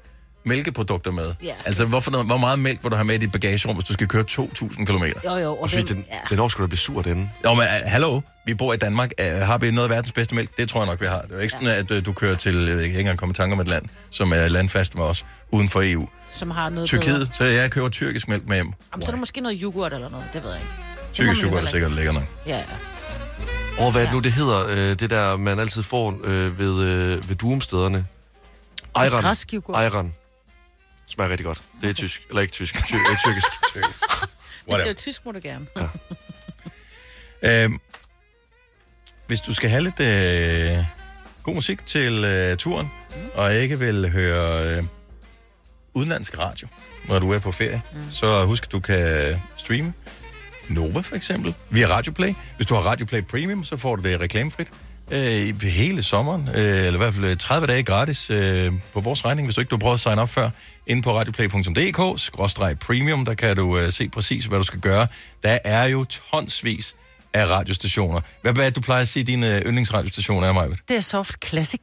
mælkeprodukter 0.44 1.10
med. 1.10 1.34
Ja. 1.44 1.52
Altså, 1.66 1.84
hvorfor, 1.84 2.22
hvor 2.22 2.36
meget 2.36 2.58
mælk 2.58 2.78
vil 2.82 2.90
du 2.90 2.96
have 2.96 3.04
med 3.04 3.14
i 3.14 3.18
dit 3.18 3.32
bagagerum, 3.32 3.76
hvis 3.76 3.84
du 3.84 3.92
skal 3.92 4.08
køre 4.08 4.24
2.000 4.30 4.84
km? 4.84 5.04
Jo, 5.24 5.36
jo. 5.36 5.56
Og 5.56 5.70
fordi 5.70 5.82
den, 5.82 6.04
ja. 6.10 6.16
den 6.30 6.40
år 6.40 6.48
skulle 6.48 6.64
da 6.66 6.68
blive 6.68 6.78
sur, 6.78 7.02
den. 7.02 7.30
Jo, 7.44 7.54
men 7.54 7.62
uh, 7.62 7.90
hallo, 7.90 8.20
vi 8.46 8.54
bor 8.54 8.72
i 8.72 8.76
Danmark. 8.76 9.10
Uh, 9.20 9.26
har 9.46 9.58
vi 9.58 9.70
noget 9.70 9.88
af 9.88 9.94
verdens 9.94 10.12
bedste 10.12 10.34
mælk? 10.34 10.56
Det 10.56 10.68
tror 10.68 10.80
jeg 10.80 10.86
nok, 10.86 11.00
vi 11.00 11.06
har. 11.06 11.20
Det 11.20 11.30
er 11.30 11.36
jo 11.36 11.40
ikke 11.40 11.52
sådan, 11.52 11.68
at 11.68 11.90
uh, 11.90 12.04
du 12.04 12.12
kører 12.12 12.34
til, 12.36 12.66
jeg 12.66 12.76
kan 12.76 12.84
ikke 12.84 12.98
engang 13.00 13.18
komme 13.18 13.30
i 13.32 13.34
tanke 13.34 13.52
om 13.52 13.60
et 13.60 13.68
land, 13.68 13.84
som 14.10 14.32
er 14.32 14.48
landfast 14.48 14.94
med 14.94 15.04
os, 15.04 15.24
uden 15.50 15.68
for 15.68 15.80
EU. 15.84 16.08
Som 16.34 16.50
har 16.50 16.68
noget 16.68 16.88
Tyrkiet, 16.88 17.18
bedre. 17.18 17.32
så 17.34 17.44
jeg 17.44 17.70
køber 17.70 17.88
tyrkisk 17.88 18.28
mælk 18.28 18.48
med 18.48 18.54
hjem. 18.56 18.72
Jamen, 18.92 19.02
så 19.02 19.08
er 19.08 19.12
der 19.12 19.18
måske 19.18 19.40
noget 19.40 19.58
yoghurt 19.62 19.92
eller 19.92 20.08
noget. 20.08 20.26
Det 20.32 20.42
ved 20.42 20.50
jeg 20.50 20.60
ikke. 20.60 20.72
Det 20.98 21.12
Tyrkisk 21.12 21.44
yoghurt 21.44 21.62
er 21.62 21.66
sikkert 21.66 21.92
lækker 21.92 22.12
nok. 22.12 22.22
Ja, 22.46 22.56
ja. 22.56 22.64
Og 23.84 23.92
hvad 23.92 24.02
det 24.02 24.12
nu, 24.12 24.18
det 24.18 24.32
hedder, 24.32 24.66
øh, 24.66 24.76
det 24.76 25.10
der, 25.10 25.36
man 25.36 25.58
altid 25.58 25.82
får 25.82 26.20
øh, 26.24 26.58
ved, 26.58 26.82
øh, 26.82 27.28
ved 27.28 27.36
duumstederne? 27.36 28.06
Yoghurt. 29.54 29.76
Ayran. 29.76 30.14
Smager 31.06 31.30
rigtig 31.30 31.46
godt. 31.46 31.62
Det 31.82 31.90
er 31.90 31.94
tysk. 31.94 32.22
Eller 32.28 32.42
ikke 32.42 32.52
tysk. 32.52 32.74
Ty- 32.74 32.94
øh, 32.94 33.16
tyrkisk. 33.24 33.46
tyrkisk. 33.74 34.00
Hvis 34.66 34.76
det 34.76 34.90
er 34.90 34.94
tysk, 34.94 35.26
må 35.26 35.32
du 35.32 35.40
gerne. 35.42 35.66
Øhm, 37.42 37.78
hvis 39.26 39.40
du 39.40 39.54
skal 39.54 39.70
have 39.70 39.82
lidt 39.82 40.00
øh, 40.00 40.84
god 41.42 41.54
musik 41.54 41.86
til 41.86 42.24
øh, 42.24 42.56
turen, 42.56 42.90
mm. 43.10 43.16
og 43.34 43.54
ikke 43.54 43.78
vil 43.78 44.10
høre 44.10 44.76
øh, 44.76 44.84
udenlandsk 45.94 46.38
radio, 46.38 46.68
når 47.08 47.18
du 47.18 47.30
er 47.30 47.38
på 47.38 47.52
ferie, 47.52 47.82
mm. 47.94 48.00
så 48.12 48.44
husk, 48.44 48.64
at 48.64 48.72
du 48.72 48.80
kan 48.80 49.34
streame 49.56 49.92
Nova 50.68 51.00
for 51.00 51.16
eksempel, 51.16 51.54
via 51.70 51.86
Radioplay. 51.86 52.34
Hvis 52.56 52.66
du 52.66 52.74
har 52.74 52.80
Radioplay 52.80 53.22
Premium, 53.22 53.64
så 53.64 53.76
får 53.76 53.96
du 53.96 54.02
det 54.02 54.20
reklamefrit 54.20 54.68
øh, 55.10 55.62
hele 55.62 56.02
sommeren, 56.02 56.48
øh, 56.48 56.54
eller 56.56 56.94
i 56.94 56.96
hvert 56.96 57.14
fald 57.14 57.36
30 57.36 57.66
dage 57.66 57.82
gratis 57.82 58.30
øh, 58.30 58.72
på 58.92 59.00
vores 59.00 59.24
regning, 59.24 59.46
hvis 59.46 59.54
du 59.54 59.60
ikke 59.60 59.70
du 59.70 59.76
har 59.76 59.80
prøvet 59.80 59.94
at 59.94 60.00
sign 60.00 60.18
op 60.18 60.28
før, 60.28 60.50
inde 60.86 61.02
på 61.02 61.16
radioplay.dk, 61.16 62.20
skråstreg 62.20 62.78
premium, 62.78 63.24
der 63.24 63.34
kan 63.34 63.56
du 63.56 63.78
øh, 63.78 63.92
se 63.92 64.08
præcis, 64.08 64.44
hvad 64.44 64.58
du 64.58 64.64
skal 64.64 64.80
gøre. 64.80 65.06
Der 65.42 65.58
er 65.64 65.84
jo 65.84 66.04
tonsvis 66.04 66.96
af 67.34 67.50
radiostationer. 67.50 68.20
Hvad, 68.42 68.52
hvad 68.52 68.64
er 68.64 68.68
det, 68.68 68.76
du 68.76 68.80
plejer 68.80 69.02
at 69.02 69.08
sige, 69.08 69.24
dine 69.24 69.62
yndlingsradiostationer 69.66 70.48
er, 70.48 70.52
Majbet? 70.52 70.78
Det 70.88 70.96
er 70.96 71.00
Soft 71.00 71.46
Classic. 71.46 71.80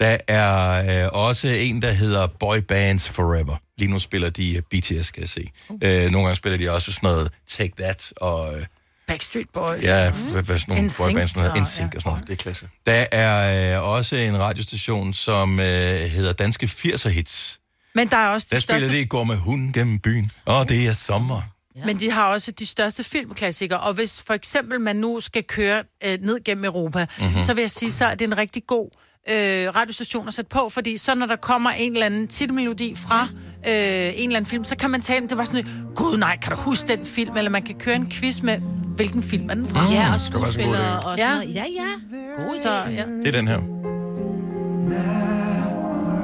Der 0.00 0.16
er 0.28 1.04
øh, 1.04 1.10
også 1.12 1.48
en, 1.48 1.82
der 1.82 1.92
hedder 1.92 2.26
Boy 2.26 2.56
Bands 2.58 3.08
Forever. 3.08 3.56
Lige 3.78 3.90
nu 3.90 3.98
spiller 3.98 4.30
de 4.30 4.56
øh, 4.56 4.62
BTS, 4.62 5.06
skal 5.06 5.20
jeg 5.20 5.28
se. 5.28 5.50
Uh. 5.68 5.78
Øh, 5.82 6.02
nogle 6.10 6.18
gange 6.26 6.36
spiller 6.36 6.58
de 6.58 6.70
også 6.70 6.92
sådan 6.92 7.10
noget 7.10 7.30
Take 7.48 7.72
That 7.78 8.12
og... 8.16 8.58
Øh, 8.58 8.66
Backstreet 9.08 9.46
Boys. 9.54 9.82
Ja, 9.84 10.10
hvad, 10.12 10.42
hvad 10.42 10.58
sådan 10.58 10.74
nogle 10.74 10.86
NSYNC, 10.86 10.98
boybands, 11.06 11.30
sådan 11.30 11.42
noget, 11.42 11.52
og- 11.60 11.62
NSYNC 11.62 11.94
og 11.94 12.02
sådan 12.02 12.10
noget. 12.12 12.26
Det 12.26 12.32
er 12.32 12.36
klasse. 12.36 12.68
Der 12.86 13.06
er 13.12 13.76
øh, 13.78 13.88
også 13.88 14.16
en 14.16 14.38
radiostation, 14.38 15.14
som 15.14 15.60
øh, 15.60 15.66
hedder 16.00 16.32
Danske 16.32 16.66
80'er 16.66 17.08
Hits. 17.08 17.60
Men 17.94 18.08
der 18.08 18.16
er 18.16 18.28
også 18.28 18.46
Der 18.50 18.56
de 18.56 18.62
spiller 18.62 18.80
største... 18.80 18.96
de 19.00 19.06
Går 19.06 19.24
med 19.24 19.36
hunden 19.36 19.72
gennem 19.72 19.98
byen, 19.98 20.30
og 20.44 20.68
det 20.68 20.86
er 20.88 20.92
sommer. 20.92 21.42
Men 21.84 22.00
de 22.00 22.10
har 22.10 22.26
også 22.26 22.50
de 22.50 22.66
største 22.66 23.04
filmklassikere, 23.04 23.80
og 23.80 23.94
hvis 23.94 24.22
for 24.26 24.34
eksempel 24.34 24.80
man 24.80 24.96
nu 24.96 25.20
skal 25.20 25.44
køre 25.44 25.82
øh, 26.04 26.18
ned 26.22 26.44
gennem 26.44 26.64
Europa, 26.64 27.06
Mhm. 27.18 27.26
mm-hmm. 27.26 27.42
så 27.42 27.54
vil 27.54 27.62
jeg 27.62 27.70
sige, 27.70 27.92
så 27.92 28.04
er 28.04 28.14
det 28.14 28.24
en 28.24 28.38
rigtig 28.38 28.62
god 28.66 28.90
øh, 29.30 29.74
radiostation 29.76 30.28
at 30.28 30.34
sætte 30.34 30.48
på, 30.48 30.68
fordi 30.68 30.96
så 30.96 31.14
når 31.14 31.26
der 31.26 31.36
kommer 31.36 31.70
en 31.70 31.92
eller 31.92 32.06
anden 32.06 32.28
titelmelodi 32.28 32.94
fra 32.96 33.22
øh, 33.68 33.72
en 33.72 33.72
eller 33.72 34.36
anden 34.36 34.46
film, 34.46 34.64
så 34.64 34.76
kan 34.76 34.90
man 34.90 35.00
tale, 35.00 35.28
det 35.28 35.38
var 35.38 35.44
sådan, 35.44 35.64
gud 35.94 36.16
nej, 36.18 36.38
kan 36.42 36.52
du 36.52 36.58
huske 36.58 36.88
den 36.88 37.06
film, 37.06 37.36
eller 37.36 37.50
man 37.50 37.62
kan 37.62 37.74
køre 37.74 37.94
en 37.96 38.10
quiz 38.10 38.40
med, 38.42 38.58
hvilken 38.96 39.22
film 39.22 39.50
er 39.50 39.54
den 39.54 39.66
fra? 39.68 39.92
Ja, 39.92 40.14
og 40.14 40.20
skuespillere 40.20 40.96
og 40.96 41.02
sådan 41.02 41.18
Ja. 41.18 41.34
noget. 41.34 41.54
Ja, 41.54 41.64
ja. 41.76 42.12
God. 42.42 42.60
Så, 42.62 42.70
ja. 42.90 43.04
Det 43.22 43.28
er 43.28 43.32
den 43.32 43.48
her. 43.48 43.56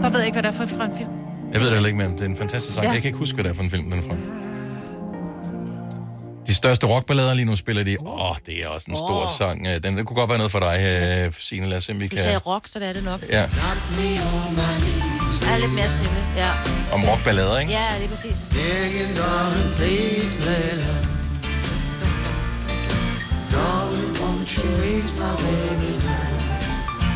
Der 0.03 0.11
ved 0.11 0.19
jeg 0.19 0.27
ikke, 0.27 0.35
hvad 0.41 0.43
det 0.53 0.59
er 0.61 0.67
for 0.67 0.77
fra 0.77 0.85
en 0.85 0.97
film. 0.99 1.11
Jeg 1.53 1.61
ved 1.61 1.67
det 1.67 1.75
heller 1.75 1.87
ikke, 1.89 1.99
men 1.99 2.13
det 2.13 2.21
er 2.21 2.25
en 2.25 2.37
fantastisk 2.37 2.75
sang. 2.75 2.87
Ja. 2.87 2.93
Jeg 2.93 3.03
kan 3.03 3.09
ikke 3.09 3.19
huske, 3.19 3.35
hvad 3.35 3.45
det 3.45 3.51
er 3.51 3.55
for 3.55 3.63
en 3.63 3.71
film, 3.71 3.83
den 3.91 3.93
er 3.99 4.03
fra. 4.03 4.15
De 6.47 6.55
største 6.55 6.87
rockballader 6.87 7.35
lige 7.35 7.45
nu 7.45 7.57
spiller 7.57 7.83
de. 7.85 7.97
Åh, 8.01 8.31
oh, 8.31 8.37
det 8.47 8.65
er 8.65 8.69
også 8.69 8.87
en 8.91 8.97
stor 8.97 9.35
sang. 9.39 9.67
Øh, 9.67 9.83
Den, 9.83 9.97
det 9.97 10.07
kunne 10.07 10.17
godt 10.17 10.29
være 10.29 10.39
noget 10.39 10.53
for 10.53 10.61
dig, 10.61 10.77
øh, 11.27 11.33
Signe. 11.39 11.69
Lad 11.69 11.79
os 11.79 11.85
se, 11.85 11.93
om 11.93 12.01
vi 12.01 12.05
Du 12.09 12.17
kan... 12.17 12.25
sagde 12.25 12.39
rock, 12.39 12.69
så 12.69 12.79
det 12.79 12.89
er 12.89 12.93
det 12.93 13.05
nok. 13.05 13.21
Ja, 13.29 13.41
Jeg 13.41 13.49
er 15.55 15.59
lidt 15.59 15.75
mere 15.75 15.89
stille. 15.89 16.23
Ja, 16.37 16.51
om 16.93 17.05
rockballader, 17.05 17.59
ikke? 17.59 17.73
ja 17.73 17.89
det 17.99 18.05
er 18.05 18.09
præcis. 18.09 18.39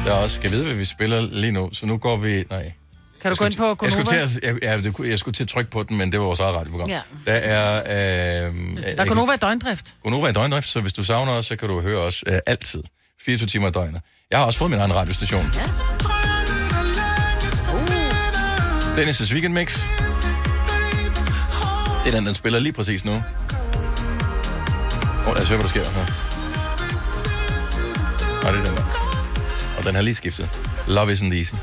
Der 0.06 0.12
er 0.12 0.16
også, 0.22 0.34
skal 0.34 0.50
vide, 0.50 0.64
hvad 0.64 0.74
vi 0.74 0.84
spiller 0.84 1.20
lige 1.20 1.52
nu. 1.52 1.68
Så 1.72 1.86
nu 1.86 1.96
går 1.98 2.16
vi... 2.16 2.44
Nej. 2.50 2.72
Kan 3.26 3.32
du 3.32 3.38
gå 3.38 3.44
ind 3.44 3.56
på 3.56 3.84
Jeg 3.84 3.92
skulle, 3.92 4.06
Gonova? 4.06 4.26
til 4.26 4.40
at, 4.42 4.54
jeg, 4.54 4.62
ja, 4.62 4.76
det 4.82 4.94
kunne- 4.94 5.08
jeg 5.08 5.18
skulle 5.18 5.32
til 5.34 5.42
at 5.42 5.48
trykke 5.48 5.70
på 5.70 5.82
den, 5.82 5.96
men 5.96 6.12
det 6.12 6.20
var 6.20 6.26
vores 6.26 6.40
eget 6.40 6.54
radioprogram. 6.56 6.88
Ja. 6.88 7.00
Der 7.26 7.32
er... 7.32 7.76
Øh, 8.48 8.54
Der 8.96 9.02
er 9.02 9.06
Gonova 9.06 9.32
i 9.32 9.36
døgndrift. 9.36 9.94
Gonova 10.02 10.28
i 10.28 10.32
døgndrift, 10.32 10.68
så 10.68 10.80
hvis 10.80 10.92
du 10.92 11.04
savner 11.04 11.32
os, 11.32 11.46
så 11.46 11.56
kan 11.56 11.68
du 11.68 11.80
høre 11.80 11.98
os 11.98 12.24
øh, 12.26 12.38
altid. 12.46 12.82
24 13.24 13.46
timer 13.48 13.68
i 13.68 13.70
døgnet. 13.70 14.00
Jeg 14.30 14.38
har 14.38 14.46
også 14.46 14.58
fået 14.58 14.70
min 14.70 14.80
egen 14.80 14.94
radiostation. 14.94 15.42
Ja. 15.54 15.60
Dennis' 19.02 19.32
Weekend 19.32 19.52
Mix. 19.54 19.78
Det 22.04 22.12
er 22.12 22.16
den, 22.16 22.26
den 22.26 22.34
spiller 22.34 22.58
lige 22.58 22.72
præcis 22.72 23.04
nu. 23.04 23.12
Åh, 23.12 23.22
oh, 25.28 25.34
lad 25.34 25.42
os 25.42 25.48
høre, 25.48 25.58
hvad 25.58 25.62
der 25.62 25.68
sker 25.68 25.84
her. 25.84 26.06
Og 28.46 28.52
det 28.52 28.60
er 28.60 28.64
den 28.64 28.76
der. 28.76 28.84
Og 29.78 29.84
den 29.84 29.94
har 29.94 30.02
lige 30.02 30.14
skiftet. 30.14 30.60
Love 30.88 31.12
isn't 31.12 31.34
easy. 31.34 31.54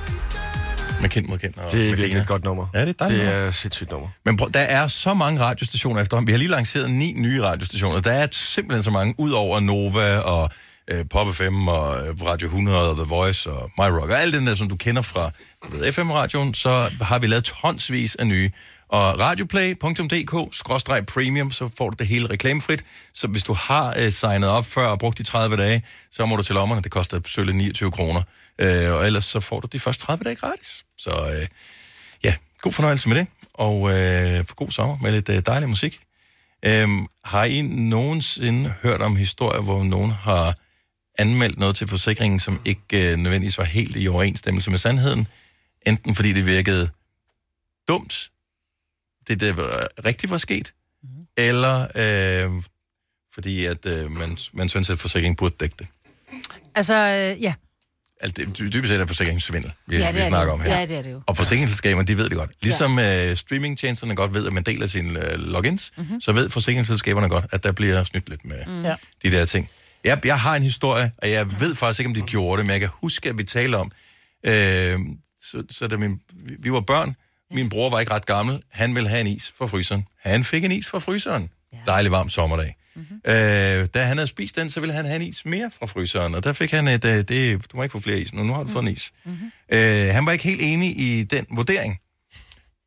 Med 1.04 1.10
kendt 1.10 1.30
mod 1.30 1.38
kendt. 1.38 1.58
og 1.58 1.72
Det 1.72 1.82
er 1.92 1.96
virkelig 1.96 2.22
et 2.22 2.28
godt 2.28 2.44
nummer. 2.44 2.68
Ja, 2.74 2.82
det 2.82 2.90
er 2.90 2.94
dejligt. 2.94 3.22
Det 3.22 3.30
nummer. 3.30 3.44
er 3.44 3.48
et 3.48 3.56
sindssygt 3.56 3.92
nummer. 3.92 4.08
Men 4.26 4.38
prøv, 4.38 4.50
der 4.54 4.60
er 4.60 4.88
så 4.88 5.14
mange 5.14 5.40
radiostationer 5.42 6.02
efterhånden. 6.02 6.28
Vi 6.28 6.32
har 6.32 6.40
lige 6.40 6.52
lanceret 6.52 6.92
ni 6.92 7.14
nye 7.18 7.44
radiostationer. 7.44 8.02
Der 8.02 8.12
er 8.12 8.28
simpelthen 8.32 8.84
så 8.84 8.92
mange, 8.92 9.16
ud 9.18 9.32
over 9.32 9.60
Nova 9.60 10.18
og 10.18 10.50
øh, 10.92 11.06
Pop 11.10 11.36
FM 11.36 11.68
og 11.68 12.08
øh, 12.08 12.22
Radio 12.22 12.48
100 12.48 12.90
og 12.90 12.96
The 12.96 13.06
Voice 13.06 13.52
og 13.52 13.72
My 13.78 13.84
Rock 13.84 14.10
og 14.10 14.22
alt 14.22 14.34
det 14.34 14.42
der, 14.42 14.56
som 14.56 14.70
du 14.70 14.76
kender 14.76 15.02
fra 15.02 15.32
FM-radioen, 15.92 16.54
så 16.54 16.90
har 17.02 17.20
vi 17.20 17.28
lavet 17.28 17.44
tonsvis 17.44 18.16
af 18.16 18.28
nye. 18.28 18.52
Og 18.90 19.20
radioplay.dk-premium, 19.20 21.52
så 21.52 21.70
får 21.78 21.90
du 21.90 21.96
det 22.00 22.08
hele 22.08 22.30
reklamefrit. 22.30 22.84
Så 23.14 23.28
hvis 23.28 23.44
du 23.44 23.54
har 23.54 23.96
øh, 24.00 24.12
signet 24.12 24.50
op 24.50 24.66
før 24.66 24.88
og 24.88 25.00
brugt 25.00 25.18
de 25.18 25.24
30 25.24 25.58
dage, 25.58 25.84
så 26.12 26.26
må 26.26 26.36
du 26.36 26.44
til 26.44 26.56
lommerne. 26.56 26.82
Det 26.82 26.92
koster 26.92 27.20
selvfølgelig 27.26 27.56
29 27.56 27.92
kroner. 27.92 28.22
Øh, 28.60 28.94
og 28.94 29.06
ellers 29.06 29.26
så 29.26 29.40
får 29.40 29.60
du 29.60 29.68
de 29.72 29.80
første 29.80 30.06
30 30.06 30.24
dage 30.24 30.36
gratis. 30.36 30.86
Så 30.98 31.12
øh, 31.12 31.48
ja, 32.24 32.36
god 32.62 32.74
fornøjelse 32.74 33.10
med 33.10 33.18
det, 33.18 33.28
og 33.54 33.92
øh, 33.92 34.46
god 34.56 34.72
sommer 34.72 34.98
med 35.02 35.12
lidt 35.12 35.30
øh, 35.30 35.42
dejlig 35.46 35.70
musik. 35.70 36.00
Øhm, 36.66 37.08
har 37.24 37.44
I 37.44 37.62
nogensinde 37.62 38.74
hørt 38.84 39.02
om 39.02 39.16
historier, 39.16 39.62
hvor 39.62 39.84
nogen 39.84 40.12
har 40.12 40.56
anmeldt 41.18 41.60
noget 41.60 41.76
til 41.76 41.88
forsikringen, 41.88 42.40
som 42.40 42.62
ikke 42.66 43.12
øh, 43.12 43.18
nødvendigvis 43.18 43.58
var 43.58 43.64
helt 43.64 43.96
i 43.96 44.08
overensstemmelse 44.08 44.70
med 44.72 44.78
sandheden? 44.78 45.28
Enten 45.88 46.16
fordi 46.16 46.34
det 46.34 46.46
virkede 46.46 46.90
dumt, 47.88 48.32
det 49.28 49.40
der 49.40 49.54
var, 49.54 49.88
rigtigt 50.06 50.32
var 50.32 50.38
sket, 50.38 50.74
mm. 51.04 51.10
eller 51.38 51.88
øh, 51.96 52.64
fordi 53.34 53.66
at 53.66 53.86
øh, 53.86 54.12
man, 54.12 54.38
man 54.54 54.70
synes, 54.70 54.90
at 54.90 55.00
forsikringen 55.00 55.36
burde 55.36 55.56
dække 55.60 55.76
det. 55.80 55.88
Altså, 56.76 56.94
øh, 56.94 57.44
ja. 57.44 57.54
Altså, 58.24 58.46
det, 58.46 58.58
dy- 58.60 58.74
dybest 58.74 58.92
set 58.92 59.02
er 59.02 59.06
forsikringssvindel, 59.08 59.72
vi, 59.88 59.98
Ja, 59.98 60.08
det 60.08 60.16
vi 60.16 60.20
er 60.20 60.26
snakker 60.28 60.54
det. 60.54 60.62
om 60.62 60.66
her. 60.68 60.80
Ja, 60.80 60.86
det 60.86 60.98
er 60.98 61.02
det 61.02 61.12
jo. 61.12 61.22
Og 61.28 61.38
forsikringsselskaberne, 61.38 62.08
de 62.08 62.18
ved 62.18 62.30
det 62.30 62.38
godt. 62.38 62.52
Ligesom 62.62 63.00
ja. 63.00 63.36
streamingtjenesterne 63.36 64.16
godt 64.16 64.34
ved, 64.34 64.48
at 64.48 64.54
man 64.54 64.64
deler 64.64 64.88
sine 64.88 65.32
øh, 65.32 65.40
logins, 65.40 65.92
Mhm. 65.98 66.06
mm-hmm. 66.06 66.22
så 66.22 66.32
ved 66.32 66.50
forsikringsselskaberne 66.50 67.30
godt, 67.30 67.46
at 67.52 67.64
der 67.64 67.72
bliver 67.72 68.04
snydt 68.04 68.30
lidt 68.30 68.46
med 68.46 68.66
Mm. 68.68 68.84
De 69.24 69.32
der 69.38 69.46
ting. 69.46 69.70
Jeg, 70.04 70.26
jeg 70.26 70.40
har 70.40 70.56
en 70.56 70.64
historie, 70.64 71.12
og 71.18 71.32
jeg 71.32 71.60
ved 71.62 71.76
faktisk 71.76 72.00
ikke, 72.00 72.08
om 72.10 72.14
de 72.16 72.22
gjorde 72.22 72.58
det, 72.58 72.66
men 72.66 72.72
jeg 72.72 72.80
kan 72.80 72.90
huske, 73.02 73.30
at 73.30 73.38
vi 73.38 73.44
talte 73.44 73.76
om, 73.76 73.92
øh, 74.46 75.00
så, 75.42 75.64
så 75.72 75.88
da 75.88 75.98
min, 75.98 76.20
vi- 76.34 76.56
vi 76.60 76.72
var 76.72 76.82
børn, 76.82 77.16
min 77.52 77.70
bror 77.70 77.90
var 77.90 78.00
ikke 78.00 78.12
ret 78.14 78.26
gammel, 78.26 78.60
han 78.72 78.96
ville 78.96 79.10
have 79.10 79.22
en 79.22 79.28
is 79.28 79.54
fra 79.58 79.68
fryseren. 79.68 80.06
Han 80.24 80.44
fik 80.44 80.64
en 80.64 80.72
is 80.72 80.88
fra 80.88 81.00
fryseren. 81.00 81.50
Ja. 81.74 81.78
Dejlig 81.88 82.12
varm 82.12 82.30
sommerdag. 82.30 82.76
Mm-hmm. 82.96 83.16
Øh, 83.28 83.88
da 83.94 84.04
han 84.04 84.18
havde 84.18 84.28
spist 84.28 84.56
den, 84.56 84.70
så 84.70 84.80
ville 84.80 84.96
han 84.96 85.06
have 85.06 85.16
en 85.16 85.22
is 85.22 85.46
mere 85.46 85.72
fra 85.80 85.86
fryseren, 85.86 86.36
og 86.36 86.44
der 86.44 86.54
fik 86.54 86.72
han 86.72 86.88
et, 86.88 87.06
øh, 87.06 87.18
det, 87.18 87.72
du 87.72 87.78
må 87.78 87.84
ikke 87.84 87.94
få 87.94 88.00
flere 88.00 88.20
is 88.20 88.34
nu, 88.34 88.44
nu 88.44 88.54
har 88.54 88.64
du 88.64 88.70
fået 88.70 88.84
en 88.84 88.92
is. 88.92 89.12
Mm-hmm. 89.26 89.52
Øh, 89.72 90.08
han 90.14 90.26
var 90.26 90.32
ikke 90.32 90.44
helt 90.44 90.62
enig 90.62 91.00
i 91.00 91.24
den 91.24 91.46
vurdering, 91.56 92.00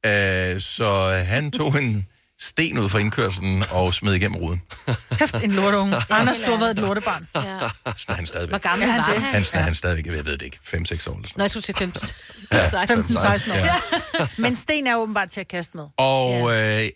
øh, 0.07 0.61
så 0.61 1.23
han 1.27 1.51
tog 1.51 1.83
en 1.83 2.07
sten 2.41 2.79
ud 2.79 2.89
fra 2.89 2.99
indkørselen 2.99 3.65
og 3.71 3.95
smed 3.95 4.15
igennem 4.15 4.37
ruden. 4.37 4.63
Kæft, 5.11 5.35
en 5.35 5.53
lorteunge. 5.53 5.97
Anders, 6.11 6.37
du 6.39 6.51
har 6.51 6.59
været 6.59 6.71
et 6.71 6.77
lortebarn. 6.79 7.29
Ja. 7.35 7.41
Sådan 7.41 7.95
er 8.09 8.13
han 8.13 8.27
stadigvæk. 8.27 8.51
Hvor 8.51 8.59
gammel 8.59 8.87
Ja, 8.87 8.93
han 8.93 9.01
var 9.01 9.13
det. 9.13 9.23
han? 9.23 9.33
Han, 9.35 9.45
ja. 9.55 9.59
han 9.61 9.75
stadigvæk, 9.75 10.07
jeg 10.17 10.25
ved 10.25 10.33
det 10.39 10.43
ikke, 10.43 10.59
5-6 10.65 10.71
år 10.71 10.75
eller 10.75 10.93
sådan 10.95 11.23
Nå, 11.37 11.43
jeg 11.43 11.51
skulle 11.51 11.63
til 11.63 11.75
15. 11.75 12.09
Ja. 12.53 12.59
15-16 12.85 13.61
år. 13.61 13.65
Ja. 13.65 14.27
Men 14.43 14.57
sten 14.57 14.87
er 14.87 14.97
åbenbart 14.97 15.31
til 15.31 15.41
at 15.41 15.49
kaste 15.49 15.77
med. 15.77 15.85
Og 15.97 16.57
øh, 16.57 16.89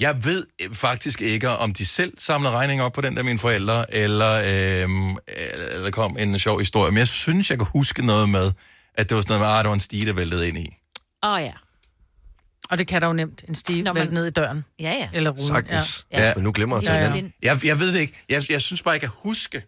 jeg 0.00 0.24
ved 0.24 0.44
faktisk 0.72 1.20
ikke, 1.20 1.48
om 1.48 1.72
de 1.72 1.86
selv 1.86 2.12
samlede 2.18 2.52
regninger 2.54 2.84
op 2.84 2.92
på 2.92 3.00
den 3.00 3.16
der 3.16 3.22
mine 3.22 3.38
forældre, 3.38 3.94
eller 3.94 4.32
øh, 4.32 4.88
eller 5.52 5.82
der 5.82 5.90
kom 5.90 6.16
en 6.18 6.38
sjov 6.38 6.58
historie. 6.58 6.90
Men 6.90 6.98
jeg 6.98 7.08
synes, 7.08 7.50
jeg 7.50 7.58
kan 7.58 7.66
huske 7.72 8.06
noget 8.06 8.28
med, 8.28 8.52
at 8.94 9.08
det 9.08 9.14
var 9.14 9.20
sådan 9.20 9.32
noget 9.38 9.50
med, 9.50 9.58
at 9.58 9.64
der 9.64 9.68
var 9.68 9.74
en 9.74 9.80
stige, 9.80 10.06
der 10.06 10.12
væltede 10.12 10.48
ind 10.48 10.58
i. 10.58 10.68
Åh 11.22 11.30
oh, 11.32 11.42
ja. 11.42 11.52
Og 12.70 12.78
det 12.78 12.86
kan 12.86 13.00
der 13.00 13.06
jo 13.06 13.12
nemt. 13.12 13.44
En 13.48 13.54
stige 13.54 13.82
Nå, 13.82 13.92
vælte 13.92 14.10
men- 14.10 14.14
ned 14.20 14.26
i 14.26 14.30
døren. 14.30 14.64
Ja, 14.80 14.92
ja. 14.92 15.08
Eller 15.12 15.30
ruden. 15.30 15.46
Sagtens. 15.46 16.06
Ja. 16.12 16.26
Ja. 16.28 16.32
Men 16.34 16.44
nu 16.44 16.52
glemmer 16.52 16.76
jeg 16.76 16.88
at 16.90 16.94
Ja, 16.94 17.00
tage 17.00 17.10
ja. 17.14 17.16
den. 17.22 17.32
Jeg, 17.42 17.64
jeg 17.66 17.78
ved 17.80 17.92
det 17.94 18.00
ikke. 18.00 18.24
Jeg, 18.28 18.50
jeg 18.50 18.60
synes 18.60 18.82
bare, 18.82 18.92
jeg 18.92 19.00
kan 19.00 19.10
huske 19.14 19.62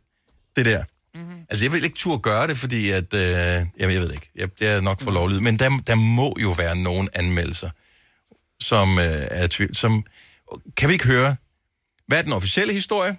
det 0.57 0.65
der. 0.65 0.85
Mm-hmm. 1.15 1.41
Altså, 1.51 1.65
jeg 1.65 1.73
vil 1.73 1.85
ikke 1.85 1.97
turde 1.97 2.19
gøre 2.19 2.47
det, 2.47 2.59
fordi 2.59 2.91
at... 2.91 3.15
Øh, 3.15 3.21
jamen, 3.21 3.67
jeg 3.79 4.03
ved 4.03 4.13
ikke. 4.13 4.31
Jeg, 4.37 4.49
det 4.59 4.69
er 4.69 4.81
nok 4.81 5.01
for 5.01 5.11
lovligt. 5.11 5.43
Men 5.43 5.59
der, 5.59 5.71
der 5.87 5.95
må 5.95 6.37
jo 6.41 6.51
være 6.51 6.77
nogle 6.77 7.09
anmeldelser, 7.13 7.71
som 8.61 8.99
øh, 8.99 9.05
er 9.31 9.47
tvivl. 9.47 9.75
Som, 9.75 10.05
kan 10.77 10.89
vi 10.89 10.93
ikke 10.93 11.07
høre, 11.07 11.37
hvad 12.07 12.19
er 12.19 12.23
den 12.23 12.33
officielle 12.33 12.73
historie, 12.73 13.17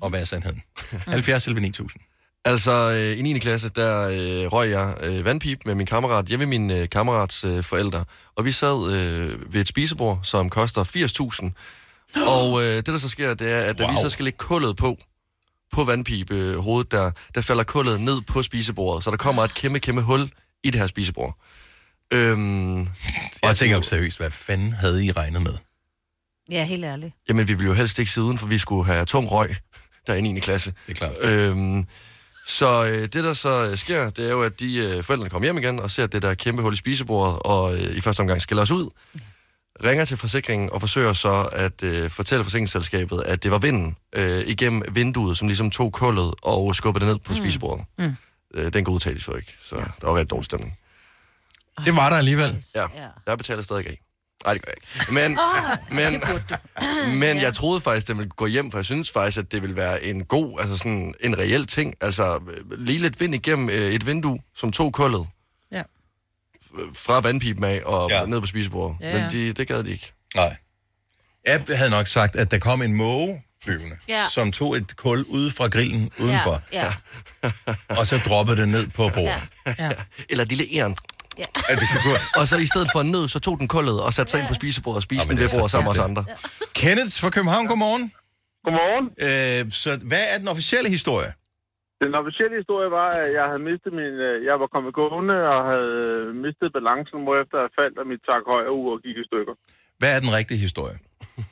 og 0.00 0.10
hvad 0.10 0.20
er 0.20 0.24
sandheden? 0.24 0.62
70 1.06 1.46
eller 1.46 1.60
9000. 1.60 2.02
Altså, 2.44 2.90
øh, 2.90 3.18
i 3.18 3.22
9. 3.22 3.38
klasse, 3.38 3.68
der 3.68 4.08
øh, 4.08 4.52
røg 4.52 4.70
jeg 4.70 4.94
øh, 5.00 5.24
vandpip 5.24 5.58
med 5.66 5.74
min 5.74 5.86
kammerat 5.86 6.26
hjemme 6.26 6.40
ved 6.40 6.46
min 6.46 6.70
øh, 6.70 6.88
kammerats 6.88 7.44
øh, 7.44 7.64
forældre. 7.64 8.04
Og 8.36 8.44
vi 8.44 8.52
sad 8.52 8.92
øh, 8.92 9.52
ved 9.52 9.60
et 9.60 9.68
spisebord, 9.68 10.20
som 10.22 10.50
koster 10.50 10.84
80.000. 10.84 12.20
Og 12.36 12.62
øh, 12.62 12.76
det, 12.76 12.86
der 12.86 12.98
så 12.98 13.08
sker, 13.08 13.34
det 13.34 13.52
er, 13.52 13.58
at 13.58 13.78
da 13.78 13.84
wow. 13.84 13.92
vi 13.92 13.98
så 14.02 14.08
skal 14.08 14.24
lægge 14.24 14.36
kullet 14.36 14.76
på, 14.76 14.98
på 15.72 15.84
vandpipe 15.84 16.34
øh, 16.34 16.58
hovedet 16.58 16.92
der, 16.92 17.10
der 17.34 17.40
falder 17.40 17.64
kullet 17.64 18.00
ned 18.00 18.20
på 18.20 18.42
spisebordet. 18.42 19.04
Så 19.04 19.10
der 19.10 19.16
kommer 19.16 19.44
et 19.44 19.54
kæmpe, 19.54 19.78
kæmpe 19.80 20.02
hul 20.02 20.30
i 20.64 20.70
det 20.70 20.80
her 20.80 20.86
spisebord. 20.86 21.38
Øhm, 22.12 22.80
Og 22.80 22.88
jeg 23.42 23.56
tænker 23.56 23.80
seriøst, 23.80 24.18
hvad 24.18 24.30
fanden 24.30 24.72
havde 24.72 25.04
I 25.06 25.12
regnet 25.12 25.42
med? 25.42 25.52
Ja, 26.50 26.64
helt 26.64 26.84
ærligt. 26.84 27.14
Jamen, 27.28 27.48
vi 27.48 27.54
ville 27.54 27.68
jo 27.68 27.74
helst 27.74 27.98
ikke 27.98 28.10
sidde 28.10 28.26
uden, 28.26 28.38
for 28.38 28.46
vi 28.46 28.58
skulle 28.58 28.84
have 28.92 29.04
tung 29.04 29.32
røg, 29.32 29.56
der 30.06 30.12
er 30.12 30.16
i 30.16 30.20
9. 30.20 30.40
klasse. 30.40 30.74
Det 30.86 30.92
er 30.92 30.94
klart. 30.94 31.12
Øhm, 31.20 31.86
så 32.46 32.84
øh, 32.84 33.02
det, 33.02 33.14
der 33.14 33.34
så 33.34 33.64
øh, 33.70 33.76
sker, 33.76 34.10
det 34.10 34.26
er 34.26 34.30
jo, 34.30 34.42
at 34.42 34.60
de 34.60 34.76
øh, 34.76 35.04
forældrene 35.04 35.30
kommer 35.30 35.46
hjem 35.46 35.58
igen 35.58 35.78
og 35.80 35.90
ser 35.90 36.06
det 36.06 36.22
der 36.22 36.34
kæmpe 36.34 36.62
hul 36.62 36.72
i 36.72 36.76
spisebordet, 36.76 37.38
og 37.44 37.74
øh, 37.74 37.96
i 37.96 38.00
første 38.00 38.20
omgang 38.20 38.42
skiller 38.42 38.62
os 38.62 38.70
ud, 38.70 38.90
ringer 39.84 40.04
til 40.04 40.16
forsikringen 40.16 40.70
og 40.70 40.80
forsøger 40.80 41.12
så 41.12 41.48
at 41.52 41.82
øh, 41.82 42.10
fortælle 42.10 42.44
forsikringsselskabet, 42.44 43.22
at 43.26 43.42
det 43.42 43.50
var 43.50 43.58
vinden 43.58 43.96
øh, 44.12 44.40
igennem 44.46 44.82
vinduet, 44.92 45.38
som 45.38 45.48
ligesom 45.48 45.70
tog 45.70 45.92
kullet 45.92 46.34
og 46.42 46.74
skubbede 46.74 47.04
det 47.06 47.12
ned 47.12 47.18
på 47.20 47.34
spisebordet. 47.34 47.84
Mm. 47.98 48.16
Øh, 48.54 48.72
den 48.72 48.84
godtager 48.84 49.14
de 49.14 49.22
så 49.22 49.32
ikke, 49.32 49.56
så 49.62 49.76
der 50.00 50.06
var 50.06 50.16
ret 50.18 50.30
dårlig 50.30 50.44
stemning. 50.44 50.78
Det 51.84 51.96
var 51.96 52.10
der 52.10 52.16
alligevel. 52.16 52.64
Ja, 52.74 52.86
jeg 53.26 53.38
betaler 53.38 53.62
stadig 53.62 53.86
af. 53.86 54.00
Nej, 54.44 54.54
det 54.54 54.62
gør 54.64 54.72
jeg 54.72 55.00
ikke. 55.00 55.12
Men, 55.14 55.38
men, 55.90 56.22
men 57.20 57.36
jeg 57.42 57.54
troede 57.54 57.80
faktisk, 57.80 58.08
det 58.08 58.16
ville 58.16 58.30
gå 58.30 58.46
hjem, 58.46 58.70
for 58.70 58.78
jeg 58.78 58.84
synes 58.84 59.10
faktisk, 59.10 59.38
at 59.38 59.52
det 59.52 59.62
ville 59.62 59.76
være 59.76 60.04
en 60.04 60.24
god, 60.24 60.60
altså 60.60 60.76
sådan 60.76 61.14
en 61.20 61.38
reel 61.38 61.66
ting. 61.66 61.94
Altså 62.00 62.40
øh, 62.50 62.78
lige 62.78 62.98
lidt 62.98 63.20
vind 63.20 63.34
igennem 63.34 63.70
øh, 63.70 63.92
et 63.92 64.06
vindue, 64.06 64.38
som 64.56 64.72
tog 64.72 64.92
kullet 64.92 65.26
Ja. 65.72 65.82
fra 66.94 67.20
vandpipen 67.20 67.64
af 67.64 67.80
og 67.84 68.10
Ja. 68.10 68.20
ja. 68.20 68.26
ned 68.26 68.40
på 68.40 68.46
spisebordet. 68.46 68.96
Ja, 69.00 69.08
Ja, 69.08 69.16
ja. 69.16 69.22
Men 69.22 69.30
de, 69.30 69.52
det 69.52 69.68
gad 69.68 69.82
de 69.84 69.90
ikke. 69.90 70.12
Nej. 70.34 70.56
Jeg 71.46 71.62
havde 71.76 71.90
nok 71.90 72.06
sagt, 72.06 72.36
at 72.36 72.50
der 72.50 72.58
kom 72.58 72.82
en 72.82 72.94
måge 72.94 73.42
flyvende, 73.64 73.96
Ja. 74.08 74.26
som 74.30 74.52
tog 74.52 74.76
et 74.76 74.96
kul 74.96 75.22
ude 75.28 75.50
fra 75.50 75.66
grillen 75.68 76.10
udenfor, 76.18 76.62
Ja. 76.72 76.92
og 77.98 78.06
så 78.06 78.18
droppede 78.28 78.56
det 78.60 78.68
ned 78.68 78.88
på 78.88 79.08
bordet. 79.08 79.34
Ja. 79.78 79.90
Eller 80.30 80.44
lille 80.44 80.64
æren. 80.72 80.96
Ja. 81.42 81.46
Det 81.80 81.86
skulle... 81.92 82.18
Og 82.38 82.44
så 82.50 82.56
i 82.66 82.68
stedet 82.72 82.88
for 82.94 83.00
nød, 83.14 83.26
så 83.34 83.38
tog 83.46 83.54
den 83.62 83.68
kullet 83.76 83.98
og 84.06 84.10
satte 84.16 84.30
sig 84.30 84.38
ind 84.40 84.48
på 84.52 84.56
spisebordet 84.60 84.98
og 85.00 85.06
spiste 85.08 85.26
men 85.28 85.32
den 85.32 85.38
det 85.40 85.46
er 85.46 85.50
ved 85.52 85.58
bordet 85.60 85.70
så 85.70 85.74
sammen 85.74 85.88
med 85.88 85.94
os 85.98 86.02
andre. 86.08 86.22
Kenneth 86.80 87.14
fra 87.22 87.30
København, 87.36 87.64
godmorgen. 87.70 88.04
Godmorgen. 88.66 89.06
Øh, 89.26 89.60
så 89.82 89.90
hvad 90.10 90.24
er 90.32 90.36
den 90.42 90.48
officielle 90.54 90.88
historie? 90.98 91.30
Den 92.04 92.12
officielle 92.20 92.54
historie 92.62 92.88
var, 93.00 93.08
at 93.22 93.28
jeg 93.38 93.44
havde 93.50 93.64
mistet 93.70 93.90
min... 94.00 94.14
øh, 94.28 94.36
Jeg 94.48 94.56
var 94.62 94.68
kommet 94.74 94.92
gående 95.00 95.36
og 95.54 95.60
havde 95.72 95.92
øh, 96.08 96.26
mistet 96.44 96.68
balancen, 96.78 97.18
hvorefter 97.26 97.56
jeg 97.64 97.70
faldt, 97.80 97.96
og 98.02 98.06
mit 98.12 98.22
tak 98.30 98.42
højre 98.52 98.72
ur 98.80 98.92
gik 99.04 99.16
i 99.22 99.24
stykker. 99.30 99.54
Hvad 100.00 100.10
er 100.16 100.20
den 100.24 100.32
rigtige 100.38 100.60
historie? 100.66 100.96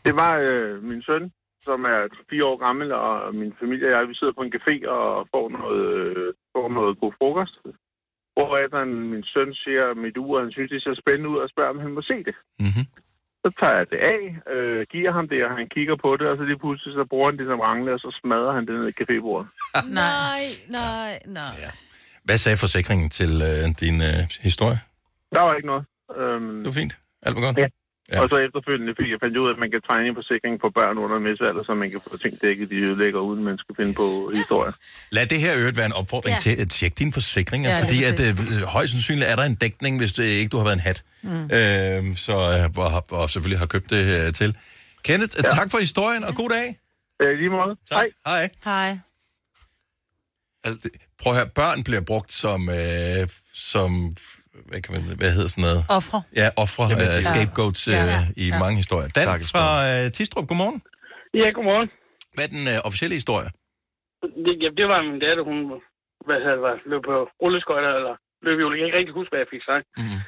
Det 0.06 0.14
var 0.22 0.32
øh, 0.48 0.72
min 0.90 1.02
søn, 1.08 1.24
som 1.68 1.78
er 1.94 1.98
fire 2.30 2.44
år 2.50 2.58
gammel, 2.66 2.88
og 3.06 3.34
min 3.40 3.52
familie 3.60 3.86
og 3.88 3.92
jeg, 3.94 4.02
vi 4.10 4.14
sidder 4.20 4.34
på 4.38 4.42
en 4.46 4.52
café 4.56 4.74
og 4.96 5.06
får 5.34 5.46
noget, 5.58 5.82
øh, 6.00 6.26
får 6.54 6.66
noget 6.78 6.92
god 7.02 7.12
frokost. 7.18 7.54
Hvorefter 8.38 8.78
min 9.12 9.24
søn 9.32 9.50
siger 9.64 9.84
mit 10.04 10.16
ur, 10.24 10.34
han 10.44 10.52
synes, 10.52 10.70
det 10.74 10.82
ser 10.82 10.94
spændende 11.02 11.28
ud, 11.32 11.38
og 11.44 11.48
spørger, 11.54 11.70
om 11.74 11.80
han 11.84 11.92
må 11.98 12.02
se 12.10 12.16
det. 12.28 12.34
Mm-hmm. 12.64 12.84
Så 13.44 13.48
tager 13.60 13.76
jeg 13.80 13.86
det 13.92 14.00
af, 14.14 14.22
øh, 14.54 14.80
giver 14.94 15.12
ham 15.18 15.26
det, 15.32 15.38
og 15.46 15.50
han 15.58 15.66
kigger 15.76 15.96
på 16.04 16.10
det, 16.18 16.26
og 16.30 16.36
så 16.38 16.42
lige 16.50 16.58
pludselig 16.64 16.92
så 17.00 17.04
bruger 17.10 17.28
han 17.30 17.38
det 17.40 17.46
som 17.52 17.60
rangle, 17.68 17.90
og 17.96 18.00
så 18.04 18.10
smadrer 18.20 18.52
han 18.58 18.64
det 18.66 18.74
ned 18.78 18.86
i 18.92 18.96
cafébordet. 19.00 19.46
Nej, 20.04 20.40
nej, 20.80 21.12
nej. 21.38 21.54
Ja. 21.64 21.70
Hvad 22.26 22.38
sagde 22.44 22.58
forsikringen 22.64 23.08
til 23.18 23.32
øh, 23.50 23.64
din 23.82 23.96
øh, 24.10 24.20
historie? 24.48 24.78
Der 25.34 25.40
var 25.46 25.52
ikke 25.58 25.70
noget. 25.72 25.84
Øhm, 26.18 26.56
Det 26.62 26.66
var 26.66 26.76
fint. 26.82 26.94
Alt 27.26 27.34
var 27.36 27.42
godt. 27.46 27.58
Ja. 27.58 27.68
Ja. 28.12 28.20
Og 28.22 28.28
så 28.32 28.36
efterfølgende 28.46 28.92
fik 29.00 29.10
jeg 29.14 29.18
fandt 29.24 29.36
ud 29.42 29.46
af, 29.48 29.52
at 29.54 29.58
man 29.64 29.70
kan 29.74 29.80
tegne 29.90 30.06
en 30.08 30.14
forsikring 30.20 30.54
på 30.64 30.68
børn 30.78 30.98
under 31.04 31.16
en 31.16 31.24
vis 31.28 31.40
alder, 31.48 31.62
så 31.68 31.74
man 31.74 31.90
kan 31.90 32.00
få 32.10 32.16
ting 32.24 32.34
dækket, 32.42 32.70
de 32.70 32.76
ødelægger, 32.76 33.20
uden 33.20 33.44
man 33.44 33.58
skal 33.62 33.74
finde 33.80 33.94
på 34.00 34.06
historier. 34.40 34.74
Lad 35.16 35.26
det 35.26 35.38
her 35.44 35.52
øvrigt 35.60 35.76
være 35.76 35.86
en 35.86 35.96
opfordring 36.00 36.32
Ja. 36.46 36.50
ja. 36.50 36.56
til 36.56 36.62
at 36.62 36.70
tjekke 36.70 36.94
dine 37.00 37.12
forsikringer, 37.12 37.68
Ja, 37.70 37.76
ja, 37.76 37.82
fordi 37.84 37.98
at, 38.10 38.18
øh, 38.26 38.32
højst 38.76 38.92
sandsynligt 38.92 39.30
er 39.32 39.36
der 39.36 39.44
en 39.44 39.54
dækning, 39.54 39.98
hvis 39.98 40.12
det 40.12 40.24
ikke 40.24 40.48
du 40.48 40.56
har 40.56 40.64
været 40.64 40.74
en 40.80 40.86
hat. 40.88 40.98
Mm. 41.22 41.30
Øh, 41.30 42.16
så, 42.26 42.32
øh, 42.54 42.84
og, 42.84 42.90
har- 42.94 43.04
og 43.20 43.30
selvfølgelig 43.30 43.58
har 43.58 43.66
købt 43.74 43.90
det 43.90 44.02
øh, 44.26 44.32
til. 44.32 44.56
Kenneth, 45.02 45.32
ja. 45.44 45.48
tak 45.58 45.70
for 45.70 45.78
historien, 45.78 46.24
og 46.24 46.34
god 46.34 46.48
dag. 46.56 46.66
Øh, 47.22 47.38
lige 47.38 47.50
måde. 47.50 47.72
Tak. 47.90 47.96
Hej. 47.98 48.08
Hej. 48.26 48.50
Hej. 48.64 48.98
Prøv 51.22 51.32
at 51.32 51.38
høre, 51.38 51.48
børn 51.54 51.84
bliver 51.84 52.00
brugt 52.00 52.32
som, 52.32 52.68
øh, 52.68 53.28
som 53.54 54.12
hvad, 54.68 54.78
kan 54.84 54.90
man, 54.94 55.02
hvad 55.20 55.30
hedder 55.36 55.50
sådan 55.54 55.64
noget? 55.68 55.80
Offre. 55.98 56.18
Ja, 56.40 56.46
offre, 56.64 56.84
Jamen, 56.92 57.08
uh, 57.08 57.14
det- 57.18 57.26
scapegoats 57.32 57.82
uh, 57.88 57.94
Ja. 57.94 58.04
ja. 58.14 58.20
i 58.44 58.46
Ja. 58.52 58.58
mange 58.64 58.76
historier. 58.82 59.08
Dan 59.16 59.24
Stakkels 59.28 59.50
fra 59.54 59.64
uh, 59.92 60.04
Tistrup, 60.16 60.44
godmorgen. 60.50 60.78
Ja, 61.40 61.48
godmorgen. 61.56 61.88
Hvad 62.34 62.44
er 62.48 62.52
den 62.56 62.64
uh, 62.74 62.78
officielle 62.88 63.14
historie? 63.20 63.48
Det, 64.46 64.54
ja, 64.64 64.68
det 64.80 64.86
var 64.92 64.98
min 65.08 65.18
datter, 65.26 65.44
hun 65.50 65.58
hvad 66.28 66.38
hedder 66.44 66.56
det, 66.60 66.64
var, 66.68 66.74
løb 66.92 67.02
på 67.10 67.14
rulleskøjter, 67.42 67.92
eller 68.00 68.14
løb 68.46 68.56
jo, 68.62 68.66
jeg 68.70 68.78
kan 68.78 68.86
ikke 68.88 68.98
rigtig 69.00 69.16
huske, 69.18 69.30
hvad 69.32 69.42
jeg 69.44 69.50
fik 69.54 69.64
sagt. 69.70 69.84
Mm. 70.00 70.18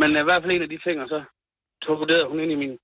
Men 0.00 0.08
uh, 0.16 0.20
i 0.22 0.26
hvert 0.28 0.40
fald 0.42 0.52
en 0.56 0.64
af 0.66 0.70
de 0.74 0.78
ting, 0.86 0.96
og 1.04 1.08
så 1.14 1.18
torpederede 1.84 2.28
hun 2.30 2.38
ind 2.44 2.52
i 2.56 2.58
min 2.64 2.74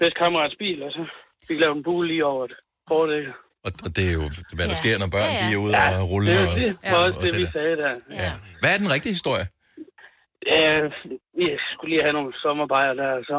bedste 0.00 0.16
kammerats 0.22 0.56
bil, 0.62 0.78
og 0.86 0.90
så 0.96 1.02
fik 1.48 1.58
lavet 1.62 1.76
en 1.78 1.84
bule 1.88 2.06
lige 2.12 2.24
over 2.32 2.42
et 2.48 2.54
fordæk. 2.90 3.26
Og, 3.66 3.70
og 3.86 3.90
det 3.96 4.04
er 4.10 4.14
jo, 4.20 4.24
hvad 4.56 4.66
der 4.70 4.76
Ja. 4.78 4.82
sker, 4.82 4.94
når 5.02 5.08
børn 5.16 5.30
Ja, 5.30 5.36
ja. 5.38 5.44
de 5.48 5.52
er 5.56 5.60
ude 5.64 5.72
Ja, 5.78 5.86
og 6.00 6.06
rulle. 6.12 6.26
det, 6.32 6.38
og, 6.48 6.54
det 6.58 6.92
var 6.94 7.00
også 7.06 7.18
og 7.18 7.22
det, 7.24 7.32
vi 7.40 7.44
der. 7.46 7.50
sagde 7.58 7.74
der. 7.82 7.92
Ja. 8.22 8.30
Hvad 8.60 8.70
er 8.74 8.78
den 8.84 8.90
rigtige 8.96 9.12
historie? 9.18 9.44
Ja, 10.52 10.90
jeg 11.36 11.58
skulle 11.72 11.90
lige 11.90 12.02
have 12.02 12.12
nogle 12.12 12.32
sommerbejer 12.44 12.94
der, 12.94 13.10
og 13.12 13.24
så 13.24 13.38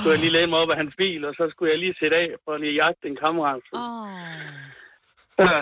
skulle 0.00 0.14
jeg 0.14 0.20
lige 0.20 0.36
læne 0.36 0.50
mig 0.50 0.58
op 0.60 0.70
af 0.70 0.76
hans 0.76 0.94
bil, 0.98 1.24
og 1.24 1.34
så 1.34 1.48
skulle 1.50 1.70
jeg 1.72 1.78
lige 1.78 1.98
sætte 2.00 2.16
af 2.16 2.30
for 2.44 2.52
at 2.54 2.60
lige 2.60 2.80
jagte 2.82 3.08
en 3.08 3.16
kammerat. 3.16 3.62
Oh. 3.72 4.08
Ja, 5.38 5.60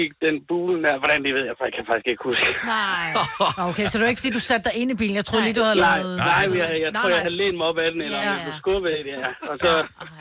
fik 0.00 0.10
den 0.26 0.34
bulen 0.48 0.80
der. 0.86 0.94
Hvordan 1.02 1.18
det 1.26 1.32
ved 1.36 1.44
jeg, 1.50 1.54
faktisk- 1.60 1.76
jeg 1.76 1.84
kan 1.84 1.84
faktisk 1.90 2.08
ikke 2.12 2.22
huske. 2.28 2.46
Nej. 2.76 3.06
Okay, 3.70 3.84
så 3.88 3.92
det 3.98 4.02
var 4.04 4.10
ikke, 4.14 4.22
fordi 4.22 4.32
du 4.38 4.44
satte 4.50 4.64
dig 4.68 4.74
ind 4.80 4.88
i 4.94 4.96
bilen. 5.02 5.14
Jeg 5.20 5.26
troede 5.28 5.42
lige, 5.46 5.56
du 5.60 5.64
havde 5.68 5.80
nej, 5.80 5.96
lavet... 5.98 6.16
nej, 6.16 6.46
nej, 6.46 6.58
jeg, 6.62 6.68
jeg 6.86 6.90
tror, 6.98 7.08
jeg 7.16 7.22
havde 7.26 7.36
lænet 7.42 7.56
mig 7.60 7.66
op 7.70 7.78
ad 7.84 7.88
den, 7.94 8.00
eller 8.06 8.18
Ja, 8.18 8.24
ja, 8.24 8.30
jeg 8.30 8.38
ja. 8.38 8.44
skulle 8.44 8.60
skubbe 8.64 8.86
af 8.96 9.00
det, 9.06 9.12
ja. 9.24 9.28
Og 9.50 9.56
så 9.64 9.70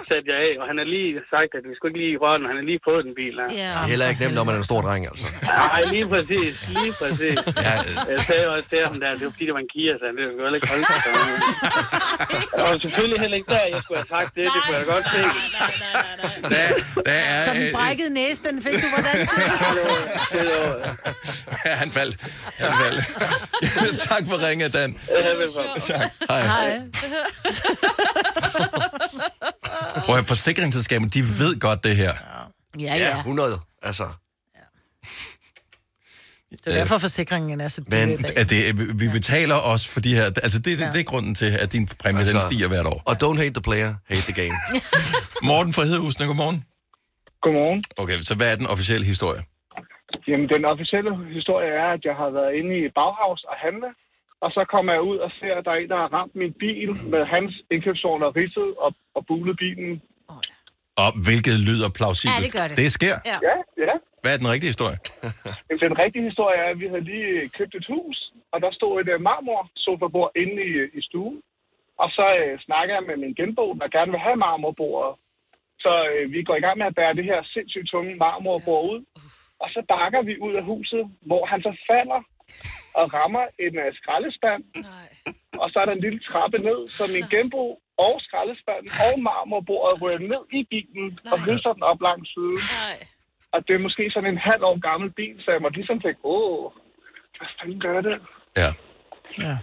satte 0.10 0.26
jeg 0.32 0.38
af, 0.48 0.52
og 0.62 0.66
han 0.70 0.76
har 0.82 0.88
lige 0.96 1.12
sagt, 1.34 1.52
at 1.60 1.64
vi 1.70 1.74
skulle 1.78 1.90
ikke 1.92 2.02
lige 2.06 2.16
røre 2.24 2.38
den. 2.40 2.46
Han 2.52 2.58
har 2.62 2.66
lige 2.72 2.82
fået 2.90 3.02
den 3.08 3.14
bil 3.22 3.34
her. 3.42 3.48
Ja. 3.64 3.72
Det 3.76 3.86
er 3.86 3.92
heller 3.94 4.08
ikke 4.12 4.22
nemt, 4.24 4.36
når 4.40 4.46
man 4.50 4.54
er 4.58 4.62
en 4.64 4.68
stor 4.72 4.82
dreng, 4.88 5.04
altså. 5.12 5.26
Nej, 5.72 5.82
lige 5.96 6.08
præcis, 6.14 6.54
lige 6.78 6.94
præcis. 7.02 7.38
Jeg 8.14 8.20
sagde 8.30 8.46
også 8.56 8.68
til 8.74 8.80
ham 8.88 8.96
der, 9.04 9.10
det 9.20 9.24
var 9.28 9.34
fordi, 9.36 9.46
det 9.50 9.56
var 9.58 9.64
en 9.68 9.72
Kia, 9.76 9.94
så 10.02 10.06
det 10.18 10.24
kunne 10.38 10.50
jo 10.50 10.56
ikke 10.60 10.70
holde 10.74 10.86
sig. 10.92 11.00
Og 12.68 12.72
selvfølgelig 12.86 13.20
heller 13.24 13.38
ikke 13.40 13.52
der, 13.56 13.64
jeg 13.74 13.82
skulle 13.84 14.00
have 14.04 14.12
sagt 14.16 14.30
det, 14.38 14.44
det 14.56 14.62
kunne 14.66 14.78
jeg 14.82 14.88
godt 14.96 15.06
se. 15.16 15.20
Der, 16.54 16.66
der 17.08 17.12
er... 17.12 17.44
Så 17.48 17.52
den 17.54 17.62
øh, 17.68 17.74
brækkede 17.78 18.12
næse, 18.20 18.40
den 18.50 18.56
fik 18.66 18.74
du 18.84 18.88
hvordan 18.96 19.18
til? 19.32 19.44
Ja, 21.66 21.76
han 21.76 21.92
faldt. 21.92 22.18
Han 22.58 22.72
faldt. 22.82 24.00
tak 24.10 24.24
for 24.30 24.48
ringet, 24.48 24.74
Dan. 24.74 25.00
Ja, 25.10 25.34
velkommen. 25.34 25.82
Tak. 25.88 26.12
Hej. 26.30 26.80
Prøv 30.06 30.18
at 30.18 30.26
forsikringsselskaberne, 30.26 31.10
de 31.10 31.22
ved 31.22 31.60
godt 31.60 31.84
det 31.84 31.96
her. 31.96 32.14
Ja, 32.80 32.96
Ja, 32.96 33.18
100. 33.18 33.60
Altså, 33.84 34.08
Det 36.52 36.60
er 36.66 36.72
derfor, 36.72 36.98
forsikringen 36.98 37.62
er 37.62 37.68
så 37.68 37.82
dyr 37.82 38.06
Men 38.06 38.26
at 38.36 38.50
det, 38.50 39.00
vi 39.00 39.08
betaler 39.10 39.56
også 39.56 39.90
for 39.90 40.00
de 40.00 40.16
her... 40.16 40.24
Altså, 40.26 40.60
det, 40.60 40.80
det, 40.80 40.94
det 40.94 41.00
er 41.00 41.04
grunden 41.04 41.36
til, 41.36 41.46
at 41.46 41.72
din 41.72 41.88
præmie 42.00 42.20
altså, 42.20 42.34
den 42.34 42.42
stiger 42.42 42.68
hvert 42.68 42.86
år. 42.86 43.02
Og 43.06 43.16
don't 43.24 43.38
hate 43.38 43.54
the 43.54 43.62
player, 43.62 43.94
hate 44.10 44.22
the 44.22 44.34
game. 44.34 44.54
Morten 45.44 45.74
fra 45.74 45.84
Hedehusene, 45.84 46.28
godmorgen. 46.28 46.64
Godmorgen. 47.42 47.84
Okay, 47.98 48.22
så 48.22 48.36
hvad 48.36 48.52
er 48.52 48.56
den 48.56 48.68
officielle 48.68 49.06
historie? 49.06 49.44
Jamen, 50.28 50.48
den 50.50 50.66
officielle 50.66 51.12
historie 51.38 51.70
er, 51.70 51.90
at 51.98 52.06
jeg 52.06 52.16
har 52.16 52.30
været 52.30 52.54
inde 52.60 52.74
i 52.80 52.90
Bauhaus 52.98 53.44
og 53.44 53.56
handle, 53.66 53.90
og 54.44 54.50
så 54.52 54.62
kommer 54.74 54.92
jeg 54.94 55.02
ud 55.02 55.18
og 55.18 55.32
ser, 55.40 55.54
at 55.56 55.66
der 55.66 55.72
er 55.72 55.80
en, 55.84 55.90
der 55.90 56.00
har 56.04 56.10
ramt 56.18 56.36
min 56.36 56.54
bil 56.64 56.90
med 57.14 57.26
hans 57.34 57.52
indkøbsvogn 57.72 58.24
og 58.24 58.36
ridset 58.36 58.70
og, 58.86 58.92
og 59.16 59.22
bulet 59.28 59.58
bilen. 59.58 60.02
Og 61.04 61.10
hvilket 61.26 61.58
lyder 61.70 61.90
plausibelt. 62.00 62.38
Ja, 62.38 62.46
det 62.46 62.54
gør 62.58 62.68
det. 62.68 62.78
Det 62.78 62.92
sker. 62.98 63.16
Ja, 63.32 63.38
ja. 63.50 63.56
ja. 63.86 63.96
Hvad 64.22 64.32
er 64.34 64.40
den 64.44 64.54
rigtige 64.54 64.72
historie? 64.74 64.98
Jamen, 65.68 65.82
Den 65.88 65.96
rigtige 66.04 66.26
historie 66.30 66.58
er, 66.64 66.70
at 66.74 66.80
vi 66.82 66.88
havde 66.92 67.06
lige 67.14 67.50
købt 67.58 67.76
et 67.80 67.88
hus, 67.94 68.18
og 68.54 68.58
der 68.64 68.72
stod 68.80 68.94
et 69.02 69.10
uh, 69.16 69.22
marmor 69.30 69.62
sofabord 69.84 70.32
inde 70.42 70.58
i, 70.70 70.72
i 71.00 71.02
stuen. 71.08 71.38
Og 72.04 72.10
så 72.18 72.26
uh, 72.42 72.60
snakker 72.68 72.94
jeg 72.98 73.04
med 73.10 73.18
min 73.24 73.34
genbo, 73.40 73.66
der 73.82 73.96
gerne 73.98 74.12
vil 74.14 74.26
have 74.28 74.38
marmorbordet. 74.46 75.14
Så 75.84 75.92
uh, 76.14 76.34
vi 76.34 76.40
går 76.48 76.56
i 76.58 76.64
gang 76.66 76.78
med 76.78 76.88
at 76.92 76.98
bære 77.00 77.18
det 77.20 77.26
her 77.32 77.40
sindssygt 77.54 77.90
tunge 77.94 78.14
marmorbord 78.24 78.84
ud. 78.94 79.00
Og 79.66 79.70
så 79.76 79.82
bakker 79.94 80.22
vi 80.30 80.34
ud 80.46 80.54
af 80.60 80.64
huset, 80.72 81.04
hvor 81.30 81.44
han 81.52 81.60
så 81.68 81.72
falder 81.90 82.22
og 83.00 83.06
rammer 83.18 83.46
en 83.66 83.74
uh, 83.84 83.90
skraldespand. 84.00 84.64
Og 85.64 85.68
så 85.72 85.78
er 85.82 85.86
der 85.88 85.96
en 85.96 86.06
lille 86.08 86.22
trappe 86.30 86.58
ned, 86.70 86.80
så 86.98 87.04
min 87.16 87.26
genbo 87.34 87.64
og 88.08 88.16
skraldespanden 88.26 88.90
og 89.08 89.14
marmorbordet 89.28 90.02
rører 90.02 90.24
ned 90.34 90.44
i 90.60 90.62
bilen 90.74 91.08
og 91.32 91.38
ridser 91.48 91.74
den 91.78 91.84
op 91.92 92.02
langs 92.08 92.28
siden. 92.34 92.60
Og 93.54 93.60
det 93.66 93.74
er 93.76 93.86
måske 93.88 94.04
sådan 94.16 94.32
en 94.34 94.42
halv 94.50 94.64
år 94.70 94.78
gammel 94.90 95.10
bil, 95.20 95.36
så 95.44 95.50
jeg 95.52 95.62
måtte 95.62 95.78
ligesom 95.80 96.00
tænke, 96.06 96.20
åh, 96.34 96.64
hvad 97.38 97.50
fanden 97.58 97.80
gør 97.88 98.00
det? 98.08 98.18
Ja. 98.62 98.70
Ja. 99.46 99.56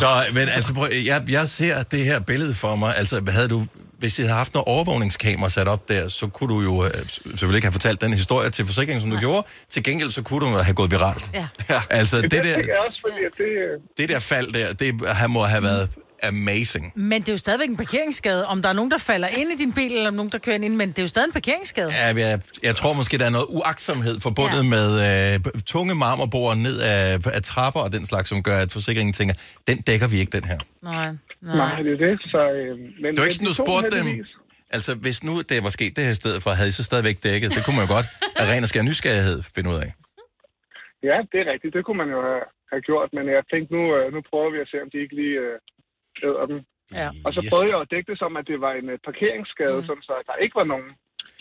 Så, 0.00 0.10
men 0.36 0.46
altså, 0.56 0.70
prøv, 0.74 0.86
jeg, 1.10 1.18
jeg 1.38 1.46
ser 1.58 1.76
det 1.92 2.02
her 2.10 2.20
billede 2.30 2.54
for 2.62 2.72
mig. 2.82 2.90
Altså, 3.00 3.14
havde 3.36 3.50
du, 3.54 3.60
hvis 3.98 4.18
jeg 4.18 4.26
havde 4.26 4.36
haft 4.36 4.54
noget 4.54 4.64
overvågningskamera 4.68 5.48
sat 5.48 5.68
op 5.68 5.88
der, 5.88 6.08
så 6.08 6.26
kunne 6.26 6.54
du 6.54 6.60
jo 6.60 6.84
øh, 6.84 6.90
selvfølgelig 6.90 7.56
ikke 7.56 7.66
have 7.66 7.72
fortalt 7.72 8.00
den 8.00 8.12
historie 8.12 8.50
til 8.50 8.64
forsikringen, 8.66 9.00
som 9.00 9.10
du 9.10 9.18
gjorde. 9.18 9.46
Til 9.70 9.82
gengæld, 9.82 10.10
så 10.10 10.22
kunne 10.22 10.46
du 10.46 10.46
have 10.46 10.74
gået 10.74 10.90
viralt. 10.90 11.30
Ja. 11.34 11.48
Altså, 11.90 12.20
det 12.20 12.32
det 12.32 12.44
der, 12.44 12.50
også, 12.86 13.00
fordi 13.06 13.44
det... 13.44 13.50
øh, 13.74 13.80
det 13.98 14.08
der 14.08 14.18
fald 14.18 14.52
der, 14.52 14.72
det 14.72 15.08
han 15.08 15.30
må 15.30 15.42
have 15.42 15.62
været 15.62 15.88
amazing. 16.22 16.92
Men 16.94 17.22
det 17.22 17.28
er 17.28 17.32
jo 17.32 17.36
stadigvæk 17.38 17.68
en 17.68 17.76
parkeringsskade. 17.76 18.46
Om 18.46 18.62
der 18.62 18.68
er 18.68 18.72
nogen, 18.72 18.90
der 18.90 18.98
falder 18.98 19.28
ind 19.28 19.52
i 19.52 19.56
din 19.56 19.72
bil, 19.72 19.92
eller 19.92 20.08
om 20.08 20.14
nogen, 20.14 20.32
der 20.32 20.38
kører 20.38 20.56
ind, 20.56 20.76
men 20.76 20.88
det 20.88 20.98
er 20.98 21.02
jo 21.02 21.08
stadig 21.08 21.26
en 21.26 21.32
parkeringsskade. 21.32 21.90
Ja, 21.92 22.06
jeg, 22.16 22.40
jeg 22.62 22.76
tror 22.76 22.92
måske, 22.92 23.18
der 23.18 23.26
er 23.26 23.30
noget 23.30 23.46
uagtsomhed 23.48 24.20
forbundet 24.20 24.56
ja. 24.56 24.62
med 24.62 25.34
øh, 25.34 25.62
tunge 25.66 25.94
marmorbord 25.94 26.56
ned 26.56 26.80
af, 26.80 27.18
af 27.26 27.42
trapper 27.42 27.80
og 27.80 27.92
den 27.92 28.06
slags, 28.06 28.28
som 28.28 28.42
gør, 28.42 28.58
at 28.58 28.72
forsikringen 28.72 29.12
tænker, 29.12 29.34
den 29.68 29.80
dækker 29.80 30.06
vi 30.06 30.18
ikke, 30.18 30.40
den 30.40 30.44
her. 30.44 30.58
Nej, 30.82 31.08
Nej, 31.42 31.82
det 31.82 31.92
er 31.96 32.00
det. 32.06 32.14
Så, 32.32 32.40
øh, 32.58 32.78
men, 32.78 33.08
Det 33.12 33.18
var 33.20 33.28
ikke 33.28 33.38
sådan, 33.38 33.52
du 33.52 33.58
spurgte 33.64 33.90
dem. 33.98 34.06
Altså, 34.76 34.92
hvis 35.04 35.18
nu 35.28 35.34
det 35.50 35.58
var 35.66 35.72
sket 35.78 35.92
det 35.96 36.04
her 36.06 36.14
i 36.16 36.22
stedet 36.22 36.40
for, 36.42 36.50
havde 36.58 36.72
I 36.74 36.76
så 36.80 36.84
stadigvæk 36.90 37.16
dækket? 37.26 37.48
Det 37.56 37.62
kunne 37.64 37.76
man 37.78 37.86
jo 37.86 37.92
godt 37.96 38.08
af 38.40 38.44
ren 38.50 38.62
og 38.66 38.70
skær 38.72 38.82
nysgerrighed 38.88 39.38
finde 39.56 39.68
ud 39.72 39.78
af. 39.84 39.90
Ja, 41.08 41.16
det 41.30 41.38
er 41.42 41.46
rigtigt. 41.52 41.74
Det 41.76 41.82
kunne 41.84 42.00
man 42.02 42.10
jo 42.16 42.20
have, 42.28 42.44
have 42.72 42.82
gjort, 42.88 43.08
men 43.16 43.24
jeg 43.36 43.42
tænkte, 43.52 43.70
nu, 43.76 43.82
øh, 43.96 44.06
nu 44.14 44.20
prøver 44.30 44.50
vi 44.54 44.58
at 44.64 44.70
se, 44.70 44.76
om 44.84 44.90
de 44.92 44.98
ikke 45.04 45.16
lige 45.22 45.36
øh, 45.46 45.56
æder 46.26 46.46
dem. 46.50 46.58
Ja. 47.00 47.08
Og 47.26 47.30
så 47.36 47.40
prøvede 47.50 47.70
jeg 47.72 47.80
at 47.80 47.90
dække 47.92 48.10
det 48.10 48.18
som, 48.22 48.32
at 48.40 48.48
det 48.50 48.58
var 48.66 48.72
en 48.80 48.88
øh, 48.94 48.98
parkeringsskade, 49.08 49.78
mm. 49.80 49.86
sådan 49.88 50.06
så 50.08 50.14
der 50.28 50.42
ikke 50.44 50.56
var 50.60 50.68
nogen 50.72 50.90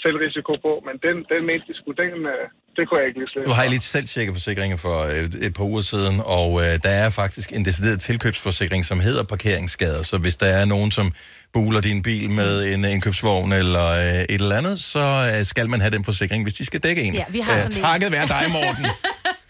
selvrisiko 0.03 0.53
på, 0.67 0.73
men 0.87 0.95
den, 1.05 1.15
den 1.31 1.41
mente 1.49 1.65
de 1.69 1.75
skulle, 1.79 1.97
den, 2.03 2.13
øh, 2.33 2.45
det 2.77 2.89
kunne 2.89 2.99
jeg 2.99 3.07
ikke 3.07 3.19
lige 3.19 3.29
slippe. 3.29 3.49
Nu 3.49 3.53
har 3.55 3.61
jeg 3.61 3.69
lige 3.69 3.79
selv 3.79 4.07
tjekket 4.07 4.35
forsikringer 4.35 4.77
for 4.77 5.03
et, 5.03 5.35
et 5.41 5.53
par 5.53 5.63
uger 5.63 5.81
siden, 5.81 6.21
og 6.25 6.61
øh, 6.61 6.79
der 6.83 6.89
er 6.89 7.09
faktisk 7.09 7.53
en 7.53 7.65
decideret 7.65 7.99
tilkøbsforsikring, 8.01 8.85
som 8.85 8.99
hedder 8.99 9.23
parkeringsskader. 9.23 10.03
Så 10.03 10.17
hvis 10.17 10.35
der 10.37 10.45
er 10.45 10.65
nogen, 10.65 10.91
som 10.91 11.11
buler 11.53 11.81
din 11.81 12.01
bil 12.01 12.29
med 12.29 12.73
en 12.73 12.85
indkøbsvogn 12.85 13.51
eller 13.51 13.87
øh, 13.89 14.21
et 14.21 14.25
eller 14.29 14.57
andet, 14.57 14.79
så 14.79 15.33
øh, 15.37 15.45
skal 15.45 15.69
man 15.69 15.81
have 15.81 15.91
den 15.91 16.03
forsikring, 16.05 16.43
hvis 16.43 16.53
de 16.53 16.65
skal 16.65 16.79
dække 16.79 17.03
en. 17.03 17.13
Ja, 17.13 17.23
vi 17.29 17.39
har 17.39 17.59
sådan 17.59 17.77
en. 17.77 17.83
takket 17.83 18.11
være 18.11 18.27
dig, 18.27 18.45
Morten. 18.51 18.85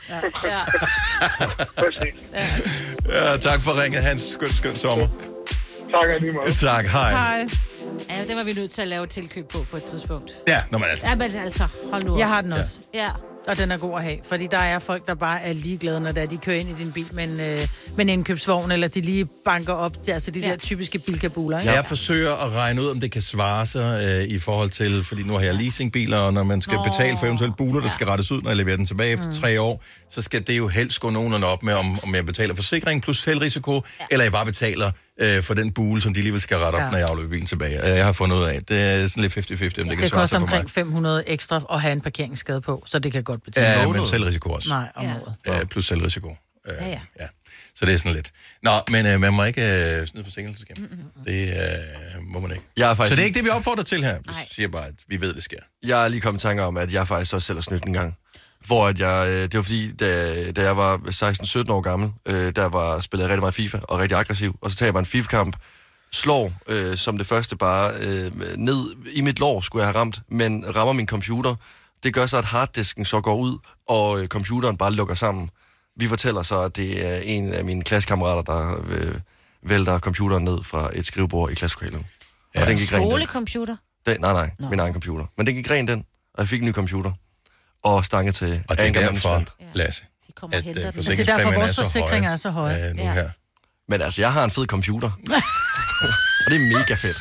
Ja. 0.10 0.16
ja. 3.16 3.32
ja, 3.32 3.38
tak 3.38 3.62
for 3.62 3.82
ringet. 3.84 4.04
Hans 4.04 4.22
skøn, 4.22 4.50
skøn 4.50 4.76
sommer. 4.76 5.08
Tak 5.92 6.22
lige 6.22 6.34
meget. 6.34 6.56
Tak, 6.56 6.86
hej. 6.86 7.12
Hej. 7.12 7.46
Ja, 8.10 8.24
det 8.28 8.36
var 8.36 8.44
vi 8.44 8.54
nødt 8.54 8.72
til 8.72 8.82
at 8.82 8.88
lave 8.88 9.04
et 9.04 9.10
tilkøb 9.10 9.50
på 9.50 9.66
på 9.72 9.78
et 9.78 9.84
tidspunkt. 9.84 10.32
Ja, 10.48 10.62
når 10.72 10.80
man 10.80 10.90
altså... 10.90 11.08
Ja, 11.08 11.16
men 11.16 11.36
altså, 11.36 11.68
hold 11.92 12.04
nu 12.04 12.14
op. 12.14 12.20
Jeg 12.20 12.28
har 12.28 12.42
den 12.42 12.54
også. 12.54 12.80
Ja. 12.94 13.10
Og 13.48 13.58
den 13.58 13.72
er 13.72 13.78
god 13.78 13.98
at 13.98 14.04
have, 14.04 14.18
fordi 14.24 14.48
der 14.52 14.58
er 14.58 14.80
folk, 14.80 15.08
der 15.08 15.16
bare 15.16 15.42
er 15.42 15.54
ligeglade, 15.54 16.00
når 16.00 16.12
det 16.12 16.24
er, 16.24 16.28
de 16.28 16.38
kører 16.38 16.56
ind 16.56 16.70
i 16.70 16.84
din 16.84 16.92
bil 16.92 17.06
med 17.12 17.24
en, 17.24 17.40
øh, 17.40 17.58
med 17.96 18.06
en 18.06 18.10
indkøbsvogn, 18.10 18.72
eller 18.72 18.88
de 18.88 19.02
lige 19.02 19.26
banker 19.46 19.74
op. 19.74 20.06
Det 20.06 20.10
er 20.10 20.14
altså 20.14 20.32
de 20.32 20.40
ja. 20.40 20.50
der 20.50 20.56
typiske 20.58 21.00
bilkabuler, 21.00 21.60
ikke? 21.60 21.72
Jeg 21.72 21.86
forsøger 21.86 22.34
at 22.34 22.56
regne 22.56 22.82
ud, 22.82 22.88
om 22.88 23.00
det 23.00 23.12
kan 23.12 23.22
svare 23.22 23.66
sig 23.66 24.04
øh, 24.06 24.24
i 24.24 24.40
forhold 24.40 24.70
til, 24.70 25.04
fordi 25.04 25.24
nu 25.24 25.34
har 25.34 25.42
jeg 25.42 25.54
leasingbiler, 25.54 26.18
og 26.18 26.34
når 26.34 26.44
man 26.44 26.62
skal 26.62 26.76
Nå. 26.76 26.84
betale 26.84 27.18
for 27.18 27.26
eventuelt 27.26 27.58
buler, 27.58 27.82
der 27.82 27.90
skal 27.90 28.08
rettes 28.08 28.32
ud, 28.32 28.42
når 28.42 28.50
jeg 28.50 28.58
leverer 28.58 28.78
den 28.78 28.86
tilbage 28.86 29.14
efter 29.14 29.34
tre 29.34 29.62
år, 29.62 29.84
så 30.10 30.22
skal 30.22 30.48
det 30.48 30.58
jo 30.58 30.68
helst 30.68 31.00
gå 31.00 31.10
nogenlunde 31.10 31.48
op 31.48 31.64
med, 31.64 31.74
om, 31.74 32.00
om 32.04 32.16
jeg 32.16 32.26
betaler 32.26 32.56
forsikring 32.56 33.04
plus 33.04 33.18
selvrisiko, 33.18 33.74
ja. 33.74 34.06
eller 34.12 34.24
jeg 34.24 34.32
bare 34.32 34.46
betaler 34.46 34.92
øh, 35.20 35.44
for 35.44 35.54
den 35.54 35.72
bule, 35.72 36.02
som 36.02 36.14
de 36.14 36.20
alligevel 36.20 36.42
skal 36.42 36.58
rette 36.58 36.76
op, 36.76 36.82
Ja. 36.82 36.90
når 36.90 36.98
jeg 36.98 37.08
afleverer 37.10 37.30
bilen 37.30 37.46
tilbage. 37.48 37.84
Øh, 37.92 37.98
Jeg 37.98 38.06
har 38.06 38.12
fundet 38.12 38.36
ud 38.38 38.44
af, 38.44 38.64
det 38.64 38.82
er 38.82 39.08
sådan 39.08 39.24
lidt 39.24 39.34
50-50, 39.38 39.82
om 39.82 39.88
det, 39.88 39.98
kan 39.98 39.98
Det 39.98 40.10
svare 40.10 40.28
sig 40.28 40.40
for 40.40 40.46
mig. 40.48 40.54
omkring 40.54 40.72
500 40.72 41.24
ekstra 41.28 41.62
at 41.74 41.82
have 41.82 41.92
en 41.92 42.02
parkeringsskade 42.02 42.62
på, 42.62 42.84
så 42.88 43.00
det 43.00 43.12
kan 43.12 43.24
godt 43.24 43.44
betale. 43.44 43.68
Ja, 43.68 43.88
men 43.88 44.06
selvrisiko 44.06 44.50
også. 44.50 44.70
Nej, 44.70 44.88
om 44.96 45.06
Ja. 45.06 45.14
Ja, 45.58 45.64
plus 45.66 45.86
selvrisiko. 45.88 46.30
Øh, 46.68 46.74
Ja, 46.80 46.88
ja. 46.88 47.00
ja. 47.20 47.26
Så 47.76 47.86
det 47.86 47.94
er 47.94 47.98
sådan 47.98 48.14
lidt. 48.14 48.32
Nå, 48.64 48.72
men 48.92 49.06
øh, 49.06 49.20
man 49.20 49.34
må 49.34 49.44
ikke 49.44 49.62
øh, 50.02 50.08
snyde 50.08 50.24
forsikringsselskabet. 50.24 50.90
Det 51.26 51.50
øh, 51.50 51.56
må 52.22 52.40
man 52.40 52.52
ikke. 52.52 52.64
Jeg 52.78 52.90
er 52.92 52.96
faktisk... 52.96 53.10
Så 53.12 53.16
det 53.16 53.22
er 53.22 53.26
ikke 53.26 53.38
det, 53.38 53.46
vi 53.46 53.50
opfordrer 53.50 53.84
til 53.84 54.04
her. 54.04 54.18
Vi 54.18 54.34
siger 54.52 54.68
bare, 54.68 54.86
at 54.88 54.94
vi 55.08 55.22
ved, 55.22 55.34
det 55.34 55.44
sker. 55.44 55.58
Jeg 55.86 56.04
er 56.04 56.08
lige 56.08 56.22
kommet 56.22 56.40
i 56.40 56.44
tanke 56.44 56.64
om, 56.64 56.78
at 56.78 56.94
jeg 56.94 57.08
faktisk 57.08 57.34
også 57.34 57.46
selv 57.46 57.58
har 57.58 57.62
snydt 57.64 57.84
en 57.84 57.94
gang. 57.94 58.18
Hvor 58.68 58.88
at 58.88 59.00
jeg, 59.00 59.28
øh, 59.30 59.42
det 59.42 59.56
var 59.56 59.62
fordi, 59.62 59.92
da, 59.92 60.52
da 60.52 60.62
jeg 60.62 60.78
var 60.78 60.98
16-17 60.98 61.72
år 61.72 61.82
gammel, 61.82 62.12
øh, 62.26 62.56
der 62.56 62.66
var 62.66 63.00
spillet 63.00 63.28
rigtig 63.28 63.42
meget 63.42 63.54
FIFA 63.54 63.80
og 63.84 64.00
rigtig 64.00 64.18
aggressiv. 64.18 64.58
Og 64.62 64.72
så 64.72 64.78
tager 64.78 64.92
jeg 64.92 65.00
en 65.00 65.06
FIFA-kamp, 65.06 65.56
slår 66.12 66.52
øh, 66.68 66.98
som 66.98 67.18
det 67.18 67.28
første 67.28 67.58
bare 67.58 67.92
øh, 68.02 68.32
ned 68.56 68.96
i 69.14 69.22
mit 69.22 69.40
lår, 69.40 69.62
skulle 69.62 69.84
jeg 69.84 69.88
have 69.88 70.00
ramt, 70.00 70.20
men 70.30 70.76
rammer 70.76 70.94
min 70.94 71.08
computer. 71.08 71.56
Det 72.04 72.14
gør 72.14 72.26
så, 72.26 72.38
at 72.38 72.46
harddisken 72.46 73.06
så 73.06 73.22
går 73.22 73.36
ud, 73.36 73.58
og 73.88 74.22
øh, 74.22 74.28
computeren 74.28 74.78
bare 74.78 74.94
lukker 74.94 75.16
sammen. 75.16 75.50
Vi 75.96 76.08
fortæller 76.08 76.42
så, 76.42 76.60
at 76.62 76.76
det 76.76 77.08
er 77.08 77.20
en 77.20 77.54
af 77.54 77.66
mine 77.66 77.84
klassekammerater, 77.84 78.42
der 78.42 78.82
øh, 78.90 79.16
vælter 79.64 80.00
computeren 80.00 80.44
ned 80.44 80.64
fra 80.64 80.90
et 80.94 81.06
skrivebord 81.06 81.52
i 81.52 81.56
klasselokalet. 81.56 82.06
Ja. 82.56 82.62
Og 82.62 82.68
den 82.68 82.78
gik 82.78 82.94
rent 82.94 83.02
den. 83.02 83.10
Skolecomputer. 83.12 83.76
Den, 84.06 84.22
nej, 84.22 84.34
nej, 84.34 84.70
min 84.70 84.80
egen 84.80 84.94
computer. 84.94 85.26
Men 85.38 85.46
den 85.46 85.56
gik 85.56 85.72
ren 85.72 85.88
den, 85.88 86.04
og 86.34 86.40
jeg 86.40 86.48
fik 86.48 86.62
en 86.62 86.68
ny 86.68 86.74
computer. 86.74 87.12
Og 87.88 88.06
stange 88.06 88.32
til 88.32 88.64
Og 88.70 88.78
det 88.78 88.88
er 88.88 88.92
derfor. 88.92 89.44
Lasse, 89.74 90.04
at 90.54 90.54
øh, 90.58 90.64
den. 90.64 90.74
Men 90.74 90.74
det 90.74 90.80
er 90.80 90.84
derfor, 90.84 90.92
forsikringspræmien 90.96 91.60
vores 91.62 91.76
forsikringer 91.76 92.32
er 92.32 92.36
så 92.36 92.50
høje. 92.50 92.90
øh, 92.90 92.96
nu 92.96 93.02
Ja. 93.04 93.14
her. 93.14 93.30
Men 93.90 94.02
altså, 94.02 94.22
jeg 94.22 94.34
har 94.34 94.44
en 94.44 94.52
fed 94.52 94.66
computer. 94.66 95.12
og 96.46 96.52
det 96.52 96.56
er 96.56 96.78
mega 96.78 96.94
fedt. 96.96 97.18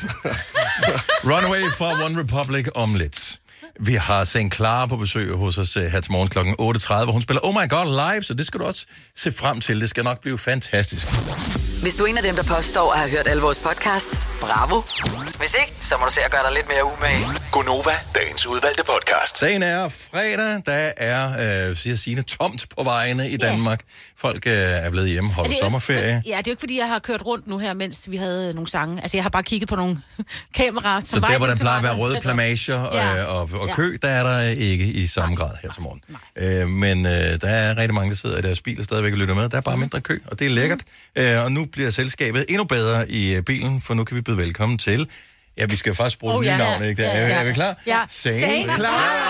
Runaway 1.23 1.61
fra 1.77 2.05
One 2.05 2.19
Republic 2.21 2.67
om 2.75 2.95
lidt. 2.95 3.39
Vi 3.79 3.95
har 3.95 4.23
St. 4.25 4.37
Clara 4.53 4.85
på 4.85 4.97
besøg 4.97 5.35
hos 5.35 5.57
os 5.57 5.77
øh, 5.77 5.83
her 5.83 6.01
til 6.01 6.11
morgen 6.11 6.29
kl. 6.29 6.39
8.30. 6.39 7.11
Hun 7.11 7.21
spiller 7.21 7.41
Oh 7.43 7.53
My 7.53 7.69
God 7.69 8.11
live, 8.11 8.23
så 8.23 8.33
det 8.33 8.47
skal 8.47 8.59
du 8.59 8.65
også 8.65 8.85
se 9.15 9.31
frem 9.31 9.59
til. 9.59 9.81
Det 9.81 9.89
skal 9.89 10.03
nok 10.03 10.21
blive 10.21 10.37
fantastisk. 10.37 11.07
Hvis 11.81 11.95
du 11.95 12.03
er 12.03 12.07
en 12.07 12.17
af 12.17 12.23
dem, 12.23 12.35
der 12.35 12.43
påstår 12.43 12.93
at 12.93 12.99
have 12.99 13.11
hørt 13.11 13.27
alle 13.27 13.41
vores 13.41 13.59
podcasts, 13.59 14.29
bravo. 14.41 14.81
Hvis 15.37 15.55
ikke, 15.59 15.73
så 15.81 15.97
må 15.99 16.05
du 16.05 16.11
se 16.11 16.21
at 16.21 16.31
gøre 16.31 16.43
dig 16.43 16.53
lidt 16.53 16.67
mere 16.67 16.85
umage. 16.85 17.25
Gonova, 17.51 17.91
dagens 18.15 18.47
udvalgte 18.47 18.83
podcast. 18.83 19.41
Dagen 19.41 19.63
er 19.63 19.89
fredag, 19.89 20.61
der 20.65 20.91
er, 20.97 21.69
øh, 21.69 21.75
siger 21.75 21.95
Signe, 21.95 22.21
tomt 22.21 22.65
på 22.77 22.83
vejene 22.83 23.29
i 23.29 23.37
Danmark. 23.37 23.79
Folk 24.19 24.47
øh, 24.47 24.53
er 24.53 24.89
blevet 24.89 25.09
hjemme, 25.09 25.29
det 25.29 25.37
jo 25.37 25.43
ikke- 25.43 25.57
sommerferie. 25.61 26.21
Ja, 26.25 26.29
det 26.29 26.29
er 26.35 26.41
jo 26.47 26.51
ikke, 26.51 26.59
fordi 26.59 26.77
jeg 26.79 26.87
har 26.87 26.99
kørt 26.99 27.25
rundt 27.25 27.47
nu 27.47 27.57
her, 27.57 27.73
mens 27.73 28.01
vi 28.11 28.17
havde 28.17 28.53
nogle 28.53 28.67
sange. 28.69 29.01
Altså, 29.01 29.17
jeg 29.17 29.23
har 29.23 29.29
bare 29.29 29.43
kigget 29.43 29.69
på 29.69 29.75
nogle 29.75 30.01
kameraer. 30.57 31.01
Så 31.05 31.19
der, 31.19 31.37
hvor 31.37 31.47
der 31.47 31.55
plejer 31.55 31.77
at 31.77 31.83
være 31.83 31.95
røde 31.97 32.19
plamager 32.21 32.79
og, 32.79 32.95
Ja. 32.95 33.15
ja. 33.15 33.23
og, 33.23 33.49
og 33.53 33.67
Ja. 33.67 33.73
kø, 33.75 33.97
der 34.01 34.07
er 34.07 34.23
der 34.23 34.41
ikke 34.49 34.85
i 34.85 35.07
samme 35.07 35.35
grad 35.35 35.49
her 35.61 35.71
til 35.71 35.81
morgen. 35.81 36.01
Øh, 36.35 36.67
men 36.69 37.05
øh, 37.05 37.11
der 37.11 37.47
er 37.47 37.77
rigtig 37.77 37.93
mange, 37.93 38.09
der 38.09 38.15
sidder 38.15 38.37
i 38.37 38.41
deres 38.41 38.61
bil 38.61 38.79
og 38.79 38.83
stadigvæk 38.85 39.13
lytter 39.13 39.35
med. 39.35 39.49
Der 39.49 39.57
er 39.57 39.61
bare 39.61 39.77
mindre 39.77 40.01
kø, 40.01 40.17
og 40.25 40.39
det 40.39 40.45
er 40.47 40.51
lækkert. 40.51 40.79
Øh, 41.15 41.43
og 41.43 41.51
nu 41.51 41.65
bliver 41.65 41.89
selskabet 41.89 42.45
endnu 42.49 42.63
bedre 42.63 43.09
i 43.11 43.33
øh, 43.35 43.43
bilen, 43.43 43.81
for 43.81 43.93
nu 43.93 44.03
kan 44.03 44.17
vi 44.17 44.21
byde 44.21 44.37
velkommen 44.37 44.77
til... 44.77 45.07
Ja, 45.57 45.65
vi 45.65 45.75
skal 45.75 45.95
faktisk 45.95 46.19
bruge 46.19 46.33
Oh, 46.33 46.37
oh, 46.37 46.43
nye 46.43 46.49
ja, 46.49 46.57
ja. 46.57 46.69
navn, 46.69 46.83
ikke? 46.89 47.01
Ja, 47.01 47.09
Er, 47.09 47.27
ja. 47.27 47.33
er 47.39 47.43
vi 47.43 47.53
klar? 47.53 47.75
Ja. 47.87 47.99
Sane 48.07 48.39
Sane 48.39 48.73
Clara! 48.75 49.27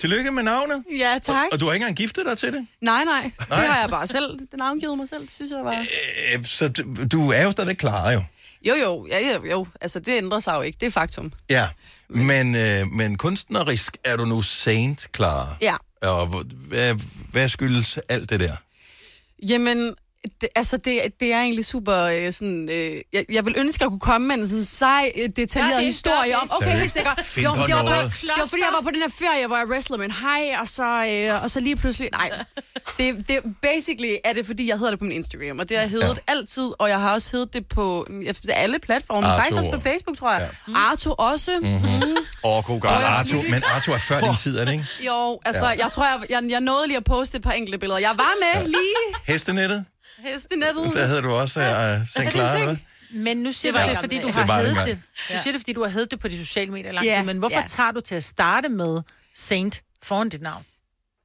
Tillykke 0.00 0.30
med 0.30 0.42
navnet. 0.42 0.84
Ja, 0.98 1.18
tak. 1.22 1.46
Og 1.52 1.60
du 1.60 1.66
har 1.66 1.72
ikke 1.72 1.82
engang 1.84 1.96
giftet 1.96 2.26
dig 2.26 2.38
til 2.38 2.52
det? 2.52 2.66
Nej, 2.80 3.04
nej. 3.04 3.22
Nej. 3.22 3.58
Det 3.60 3.68
har 3.68 3.80
jeg 3.80 3.90
bare 3.90 4.06
selv. 4.06 4.38
Det 4.38 4.48
navngivet 4.58 4.98
mig 4.98 5.08
selv, 5.08 5.28
synes 5.28 5.50
jeg 5.50 5.64
var. 5.64 5.86
Øh, 6.34 6.44
Så 6.44 6.68
du, 7.12 7.30
er 7.30 7.42
jo 7.42 7.52
stadigvæk 7.52 7.76
klar, 7.76 8.12
jo. 8.12 8.22
Jo, 8.66 8.74
jo, 8.84 9.06
ja, 9.10 9.34
jo, 9.34 9.44
jo. 9.50 9.66
Altså, 9.80 9.98
det 10.00 10.08
ændrer 10.18 10.40
sig 10.40 10.54
jo 10.56 10.60
ikke. 10.62 10.76
Det 10.80 10.86
er 10.86 10.90
faktum. 10.90 11.32
Ja, 11.50 11.68
men, 12.08 12.54
øh, 12.54 12.86
men 12.86 13.18
kunstnerisk 13.18 13.96
er 14.04 14.16
du 14.16 14.24
nu 14.24 14.42
saint, 14.42 15.06
klar. 15.12 15.56
Ja. 15.60 15.74
Og 16.02 16.26
hvad, 16.50 16.94
hvad 17.30 17.48
skyldes 17.48 17.98
alt 18.08 18.30
det 18.30 18.40
der? 18.40 18.56
Jamen, 19.48 19.94
det, 20.40 20.48
altså, 20.56 20.76
det, 20.76 21.00
det 21.20 21.32
er 21.32 21.40
egentlig 21.40 21.64
super 21.64 21.96
øh, 22.02 22.32
sådan... 22.32 22.68
Øh, 22.72 23.00
jeg, 23.12 23.24
jeg 23.32 23.46
vil 23.46 23.54
ønske, 23.58 23.76
at 23.76 23.80
jeg 23.80 23.88
kunne 23.88 24.00
komme 24.00 24.28
med 24.28 24.36
en 24.36 24.48
sådan 24.48 24.64
sej, 24.64 25.12
øh, 25.16 25.28
detaljeret 25.36 25.76
det, 25.76 25.84
historie 25.84 26.36
om... 26.36 26.50
Okay, 26.56 26.76
helt 26.76 26.90
sikkert. 26.90 27.18
Jo, 27.36 27.50
det 27.66 27.74
var, 27.74 27.82
noget. 27.82 28.12
det 28.20 28.30
var 28.36 28.46
fordi, 28.46 28.62
jeg 28.62 28.72
var 28.72 28.82
på 28.82 28.90
den 28.90 29.00
her 29.00 29.08
ferie, 29.18 29.46
hvor 29.46 29.56
jeg 29.56 29.66
wrestlede 29.66 29.98
med 29.98 30.06
en 30.06 30.12
hej, 30.12 30.56
og 30.60 30.68
så, 30.68 31.06
øh, 31.06 31.42
og 31.42 31.50
så 31.50 31.60
lige 31.60 31.76
pludselig... 31.76 32.08
Nej, 32.12 32.30
det, 32.98 33.28
det, 33.28 33.38
basically 33.62 34.14
er 34.24 34.32
det, 34.32 34.46
fordi 34.46 34.68
jeg 34.68 34.78
hedder 34.78 34.90
det 34.90 34.98
på 34.98 35.04
min 35.04 35.12
Instagram, 35.12 35.58
og 35.58 35.68
det 35.68 35.76
har 35.76 35.82
jeg 35.82 35.90
heddet 35.90 36.18
ja. 36.28 36.32
altid, 36.32 36.70
og 36.78 36.88
jeg 36.88 37.00
har 37.00 37.14
også 37.14 37.28
heddet 37.32 37.52
det 37.52 37.66
på 37.66 38.06
mm, 38.10 38.26
alle 38.48 38.78
platforme. 38.78 39.26
Arthur. 39.26 39.42
Faktisk 39.42 39.58
også 39.58 39.70
på 39.70 39.80
Facebook, 39.80 40.16
tror 40.18 40.32
jeg. 40.32 40.50
Ja. 40.68 40.72
Arto 40.76 41.14
også. 41.18 41.50
Mhm. 41.60 41.70
Mm. 41.70 42.16
Åh, 42.44 42.56
oh, 42.56 42.64
god 42.64 42.80
gang. 42.80 43.04
Arthur, 43.04 43.42
men 43.42 43.62
Arthur 43.74 43.94
er 43.94 43.98
før 43.98 44.20
din 44.20 44.36
tid, 44.36 44.58
er 44.58 44.64
det 44.64 44.72
ikke? 44.72 44.86
Jo, 45.06 45.38
altså, 45.44 45.64
Ja. 45.64 45.70
ja. 45.70 45.84
jeg 45.84 45.92
tror, 45.92 46.04
jeg, 46.04 46.20
jeg, 46.30 46.50
jeg 46.50 46.60
nåede 46.60 46.86
lige 46.86 46.96
at 46.96 47.04
poste 47.04 47.36
et 47.36 47.42
par 47.42 47.52
enkelte 47.52 47.78
billeder. 47.78 48.00
Jeg 48.00 48.14
var 48.16 48.32
med 48.40 48.62
ja. 48.62 48.66
lige 48.66 49.32
Hestenettet? 49.32 49.84
Hestenettet. 50.18 50.84
Der 50.94 51.06
hedder 51.06 51.22
du 51.22 51.30
også 51.30 51.60
uh, 51.60 51.66
Er 51.66 52.04
St. 52.06 52.18
det 52.18 52.32
Clara, 52.32 52.58
ting? 52.58 52.82
Men 53.10 53.36
nu 53.36 53.52
siger 53.52 53.72
Det 53.72 53.82
du 53.86 53.90
det, 53.90 53.98
fordi 53.98 54.18
du 54.18 54.28
har 54.28 54.62
Det 54.62 54.76
det. 54.86 54.98
Du 55.28 55.42
siger 55.42 55.52
det, 55.52 55.60
fordi 55.60 55.72
du 55.72 55.82
har 55.82 55.90
heddet 55.90 56.10
det 56.10 56.20
på 56.20 56.28
de 56.28 56.38
sociale 56.38 56.70
medier 56.70 56.92
lang 56.92 57.06
tid. 57.06 57.22
Men 57.24 57.38
hvorfor 57.38 57.58
ja. 57.58 57.64
tager 57.68 57.90
du 57.90 58.00
til 58.00 58.14
at 58.14 58.24
starte 58.24 58.68
med 58.68 59.02
Saint 59.34 59.82
foran 60.02 60.28
dit 60.28 60.42
navn? 60.42 60.64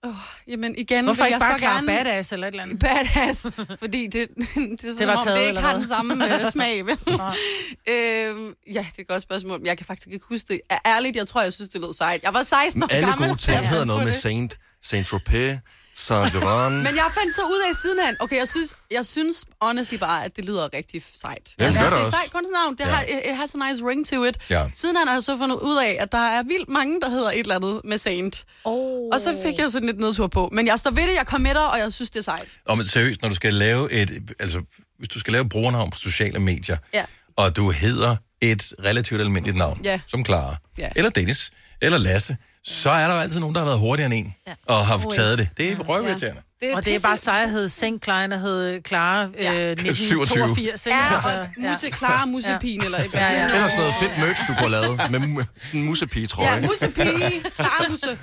Oh, 0.04 0.14
jamen 0.48 0.76
igen, 0.78 1.04
Hvorfor 1.06 1.24
vil 1.24 1.28
ikke 1.28 1.34
jeg 1.34 1.40
bare 1.50 1.58
så 1.58 1.60
klare 1.60 1.76
gerne... 1.76 1.88
badass 1.88 2.32
eller 2.32 2.48
et 2.48 2.52
eller 2.52 2.64
andet? 2.64 2.80
Badass, 2.80 3.48
fordi 3.80 4.08
det, 4.08 4.28
det 4.82 4.84
er 4.84 4.94
som 4.98 5.08
var 5.08 5.16
om, 5.16 5.24
taget, 5.24 5.40
det 5.40 5.48
ikke 5.48 5.60
har 5.60 5.70
hvad? 5.70 5.80
den 5.80 5.88
samme 5.88 6.36
øh, 6.36 6.42
smag, 6.52 6.86
vel? 6.86 6.98
øhm, 7.02 8.56
ja, 8.74 8.80
det 8.80 8.98
er 8.98 9.02
et 9.02 9.08
godt 9.08 9.24
spørgsmål, 9.24 9.60
men 9.60 9.66
jeg 9.66 9.78
kan 9.78 9.86
faktisk 9.86 10.08
ikke 10.08 10.26
huske 10.30 10.48
det. 10.54 10.62
Ærligt, 10.86 11.16
jeg 11.16 11.28
tror, 11.28 11.42
jeg 11.42 11.54
synes, 11.54 11.70
det 11.70 11.82
lød 11.82 11.94
sejt. 11.94 12.24
Jeg 12.24 12.34
var 12.34 12.44
16 12.44 12.84
år 12.84 12.88
Alle 12.92 13.08
gammel. 13.08 13.28
gode 13.30 13.40
ting 13.40 13.70
hedder 13.70 13.86
noget 13.86 14.04
med 14.04 14.12
det. 14.12 14.20
Saint, 14.22 14.58
Saint-Tropez, 14.86 15.58
Saint-Laurent. 15.98 16.70
Men 16.84 16.96
jeg 16.96 17.10
fandt 17.20 17.36
så 17.36 17.42
ud 17.42 17.62
af 17.70 17.76
sidenhen, 17.76 18.16
okay, 18.20 18.38
jeg 18.38 18.48
synes, 18.48 18.74
jeg 18.92 19.06
synes 19.06 19.46
honestly 19.62 19.96
bare, 19.96 20.26
at 20.26 20.36
det 20.36 20.46
lyder 20.46 20.70
rigtig 20.74 21.04
sejt. 21.22 21.50
Ja, 21.60 21.64
jeg 21.66 21.74
det 21.74 21.80
gør 21.80 21.86
synes, 21.86 21.90
det 21.90 22.00
er 22.00 22.06
også. 22.06 22.18
sejt 22.18 22.32
kunstnavn. 22.32 22.72
Det 22.76 22.80
Ja. 22.80 22.86
har, 22.86 23.02
it, 23.04 23.36
has 23.38 23.56
a 23.56 23.70
nice 23.70 23.86
ring 23.86 24.08
to 24.08 24.24
it. 24.24 24.38
Ja. 24.50 24.70
Sidenhen 24.74 25.08
har 25.08 25.16
jeg 25.16 25.24
så 25.24 25.38
fundet 25.38 25.56
ud 25.56 25.78
af, 25.78 25.98
at 26.00 26.12
der 26.12 26.18
er 26.38 26.44
vildt 26.44 26.70
mange, 26.70 27.02
der 27.02 27.10
hedder 27.10 27.32
et 27.32 27.40
eller 27.40 27.56
andet 27.56 27.82
med 27.84 27.98
Saint. 27.98 28.44
Oh. 28.64 29.10
Og 29.14 29.20
så 29.20 29.38
fik 29.46 29.58
jeg 29.58 29.72
sådan 29.72 29.86
lidt 29.88 30.00
nedtur 30.00 30.28
på. 30.28 30.50
Men 30.52 30.68
jeg 30.68 30.80
står 30.80 30.92
ved 30.92 31.04
det, 31.08 31.14
jeg 31.16 31.28
kom 31.28 31.42
med 31.42 31.54
dig, 31.54 31.68
og 31.72 31.80
jeg 31.80 31.94
synes, 31.94 32.10
det 32.10 32.20
er 32.20 32.24
sejt. 32.24 32.48
Og 32.66 32.78
men 32.78 32.86
seriøst, 32.86 33.22
når 33.22 33.30
du 33.30 33.36
skal 33.36 33.54
lave 33.54 33.92
et... 33.92 34.10
Altså, 34.40 34.62
hvis 35.00 35.10
du 35.10 35.20
skal 35.20 35.34
lave 35.34 35.50
brugernavn 35.50 35.90
på 35.90 35.98
sociale 35.98 36.40
medier, 36.40 36.78
Ja. 36.94 37.04
og 37.36 37.56
du 37.56 37.72
hedder 37.72 38.16
et 38.42 38.74
relativt 38.84 39.22
almindeligt 39.22 39.58
navn, 39.58 39.82
Ja. 39.84 40.00
som 40.08 40.26
Clara, 40.26 40.56
Ja. 40.78 40.90
eller 40.96 41.10
Dennis, 41.10 41.52
eller 41.82 41.98
Lasse, 41.98 42.38
så 42.64 42.90
er 42.90 43.08
der 43.08 43.16
jo 43.16 43.22
altid 43.22 43.40
nogen, 43.40 43.56
der 43.56 43.62
har 43.62 43.66
været 43.66 43.80
hurtigere 43.80 44.06
end 44.14 44.26
en, 44.26 44.36
ja. 44.48 44.54
og 44.66 44.86
har 44.86 44.98
taget 44.98 45.38
det. 45.40 45.50
Det 45.58 45.72
er 45.72 45.80
røvirriterende. 45.80 46.42
Det 46.62 46.74
og 46.76 46.86
det 46.86 46.94
er 46.94 46.98
pisse- 46.98 47.08
bare 47.08 47.18
sej 47.18 47.44
at 47.44 47.50
hedde 47.50 47.70
Saint 47.70 48.02
Klein 48.02 48.32
hedde 48.32 48.82
Clara 48.88 49.24
øh, 49.24 49.30
1982. 49.72 50.86
ikke? 50.86 50.98
Ja, 50.98 51.16
Altså, 51.16 51.30
og 51.40 51.48
musse, 51.70 51.88
Clara 51.98 52.26
Musepin, 52.26 52.84
eller... 52.84 52.98
Ja, 53.14 53.32
ja. 53.32 53.44
Eller 53.46 53.70
sådan 53.70 53.78
noget 53.80 53.94
fedt 54.00 54.18
merch, 54.18 54.42
du 54.48 54.54
kunne 54.54 54.58
have 54.58 54.72
lavet 54.72 55.12
med 55.12 55.46
sådan 55.64 55.80
en 55.80 55.86
musepige, 55.86 56.28
tror 56.28 56.44
Ja, 56.44 56.52
jeg. 56.54 56.64
musepige, 56.64 57.42
Clara 57.56 57.86
Musse. 57.90 58.18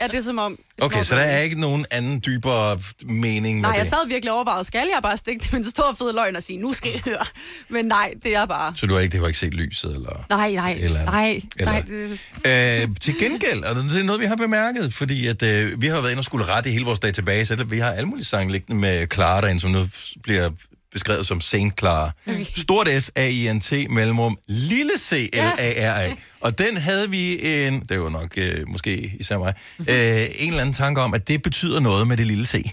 Ja, 0.00 0.06
det 0.06 0.14
er 0.18 0.22
som 0.22 0.38
om... 0.38 0.58
Okay, 0.80 1.02
så 1.02 1.14
der 1.16 1.20
er 1.22 1.38
ikke 1.38 1.60
nogen 1.60 1.86
anden 1.90 2.22
dybere 2.26 2.78
mening 3.08 3.60
Nej, 3.60 3.70
med 3.70 3.76
jeg 3.76 3.84
det. 3.84 3.90
sad 3.90 4.08
virkelig 4.08 4.32
overvejet, 4.32 4.66
skal 4.66 4.88
jeg 4.94 5.02
bare 5.02 5.16
stikke 5.16 5.42
det 5.42 5.52
med 5.52 5.60
en 5.60 5.70
stor 5.70 5.94
fed 5.98 6.12
løgn 6.14 6.36
og 6.36 6.42
sige, 6.42 6.58
nu 6.58 6.72
skal 6.72 6.94
I 6.94 7.00
høre. 7.04 7.24
Men 7.68 7.84
nej, 7.84 8.14
det 8.22 8.36
er 8.36 8.46
bare... 8.46 8.72
Så 8.76 8.86
du 8.86 8.94
har 8.94 9.00
ikke, 9.00 9.12
det 9.12 9.20
har 9.20 9.26
ikke 9.26 9.38
set 9.38 9.54
lyset, 9.54 9.94
eller... 9.94 10.24
Nej, 10.30 10.52
nej, 10.52 10.76
Eller- 10.80 11.04
nej, 11.04 11.40
eller- 11.58 11.72
nej. 11.72 11.80
Det, 11.80 12.20
Øh, 12.46 12.88
til 13.00 13.18
gengæld, 13.18 13.62
og 13.64 13.74
det 13.76 13.94
er 14.00 14.04
noget, 14.04 14.20
vi 14.20 14.26
har 14.26 14.36
bemærket, 14.36 14.94
fordi 14.94 15.26
at, 15.26 15.42
øh, 15.42 15.82
vi 15.82 15.86
har 15.86 16.00
været 16.00 16.10
inde 16.10 16.20
og 16.20 16.24
skulle 16.24 16.44
rette 16.44 16.70
i 16.70 16.72
hele 16.72 16.84
vores 16.84 16.98
database, 16.98 17.47
eller 17.50 17.64
vi 17.64 17.78
har 17.78 17.92
alle 17.92 18.08
mulige 18.08 18.24
sange 18.24 18.52
liggende 18.52 18.80
med 18.80 19.06
Clara 19.12 19.40
derinde, 19.40 19.60
som 19.60 19.70
nu 19.70 19.86
bliver 20.22 20.50
beskrevet 20.92 21.26
som 21.26 21.40
Saint 21.40 21.78
Clara. 21.78 22.10
Okay. 22.26 22.44
Stort 22.56 22.88
S, 23.02 23.10
A, 23.14 23.26
I, 23.26 23.52
N, 23.52 23.60
T, 23.60 23.72
mellemrum, 23.90 24.38
lille 24.46 24.98
C, 24.98 25.30
L, 25.32 25.38
A, 25.38 25.70
R, 25.92 26.02
A. 26.02 26.14
Og 26.40 26.58
den 26.58 26.76
havde 26.76 27.10
vi 27.10 27.46
en, 27.66 27.80
det 27.80 28.00
var 28.00 28.08
nok 28.08 28.34
øh, 28.36 28.68
måske 28.68 29.12
især 29.20 29.38
mig, 29.38 29.54
øh, 29.78 29.86
en 29.86 30.48
eller 30.48 30.60
anden 30.60 30.74
tanke 30.74 31.00
om, 31.00 31.14
at 31.14 31.28
det 31.28 31.42
betyder 31.42 31.80
noget 31.80 32.06
med 32.06 32.16
det 32.16 32.26
lille 32.26 32.46
C. 32.46 32.70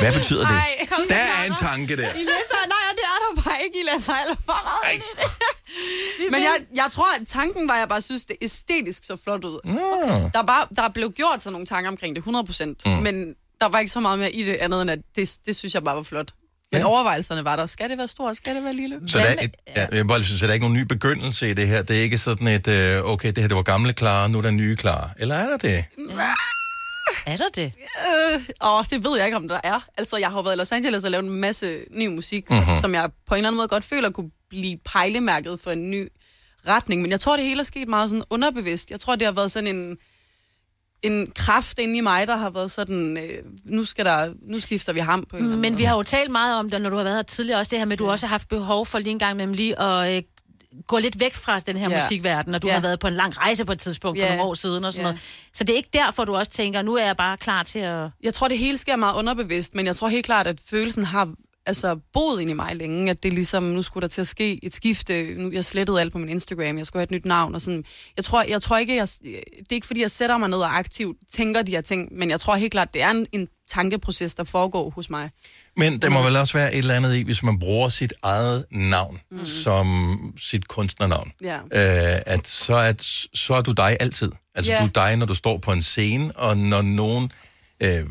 Hvad 0.00 0.12
betyder 0.12 0.40
det? 0.46 0.56
Ej, 0.56 0.86
kom 0.90 1.00
der 1.08 1.14
er 1.14 1.44
en 1.44 1.54
tanke 1.54 1.96
der. 1.96 2.08
I 2.14 2.18
læser, 2.18 2.58
nej, 2.68 2.84
og 2.90 2.94
det 2.96 3.04
er 3.04 3.18
der 3.36 3.42
bare 3.42 3.64
ikke. 3.64 3.80
I 3.80 3.82
læser 3.92 4.12
heller 4.14 4.36
for 4.44 4.60
meget 4.64 4.94
ind 4.94 5.02
i 5.02 5.22
det. 5.22 6.30
Men 6.30 6.40
jeg, 6.40 6.56
jeg 6.74 6.88
tror, 6.90 7.14
at 7.20 7.26
tanken 7.26 7.68
var, 7.68 7.74
at 7.74 7.80
jeg 7.80 7.88
bare 7.88 8.00
synes, 8.00 8.24
det 8.24 8.36
æstetisk 8.42 9.04
så 9.04 9.16
flot 9.24 9.44
ud. 9.44 9.60
Okay. 9.64 10.30
Der, 10.34 10.38
er 10.38 10.46
bare, 10.46 10.66
der 10.76 10.88
blev 10.88 11.12
gjort 11.12 11.42
sådan 11.42 11.52
nogle 11.52 11.66
tanker 11.66 11.90
omkring 11.90 12.16
det, 12.16 12.20
100 12.20 12.46
procent. 12.46 12.86
Mm. 12.86 12.92
Mm. 12.92 13.02
Men 13.02 13.34
der 13.60 13.68
var 13.68 13.78
ikke 13.78 13.92
så 13.92 14.00
meget 14.00 14.18
mere 14.18 14.32
i 14.32 14.44
det 14.44 14.54
andet, 14.54 14.82
end 14.82 14.90
at 14.90 14.98
det, 15.16 15.36
det 15.46 15.56
synes 15.56 15.74
jeg 15.74 15.84
bare 15.84 15.96
var 15.96 16.02
flot. 16.02 16.28
Men 16.72 16.82
overvejelserne 16.82 17.44
var 17.44 17.56
der. 17.56 17.66
Skal 17.66 17.90
det 17.90 17.98
være 17.98 18.08
stort? 18.08 18.36
Skal 18.36 18.54
det 18.54 18.64
være 18.64 18.72
lille? 18.72 19.00
Så 19.06 19.18
der 19.18 19.24
er, 19.24 19.34
et, 19.42 19.54
ja, 19.76 19.86
jeg 19.92 20.06
bare 20.06 20.18
lige 20.18 20.26
sige, 20.28 20.38
så 20.38 20.44
der 20.44 20.50
er 20.50 20.54
ikke 20.54 20.64
nogen 20.66 20.76
ny 20.76 20.82
begyndelse 20.86 21.50
i 21.50 21.54
det 21.54 21.68
her. 21.68 21.82
Det 21.82 21.96
er 21.98 22.02
ikke 22.02 22.18
sådan 22.18 22.46
et, 22.46 22.68
øh, 22.68 23.04
okay, 23.04 23.28
det 23.28 23.38
her 23.38 23.48
det 23.48 23.56
var 23.56 23.62
gamle 23.62 23.92
Clara, 23.92 24.28
nu 24.28 24.38
er 24.38 24.42
der 24.42 24.50
nye 24.50 24.76
Clara. 24.76 25.10
Eller 25.18 25.34
er 25.34 25.48
der 25.48 25.56
det? 25.56 25.84
Er 27.26 27.36
der 27.36 27.48
det? 27.54 27.72
Øh, 28.34 28.42
åh, 28.64 28.84
det 28.90 29.04
ved 29.04 29.16
jeg 29.16 29.26
ikke, 29.26 29.36
om 29.36 29.48
der 29.48 29.60
er. 29.64 29.80
Altså, 29.98 30.16
jeg 30.16 30.28
har 30.28 30.36
jo 30.36 30.42
været 30.42 30.54
i 30.54 30.58
Los 30.58 30.72
Angeles 30.72 31.04
og 31.04 31.10
lavet 31.10 31.24
en 31.24 31.30
masse 31.30 31.78
ny 31.90 32.06
musik, 32.06 32.50
Mhm. 32.50 32.58
mm-hmm. 32.58 32.80
som 32.80 32.94
jeg 32.94 33.10
på 33.26 33.34
en 33.34 33.38
eller 33.38 33.48
anden 33.48 33.56
måde 33.56 33.68
godt 33.68 33.84
føler 33.84 34.10
kunne 34.10 34.30
blive 34.50 34.78
pejlemærket 34.84 35.60
for 35.60 35.70
en 35.70 35.90
ny 35.90 36.08
retning. 36.68 37.02
Men 37.02 37.10
jeg 37.10 37.20
tror, 37.20 37.36
det 37.36 37.44
hele 37.44 37.60
er 37.60 37.64
sket 37.64 37.88
meget 37.88 38.10
sådan 38.10 38.24
underbevidst. 38.30 38.90
Jeg 38.90 39.00
tror, 39.00 39.16
det 39.16 39.24
har 39.26 39.32
været 39.32 39.50
sådan 39.52 39.76
en, 39.76 39.96
en 41.02 41.32
kraft 41.34 41.78
inde 41.78 41.96
i 41.98 42.00
mig, 42.00 42.26
der 42.26 42.36
har 42.36 42.50
været 42.50 42.70
sådan, 42.70 43.16
øh, 43.16 43.30
nu, 43.64 43.84
skal 43.84 44.04
der, 44.04 44.32
nu 44.42 44.60
skifter 44.60 44.92
vi 44.92 45.00
ham 45.00 45.24
på 45.30 45.36
en 45.36 45.56
Men 45.60 45.78
vi 45.78 45.84
har 45.84 45.96
jo 45.96 46.02
talt 46.02 46.30
meget 46.30 46.56
om 46.56 46.70
det, 46.70 46.82
når 46.82 46.90
du 46.90 46.96
har 46.96 47.04
været 47.04 47.16
her 47.16 47.22
tidligere, 47.22 47.58
også 47.60 47.70
det 47.70 47.78
her 47.78 47.86
med, 47.86 47.92
at 47.92 47.98
du 47.98 48.10
også 48.10 48.26
har 48.26 48.30
haft 48.34 48.48
behov 48.48 48.86
for 48.86 48.98
lige 48.98 49.10
en 49.10 49.18
gang 49.18 49.36
med 49.36 49.46
lige 49.46 49.80
at 49.80 50.16
øh, 50.16 50.22
gå 50.86 50.98
lidt 50.98 51.20
væk 51.20 51.34
fra 51.34 51.60
den 51.60 51.76
her 51.76 51.90
Ja. 51.90 52.02
musikverden, 52.02 52.54
og 52.54 52.62
du 52.62 52.66
Ja. 52.66 52.72
har 52.74 52.80
været 52.80 52.98
på 53.00 53.06
en 53.06 53.14
lang 53.14 53.38
rejse 53.38 53.64
på 53.64 53.72
et 53.72 53.78
tidspunkt 53.78 54.18
for 54.18 54.24
Ja. 54.26 54.30
nogle 54.30 54.48
år 54.50 54.54
siden 54.54 54.84
og 54.84 54.92
sådan 54.92 55.06
Ja. 55.06 55.10
noget. 55.10 55.20
Så 55.54 55.64
det 55.64 55.72
er 55.72 55.76
ikke 55.76 55.90
derfor, 55.92 56.24
du 56.24 56.36
også 56.36 56.52
tænker, 56.52 56.82
nu 56.82 56.94
er 56.94 57.04
jeg 57.04 57.16
bare 57.16 57.36
klar 57.36 57.62
til 57.62 57.78
at... 57.78 58.10
Jeg 58.22 58.34
tror, 58.34 58.48
det 58.48 58.58
hele 58.58 58.78
sker 58.78 58.96
meget 58.96 59.18
underbevidst, 59.18 59.74
men 59.74 59.86
jeg 59.86 59.96
tror 59.96 60.08
helt 60.08 60.24
klart, 60.24 60.46
at 60.46 60.60
følelsen 60.70 61.04
har 61.04 61.32
altså, 61.68 61.98
boet 62.12 62.40
ind 62.40 62.50
i 62.50 62.52
mig 62.52 62.76
længe, 62.76 63.10
at 63.10 63.22
det 63.22 63.32
ligesom, 63.32 63.62
nu 63.62 63.82
skulle 63.82 64.02
der 64.02 64.08
til 64.08 64.20
at 64.20 64.28
ske 64.28 64.64
et 64.64 64.74
skifte. 64.74 65.34
Nu, 65.34 65.50
jeg 65.52 65.64
slettede 65.64 66.00
alt 66.00 66.12
på 66.12 66.18
min 66.18 66.28
Instagram, 66.28 66.78
jeg 66.78 66.86
skulle 66.86 67.00
have 67.00 67.04
et 67.04 67.10
nyt 67.10 67.24
navn. 67.24 67.54
Og 67.54 67.60
sådan. 67.60 67.84
Jeg, 68.16 68.24
tror, 68.24 68.42
jeg 68.42 68.62
tror 68.62 68.78
ikke, 68.78 68.96
jeg, 68.96 69.08
det 69.22 69.36
er 69.70 69.74
ikke 69.74 69.86
fordi, 69.86 70.00
jeg 70.00 70.10
sætter 70.10 70.36
mig 70.36 70.48
ned 70.48 70.58
og 70.58 70.78
aktivt 70.78 71.16
tænker 71.32 71.62
de 71.62 71.70
her 71.70 71.80
ting, 71.80 72.08
men 72.12 72.30
jeg 72.30 72.40
tror 72.40 72.56
helt 72.56 72.72
klart, 72.72 72.94
det 72.94 73.02
er 73.02 73.10
en, 73.10 73.26
en 73.32 73.48
tankeproces, 73.70 74.34
der 74.34 74.44
foregår 74.44 74.90
hos 74.90 75.10
mig. 75.10 75.30
Men 75.76 75.98
der 75.98 76.10
må 76.10 76.22
vel 76.22 76.36
også 76.36 76.58
være 76.58 76.72
et 76.74 76.78
eller 76.78 76.94
andet 76.94 77.14
i, 77.16 77.22
hvis 77.22 77.42
man 77.42 77.58
bruger 77.58 77.88
sit 77.88 78.12
eget 78.22 78.64
navn 78.70 79.20
mm. 79.30 79.44
som 79.44 79.86
sit 80.40 80.68
kunstnernavn. 80.68 81.32
Ja. 81.44 81.56
Øh, 81.56 82.20
at 82.26 82.48
så, 82.48 82.76
at 82.76 83.02
så 83.34 83.54
er 83.54 83.62
du 83.62 83.72
dig 83.72 83.96
altid. 84.00 84.32
Altså 84.54 84.72
Ja. 84.72 84.78
du 84.80 84.84
er 84.84 84.88
dig, 84.88 85.16
når 85.16 85.26
du 85.26 85.34
står 85.34 85.58
på 85.58 85.72
en 85.72 85.82
scene, 85.82 86.36
og 86.36 86.56
når 86.56 86.82
nogen 86.82 87.32
øh, 87.82 88.04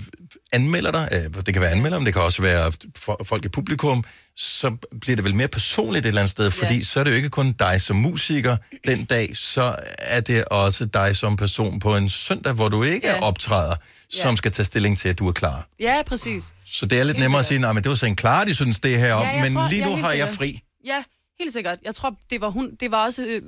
anmelder 0.51 0.91
dig, 0.91 1.09
øh, 1.11 1.43
det 1.45 1.53
kan 1.53 1.61
være 1.61 1.71
anmelder, 1.71 1.99
men 1.99 2.05
det 2.05 2.13
kan 2.13 2.23
også 2.23 2.41
være 2.41 2.71
for, 2.95 3.21
folk 3.25 3.45
i 3.45 3.49
publikum, 3.49 4.03
så 4.35 4.77
bliver 5.01 5.15
det 5.15 5.25
vel 5.25 5.35
mere 5.35 5.47
personligt 5.47 6.05
et 6.05 6.07
eller 6.07 6.21
andet 6.21 6.31
sted, 6.31 6.51
fordi 6.51 6.75
Ja. 6.75 6.83
så 6.83 6.99
er 6.99 7.03
det 7.03 7.11
jo 7.11 7.15
ikke 7.15 7.29
kun 7.29 7.51
dig 7.51 7.81
som 7.81 7.95
musiker 7.95 8.57
den 8.87 9.05
dag, 9.05 9.37
så 9.37 9.75
er 9.99 10.19
det 10.19 10.45
også 10.45 10.85
dig 10.85 11.15
som 11.17 11.35
person 11.35 11.79
på 11.79 11.95
en 11.95 12.09
søndag, 12.09 12.53
hvor 12.53 12.69
du 12.69 12.83
ikke 12.83 13.07
Ja. 13.07 13.21
optræder, 13.21 13.75
som 14.09 14.29
Ja. 14.29 14.35
skal 14.35 14.51
tage 14.51 14.65
stilling 14.65 14.97
til, 14.97 15.09
at 15.09 15.19
du 15.19 15.27
er 15.27 15.31
klar. 15.31 15.67
Ja, 15.79 16.01
præcis. 16.05 16.43
Så 16.65 16.85
det 16.85 16.99
er 16.99 17.03
lidt 17.03 17.17
Helt 17.17 17.23
nemmere 17.23 17.39
at 17.39 17.45
sikkert. 17.45 17.57
sige, 17.57 17.61
nej, 17.61 17.73
men 17.73 17.83
det 17.83 17.89
var 17.89 17.95
så 17.95 18.05
en 18.05 18.15
klar, 18.15 18.43
de 18.45 18.55
synes 18.55 18.79
det 18.79 18.97
her 18.99 19.07
Ja, 19.07 19.17
jeg 19.19 19.41
men 19.41 19.53
tror- 19.53 19.69
lige 19.69 19.79
ja, 19.81 19.85
nu 19.85 19.91
helt 19.95 20.05
har 20.05 20.11
jeg 20.13 20.19
sikkert. 20.27 20.37
fri. 20.37 20.61
Ja, 20.85 21.03
helt 21.39 21.53
sikkert. 21.53 21.79
Jeg 21.85 21.95
tror, 21.95 22.15
det 22.29 22.41
var, 22.41 22.49
hun, 22.49 22.75
det 22.79 22.91
var 22.91 23.05
også... 23.05 23.21
øh, 23.25 23.41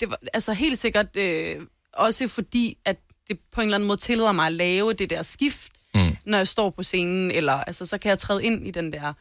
Det 0.00 0.10
var, 0.10 0.18
altså 0.34 0.52
helt 0.52 0.78
sikkert 0.78 1.16
øh, 1.16 1.56
også 1.94 2.28
fordi, 2.28 2.76
at 2.84 2.96
det 3.28 3.38
på 3.54 3.60
en 3.60 3.64
eller 3.66 3.74
anden 3.74 3.86
måde 3.86 4.00
tillader 4.00 4.32
mig 4.32 4.46
at 4.46 4.52
lave 4.52 4.92
det 4.92 5.10
der 5.10 5.22
skift, 5.22 5.72
mm. 5.94 6.16
når 6.24 6.38
jeg 6.38 6.48
står 6.48 6.70
på 6.70 6.82
scenen, 6.82 7.30
eller 7.30 7.52
altså, 7.52 7.86
så 7.86 7.98
kan 7.98 8.08
jeg 8.08 8.18
træde 8.18 8.44
ind 8.44 8.66
i 8.66 8.70
den 8.70 8.92
der 8.92 9.12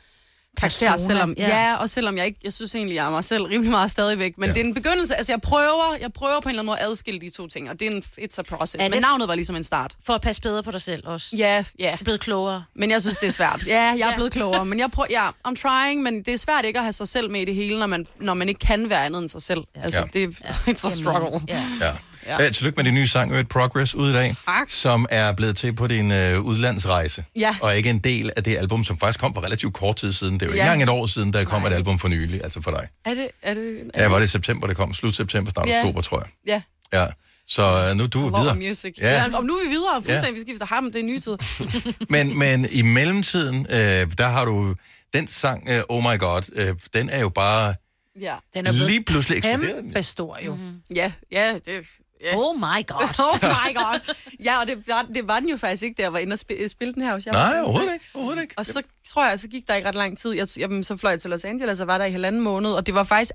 karakter, 0.57 0.87
Persona, 0.87 0.97
selvom, 1.07 1.33
ja. 1.37 1.47
ja. 1.47 1.67
ja, 1.69 1.75
og 1.75 1.89
selvom 1.89 2.17
jeg 2.17 2.25
ikke, 2.25 2.39
jeg 2.43 2.53
synes 2.53 2.75
egentlig, 2.75 2.95
jeg 2.95 3.05
er 3.05 3.09
mig 3.09 3.23
selv 3.23 3.43
rimelig 3.43 3.71
meget 3.71 3.91
stadigvæk, 3.91 4.37
men 4.37 4.47
ja. 4.49 4.53
det 4.53 4.61
er 4.61 4.65
en 4.65 4.73
begyndelse, 4.73 5.15
altså 5.15 5.31
jeg 5.31 5.41
prøver, 5.41 5.95
jeg 6.01 6.13
prøver 6.13 6.39
på 6.39 6.49
en 6.49 6.49
eller 6.49 6.61
anden 6.61 6.65
måde 6.65 6.79
at 6.79 6.85
adskille 6.85 7.21
de 7.21 7.29
to 7.29 7.47
ting, 7.47 7.69
og 7.69 7.79
det 7.79 7.87
er 7.87 7.91
en, 7.91 8.03
it's 8.21 8.39
a 8.39 8.41
process, 8.41 8.81
det- 8.83 8.91
men 8.91 9.01
navnet 9.01 9.27
var 9.27 9.35
ligesom 9.35 9.55
en 9.55 9.63
start. 9.63 9.93
For 10.05 10.13
at 10.13 10.21
passe 10.21 10.41
bedre 10.41 10.63
på 10.63 10.71
dig 10.71 10.81
selv 10.81 11.07
også. 11.07 11.35
Ja, 11.37 11.63
ja. 11.79 11.91
Du 11.91 11.93
er 11.99 12.03
blevet 12.03 12.19
klogere. 12.19 12.63
Men 12.75 12.91
jeg 12.91 13.01
synes, 13.01 13.17
det 13.17 13.27
er 13.27 13.31
svært. 13.31 13.63
Ja, 13.67 13.81
jeg 13.97 14.09
er 14.11 14.15
blevet 14.15 14.31
klogere. 14.31 14.65
Men 14.65 14.79
jeg 14.79 14.91
prøver, 14.91 15.07
ja, 15.09 15.29
I'm 15.47 15.55
trying, 15.61 16.01
men 16.03 16.23
det 16.23 16.33
er 16.33 16.37
svært 16.37 16.65
ikke 16.65 16.79
at 16.79 16.83
have 16.85 16.93
sig 16.93 17.07
selv 17.07 17.29
med 17.31 17.41
i 17.41 17.45
det 17.45 17.55
hele, 17.55 17.79
når 17.79 17.87
man, 17.87 18.07
når 18.19 18.33
man 18.33 18.49
ikke 18.49 18.59
kan 18.59 18.89
være 18.89 19.05
andet 19.05 19.19
end 19.19 19.29
sig 19.29 19.41
selv. 19.41 19.61
Altså, 19.75 19.99
Ja. 19.99 20.05
det 20.13 20.23
er 20.43 20.53
it's 20.71 20.87
a 20.87 20.95
struggle. 20.95 21.41
Ja. 21.47 21.63
Ja. 21.81 21.91
Ja. 22.29 22.43
Ja. 22.43 22.49
tillykke 22.49 22.75
med 22.77 22.83
din 22.85 22.93
nye 22.93 23.07
sang, 23.07 23.31
Øget 23.31 23.47
Progress, 23.49 23.95
ud 23.95 24.09
i 24.09 24.13
dag, 24.13 24.35
Tak. 24.45 24.69
som 24.69 25.05
er 25.09 25.31
blevet 25.31 25.57
til 25.57 25.73
på 25.75 25.87
din 25.87 26.11
øh, 26.11 26.41
udlandsrejse. 26.41 27.25
Ja. 27.35 27.55
Og 27.61 27.77
ikke 27.77 27.89
en 27.89 27.99
del 27.99 28.31
af 28.35 28.43
det 28.43 28.57
album, 28.57 28.83
som 28.83 28.97
faktisk 28.97 29.19
kom 29.19 29.33
for 29.33 29.45
relativt 29.45 29.73
kort 29.73 29.95
tid 29.95 30.13
siden. 30.13 30.33
Det 30.33 30.41
er 30.41 30.45
jo 30.45 30.51
ikke 30.51 30.65
Ja. 30.65 30.73
engang 30.73 30.83
et 30.83 30.89
år 30.89 31.05
siden, 31.07 31.33
der 31.33 31.43
kom 31.45 31.65
et 31.65 31.73
album 31.73 31.99
for 31.99 32.07
nylig, 32.07 32.43
altså 32.43 32.61
for 32.61 32.71
dig. 32.71 32.87
Er 33.05 33.13
det... 33.13 33.27
Er 33.41 33.53
det 33.53 33.81
er 33.93 34.03
Ja, 34.03 34.09
var 34.09 34.17
det 34.19 34.25
i 34.25 34.27
september, 34.27 34.67
det 34.67 34.75
kom? 34.77 34.93
Slut 34.93 35.15
september, 35.15 35.51
start 35.51 35.67
Ja. 35.67 35.77
oktober, 35.79 36.01
tror 36.01 36.19
jeg. 36.19 36.61
Ja, 36.93 36.99
Ja. 37.01 37.05
Så 37.47 37.63
øh, 37.89 37.95
nu 37.97 38.03
er 38.03 38.07
du 38.07 38.19
Love 38.19 38.39
videre. 38.41 38.55
music. 38.55 38.93
Ja. 39.01 39.09
Ja. 39.23 39.37
Om 39.37 39.45
nu 39.45 39.53
er 39.53 39.63
vi 39.65 39.69
videre, 39.69 39.93
fuldstændig, 39.95 40.25
Ja. 40.25 40.31
vi 40.31 40.41
skifter 40.41 40.65
ham, 40.65 40.91
det 40.91 40.99
er 40.99 41.03
nye 41.03 41.19
tid. 41.19 41.35
Men, 42.09 42.39
men 42.39 42.67
i 42.71 42.81
mellemtiden, 42.81 43.65
øh, 43.69 43.77
der 44.17 44.27
har 44.27 44.45
du 44.45 44.75
den 45.13 45.27
sang, 45.27 45.69
øh, 45.69 45.81
Oh 45.89 46.03
My 46.03 46.19
God, 46.19 46.41
øh, 46.55 46.75
den 46.93 47.09
er 47.09 47.19
jo 47.21 47.29
bare 47.29 47.75
Ja. 48.21 48.35
Den 48.53 48.67
er 48.67 48.71
lige 48.71 49.03
pludselig 49.03 49.37
eksploderet. 49.37 49.75
kæmpe 49.83 50.03
stor 50.03 50.37
jo. 50.45 50.55
Mhm. 50.55 50.63
Mm-hmm. 50.63 50.81
Ja, 50.95 51.11
ja, 51.31 51.53
det... 51.53 51.85
Ja. 52.23 52.35
Oh 52.35 52.55
my 52.55 52.87
god. 52.87 53.19
oh 53.27 53.37
my 53.43 53.73
god. 53.75 54.15
Ja, 54.43 54.59
og 54.59 54.67
det 54.67 54.87
var, 54.87 55.01
det 55.13 55.27
var 55.27 55.39
den 55.39 55.49
jo 55.49 55.57
faktisk 55.57 55.83
ikke, 55.83 55.97
da 55.97 56.01
jeg 56.01 56.13
var 56.13 56.19
inde 56.19 56.33
og 56.33 56.39
spille, 56.39 56.69
spille 56.69 56.93
den 56.93 57.01
her 57.01 57.13
hos 57.13 57.25
jer. 57.25 57.31
Nej, 57.31 57.61
overhovedet 57.61 57.93
ikke. 57.93 58.05
Overhovedet 58.13 58.41
ikke. 58.41 58.53
Og 58.57 58.65
så 58.65 58.83
tror 59.07 59.29
jeg, 59.29 59.39
så 59.39 59.47
gik 59.47 59.67
der 59.67 59.75
ikke 59.75 59.87
ret 59.87 59.95
lang 59.95 60.17
tid. 60.17 60.31
Jeg, 60.31 60.47
jamen, 60.57 60.83
så 60.83 60.97
fløj 60.97 61.11
jeg 61.11 61.21
til 61.21 61.29
Los 61.29 61.45
Angeles 61.45 61.79
og 61.79 61.87
var 61.87 61.97
der 61.97 62.05
i 62.05 62.11
halvanden 62.11 62.41
måned, 62.41 62.71
og 62.71 62.85
det 62.85 62.95
var 62.95 63.03
faktisk, 63.03 63.31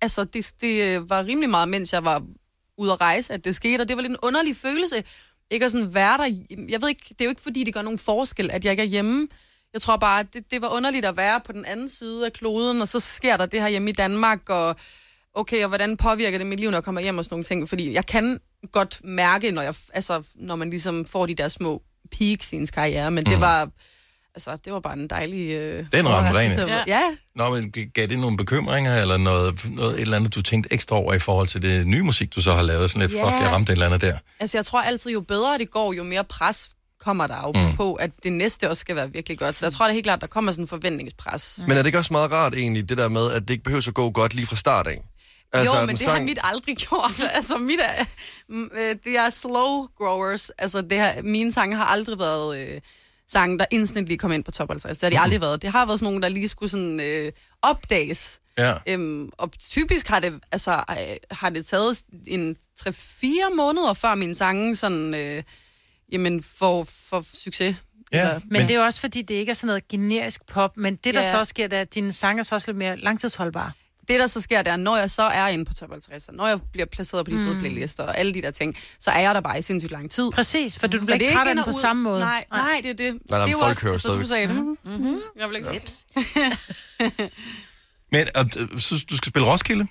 altså, 0.00 0.24
det, 0.24 0.52
det 0.60 1.10
var 1.10 1.24
rimelig 1.24 1.50
meget, 1.50 1.68
mens 1.68 1.92
jeg 1.92 2.04
var 2.04 2.22
ude 2.78 2.92
at 2.92 3.00
rejse, 3.00 3.32
at 3.32 3.44
det 3.44 3.54
skete, 3.54 3.82
og 3.82 3.88
det 3.88 3.96
var 3.96 4.02
lidt 4.02 4.10
en 4.10 4.18
underlig 4.22 4.56
følelse, 4.56 5.04
ikke 5.50 5.66
at 5.66 5.72
sådan 5.72 5.94
være 5.94 6.18
der. 6.18 6.24
Jeg 6.68 6.82
ved 6.82 6.88
ikke, 6.88 7.06
det 7.08 7.20
er 7.20 7.24
jo 7.24 7.28
ikke, 7.28 7.42
fordi 7.42 7.64
det 7.64 7.74
gør 7.74 7.82
nogen 7.82 7.98
forskel, 7.98 8.50
at 8.50 8.64
jeg 8.64 8.70
ikke 8.70 8.82
er 8.82 8.86
hjemme. 8.86 9.28
Jeg 9.72 9.82
tror 9.82 9.96
bare, 9.96 10.22
det, 10.22 10.50
det 10.50 10.62
var 10.62 10.68
underligt 10.68 11.04
at 11.04 11.16
være 11.16 11.40
på 11.40 11.52
den 11.52 11.64
anden 11.64 11.88
side 11.88 12.26
af 12.26 12.32
kloden, 12.32 12.82
og 12.82 12.88
så 12.88 13.00
sker 13.00 13.36
der 13.36 13.46
det 13.46 13.60
her 13.60 13.68
hjemme 13.68 13.90
i 13.90 13.92
Danmark, 13.92 14.48
og 14.48 14.76
okay, 15.34 15.62
og 15.62 15.68
hvordan 15.68 15.96
påvirker 15.96 16.38
det 16.38 16.46
mit 16.46 16.60
liv, 16.60 16.70
når 16.70 16.76
jeg 16.78 16.84
kommer 16.84 17.00
hjem 17.00 17.18
og 17.18 17.24
sådan 17.24 17.34
nogle 17.34 17.44
ting? 17.44 17.68
Fordi 17.68 17.92
jeg 17.94 18.06
kan 18.06 18.38
godt 18.72 19.00
mærke, 19.04 19.50
når, 19.50 19.62
jeg, 19.62 19.74
altså, 19.92 20.22
når 20.36 20.56
man 20.56 20.70
ligesom 20.70 21.04
får 21.06 21.26
de 21.26 21.34
der 21.34 21.48
små 21.48 21.82
peaks 22.18 22.52
i 22.52 22.56
ens 22.56 22.70
karriere, 22.70 23.10
men 23.10 23.24
det 23.24 23.32
Mhm. 23.32 23.40
var, 23.40 23.68
altså, 24.34 24.56
det 24.64 24.72
var 24.72 24.80
bare 24.80 24.92
en 24.98 25.08
dejlig... 25.08 25.50
Øh, 25.52 25.86
Den 25.92 26.08
ramte 26.08 26.38
rene. 26.38 26.82
Ja. 26.86 27.02
Nå, 27.36 27.50
men 27.54 27.72
gav 27.94 28.06
det 28.06 28.18
nogle 28.18 28.36
bekymringer, 28.36 29.00
eller 29.00 29.16
noget, 29.16 29.60
noget 29.70 29.94
et 29.94 30.00
eller 30.00 30.16
andet, 30.16 30.34
du 30.34 30.42
tænkte 30.42 30.72
ekstra 30.72 30.96
over 30.96 31.14
i 31.14 31.18
forhold 31.18 31.46
til 31.48 31.62
det 31.62 31.86
nye 31.86 32.02
musik, 32.02 32.34
du 32.34 32.42
så 32.42 32.54
har 32.54 32.62
lavet? 32.62 32.90
Sådan 32.90 33.08
lidt, 33.08 33.18
Ja. 33.20 33.24
fuck, 33.26 33.42
jeg 33.42 33.52
ramte 33.52 33.72
et 33.72 33.76
eller 33.76 33.86
andet 33.86 34.00
der. 34.00 34.18
Altså, 34.40 34.58
jeg 34.58 34.66
tror 34.66 34.80
altid, 34.82 35.10
jo 35.10 35.20
bedre 35.20 35.58
det 35.58 35.70
går, 35.70 35.92
jo 35.92 36.02
mere 36.04 36.24
pres 36.24 36.70
kommer 37.00 37.26
der 37.26 37.36
jo 37.46 37.62
Mm. 37.62 37.70
mm. 37.70 37.76
på, 37.76 37.94
at 37.94 38.10
det 38.22 38.32
næste 38.32 38.70
også 38.70 38.80
skal 38.80 38.96
være 38.96 39.12
virkelig 39.12 39.38
godt. 39.38 39.58
Så 39.58 39.66
jeg 39.66 39.72
tror 39.72 39.84
det 39.86 39.90
er 39.90 39.94
helt 39.94 40.04
klart, 40.04 40.20
der 40.20 40.26
kommer 40.26 40.52
sådan 40.52 40.64
en 40.64 40.68
forventningspres. 40.68 41.60
Men 41.66 41.70
er 41.70 41.76
det 41.76 41.86
ikke 41.86 41.98
også 41.98 42.12
meget 42.12 42.32
rart 42.32 42.54
egentlig, 42.54 42.88
det 42.88 42.98
der 42.98 43.08
med, 43.08 43.30
at 43.30 43.42
det 43.42 43.50
ikke 43.50 43.64
behøver 43.64 43.88
at 43.88 43.94
gå 43.94 44.10
godt 44.10 44.34
lige 44.34 44.46
fra 44.46 44.56
start 44.56 44.86
af? 44.86 45.02
Altså, 45.52 45.74
jo, 45.80 45.86
men 45.86 45.96
det 45.96 46.00
sang- 46.04 46.16
har 46.16 46.22
mit 46.22 46.38
aldrig 46.42 46.76
gjort. 46.76 47.20
altså, 47.34 47.56
mit 47.58 47.80
er, 47.80 48.04
øh, 48.50 48.96
det 49.04 49.18
er 49.18 49.30
slow 49.30 49.86
growers. 49.98 50.50
Altså, 50.50 50.80
det 50.82 50.92
her, 50.98 51.22
mine 51.22 51.52
sange 51.52 51.76
har 51.76 51.84
aldrig 51.84 52.18
været 52.18 52.68
øh, 52.74 52.80
sange, 53.28 53.58
der 53.58 53.64
instantly 53.70 54.16
kom 54.16 54.32
ind 54.32 54.44
på 54.44 54.50
top 54.50 54.68
50. 54.68 54.98
Det 54.98 55.04
har 55.04 55.10
de 55.10 55.20
aldrig 55.20 55.40
været. 55.40 55.62
Det 55.62 55.70
har 55.70 55.86
været 55.86 55.98
sådan 55.98 56.12
nogle, 56.12 56.22
der 56.22 56.28
lige 56.28 56.48
skulle 56.48 56.70
sådan 56.70 57.00
øh, 57.00 57.32
opdages. 57.62 58.40
Ja. 58.58 58.74
Øhm, 58.88 59.30
og 59.38 59.50
typisk 59.60 60.08
har 60.08 60.20
det, 60.20 60.40
altså, 60.52 60.72
øh, 60.90 61.16
har 61.30 61.50
det 61.50 61.66
taget 61.66 62.02
en 62.26 62.56
3-4 62.80 63.54
måneder, 63.56 63.94
før 63.94 64.14
mine 64.14 64.34
sange 64.34 64.76
sådan, 64.76 65.14
øh, 65.14 65.42
jamen, 66.12 66.42
får, 66.42 66.84
får 66.84 67.24
succes. 67.34 67.76
Ja, 68.12 68.32
Men, 68.32 68.42
men 68.50 68.60
det 68.62 68.70
er 68.70 68.74
jo 68.74 68.84
også, 68.84 69.00
fordi 69.00 69.22
det 69.22 69.34
ikke 69.34 69.50
er 69.50 69.54
sådan 69.54 69.66
noget 69.66 69.88
generisk 69.88 70.46
pop, 70.46 70.76
men 70.76 70.94
det, 70.96 71.14
der 71.14 71.20
Ja. 71.20 71.30
så 71.30 71.38
også 71.38 71.50
sker, 71.50 71.66
det 71.66 71.76
er, 71.76 71.80
at 71.80 71.94
dine 71.94 72.12
sange 72.12 72.40
er 72.40 72.42
så 72.42 72.54
også 72.54 72.68
lidt 72.70 72.78
mere 72.78 72.96
langtidsholdbare. 72.96 73.72
Det, 74.08 74.20
der 74.20 74.26
så 74.26 74.40
sker, 74.40 74.62
det 74.62 74.72
er, 74.72 74.76
når 74.76 74.96
jeg 74.96 75.10
så 75.10 75.22
er 75.22 75.48
inde 75.48 75.64
på 75.64 75.74
top 75.74 75.90
50, 75.90 76.28
og 76.28 76.34
når 76.34 76.46
jeg 76.46 76.60
bliver 76.72 76.86
placeret 76.86 77.24
på 77.24 77.30
de 77.30 77.36
fede 77.36 77.54
Mm. 77.54 77.60
playlister 77.60 78.02
og 78.04 78.18
alle 78.18 78.34
de 78.34 78.42
der 78.42 78.50
ting, 78.50 78.76
så 78.98 79.10
er 79.10 79.20
jeg 79.20 79.34
der 79.34 79.40
bare 79.40 79.58
i 79.58 79.62
sindssygt 79.62 79.92
lang 79.92 80.10
tid. 80.10 80.30
Præcis, 80.30 80.78
for 80.78 80.86
du 80.86 80.98
Så 80.98 81.04
bliver 81.06 81.18
det 81.18 81.22
ikke 81.26 81.34
træt 81.34 81.48
af 81.48 81.54
den 81.54 81.64
på 81.64 81.70
ud. 81.70 81.80
samme 81.80 82.02
måde. 82.02 82.20
Nej, 82.20 82.44
nej, 82.52 82.80
det 82.82 82.90
er 82.90 82.94
det. 82.94 83.18
nej, 83.30 83.38
det 83.38 83.46
er 83.46 83.50
jo 83.52 83.58
folk 83.58 83.70
også, 83.70 83.82
hører 83.82 83.92
altså, 83.92 84.12
du 84.12 84.24
sagde 84.26 84.48
det. 84.48 84.56
Mm-hmm. 84.56 85.20
Jeg 85.38 85.48
vil 85.48 85.56
ikke 85.56 85.68
Tips. 85.72 86.04
Men 88.12 88.26
og, 88.34 88.44
øh, 88.58 88.78
så 88.78 89.04
du 89.10 89.16
skal 89.16 89.28
spille 89.28 89.48
Roskilde 89.48 89.86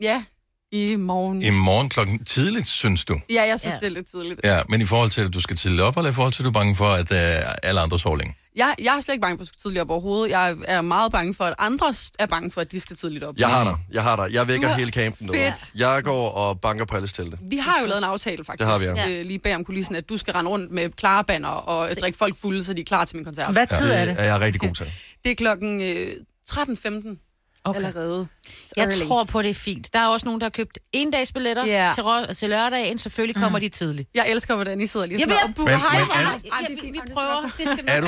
Ja, 0.00 0.24
i 0.72 0.96
morgen. 0.96 1.42
i 1.42 1.50
morgen 1.50 1.88
klokken 1.88 2.24
tidligt, 2.24 2.66
synes 2.66 3.04
du? 3.04 3.20
Ja, 3.30 3.42
jeg 3.42 3.60
synes, 3.60 3.74
ja. 3.74 3.78
det 3.80 3.86
er 3.86 3.90
lidt 3.90 4.06
tidligt. 4.10 4.40
Ja, 4.44 4.60
men 4.68 4.80
i 4.80 4.86
forhold 4.86 5.10
til, 5.10 5.20
at 5.20 5.34
du 5.34 5.40
skal 5.40 5.56
tidligt 5.56 5.82
op, 5.82 5.96
eller 5.96 6.10
i 6.10 6.14
forhold 6.14 6.32
til, 6.32 6.42
at 6.42 6.44
du 6.44 6.48
er 6.48 6.52
bange 6.52 6.76
for, 6.76 6.88
at 6.90 7.10
uh, 7.10 7.52
alle 7.62 7.80
andre 7.80 7.98
sover 7.98 8.16
længe? 8.16 8.34
Jeg, 8.56 8.74
jeg 8.78 8.96
er 8.96 9.00
slet 9.00 9.14
ikke 9.14 9.22
bange 9.22 9.38
for 9.38 9.42
at 9.42 9.48
skulle 9.48 9.60
tidligt 9.62 9.80
op 9.80 9.90
overhovedet. 9.90 10.30
Jeg 10.30 10.56
er 10.64 10.80
meget 10.80 11.12
bange 11.12 11.34
for, 11.34 11.44
at 11.44 11.54
andre 11.58 11.94
er 12.18 12.26
bange 12.26 12.50
for, 12.50 12.60
at 12.60 12.72
de 12.72 12.80
skal 12.80 12.96
tidligt 12.96 13.24
op. 13.24 13.34
Jeg 13.38 13.48
har 13.48 13.64
dig. 13.64 13.76
Jeg 13.92 14.02
har 14.02 14.16
dig. 14.16 14.32
Jeg 14.34 14.48
vækker 14.48 14.68
Du 14.68 14.72
har- 14.72 14.78
hele 14.78 14.90
campen 14.90 15.26
nu. 15.26 15.32
Fedt. 15.32 15.70
Jeg 15.74 16.00
går 16.04 16.30
og 16.30 16.60
banker 16.60 16.84
på 16.84 16.96
alles 16.96 17.12
telte. 17.12 17.38
Vi 17.50 17.56
har 17.56 17.80
jo 17.80 17.86
lavet 17.86 17.98
en 17.98 18.04
aftale, 18.04 18.44
faktisk. 18.44 18.58
Det 18.58 18.86
har 18.86 18.94
vi, 18.94 19.00
ja. 19.00 19.20
øh, 19.20 19.26
lige 19.26 19.38
bag 19.38 19.54
om 19.54 19.64
kulissen, 19.64 19.94
at 19.94 20.08
du 20.08 20.18
skal 20.18 20.32
rende 20.32 20.50
rundt 20.50 20.70
med 20.72 20.90
klare 20.90 21.24
banner 21.24 21.48
og 21.48 21.90
øh, 21.90 21.96
drikke 21.96 22.18
folk 22.18 22.36
fulde, 22.36 22.64
så 22.64 22.72
de 22.74 22.80
er 22.80 22.84
klar 22.84 23.04
til 23.04 23.16
min 23.16 23.24
koncert. 23.24 23.52
Hvad 23.52 23.66
tid 23.66 23.90
er 23.90 24.04
det? 24.04 24.14
er 24.18 24.24
jeg 24.24 24.40
rigtig 24.40 24.60
god 24.60 24.74
til. 24.74 24.86
Det 25.24 25.30
er 25.30 25.34
klokken 25.34 25.80
øh, 25.82 26.06
13.15 26.50 27.31
okay. 27.64 27.76
allerede. 27.76 28.28
It's 28.46 28.72
Jeg 28.76 28.84
early. 28.84 29.06
tror 29.06 29.24
på, 29.24 29.42
det 29.42 29.50
er 29.50 29.54
fint. 29.54 29.92
Der 29.92 29.98
er 29.98 30.06
også 30.06 30.26
nogen, 30.26 30.40
der 30.40 30.44
har 30.44 30.50
købt 30.50 30.78
en 30.92 31.10
dags 31.10 31.32
billetter 31.32 31.66
Ja. 31.66 31.90
til, 31.94 32.02
rå- 32.02 32.34
til 32.34 32.50
lørdagen. 32.50 32.98
Selvfølgelig 32.98 33.42
kommer 33.42 33.58
de 33.58 33.68
tidligt. 33.68 34.08
Jeg 34.14 34.30
elsker, 34.30 34.54
hvordan 34.54 34.80
I 34.80 34.86
sidder 34.86 35.06
lige 35.06 35.18
Jamen, 35.18 35.36
sådan 35.56 35.66
jeg- 35.68 35.74
og 35.74 35.80
hej, 35.90 36.00
hej. 36.00 36.66
Ja, 36.84 36.90
vi, 36.92 37.00
prøver. 37.14 37.50
Det 37.58 37.68
skal 37.68 37.84
Er 37.88 38.00
du, 38.00 38.06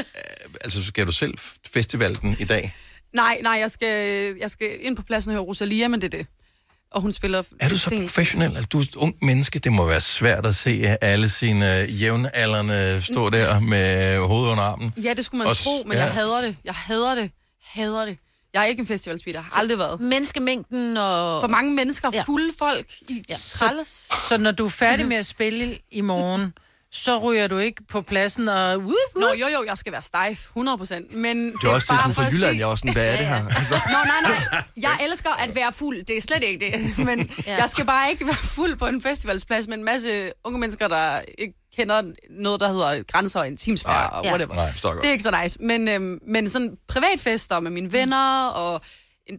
altså, 0.64 0.84
skal 0.84 1.06
du 1.06 1.12
selv 1.12 1.34
f- 1.40 1.56
festivalden 1.72 2.36
i 2.40 2.44
dag? 2.44 2.74
Nej, 3.14 3.38
nej, 3.42 3.52
jeg 3.52 3.70
skal, 3.70 3.88
jeg 4.40 4.50
skal 4.50 4.68
ind 4.80 4.96
på 4.96 5.02
pladsen 5.02 5.30
og 5.30 5.34
høre 5.34 5.44
Rosalia, 5.44 5.88
men 5.88 6.00
det 6.02 6.14
er 6.14 6.18
det. 6.18 6.26
Og 6.90 7.00
hun 7.02 7.12
spiller... 7.12 7.42
Er 7.60 7.68
du 7.68 7.78
så 7.78 7.90
professionel? 8.02 8.46
Altså, 8.56 8.66
du 8.72 8.78
er 8.78 8.82
et 8.82 8.94
ung 8.94 9.14
menneske. 9.22 9.58
Det 9.58 9.72
må 9.72 9.86
være 9.86 10.00
svært 10.00 10.46
at 10.46 10.54
se 10.54 10.96
alle 11.00 11.28
sine 11.28 11.86
jævnaldrende 11.88 13.02
stå 13.02 13.30
der 13.30 13.60
med 13.60 14.18
hovedet 14.18 14.50
under 14.50 14.62
armen. 14.64 14.92
Ja, 15.02 15.14
det 15.14 15.24
skulle 15.24 15.38
man 15.38 15.46
Også- 15.48 15.64
tro, 15.64 15.82
men 15.86 15.96
ja. 15.96 16.04
jeg 16.04 16.12
hader 16.12 16.40
det. 16.40 16.56
Jeg 16.64 16.74
hader 16.74 17.14
det. 17.14 17.30
Hader 17.64 18.04
det. 18.04 18.18
Jeg 18.54 18.60
er 18.62 18.64
ikke 18.66 18.80
en 18.80 18.86
festivalspeeder. 18.86 19.40
Har 19.40 19.60
aldrig 19.60 19.78
været. 19.78 20.00
Menneskemængden 20.00 20.96
og... 20.96 21.40
For 21.40 21.48
mange 21.48 21.74
mennesker, 21.74 22.10
Ja. 22.12 22.22
fulde 22.22 22.52
folk 22.58 22.86
i 23.08 23.22
ja. 23.30 23.34
Så, 23.34 23.70
så 24.28 24.36
når 24.36 24.50
du 24.50 24.64
er 24.64 24.70
færdig 24.70 25.06
med 25.06 25.16
at 25.16 25.26
spille 25.26 25.78
i 25.90 26.00
morgen, 26.00 26.54
så 26.94 27.18
ryger 27.18 27.46
du 27.46 27.58
ikke 27.58 27.82
på 27.90 28.02
pladsen 28.02 28.48
og... 28.48 28.76
Uh, 28.78 28.84
uh. 28.84 28.92
Nå, 29.16 29.26
jo, 29.40 29.46
jo, 29.58 29.64
jeg 29.66 29.78
skal 29.78 29.92
være 29.92 30.02
stejf, 30.02 30.44
100 30.46 30.78
procent. 30.78 31.14
Men 31.14 31.46
Det 31.52 31.64
er 31.64 31.68
også 31.68 31.88
det, 31.92 32.04
du 32.04 32.08
for 32.08 32.12
fra 32.20 32.26
at 32.26 32.32
Jylland. 32.32 32.50
sige- 32.50 32.58
Jeg 32.58 32.64
er 32.64 32.70
også 32.70 32.80
sådan, 32.82 32.92
hvad 32.92 33.06
er 33.12 33.16
det 33.16 33.26
her? 33.26 33.44
Altså, 33.58 33.74
Nå, 33.74 33.98
nej, 34.04 34.20
nej. 34.52 34.62
Jeg 34.86 34.98
elsker 35.04 35.30
at 35.30 35.54
være 35.54 35.72
fuld. 35.72 36.04
Det 36.04 36.16
er 36.16 36.20
slet 36.20 36.42
ikke 36.42 36.66
det. 36.66 36.98
Men 37.06 37.30
ja. 37.46 37.56
jeg 37.56 37.70
skal 37.70 37.84
bare 37.84 38.10
ikke 38.10 38.26
være 38.26 38.34
fuld 38.36 38.76
på 38.76 38.86
en 38.86 39.02
festivalsplads 39.02 39.66
med 39.68 39.76
en 39.78 39.84
masse 39.84 40.32
unge 40.44 40.58
mennesker, 40.58 40.88
der 40.88 41.20
ikke 41.38 41.54
kender 41.76 42.02
noget, 42.30 42.60
der 42.60 42.68
hedder 42.68 43.02
grænser 43.02 43.40
og 43.40 43.46
intimsfære 43.46 44.10
og 44.10 44.24
whatever. 44.26 44.54
Nej, 44.54 44.70
det 45.02 45.08
er 45.08 45.12
ikke 45.12 45.24
så 45.24 45.36
nice. 45.42 45.58
Men, 45.62 45.88
øhm, 45.88 46.18
men 46.26 46.48
sådan 46.48 46.76
privatfester 46.88 47.60
med 47.60 47.70
mine 47.70 47.92
venner 47.92 48.46
og 48.46 48.80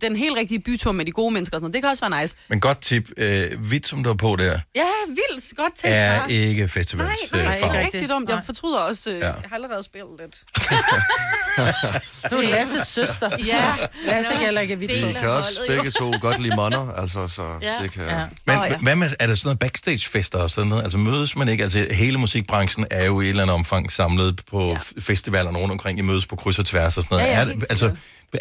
den 0.02 0.16
helt 0.16 0.38
rigtige 0.38 0.60
bytur 0.60 0.92
med 0.92 1.06
de 1.06 1.12
gode 1.12 1.34
mennesker 1.34 1.58
og 1.58 1.60
sådan 1.60 1.64
noget. 1.64 1.74
Det 1.74 1.82
kan 1.82 1.90
også 1.90 2.10
være 2.10 2.22
nice. 2.22 2.36
Men 2.48 2.60
godt 2.60 2.82
tip. 2.82 3.10
Øh, 3.18 3.60
hvidt, 3.60 3.88
som 3.88 4.04
du 4.04 4.10
er 4.10 4.14
på 4.16 4.36
der, 4.40 4.60
Ja, 4.76 4.86
vildt 5.08 5.58
godt 5.58 5.74
tænkt. 5.76 5.98
er 5.98 6.14
Clara. 6.16 6.28
ikke 6.28 6.68
festivals 6.68 7.18
Nej, 7.32 7.44
nej, 7.44 7.58
øh, 7.58 7.64
ikke 7.64 7.80
rigtig 7.86 8.10
dumt. 8.10 8.30
Jeg 8.30 8.42
fortryder 8.46 8.78
også, 8.80 9.10
øh, 9.10 9.20
Ja. 9.20 9.26
jeg 9.26 9.36
har 9.50 9.56
allerede 9.56 9.84
spillet 9.84 10.20
lidt. 10.22 10.36
Du 12.32 12.38
er 12.38 12.50
Lasses 12.52 12.88
søster. 12.88 13.30
Ja. 13.46 13.74
Lasse 14.06 14.32
kan 14.34 14.42
heller 14.42 14.62
ikke 14.62 14.80
vidt 14.80 14.92
Vi 14.92 15.14
kan 15.20 15.30
også 15.30 15.60
begge 15.68 15.92
to 15.92 16.14
godt 16.22 16.40
lide 16.42 16.56
monner, 16.56 16.92
altså, 16.94 17.28
så 17.28 17.44
Ja. 17.62 17.76
det 17.82 17.92
kan... 17.92 18.04
Ja. 18.04 18.26
Men 18.48 18.58
oh, 18.60 18.66
ja. 18.70 18.78
hvad 18.78 18.96
med, 18.96 19.10
er 19.20 19.28
der 19.28 19.36
sådan 19.36 19.48
noget 19.48 19.60
backstage-fester 19.60 20.38
og 20.38 20.50
sådan 20.50 20.68
noget? 20.70 20.84
Altså 20.84 20.98
mødes 20.98 21.36
man 21.36 21.48
ikke? 21.50 21.64
Altså 21.64 21.88
hele 21.92 22.18
musikbranchen 22.18 22.86
er 22.92 23.06
jo 23.06 23.22
i 23.22 23.26
et 23.26 23.30
eller 23.30 23.44
andet 23.44 23.54
omfang 23.54 23.92
samlet 23.92 24.42
på 24.52 24.70
ja. 24.70 24.78
festivaler 25.00 25.52
rundt 25.52 25.72
omkring. 25.72 26.00
I 26.00 26.02
mødes 26.02 26.26
på 26.26 26.36
kryds 26.36 26.60
og 26.60 26.66
tværs 26.66 26.98
og 26.98 27.04
sådan 27.04 27.16
noget. 27.18 27.32
Ja, 27.32 27.40
ja, 27.40 27.46
er, 27.48 27.66
altså, 27.70 27.96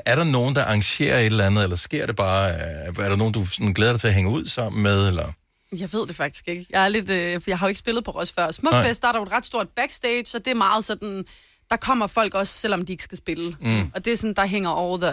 er 0.05 0.16
der 0.16 0.24
nogen, 0.24 0.55
der 0.55 0.64
arrangerer 0.64 1.19
et 1.19 1.27
eller 1.27 1.47
andet, 1.47 1.62
eller 1.62 1.77
sker 1.77 2.06
det 2.06 2.16
bare? 2.16 2.48
Er, 2.51 2.86
er 2.98 3.09
der 3.09 3.16
nogen, 3.16 3.32
du 3.35 3.47
sådan 3.47 3.73
glæder 3.73 3.93
dig 3.93 4.01
til 4.01 4.09
at 4.09 4.14
hænge 4.14 4.31
ud 4.31 4.47
sammen 4.47 4.82
med? 4.82 5.09
Eller? 5.09 5.32
Jeg 5.78 5.93
ved 5.93 6.06
det 6.06 6.16
faktisk 6.16 6.48
ikke. 6.48 6.66
Jeg, 6.70 6.85
er 6.85 6.89
lidt, 6.89 7.10
øh, 7.10 7.35
for 7.40 7.51
jeg 7.51 7.59
har 7.59 7.66
jo 7.66 7.69
ikke 7.69 7.78
spillet 7.78 8.05
på 8.05 8.10
Ros 8.10 8.32
før. 8.32 8.52
Smukfest, 8.52 9.02
der 9.02 9.09
er 9.09 9.12
der 9.12 9.19
jo 9.19 9.23
et 9.24 9.32
ret 9.32 9.47
stort 9.47 9.69
backstage, 9.69 10.24
så 10.27 10.39
det 10.39 10.51
er 10.51 10.55
meget 10.55 10.85
sådan... 10.85 11.24
Der 11.70 11.77
kommer 11.77 12.06
folk 12.06 12.35
også, 12.35 12.52
selvom 12.59 12.86
de 12.86 12.93
ikke 12.93 13.05
skal 13.05 13.19
spille. 13.19 13.56
Mm. 13.60 13.90
Og 13.94 14.05
det 14.05 14.12
er 14.12 14.16
sådan, 14.16 14.35
der 14.35 14.47
hænger 14.47 14.70
over 14.70 14.98
the, 14.98 15.10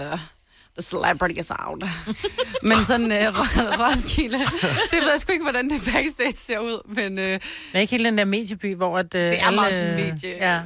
the 0.78 0.82
celebrities 0.82 1.52
out. 1.60 1.84
men 2.70 2.86
sådan 2.86 3.12
øh, 3.12 3.18
Ro- 3.40 3.86
Roskilde, 3.86 4.38
det 4.92 5.00
ved 5.02 5.10
jeg 5.12 5.20
sgu 5.20 5.32
ikke, 5.32 5.44
hvordan 5.46 5.70
det 5.70 5.82
backstage 5.94 6.36
ser 6.36 6.60
ud. 6.60 6.94
Men 6.96 7.20
øh, 7.20 7.26
Det 7.26 7.42
er 7.74 7.80
ikke 7.80 7.92
helt 7.92 8.06
den 8.06 8.18
der 8.18 8.26
medieby, 8.26 8.76
hvor 8.76 8.98
at, 8.98 9.16
øh, 9.16 9.30
det 9.32 9.42
er 9.42 9.52
meget 9.52 9.74
sådan 9.74 9.96
medie. 9.96 10.30
Ja. 10.54 10.62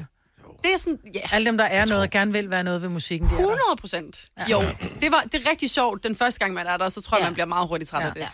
Det 0.63 0.73
er 0.73 0.77
sådan, 0.77 0.99
ja. 1.13 1.19
Alle 1.31 1.45
dem, 1.45 1.57
der 1.57 1.63
er 1.65 1.85
noget 1.85 2.03
og 2.03 2.09
gerne 2.09 2.31
vil 2.31 2.49
være 2.49 2.63
noget 2.63 2.81
ved 2.81 2.89
musikken, 2.89 3.29
de 3.29 3.33
er 3.33 3.37
der. 3.37 3.43
100 3.43 3.61
procent. 3.81 4.25
Jo, 4.51 4.59
det, 5.01 5.11
var, 5.11 5.23
det 5.31 5.45
er 5.45 5.49
rigtig 5.49 5.69
sjovt. 5.69 6.03
Den 6.03 6.15
første 6.15 6.39
gang, 6.39 6.53
man 6.53 6.67
er 6.67 6.77
der, 6.77 6.89
så 6.89 7.01
tror 7.01 7.17
jeg, 7.17 7.23
man 7.25 7.33
bliver 7.33 7.45
meget 7.45 7.67
hurtigt 7.67 7.89
træt 7.89 8.01
af 8.05 8.13
det. 8.13 8.27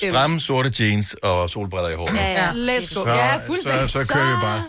Ja. 0.00 0.08
Stramme 0.10 0.40
sorte 0.40 0.72
jeans 0.80 1.14
og 1.22 1.50
solbriller 1.50 1.88
i 1.88 1.94
håret. 1.94 2.14
Ja, 2.16 2.32
ja. 2.32 2.50
Let's 2.50 2.94
go. 2.98 3.04
Så, 3.04 3.08
Ja, 3.08 3.36
fuldstændig. 3.46 3.88
Så, 3.88 4.04
så 4.04 4.12
kører 4.14 4.36
vi 4.36 4.40
bare. 4.40 4.64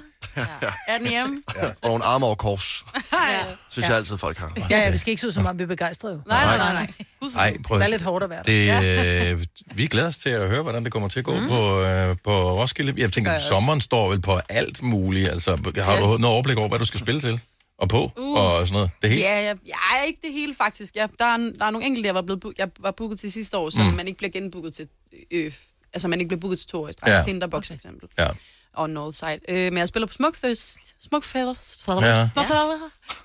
Er 0.88 0.98
den 0.98 1.08
hjemme? 1.08 1.42
Ja. 1.56 1.68
Og 1.68 1.90
nogle 1.90 2.04
arme 2.04 2.26
over 2.26 2.36
kors, 2.36 2.84
ja. 3.14 3.44
synes 3.70 3.88
jeg 3.88 3.98
altid, 3.98 4.18
folk 4.18 4.38
har. 4.38 4.52
Ja, 4.70 4.80
ja, 4.80 4.92
vi 4.92 4.98
skal 4.98 5.12
ikke 5.12 5.22
se 5.22 5.28
ud 5.28 5.32
som 5.32 5.46
om, 5.46 5.58
vi 5.60 5.64
er 5.64 5.68
begejstrede. 5.68 6.22
Nej, 6.28 6.46
nej, 6.46 6.58
nej, 6.58 6.74
nej. 6.74 7.32
Ej, 7.38 7.58
prøv 7.66 7.78
Det 7.78 7.84
er 7.86 7.88
lidt 7.90 8.02
hårdt 8.02 8.24
at 8.24 8.30
være 8.30 8.44
det, 8.46 9.34
øh, 9.34 9.46
vi 9.76 9.88
glæder 9.88 10.08
os 10.08 10.18
til 10.18 10.30
at 10.30 10.50
høre, 10.50 10.62
hvordan 10.64 10.84
det 10.84 10.92
kommer 10.92 11.10
til 11.10 11.20
at 11.20 11.26
gå 11.26 11.40
mm. 11.40 11.48
på, 11.48 11.82
øh, 11.82 12.16
på 12.24 12.52
Roskilde. 12.62 12.94
Jeg 12.98 13.12
tænker, 13.14 13.32
at 13.32 13.34
jeg 13.34 13.42
sommeren 13.42 13.82
står 13.82 14.10
vel 14.10 14.22
på 14.22 14.40
alt 14.50 14.82
muligt. 14.82 15.30
Altså, 15.30 15.52
har 15.52 15.62
du 15.62 15.72
Ja. 15.82 16.00
noget 16.00 16.26
overblik 16.26 16.58
over, 16.58 16.68
hvad 16.70 16.80
du 16.80 16.86
skal 16.86 17.00
spille 17.00 17.22
til? 17.22 17.40
Og 17.80 17.90
på? 17.90 18.12
Uh. 18.18 18.38
Og 18.40 18.68
sådan 18.68 18.74
noget? 18.74 18.90
Det 19.02 19.10
hele? 19.10 19.22
Ja, 19.22 19.36
jeg, 19.44 19.56
jeg 19.68 20.00
er 20.00 20.04
ikke 20.04 20.20
det 20.24 20.34
hele 20.34 20.56
faktisk. 20.56 20.96
Jeg, 20.96 21.10
der, 21.20 21.26
er, 21.26 21.38
der 21.38 21.66
er 21.66 21.70
nogle 21.72 21.88
enkelte, 21.88 22.08
jeg 22.08 22.16
var, 22.16 22.22
blevet, 22.22 22.44
jeg 22.58 22.68
var 22.80 22.92
booket 22.92 23.20
til 23.20 23.32
sidste 23.32 23.58
år, 23.58 23.70
som 23.70 23.86
Mm. 23.86 23.94
man 23.94 24.08
ikke 24.08 24.18
bliver 24.18 24.32
genbooket 24.32 24.74
til. 24.74 24.88
Øh, 25.32 25.52
altså, 25.94 26.08
man 26.08 26.20
ikke 26.20 26.28
bliver 26.28 26.40
booket 26.42 26.60
til 26.60 26.68
to 26.68 26.84
år 26.84 26.90
i 26.90 26.94
streg. 26.94 27.08
Ja. 27.10 27.16
Ja. 27.18 27.24
Tinderbox 27.24 27.68
for 27.68 27.74
eksempel. 27.74 28.10
Ja. 28.20 28.28
Og 28.76 28.90
Northside. 28.90 29.40
Øh, 29.50 29.56
men 29.56 29.78
jeg 29.78 29.88
spiller 29.88 30.08
på 30.08 30.14
Smukfest. 30.14 30.80
Smukfest. 31.08 31.88
Ja. 31.88 32.30
Smukfest. 32.34 32.60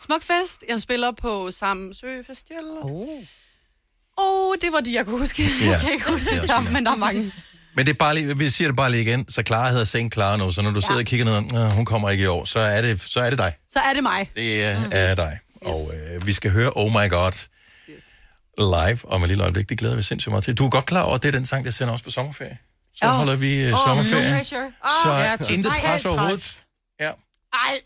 Smukfest. 0.07 0.65
Jeg 0.69 0.81
spiller 0.81 1.13
på 1.13 1.51
Samsø 1.51 2.23
Festival. 2.27 2.65
Oh. 2.83 3.09
oh, 4.17 4.55
det 4.63 4.73
var 4.73 4.81
de, 4.81 4.95
jeg 4.95 5.05
kunne 5.05 5.19
huske. 5.19 5.43
Ja. 5.63 5.67
Jeg 5.71 5.81
kan 5.81 5.93
ikke 5.93 6.11
huske. 6.13 6.35
Ja, 6.49 6.61
men 6.61 6.87
der 6.87 6.93
er 6.93 6.97
mange. 6.97 7.33
Men 7.75 7.87
det 7.87 7.93
er 7.93 7.97
bare 7.99 8.15
lige, 8.15 8.39
vi 8.39 8.51
siger 8.51 8.69
det 8.69 8.77
bare 8.77 8.91
lige 8.91 9.03
igen, 9.03 9.27
så 9.29 9.43
Clara 9.47 9.71
hedder 9.71 9.85
Seng 9.85 10.13
Clara 10.13 10.37
nu, 10.37 10.51
så 10.53 10.63
når 10.63 10.71
du 10.71 10.81
ja. 10.81 10.87
sidder 10.87 11.01
og 11.01 11.05
kigger 11.07 11.25
ned, 11.27 11.51
"Nå, 11.51 11.69
hun 11.69 11.85
kommer 11.85 12.11
ikke 12.11 12.25
i 12.25 12.27
år, 12.27 12.45
så 12.45 12.59
er 12.59 12.83
det, 12.83 13.01
så 13.01 13.21
er 13.21 13.31
det 13.31 13.39
dig. 13.39 13.55
Så 13.73 13.79
er 13.79 13.93
det 13.95 14.03
mig. 14.03 14.31
Det 14.35 14.65
er, 14.65 14.89
er 14.91 15.15
dig. 15.15 15.39
Og 15.63 15.81
øh, 16.17 16.27
vi 16.27 16.33
skal 16.33 16.51
høre 16.51 16.73
Oh 16.77 16.91
My 16.91 17.11
God 17.11 17.33
live 18.59 18.99
om 19.13 19.23
et 19.23 19.29
lille 19.29 19.43
øjeblik. 19.45 19.69
Det 19.69 19.79
glæder 19.79 19.97
vi 19.97 20.03
sindssygt 20.03 20.31
meget 20.31 20.45
til. 20.45 20.55
Du 20.55 20.67
er 20.67 20.71
godt 20.71 20.87
klar 20.87 21.03
over, 21.03 21.15
at 21.15 21.23
det 21.23 21.29
er 21.29 21.33
den 21.33 21.47
sang, 21.47 21.65
der 21.65 21.71
sender 21.71 21.95
os 21.95 22.03
på 22.03 22.11
sommerferie. 22.11 22.59
Så 23.03 23.07
Åh. 23.07 23.11
holder 23.13 23.37
vi 23.37 23.61
øh, 23.63 23.71
sommerferie. 23.87 24.31
no 24.31 24.37
pressure. 24.37 24.67
Åh, 24.85 24.91
så 25.05 25.11
ja, 25.13 25.55
intet 25.55 25.73
pres 25.85 26.07
overhovedet. 26.07 26.63
Ja. 27.01 27.11
Ej. 27.53 27.81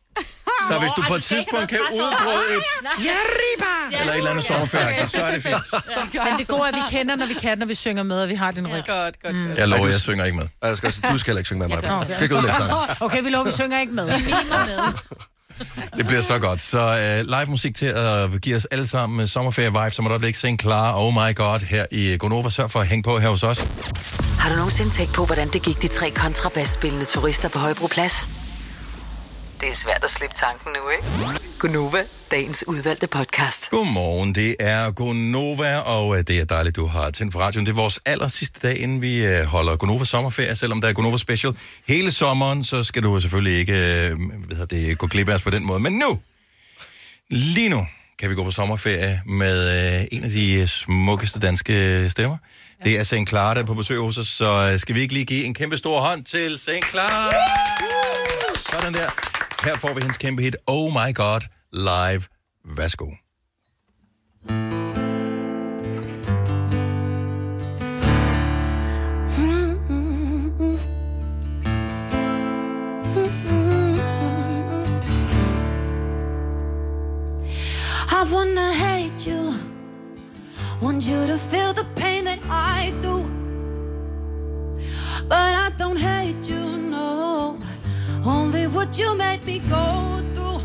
Så 0.68 0.78
hvis 0.80 0.92
du 0.92 1.02
på 1.08 1.14
et 1.14 1.22
tidspunkt 1.22 1.68
kan 1.68 1.78
udbryde 1.92 2.56
et 2.56 3.04
Ja, 3.04 4.00
eller 4.00 4.12
et 4.12 4.18
eller 4.18 4.30
andet 4.30 4.44
sommerferie, 4.44 5.08
så 5.08 5.22
er 5.24 5.32
det 5.34 5.42
fint. 5.42 6.24
Men 6.24 6.38
det 6.38 6.46
gode 6.48 6.60
er, 6.62 6.66
at 6.66 6.74
vi 6.74 6.80
kender, 6.90 7.16
når 7.16 7.26
vi 7.26 7.34
kan, 7.34 7.58
når 7.58 7.66
vi 7.66 7.74
synger 7.74 8.02
med, 8.02 8.22
og 8.22 8.28
vi 8.28 8.34
har 8.34 8.50
din 8.50 8.66
ryg. 8.66 8.82
Godt, 8.86 9.22
godt, 9.22 9.34
Mm. 9.36 9.54
Jeg 9.56 9.68
lover, 9.68 9.86
jeg 9.88 10.00
synger 10.00 10.24
ikke 10.24 10.36
med. 10.36 10.48
Jeg 10.62 10.76
skal, 10.76 10.86
også- 10.86 11.00
du 11.12 11.18
skal 11.18 11.30
heller 11.30 11.38
ikke 11.38 11.46
synge 11.48 11.58
med 11.58 11.68
mig. 11.68 11.82
Du 12.02 12.02
skal 12.14 12.22
ikke 12.22 12.34
udlægge 12.36 12.56
sangen. 12.56 12.96
Okay, 13.00 13.22
vi 13.22 13.30
lover, 13.30 13.44
vi 13.44 13.52
synger 13.52 13.80
ikke 13.80 13.92
med. 13.92 14.04
Vi 14.18 14.24
mimer 14.24 14.66
med. 14.66 15.28
Det 15.98 16.06
bliver 16.06 16.20
så 16.20 16.38
godt. 16.38 16.60
Så 16.60 16.90
uh, 16.90 17.26
live 17.26 17.46
musik 17.48 17.76
til 17.76 17.86
at 17.86 18.40
give 18.42 18.56
os 18.56 18.64
alle 18.64 18.86
sammen 18.86 19.20
øh, 19.20 19.22
uh, 19.22 19.28
sommerferie-vibe, 19.28 19.90
så 19.90 20.02
må 20.02 20.08
du 20.08 20.26
ikke 20.26 20.38
sing 20.38 20.58
klar. 20.58 20.94
Oh 20.96 21.12
my 21.12 21.34
god, 21.34 21.66
her 21.66 21.86
i 21.90 22.12
øh, 22.12 22.18
Gonova. 22.18 22.50
Sørg 22.50 22.70
for 22.70 22.80
at 22.80 22.86
hænge 22.86 23.02
på 23.02 23.18
her 23.18 23.28
hos 23.28 23.42
os. 23.42 23.60
Har 24.38 24.50
du 24.50 24.56
nogensinde 24.56 24.90
tænkt 24.90 25.14
på, 25.14 25.24
hvordan 25.24 25.48
det 25.48 25.62
gik 25.62 25.82
de 25.82 25.88
tre 25.88 26.10
kontrabasspillende 26.10 27.04
turister 27.04 27.48
på 27.48 27.58
Højbroplads? 27.58 28.43
Det 29.64 29.72
er 29.72 29.76
svært 29.76 30.04
at 30.04 30.10
slippe 30.10 30.36
tanken 30.36 30.72
nu, 30.72 30.90
ikke? 30.90 31.04
Gunova, 31.58 32.02
dagens 32.30 32.64
udvalgte 32.66 33.06
podcast. 33.06 33.70
Godmorgen, 33.70 34.34
det 34.34 34.56
er 34.58 34.90
Gonova, 34.90 35.78
og 35.78 36.08
uh, 36.08 36.18
det 36.18 36.30
er 36.30 36.44
dejligt, 36.44 36.76
du 36.76 36.86
har 36.86 37.10
tændt 37.10 37.32
for 37.32 37.40
radioen. 37.40 37.66
Det 37.66 37.72
er 37.72 37.76
vores 37.76 38.00
aller 38.04 38.28
sidste 38.28 38.68
dag, 38.68 38.78
inden 38.78 39.02
vi 39.02 39.26
uh, 39.26 39.44
holder 39.46 39.76
Gonova 39.76 40.04
sommerferie, 40.04 40.56
selvom 40.56 40.80
der 40.80 40.88
er 40.88 40.92
Gonova 40.92 41.16
Special. 41.16 41.52
Hele 41.88 42.10
sommeren, 42.10 42.64
så 42.64 42.84
skal 42.84 43.02
du 43.02 43.20
selvfølgelig 43.20 43.58
ikke 43.58 43.72
hvad 43.72 44.56
hedder 44.56 44.76
det, 44.76 44.98
gå 44.98 45.06
glip 45.06 45.28
af 45.28 45.34
os 45.34 45.42
på 45.42 45.50
den 45.50 45.66
måde. 45.66 45.80
Men 45.80 45.92
nu, 45.92 46.20
lige 47.30 47.68
nu, 47.68 47.86
kan 48.18 48.30
vi 48.30 48.34
gå 48.34 48.44
på 48.44 48.50
sommerferie 48.50 49.22
med 49.26 50.08
en 50.12 50.24
af 50.24 50.30
de 50.30 50.68
smukkeste 50.68 51.38
danske 51.38 52.06
stemmer. 52.10 52.36
Det 52.84 52.98
er 52.98 53.04
St. 53.04 53.28
Clara, 53.28 53.54
der 53.54 53.60
er 53.60 53.66
på 53.66 53.74
besøg 53.74 53.98
hos 53.98 54.18
os, 54.18 54.28
så 54.28 54.74
skal 54.78 54.94
vi 54.94 55.00
ikke 55.00 55.14
lige 55.14 55.26
give 55.26 55.44
en 55.44 55.54
kæmpe 55.54 55.76
stor 55.76 56.00
hånd 56.00 56.24
til 56.24 56.58
St. 56.58 56.90
Clara? 56.90 57.32
Sådan 58.56 58.94
der. 58.94 59.33
Her 59.64 59.76
får 59.76 59.94
vi 59.94 60.00
hendes 60.00 60.16
kæmpe 60.16 60.42
hit, 60.42 60.56
Oh 60.66 60.92
My 60.92 61.14
God, 61.14 61.40
live. 61.72 62.22
Værsgo. 62.64 63.06
I 78.10 78.22
wanna 78.32 78.72
hate 78.72 79.30
you. 79.30 79.42
Want 80.82 81.08
you 81.10 81.26
to 81.26 81.38
feel 81.50 81.72
the 81.72 81.86
pain 81.96 82.24
that 82.24 82.40
I 82.50 82.92
do. 83.02 83.16
But 85.28 85.52
I 85.64 85.70
don't 85.78 85.98
hate 85.98 86.23
what 88.84 88.98
you 88.98 89.16
made 89.16 89.42
me 89.46 89.60
go 89.60 90.22
through. 90.34 90.60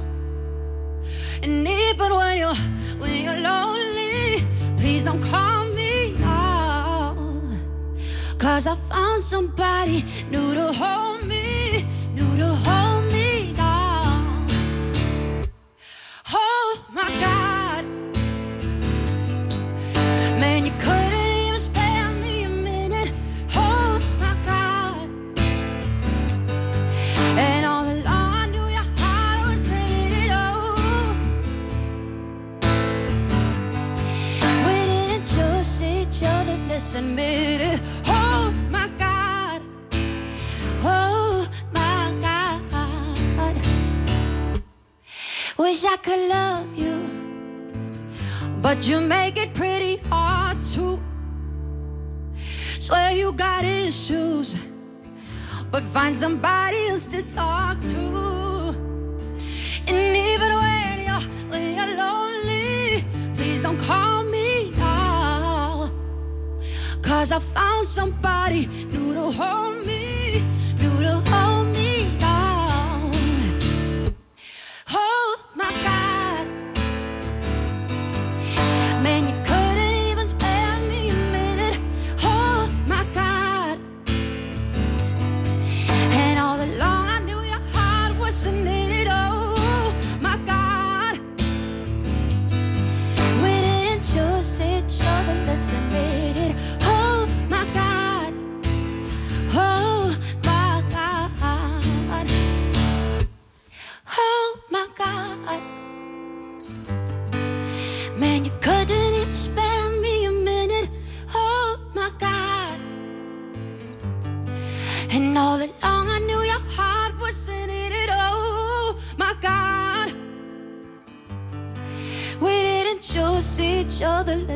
And 1.41 1.65
even 1.65 2.15
when 2.15 2.37
you're 2.37 2.61
when 2.99 3.23
you're 3.23 3.39
lonely, 3.39 4.43
please 4.75 5.05
don't 5.05 5.21
call 5.21 5.67
me 5.67 6.13
now. 6.19 7.15
Cause 8.37 8.67
I 8.67 8.75
found 8.75 9.23
somebody 9.23 10.03
new 10.29 10.53
to 10.53 10.73
hold 10.73 11.25
me, 11.27 11.38
it. 36.95 37.79
Oh 38.07 38.51
my 38.71 38.89
God. 38.97 39.61
Oh 40.83 41.47
my 41.71 42.11
God. 42.19 43.55
Wish 45.57 45.85
I 45.85 45.97
could 45.97 46.29
love 46.29 46.75
you, 46.75 47.07
but 48.61 48.87
you 48.87 48.99
make 49.01 49.37
it 49.37 49.53
pretty 49.53 49.97
hard 50.09 50.63
to. 50.73 50.99
Swear 52.79 53.11
you 53.11 53.33
got 53.33 53.63
issues, 53.63 54.57
but 55.69 55.83
find 55.83 56.17
somebody 56.17 56.87
else 56.87 57.07
to 57.09 57.21
talk 57.21 57.79
to. 57.81 58.73
And 59.85 60.17
even 60.17 60.55
when 60.55 61.05
you're 61.05 61.25
when 61.51 61.75
you're 61.75 61.97
lonely, 61.97 63.03
please 63.35 63.61
don't 63.61 63.77
call. 63.77 64.18
Cause 67.09 67.31
I 67.31 67.39
found 67.39 67.87
somebody 67.87 68.67
new 68.67 69.15
to 69.15 69.31
hold 69.31 69.83
me, 69.83 70.18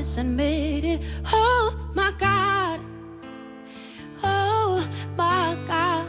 other, 0.04 0.10
let's 0.10 0.18
admit 0.18 0.84
it. 0.84 1.00
Oh 1.34 1.74
my 1.96 2.12
God. 2.20 2.80
Oh 4.24 4.82
my 5.18 5.56
God. 5.68 6.04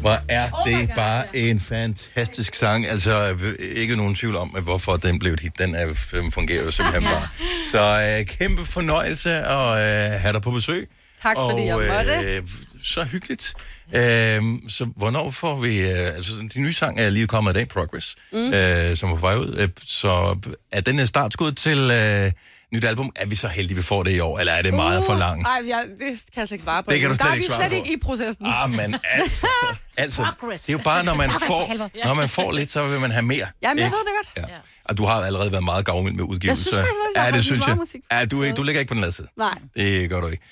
Hvor 0.00 0.18
er 0.28 0.50
det 0.64 0.90
bare 0.96 1.36
en 1.36 1.60
fantastisk 1.60 2.54
sang. 2.54 2.86
Altså, 2.86 3.36
ikke 3.60 3.96
nogen 3.96 4.14
tvivl 4.14 4.36
om, 4.36 4.48
hvorfor 4.48 4.96
den 4.96 5.18
blev 5.18 5.32
et 5.32 5.40
hit. 5.40 5.58
Den 5.58 5.74
er, 5.74 5.86
den 6.12 6.32
fungerer 6.32 6.64
jo 6.64 6.70
simpelthen 6.70 7.04
bare. 7.04 7.28
Så 7.72 8.16
øh, 8.18 8.26
kæmpe 8.26 8.64
fornøjelse 8.64 9.30
at 9.30 9.68
øh, 9.68 10.20
have 10.20 10.32
dig 10.32 10.42
på 10.42 10.50
besøg. 10.50 10.88
Tak, 11.22 11.36
fordi 11.50 11.64
jeg 11.64 11.76
måtte. 11.76 12.12
Øh, 12.12 12.42
så 12.86 13.04
hyggeligt. 13.04 13.54
Øh, 13.94 14.42
så 14.68 14.88
hvornår 14.96 15.30
får 15.30 15.60
vi... 15.60 15.80
Øh, 15.80 16.06
altså, 16.16 16.32
de 16.54 16.60
nye 16.60 16.72
sang 16.72 17.00
er 17.00 17.10
lige 17.10 17.26
kommet 17.26 17.50
i 17.50 17.54
dag, 17.54 17.68
Progress, 17.68 18.16
Mm. 18.32 18.52
øh, 18.52 18.96
som 18.96 19.08
er 19.10 19.14
på 19.14 19.20
vej 19.20 19.36
ud. 19.36 19.56
Øh, 19.58 19.68
så 19.84 20.36
er 20.72 20.80
den 20.80 21.06
startskud 21.06 21.52
til 21.52 21.78
øh, 21.78 22.32
nyt 22.72 22.84
album? 22.84 23.12
Er 23.16 23.26
vi 23.26 23.34
så 23.34 23.48
heldige, 23.48 23.76
vi 23.76 23.82
får 23.82 24.02
det 24.02 24.10
i 24.10 24.20
år, 24.20 24.38
eller 24.38 24.52
er 24.52 24.62
det 24.62 24.74
meget 24.74 25.04
for 25.04 25.14
langt? 25.14 25.42
Nej, 25.42 25.62
jeg, 25.68 25.84
det 25.88 25.98
kan 25.98 26.08
jeg 26.08 26.48
slet 26.48 26.52
ikke 26.52 26.62
svare 26.64 26.82
på. 26.82 26.90
Det 26.90 27.00
kan 27.00 27.08
du 27.10 27.12
Der 27.14 27.18
slet 27.18 27.30
er 27.30 27.34
ikke 27.34 27.44
vi 27.44 27.48
svare 27.48 27.60
slet 27.60 27.70
på. 27.70 27.84
ikke 27.84 27.92
i 27.96 28.00
processen. 28.00 28.46
Ah, 28.46 28.70
men 28.70 28.96
altså, 29.04 29.46
altså, 29.98 30.26
det 30.52 30.68
er 30.68 30.72
jo 30.72 30.78
bare, 30.78 31.04
når 31.04 31.14
man 31.14 31.30
får, 31.30 31.74
når 32.06 32.14
man 32.14 32.28
får 32.28 32.52
lidt, 32.52 32.70
så 32.70 32.86
vil 32.88 33.00
man 33.00 33.10
have 33.10 33.22
mere. 33.22 33.46
Jamen, 33.62 33.78
jeg 33.82 33.90
ved 33.90 33.98
det 33.98 34.12
godt. 34.36 34.48
Ja. 34.50 34.54
Og 34.84 34.98
du 34.98 35.04
har 35.04 35.14
allerede 35.14 35.52
været 35.52 35.64
meget 35.64 35.84
gavmild 35.84 36.14
med 36.14 36.24
udgivelser. 36.24 36.76
Jeg 36.76 36.86
synes 36.86 37.16
jeg 37.16 37.24
ja, 37.32 37.36
det 37.36 37.44
synes 37.44 37.66
jeg. 37.66 37.76
musik. 37.76 38.00
Ja, 38.12 38.24
du, 38.24 38.42
er 38.42 38.52
du 38.54 38.62
ligger 38.62 38.80
ikke 38.80 38.88
på 38.88 38.94
den 38.94 39.00
lade 39.00 39.12
side. 39.12 39.28
Nej. 39.36 39.58
Det 39.76 40.10
gør 40.10 40.20
du 40.20 40.26
ikke. 40.26 40.42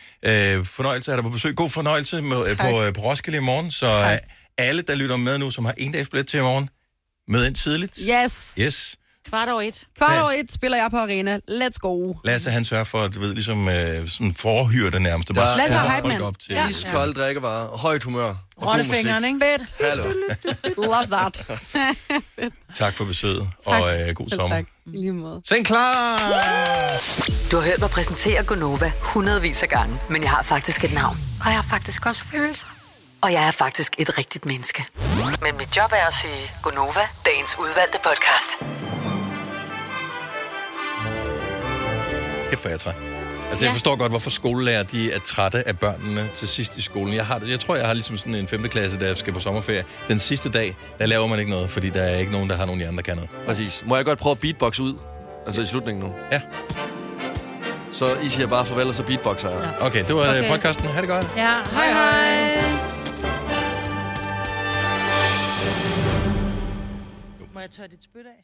Øh, 0.57 0.65
fornøjelse 0.67 1.13
er 1.13 1.17
der 1.17 1.23
på 1.23 1.29
besøg. 1.29 1.57
God 1.57 1.71
fornøjelse 1.71 2.23
med, 2.23 2.49
øh, 2.49 2.57
på, 2.57 2.83
øh, 2.83 2.93
på 2.93 3.01
Roskilde 3.01 3.39
i 3.39 3.41
morgen. 3.41 3.71
Så 3.71 3.87
øh, 3.87 4.19
alle, 4.59 4.83
der 4.83 4.95
lytter 4.95 5.17
med 5.17 5.39
nu, 5.39 5.51
som 5.51 5.65
har 5.65 5.75
en 5.79 5.93
dags 5.93 6.09
billet 6.09 6.27
til 6.29 6.39
i 6.39 6.43
morgen, 6.43 6.69
mød 7.29 7.47
ind 7.47 7.55
tidligt. 7.55 7.99
Yes. 8.25 8.55
Yes. 8.61 8.97
Kvart 9.29 9.49
over 9.49 9.63
et. 9.63 9.87
Kvart 9.99 10.21
over 10.21 10.31
et 10.31 10.53
spiller 10.53 10.79
jeg 10.79 10.91
på 10.91 10.97
arena. 10.97 11.39
Let's 11.51 11.79
go. 11.81 12.15
Lasse, 12.25 12.51
han 12.51 12.65
sørger 12.65 12.85
for, 12.85 13.03
at 13.03 13.15
du 13.15 13.21
ved, 13.21 13.35
ligesom 13.35 13.69
øh, 13.69 14.09
sådan 14.09 14.33
nærmest. 14.99 15.29
Det 15.29 15.37
Der 15.37 15.43
bare 15.43 15.59
Lasse 15.59 15.77
er 15.77 15.95
hype 15.97 16.09
folk 16.09 16.23
op 16.23 16.39
til. 16.39 16.53
Ja. 16.53 16.69
Iskold 16.69 17.15
drikkevarer, 17.15 17.67
højt 17.77 18.05
humør. 18.05 18.35
Rottefingeren, 18.67 19.25
ikke? 19.25 19.41
Fedt. 19.43 19.75
Hallo. 19.89 20.05
Love 20.91 21.07
that. 21.07 21.47
Tak 22.75 22.97
for 22.97 23.05
besøget, 23.05 23.49
og 23.67 24.01
øh, 24.01 24.15
god 24.15 24.29
Selv 24.29 24.41
sommer. 24.41 24.57
tak. 24.57 24.65
I 24.87 24.91
lige 24.91 25.13
måde. 25.13 25.43
Seng 25.45 25.67
klar! 25.67 26.19
Du 27.51 27.57
har 27.57 27.65
hørt 27.65 27.81
mig 27.81 27.91
præsentere 27.91 28.45
Gonova 28.45 28.93
hundredvis 29.01 29.63
af 29.63 29.69
gange, 29.69 29.99
men 30.11 30.23
jeg 30.23 30.31
har 30.31 30.43
faktisk 30.43 30.85
et 30.85 30.93
navn. 30.95 31.17
Og 31.41 31.47
jeg 31.47 31.55
har 31.55 31.63
faktisk 31.71 32.07
også 32.07 32.25
følelser. 32.25 32.67
Og 33.21 33.33
jeg 33.33 33.47
er 33.47 33.51
faktisk 33.51 33.95
et 33.99 34.19
rigtigt 34.19 34.47
menneske. 34.47 34.85
Men 35.43 35.57
mit 35.59 35.77
job 35.77 35.93
er 35.93 36.07
at 36.07 36.15
sige 36.15 36.51
Gonova, 36.63 37.01
dagens 37.27 37.57
udvalgte 37.59 37.99
podcast. 38.05 38.51
Kæft, 42.55 42.71
jeg 42.71 42.81
træt. 42.81 42.95
Altså, 43.51 43.65
jeg 43.65 43.71
Ja. 43.71 43.73
forstår 43.75 43.97
godt, 43.97 44.13
hvorfor 44.13 44.31
skolelærer 44.31 44.83
de 44.83 45.13
er 45.13 45.19
trætte 45.19 45.69
af 45.69 45.79
børnene 45.79 46.31
til 46.35 46.49
sidst 46.49 46.77
i 46.77 46.83
skolen. 46.83 47.15
Jeg, 47.15 47.27
har, 47.27 47.43
jeg 47.49 47.61
tror, 47.61 47.77
jeg 47.77 47.87
har 47.87 47.95
ligesom 47.95 48.17
sådan 48.17 48.35
en 48.35 48.49
5. 48.49 48.69
klasse, 48.69 48.99
der 49.01 49.15
skal 49.15 49.33
på 49.33 49.41
sommerferie. 49.41 49.85
Den 50.09 50.19
sidste 50.19 50.49
dag, 50.51 50.77
der 50.99 51.07
laver 51.07 51.27
man 51.27 51.39
ikke 51.39 51.51
noget, 51.51 51.71
fordi 51.71 51.91
der 51.91 52.03
er 52.03 52.17
ikke 52.19 52.33
nogen, 52.33 52.51
der 52.51 52.57
har 52.57 52.67
nogen 52.67 52.81
hjerne, 52.81 52.97
der 52.97 53.03
kan 53.03 53.15
noget. 53.15 53.31
Præcis. 53.47 53.83
Må 53.87 53.97
jeg 53.97 54.05
godt 54.05 54.19
prøve 54.19 54.31
at 54.33 54.39
beatbox 54.39 54.79
ud? 54.81 54.95
Altså 55.47 55.63
i 55.63 55.67
slutningen 55.67 56.05
nu? 56.05 56.13
Ja. 56.33 56.41
Så 57.93 58.17
I 58.23 58.29
siger 58.29 58.47
bare 58.47 58.67
farvel, 58.67 58.89
og 58.89 58.95
så 58.95 59.03
beatboxer 59.03 59.51
jeg. 59.51 59.69
Okay, 59.81 60.05
det 60.09 60.15
var 60.15 60.21
Okay. 60.29 60.39
okay. 60.39 60.51
podcasten. 60.51 60.87
Ha' 60.89 61.01
det 61.01 61.09
godt. 61.09 61.27
Ja, 61.37 61.55
hej 61.73 61.93
hej. 61.93 62.63
Må 67.55 67.61
jeg 67.61 67.71
tørre 67.71 67.89
dit 67.89 68.05
spyt 68.05 68.27
af? 68.27 68.41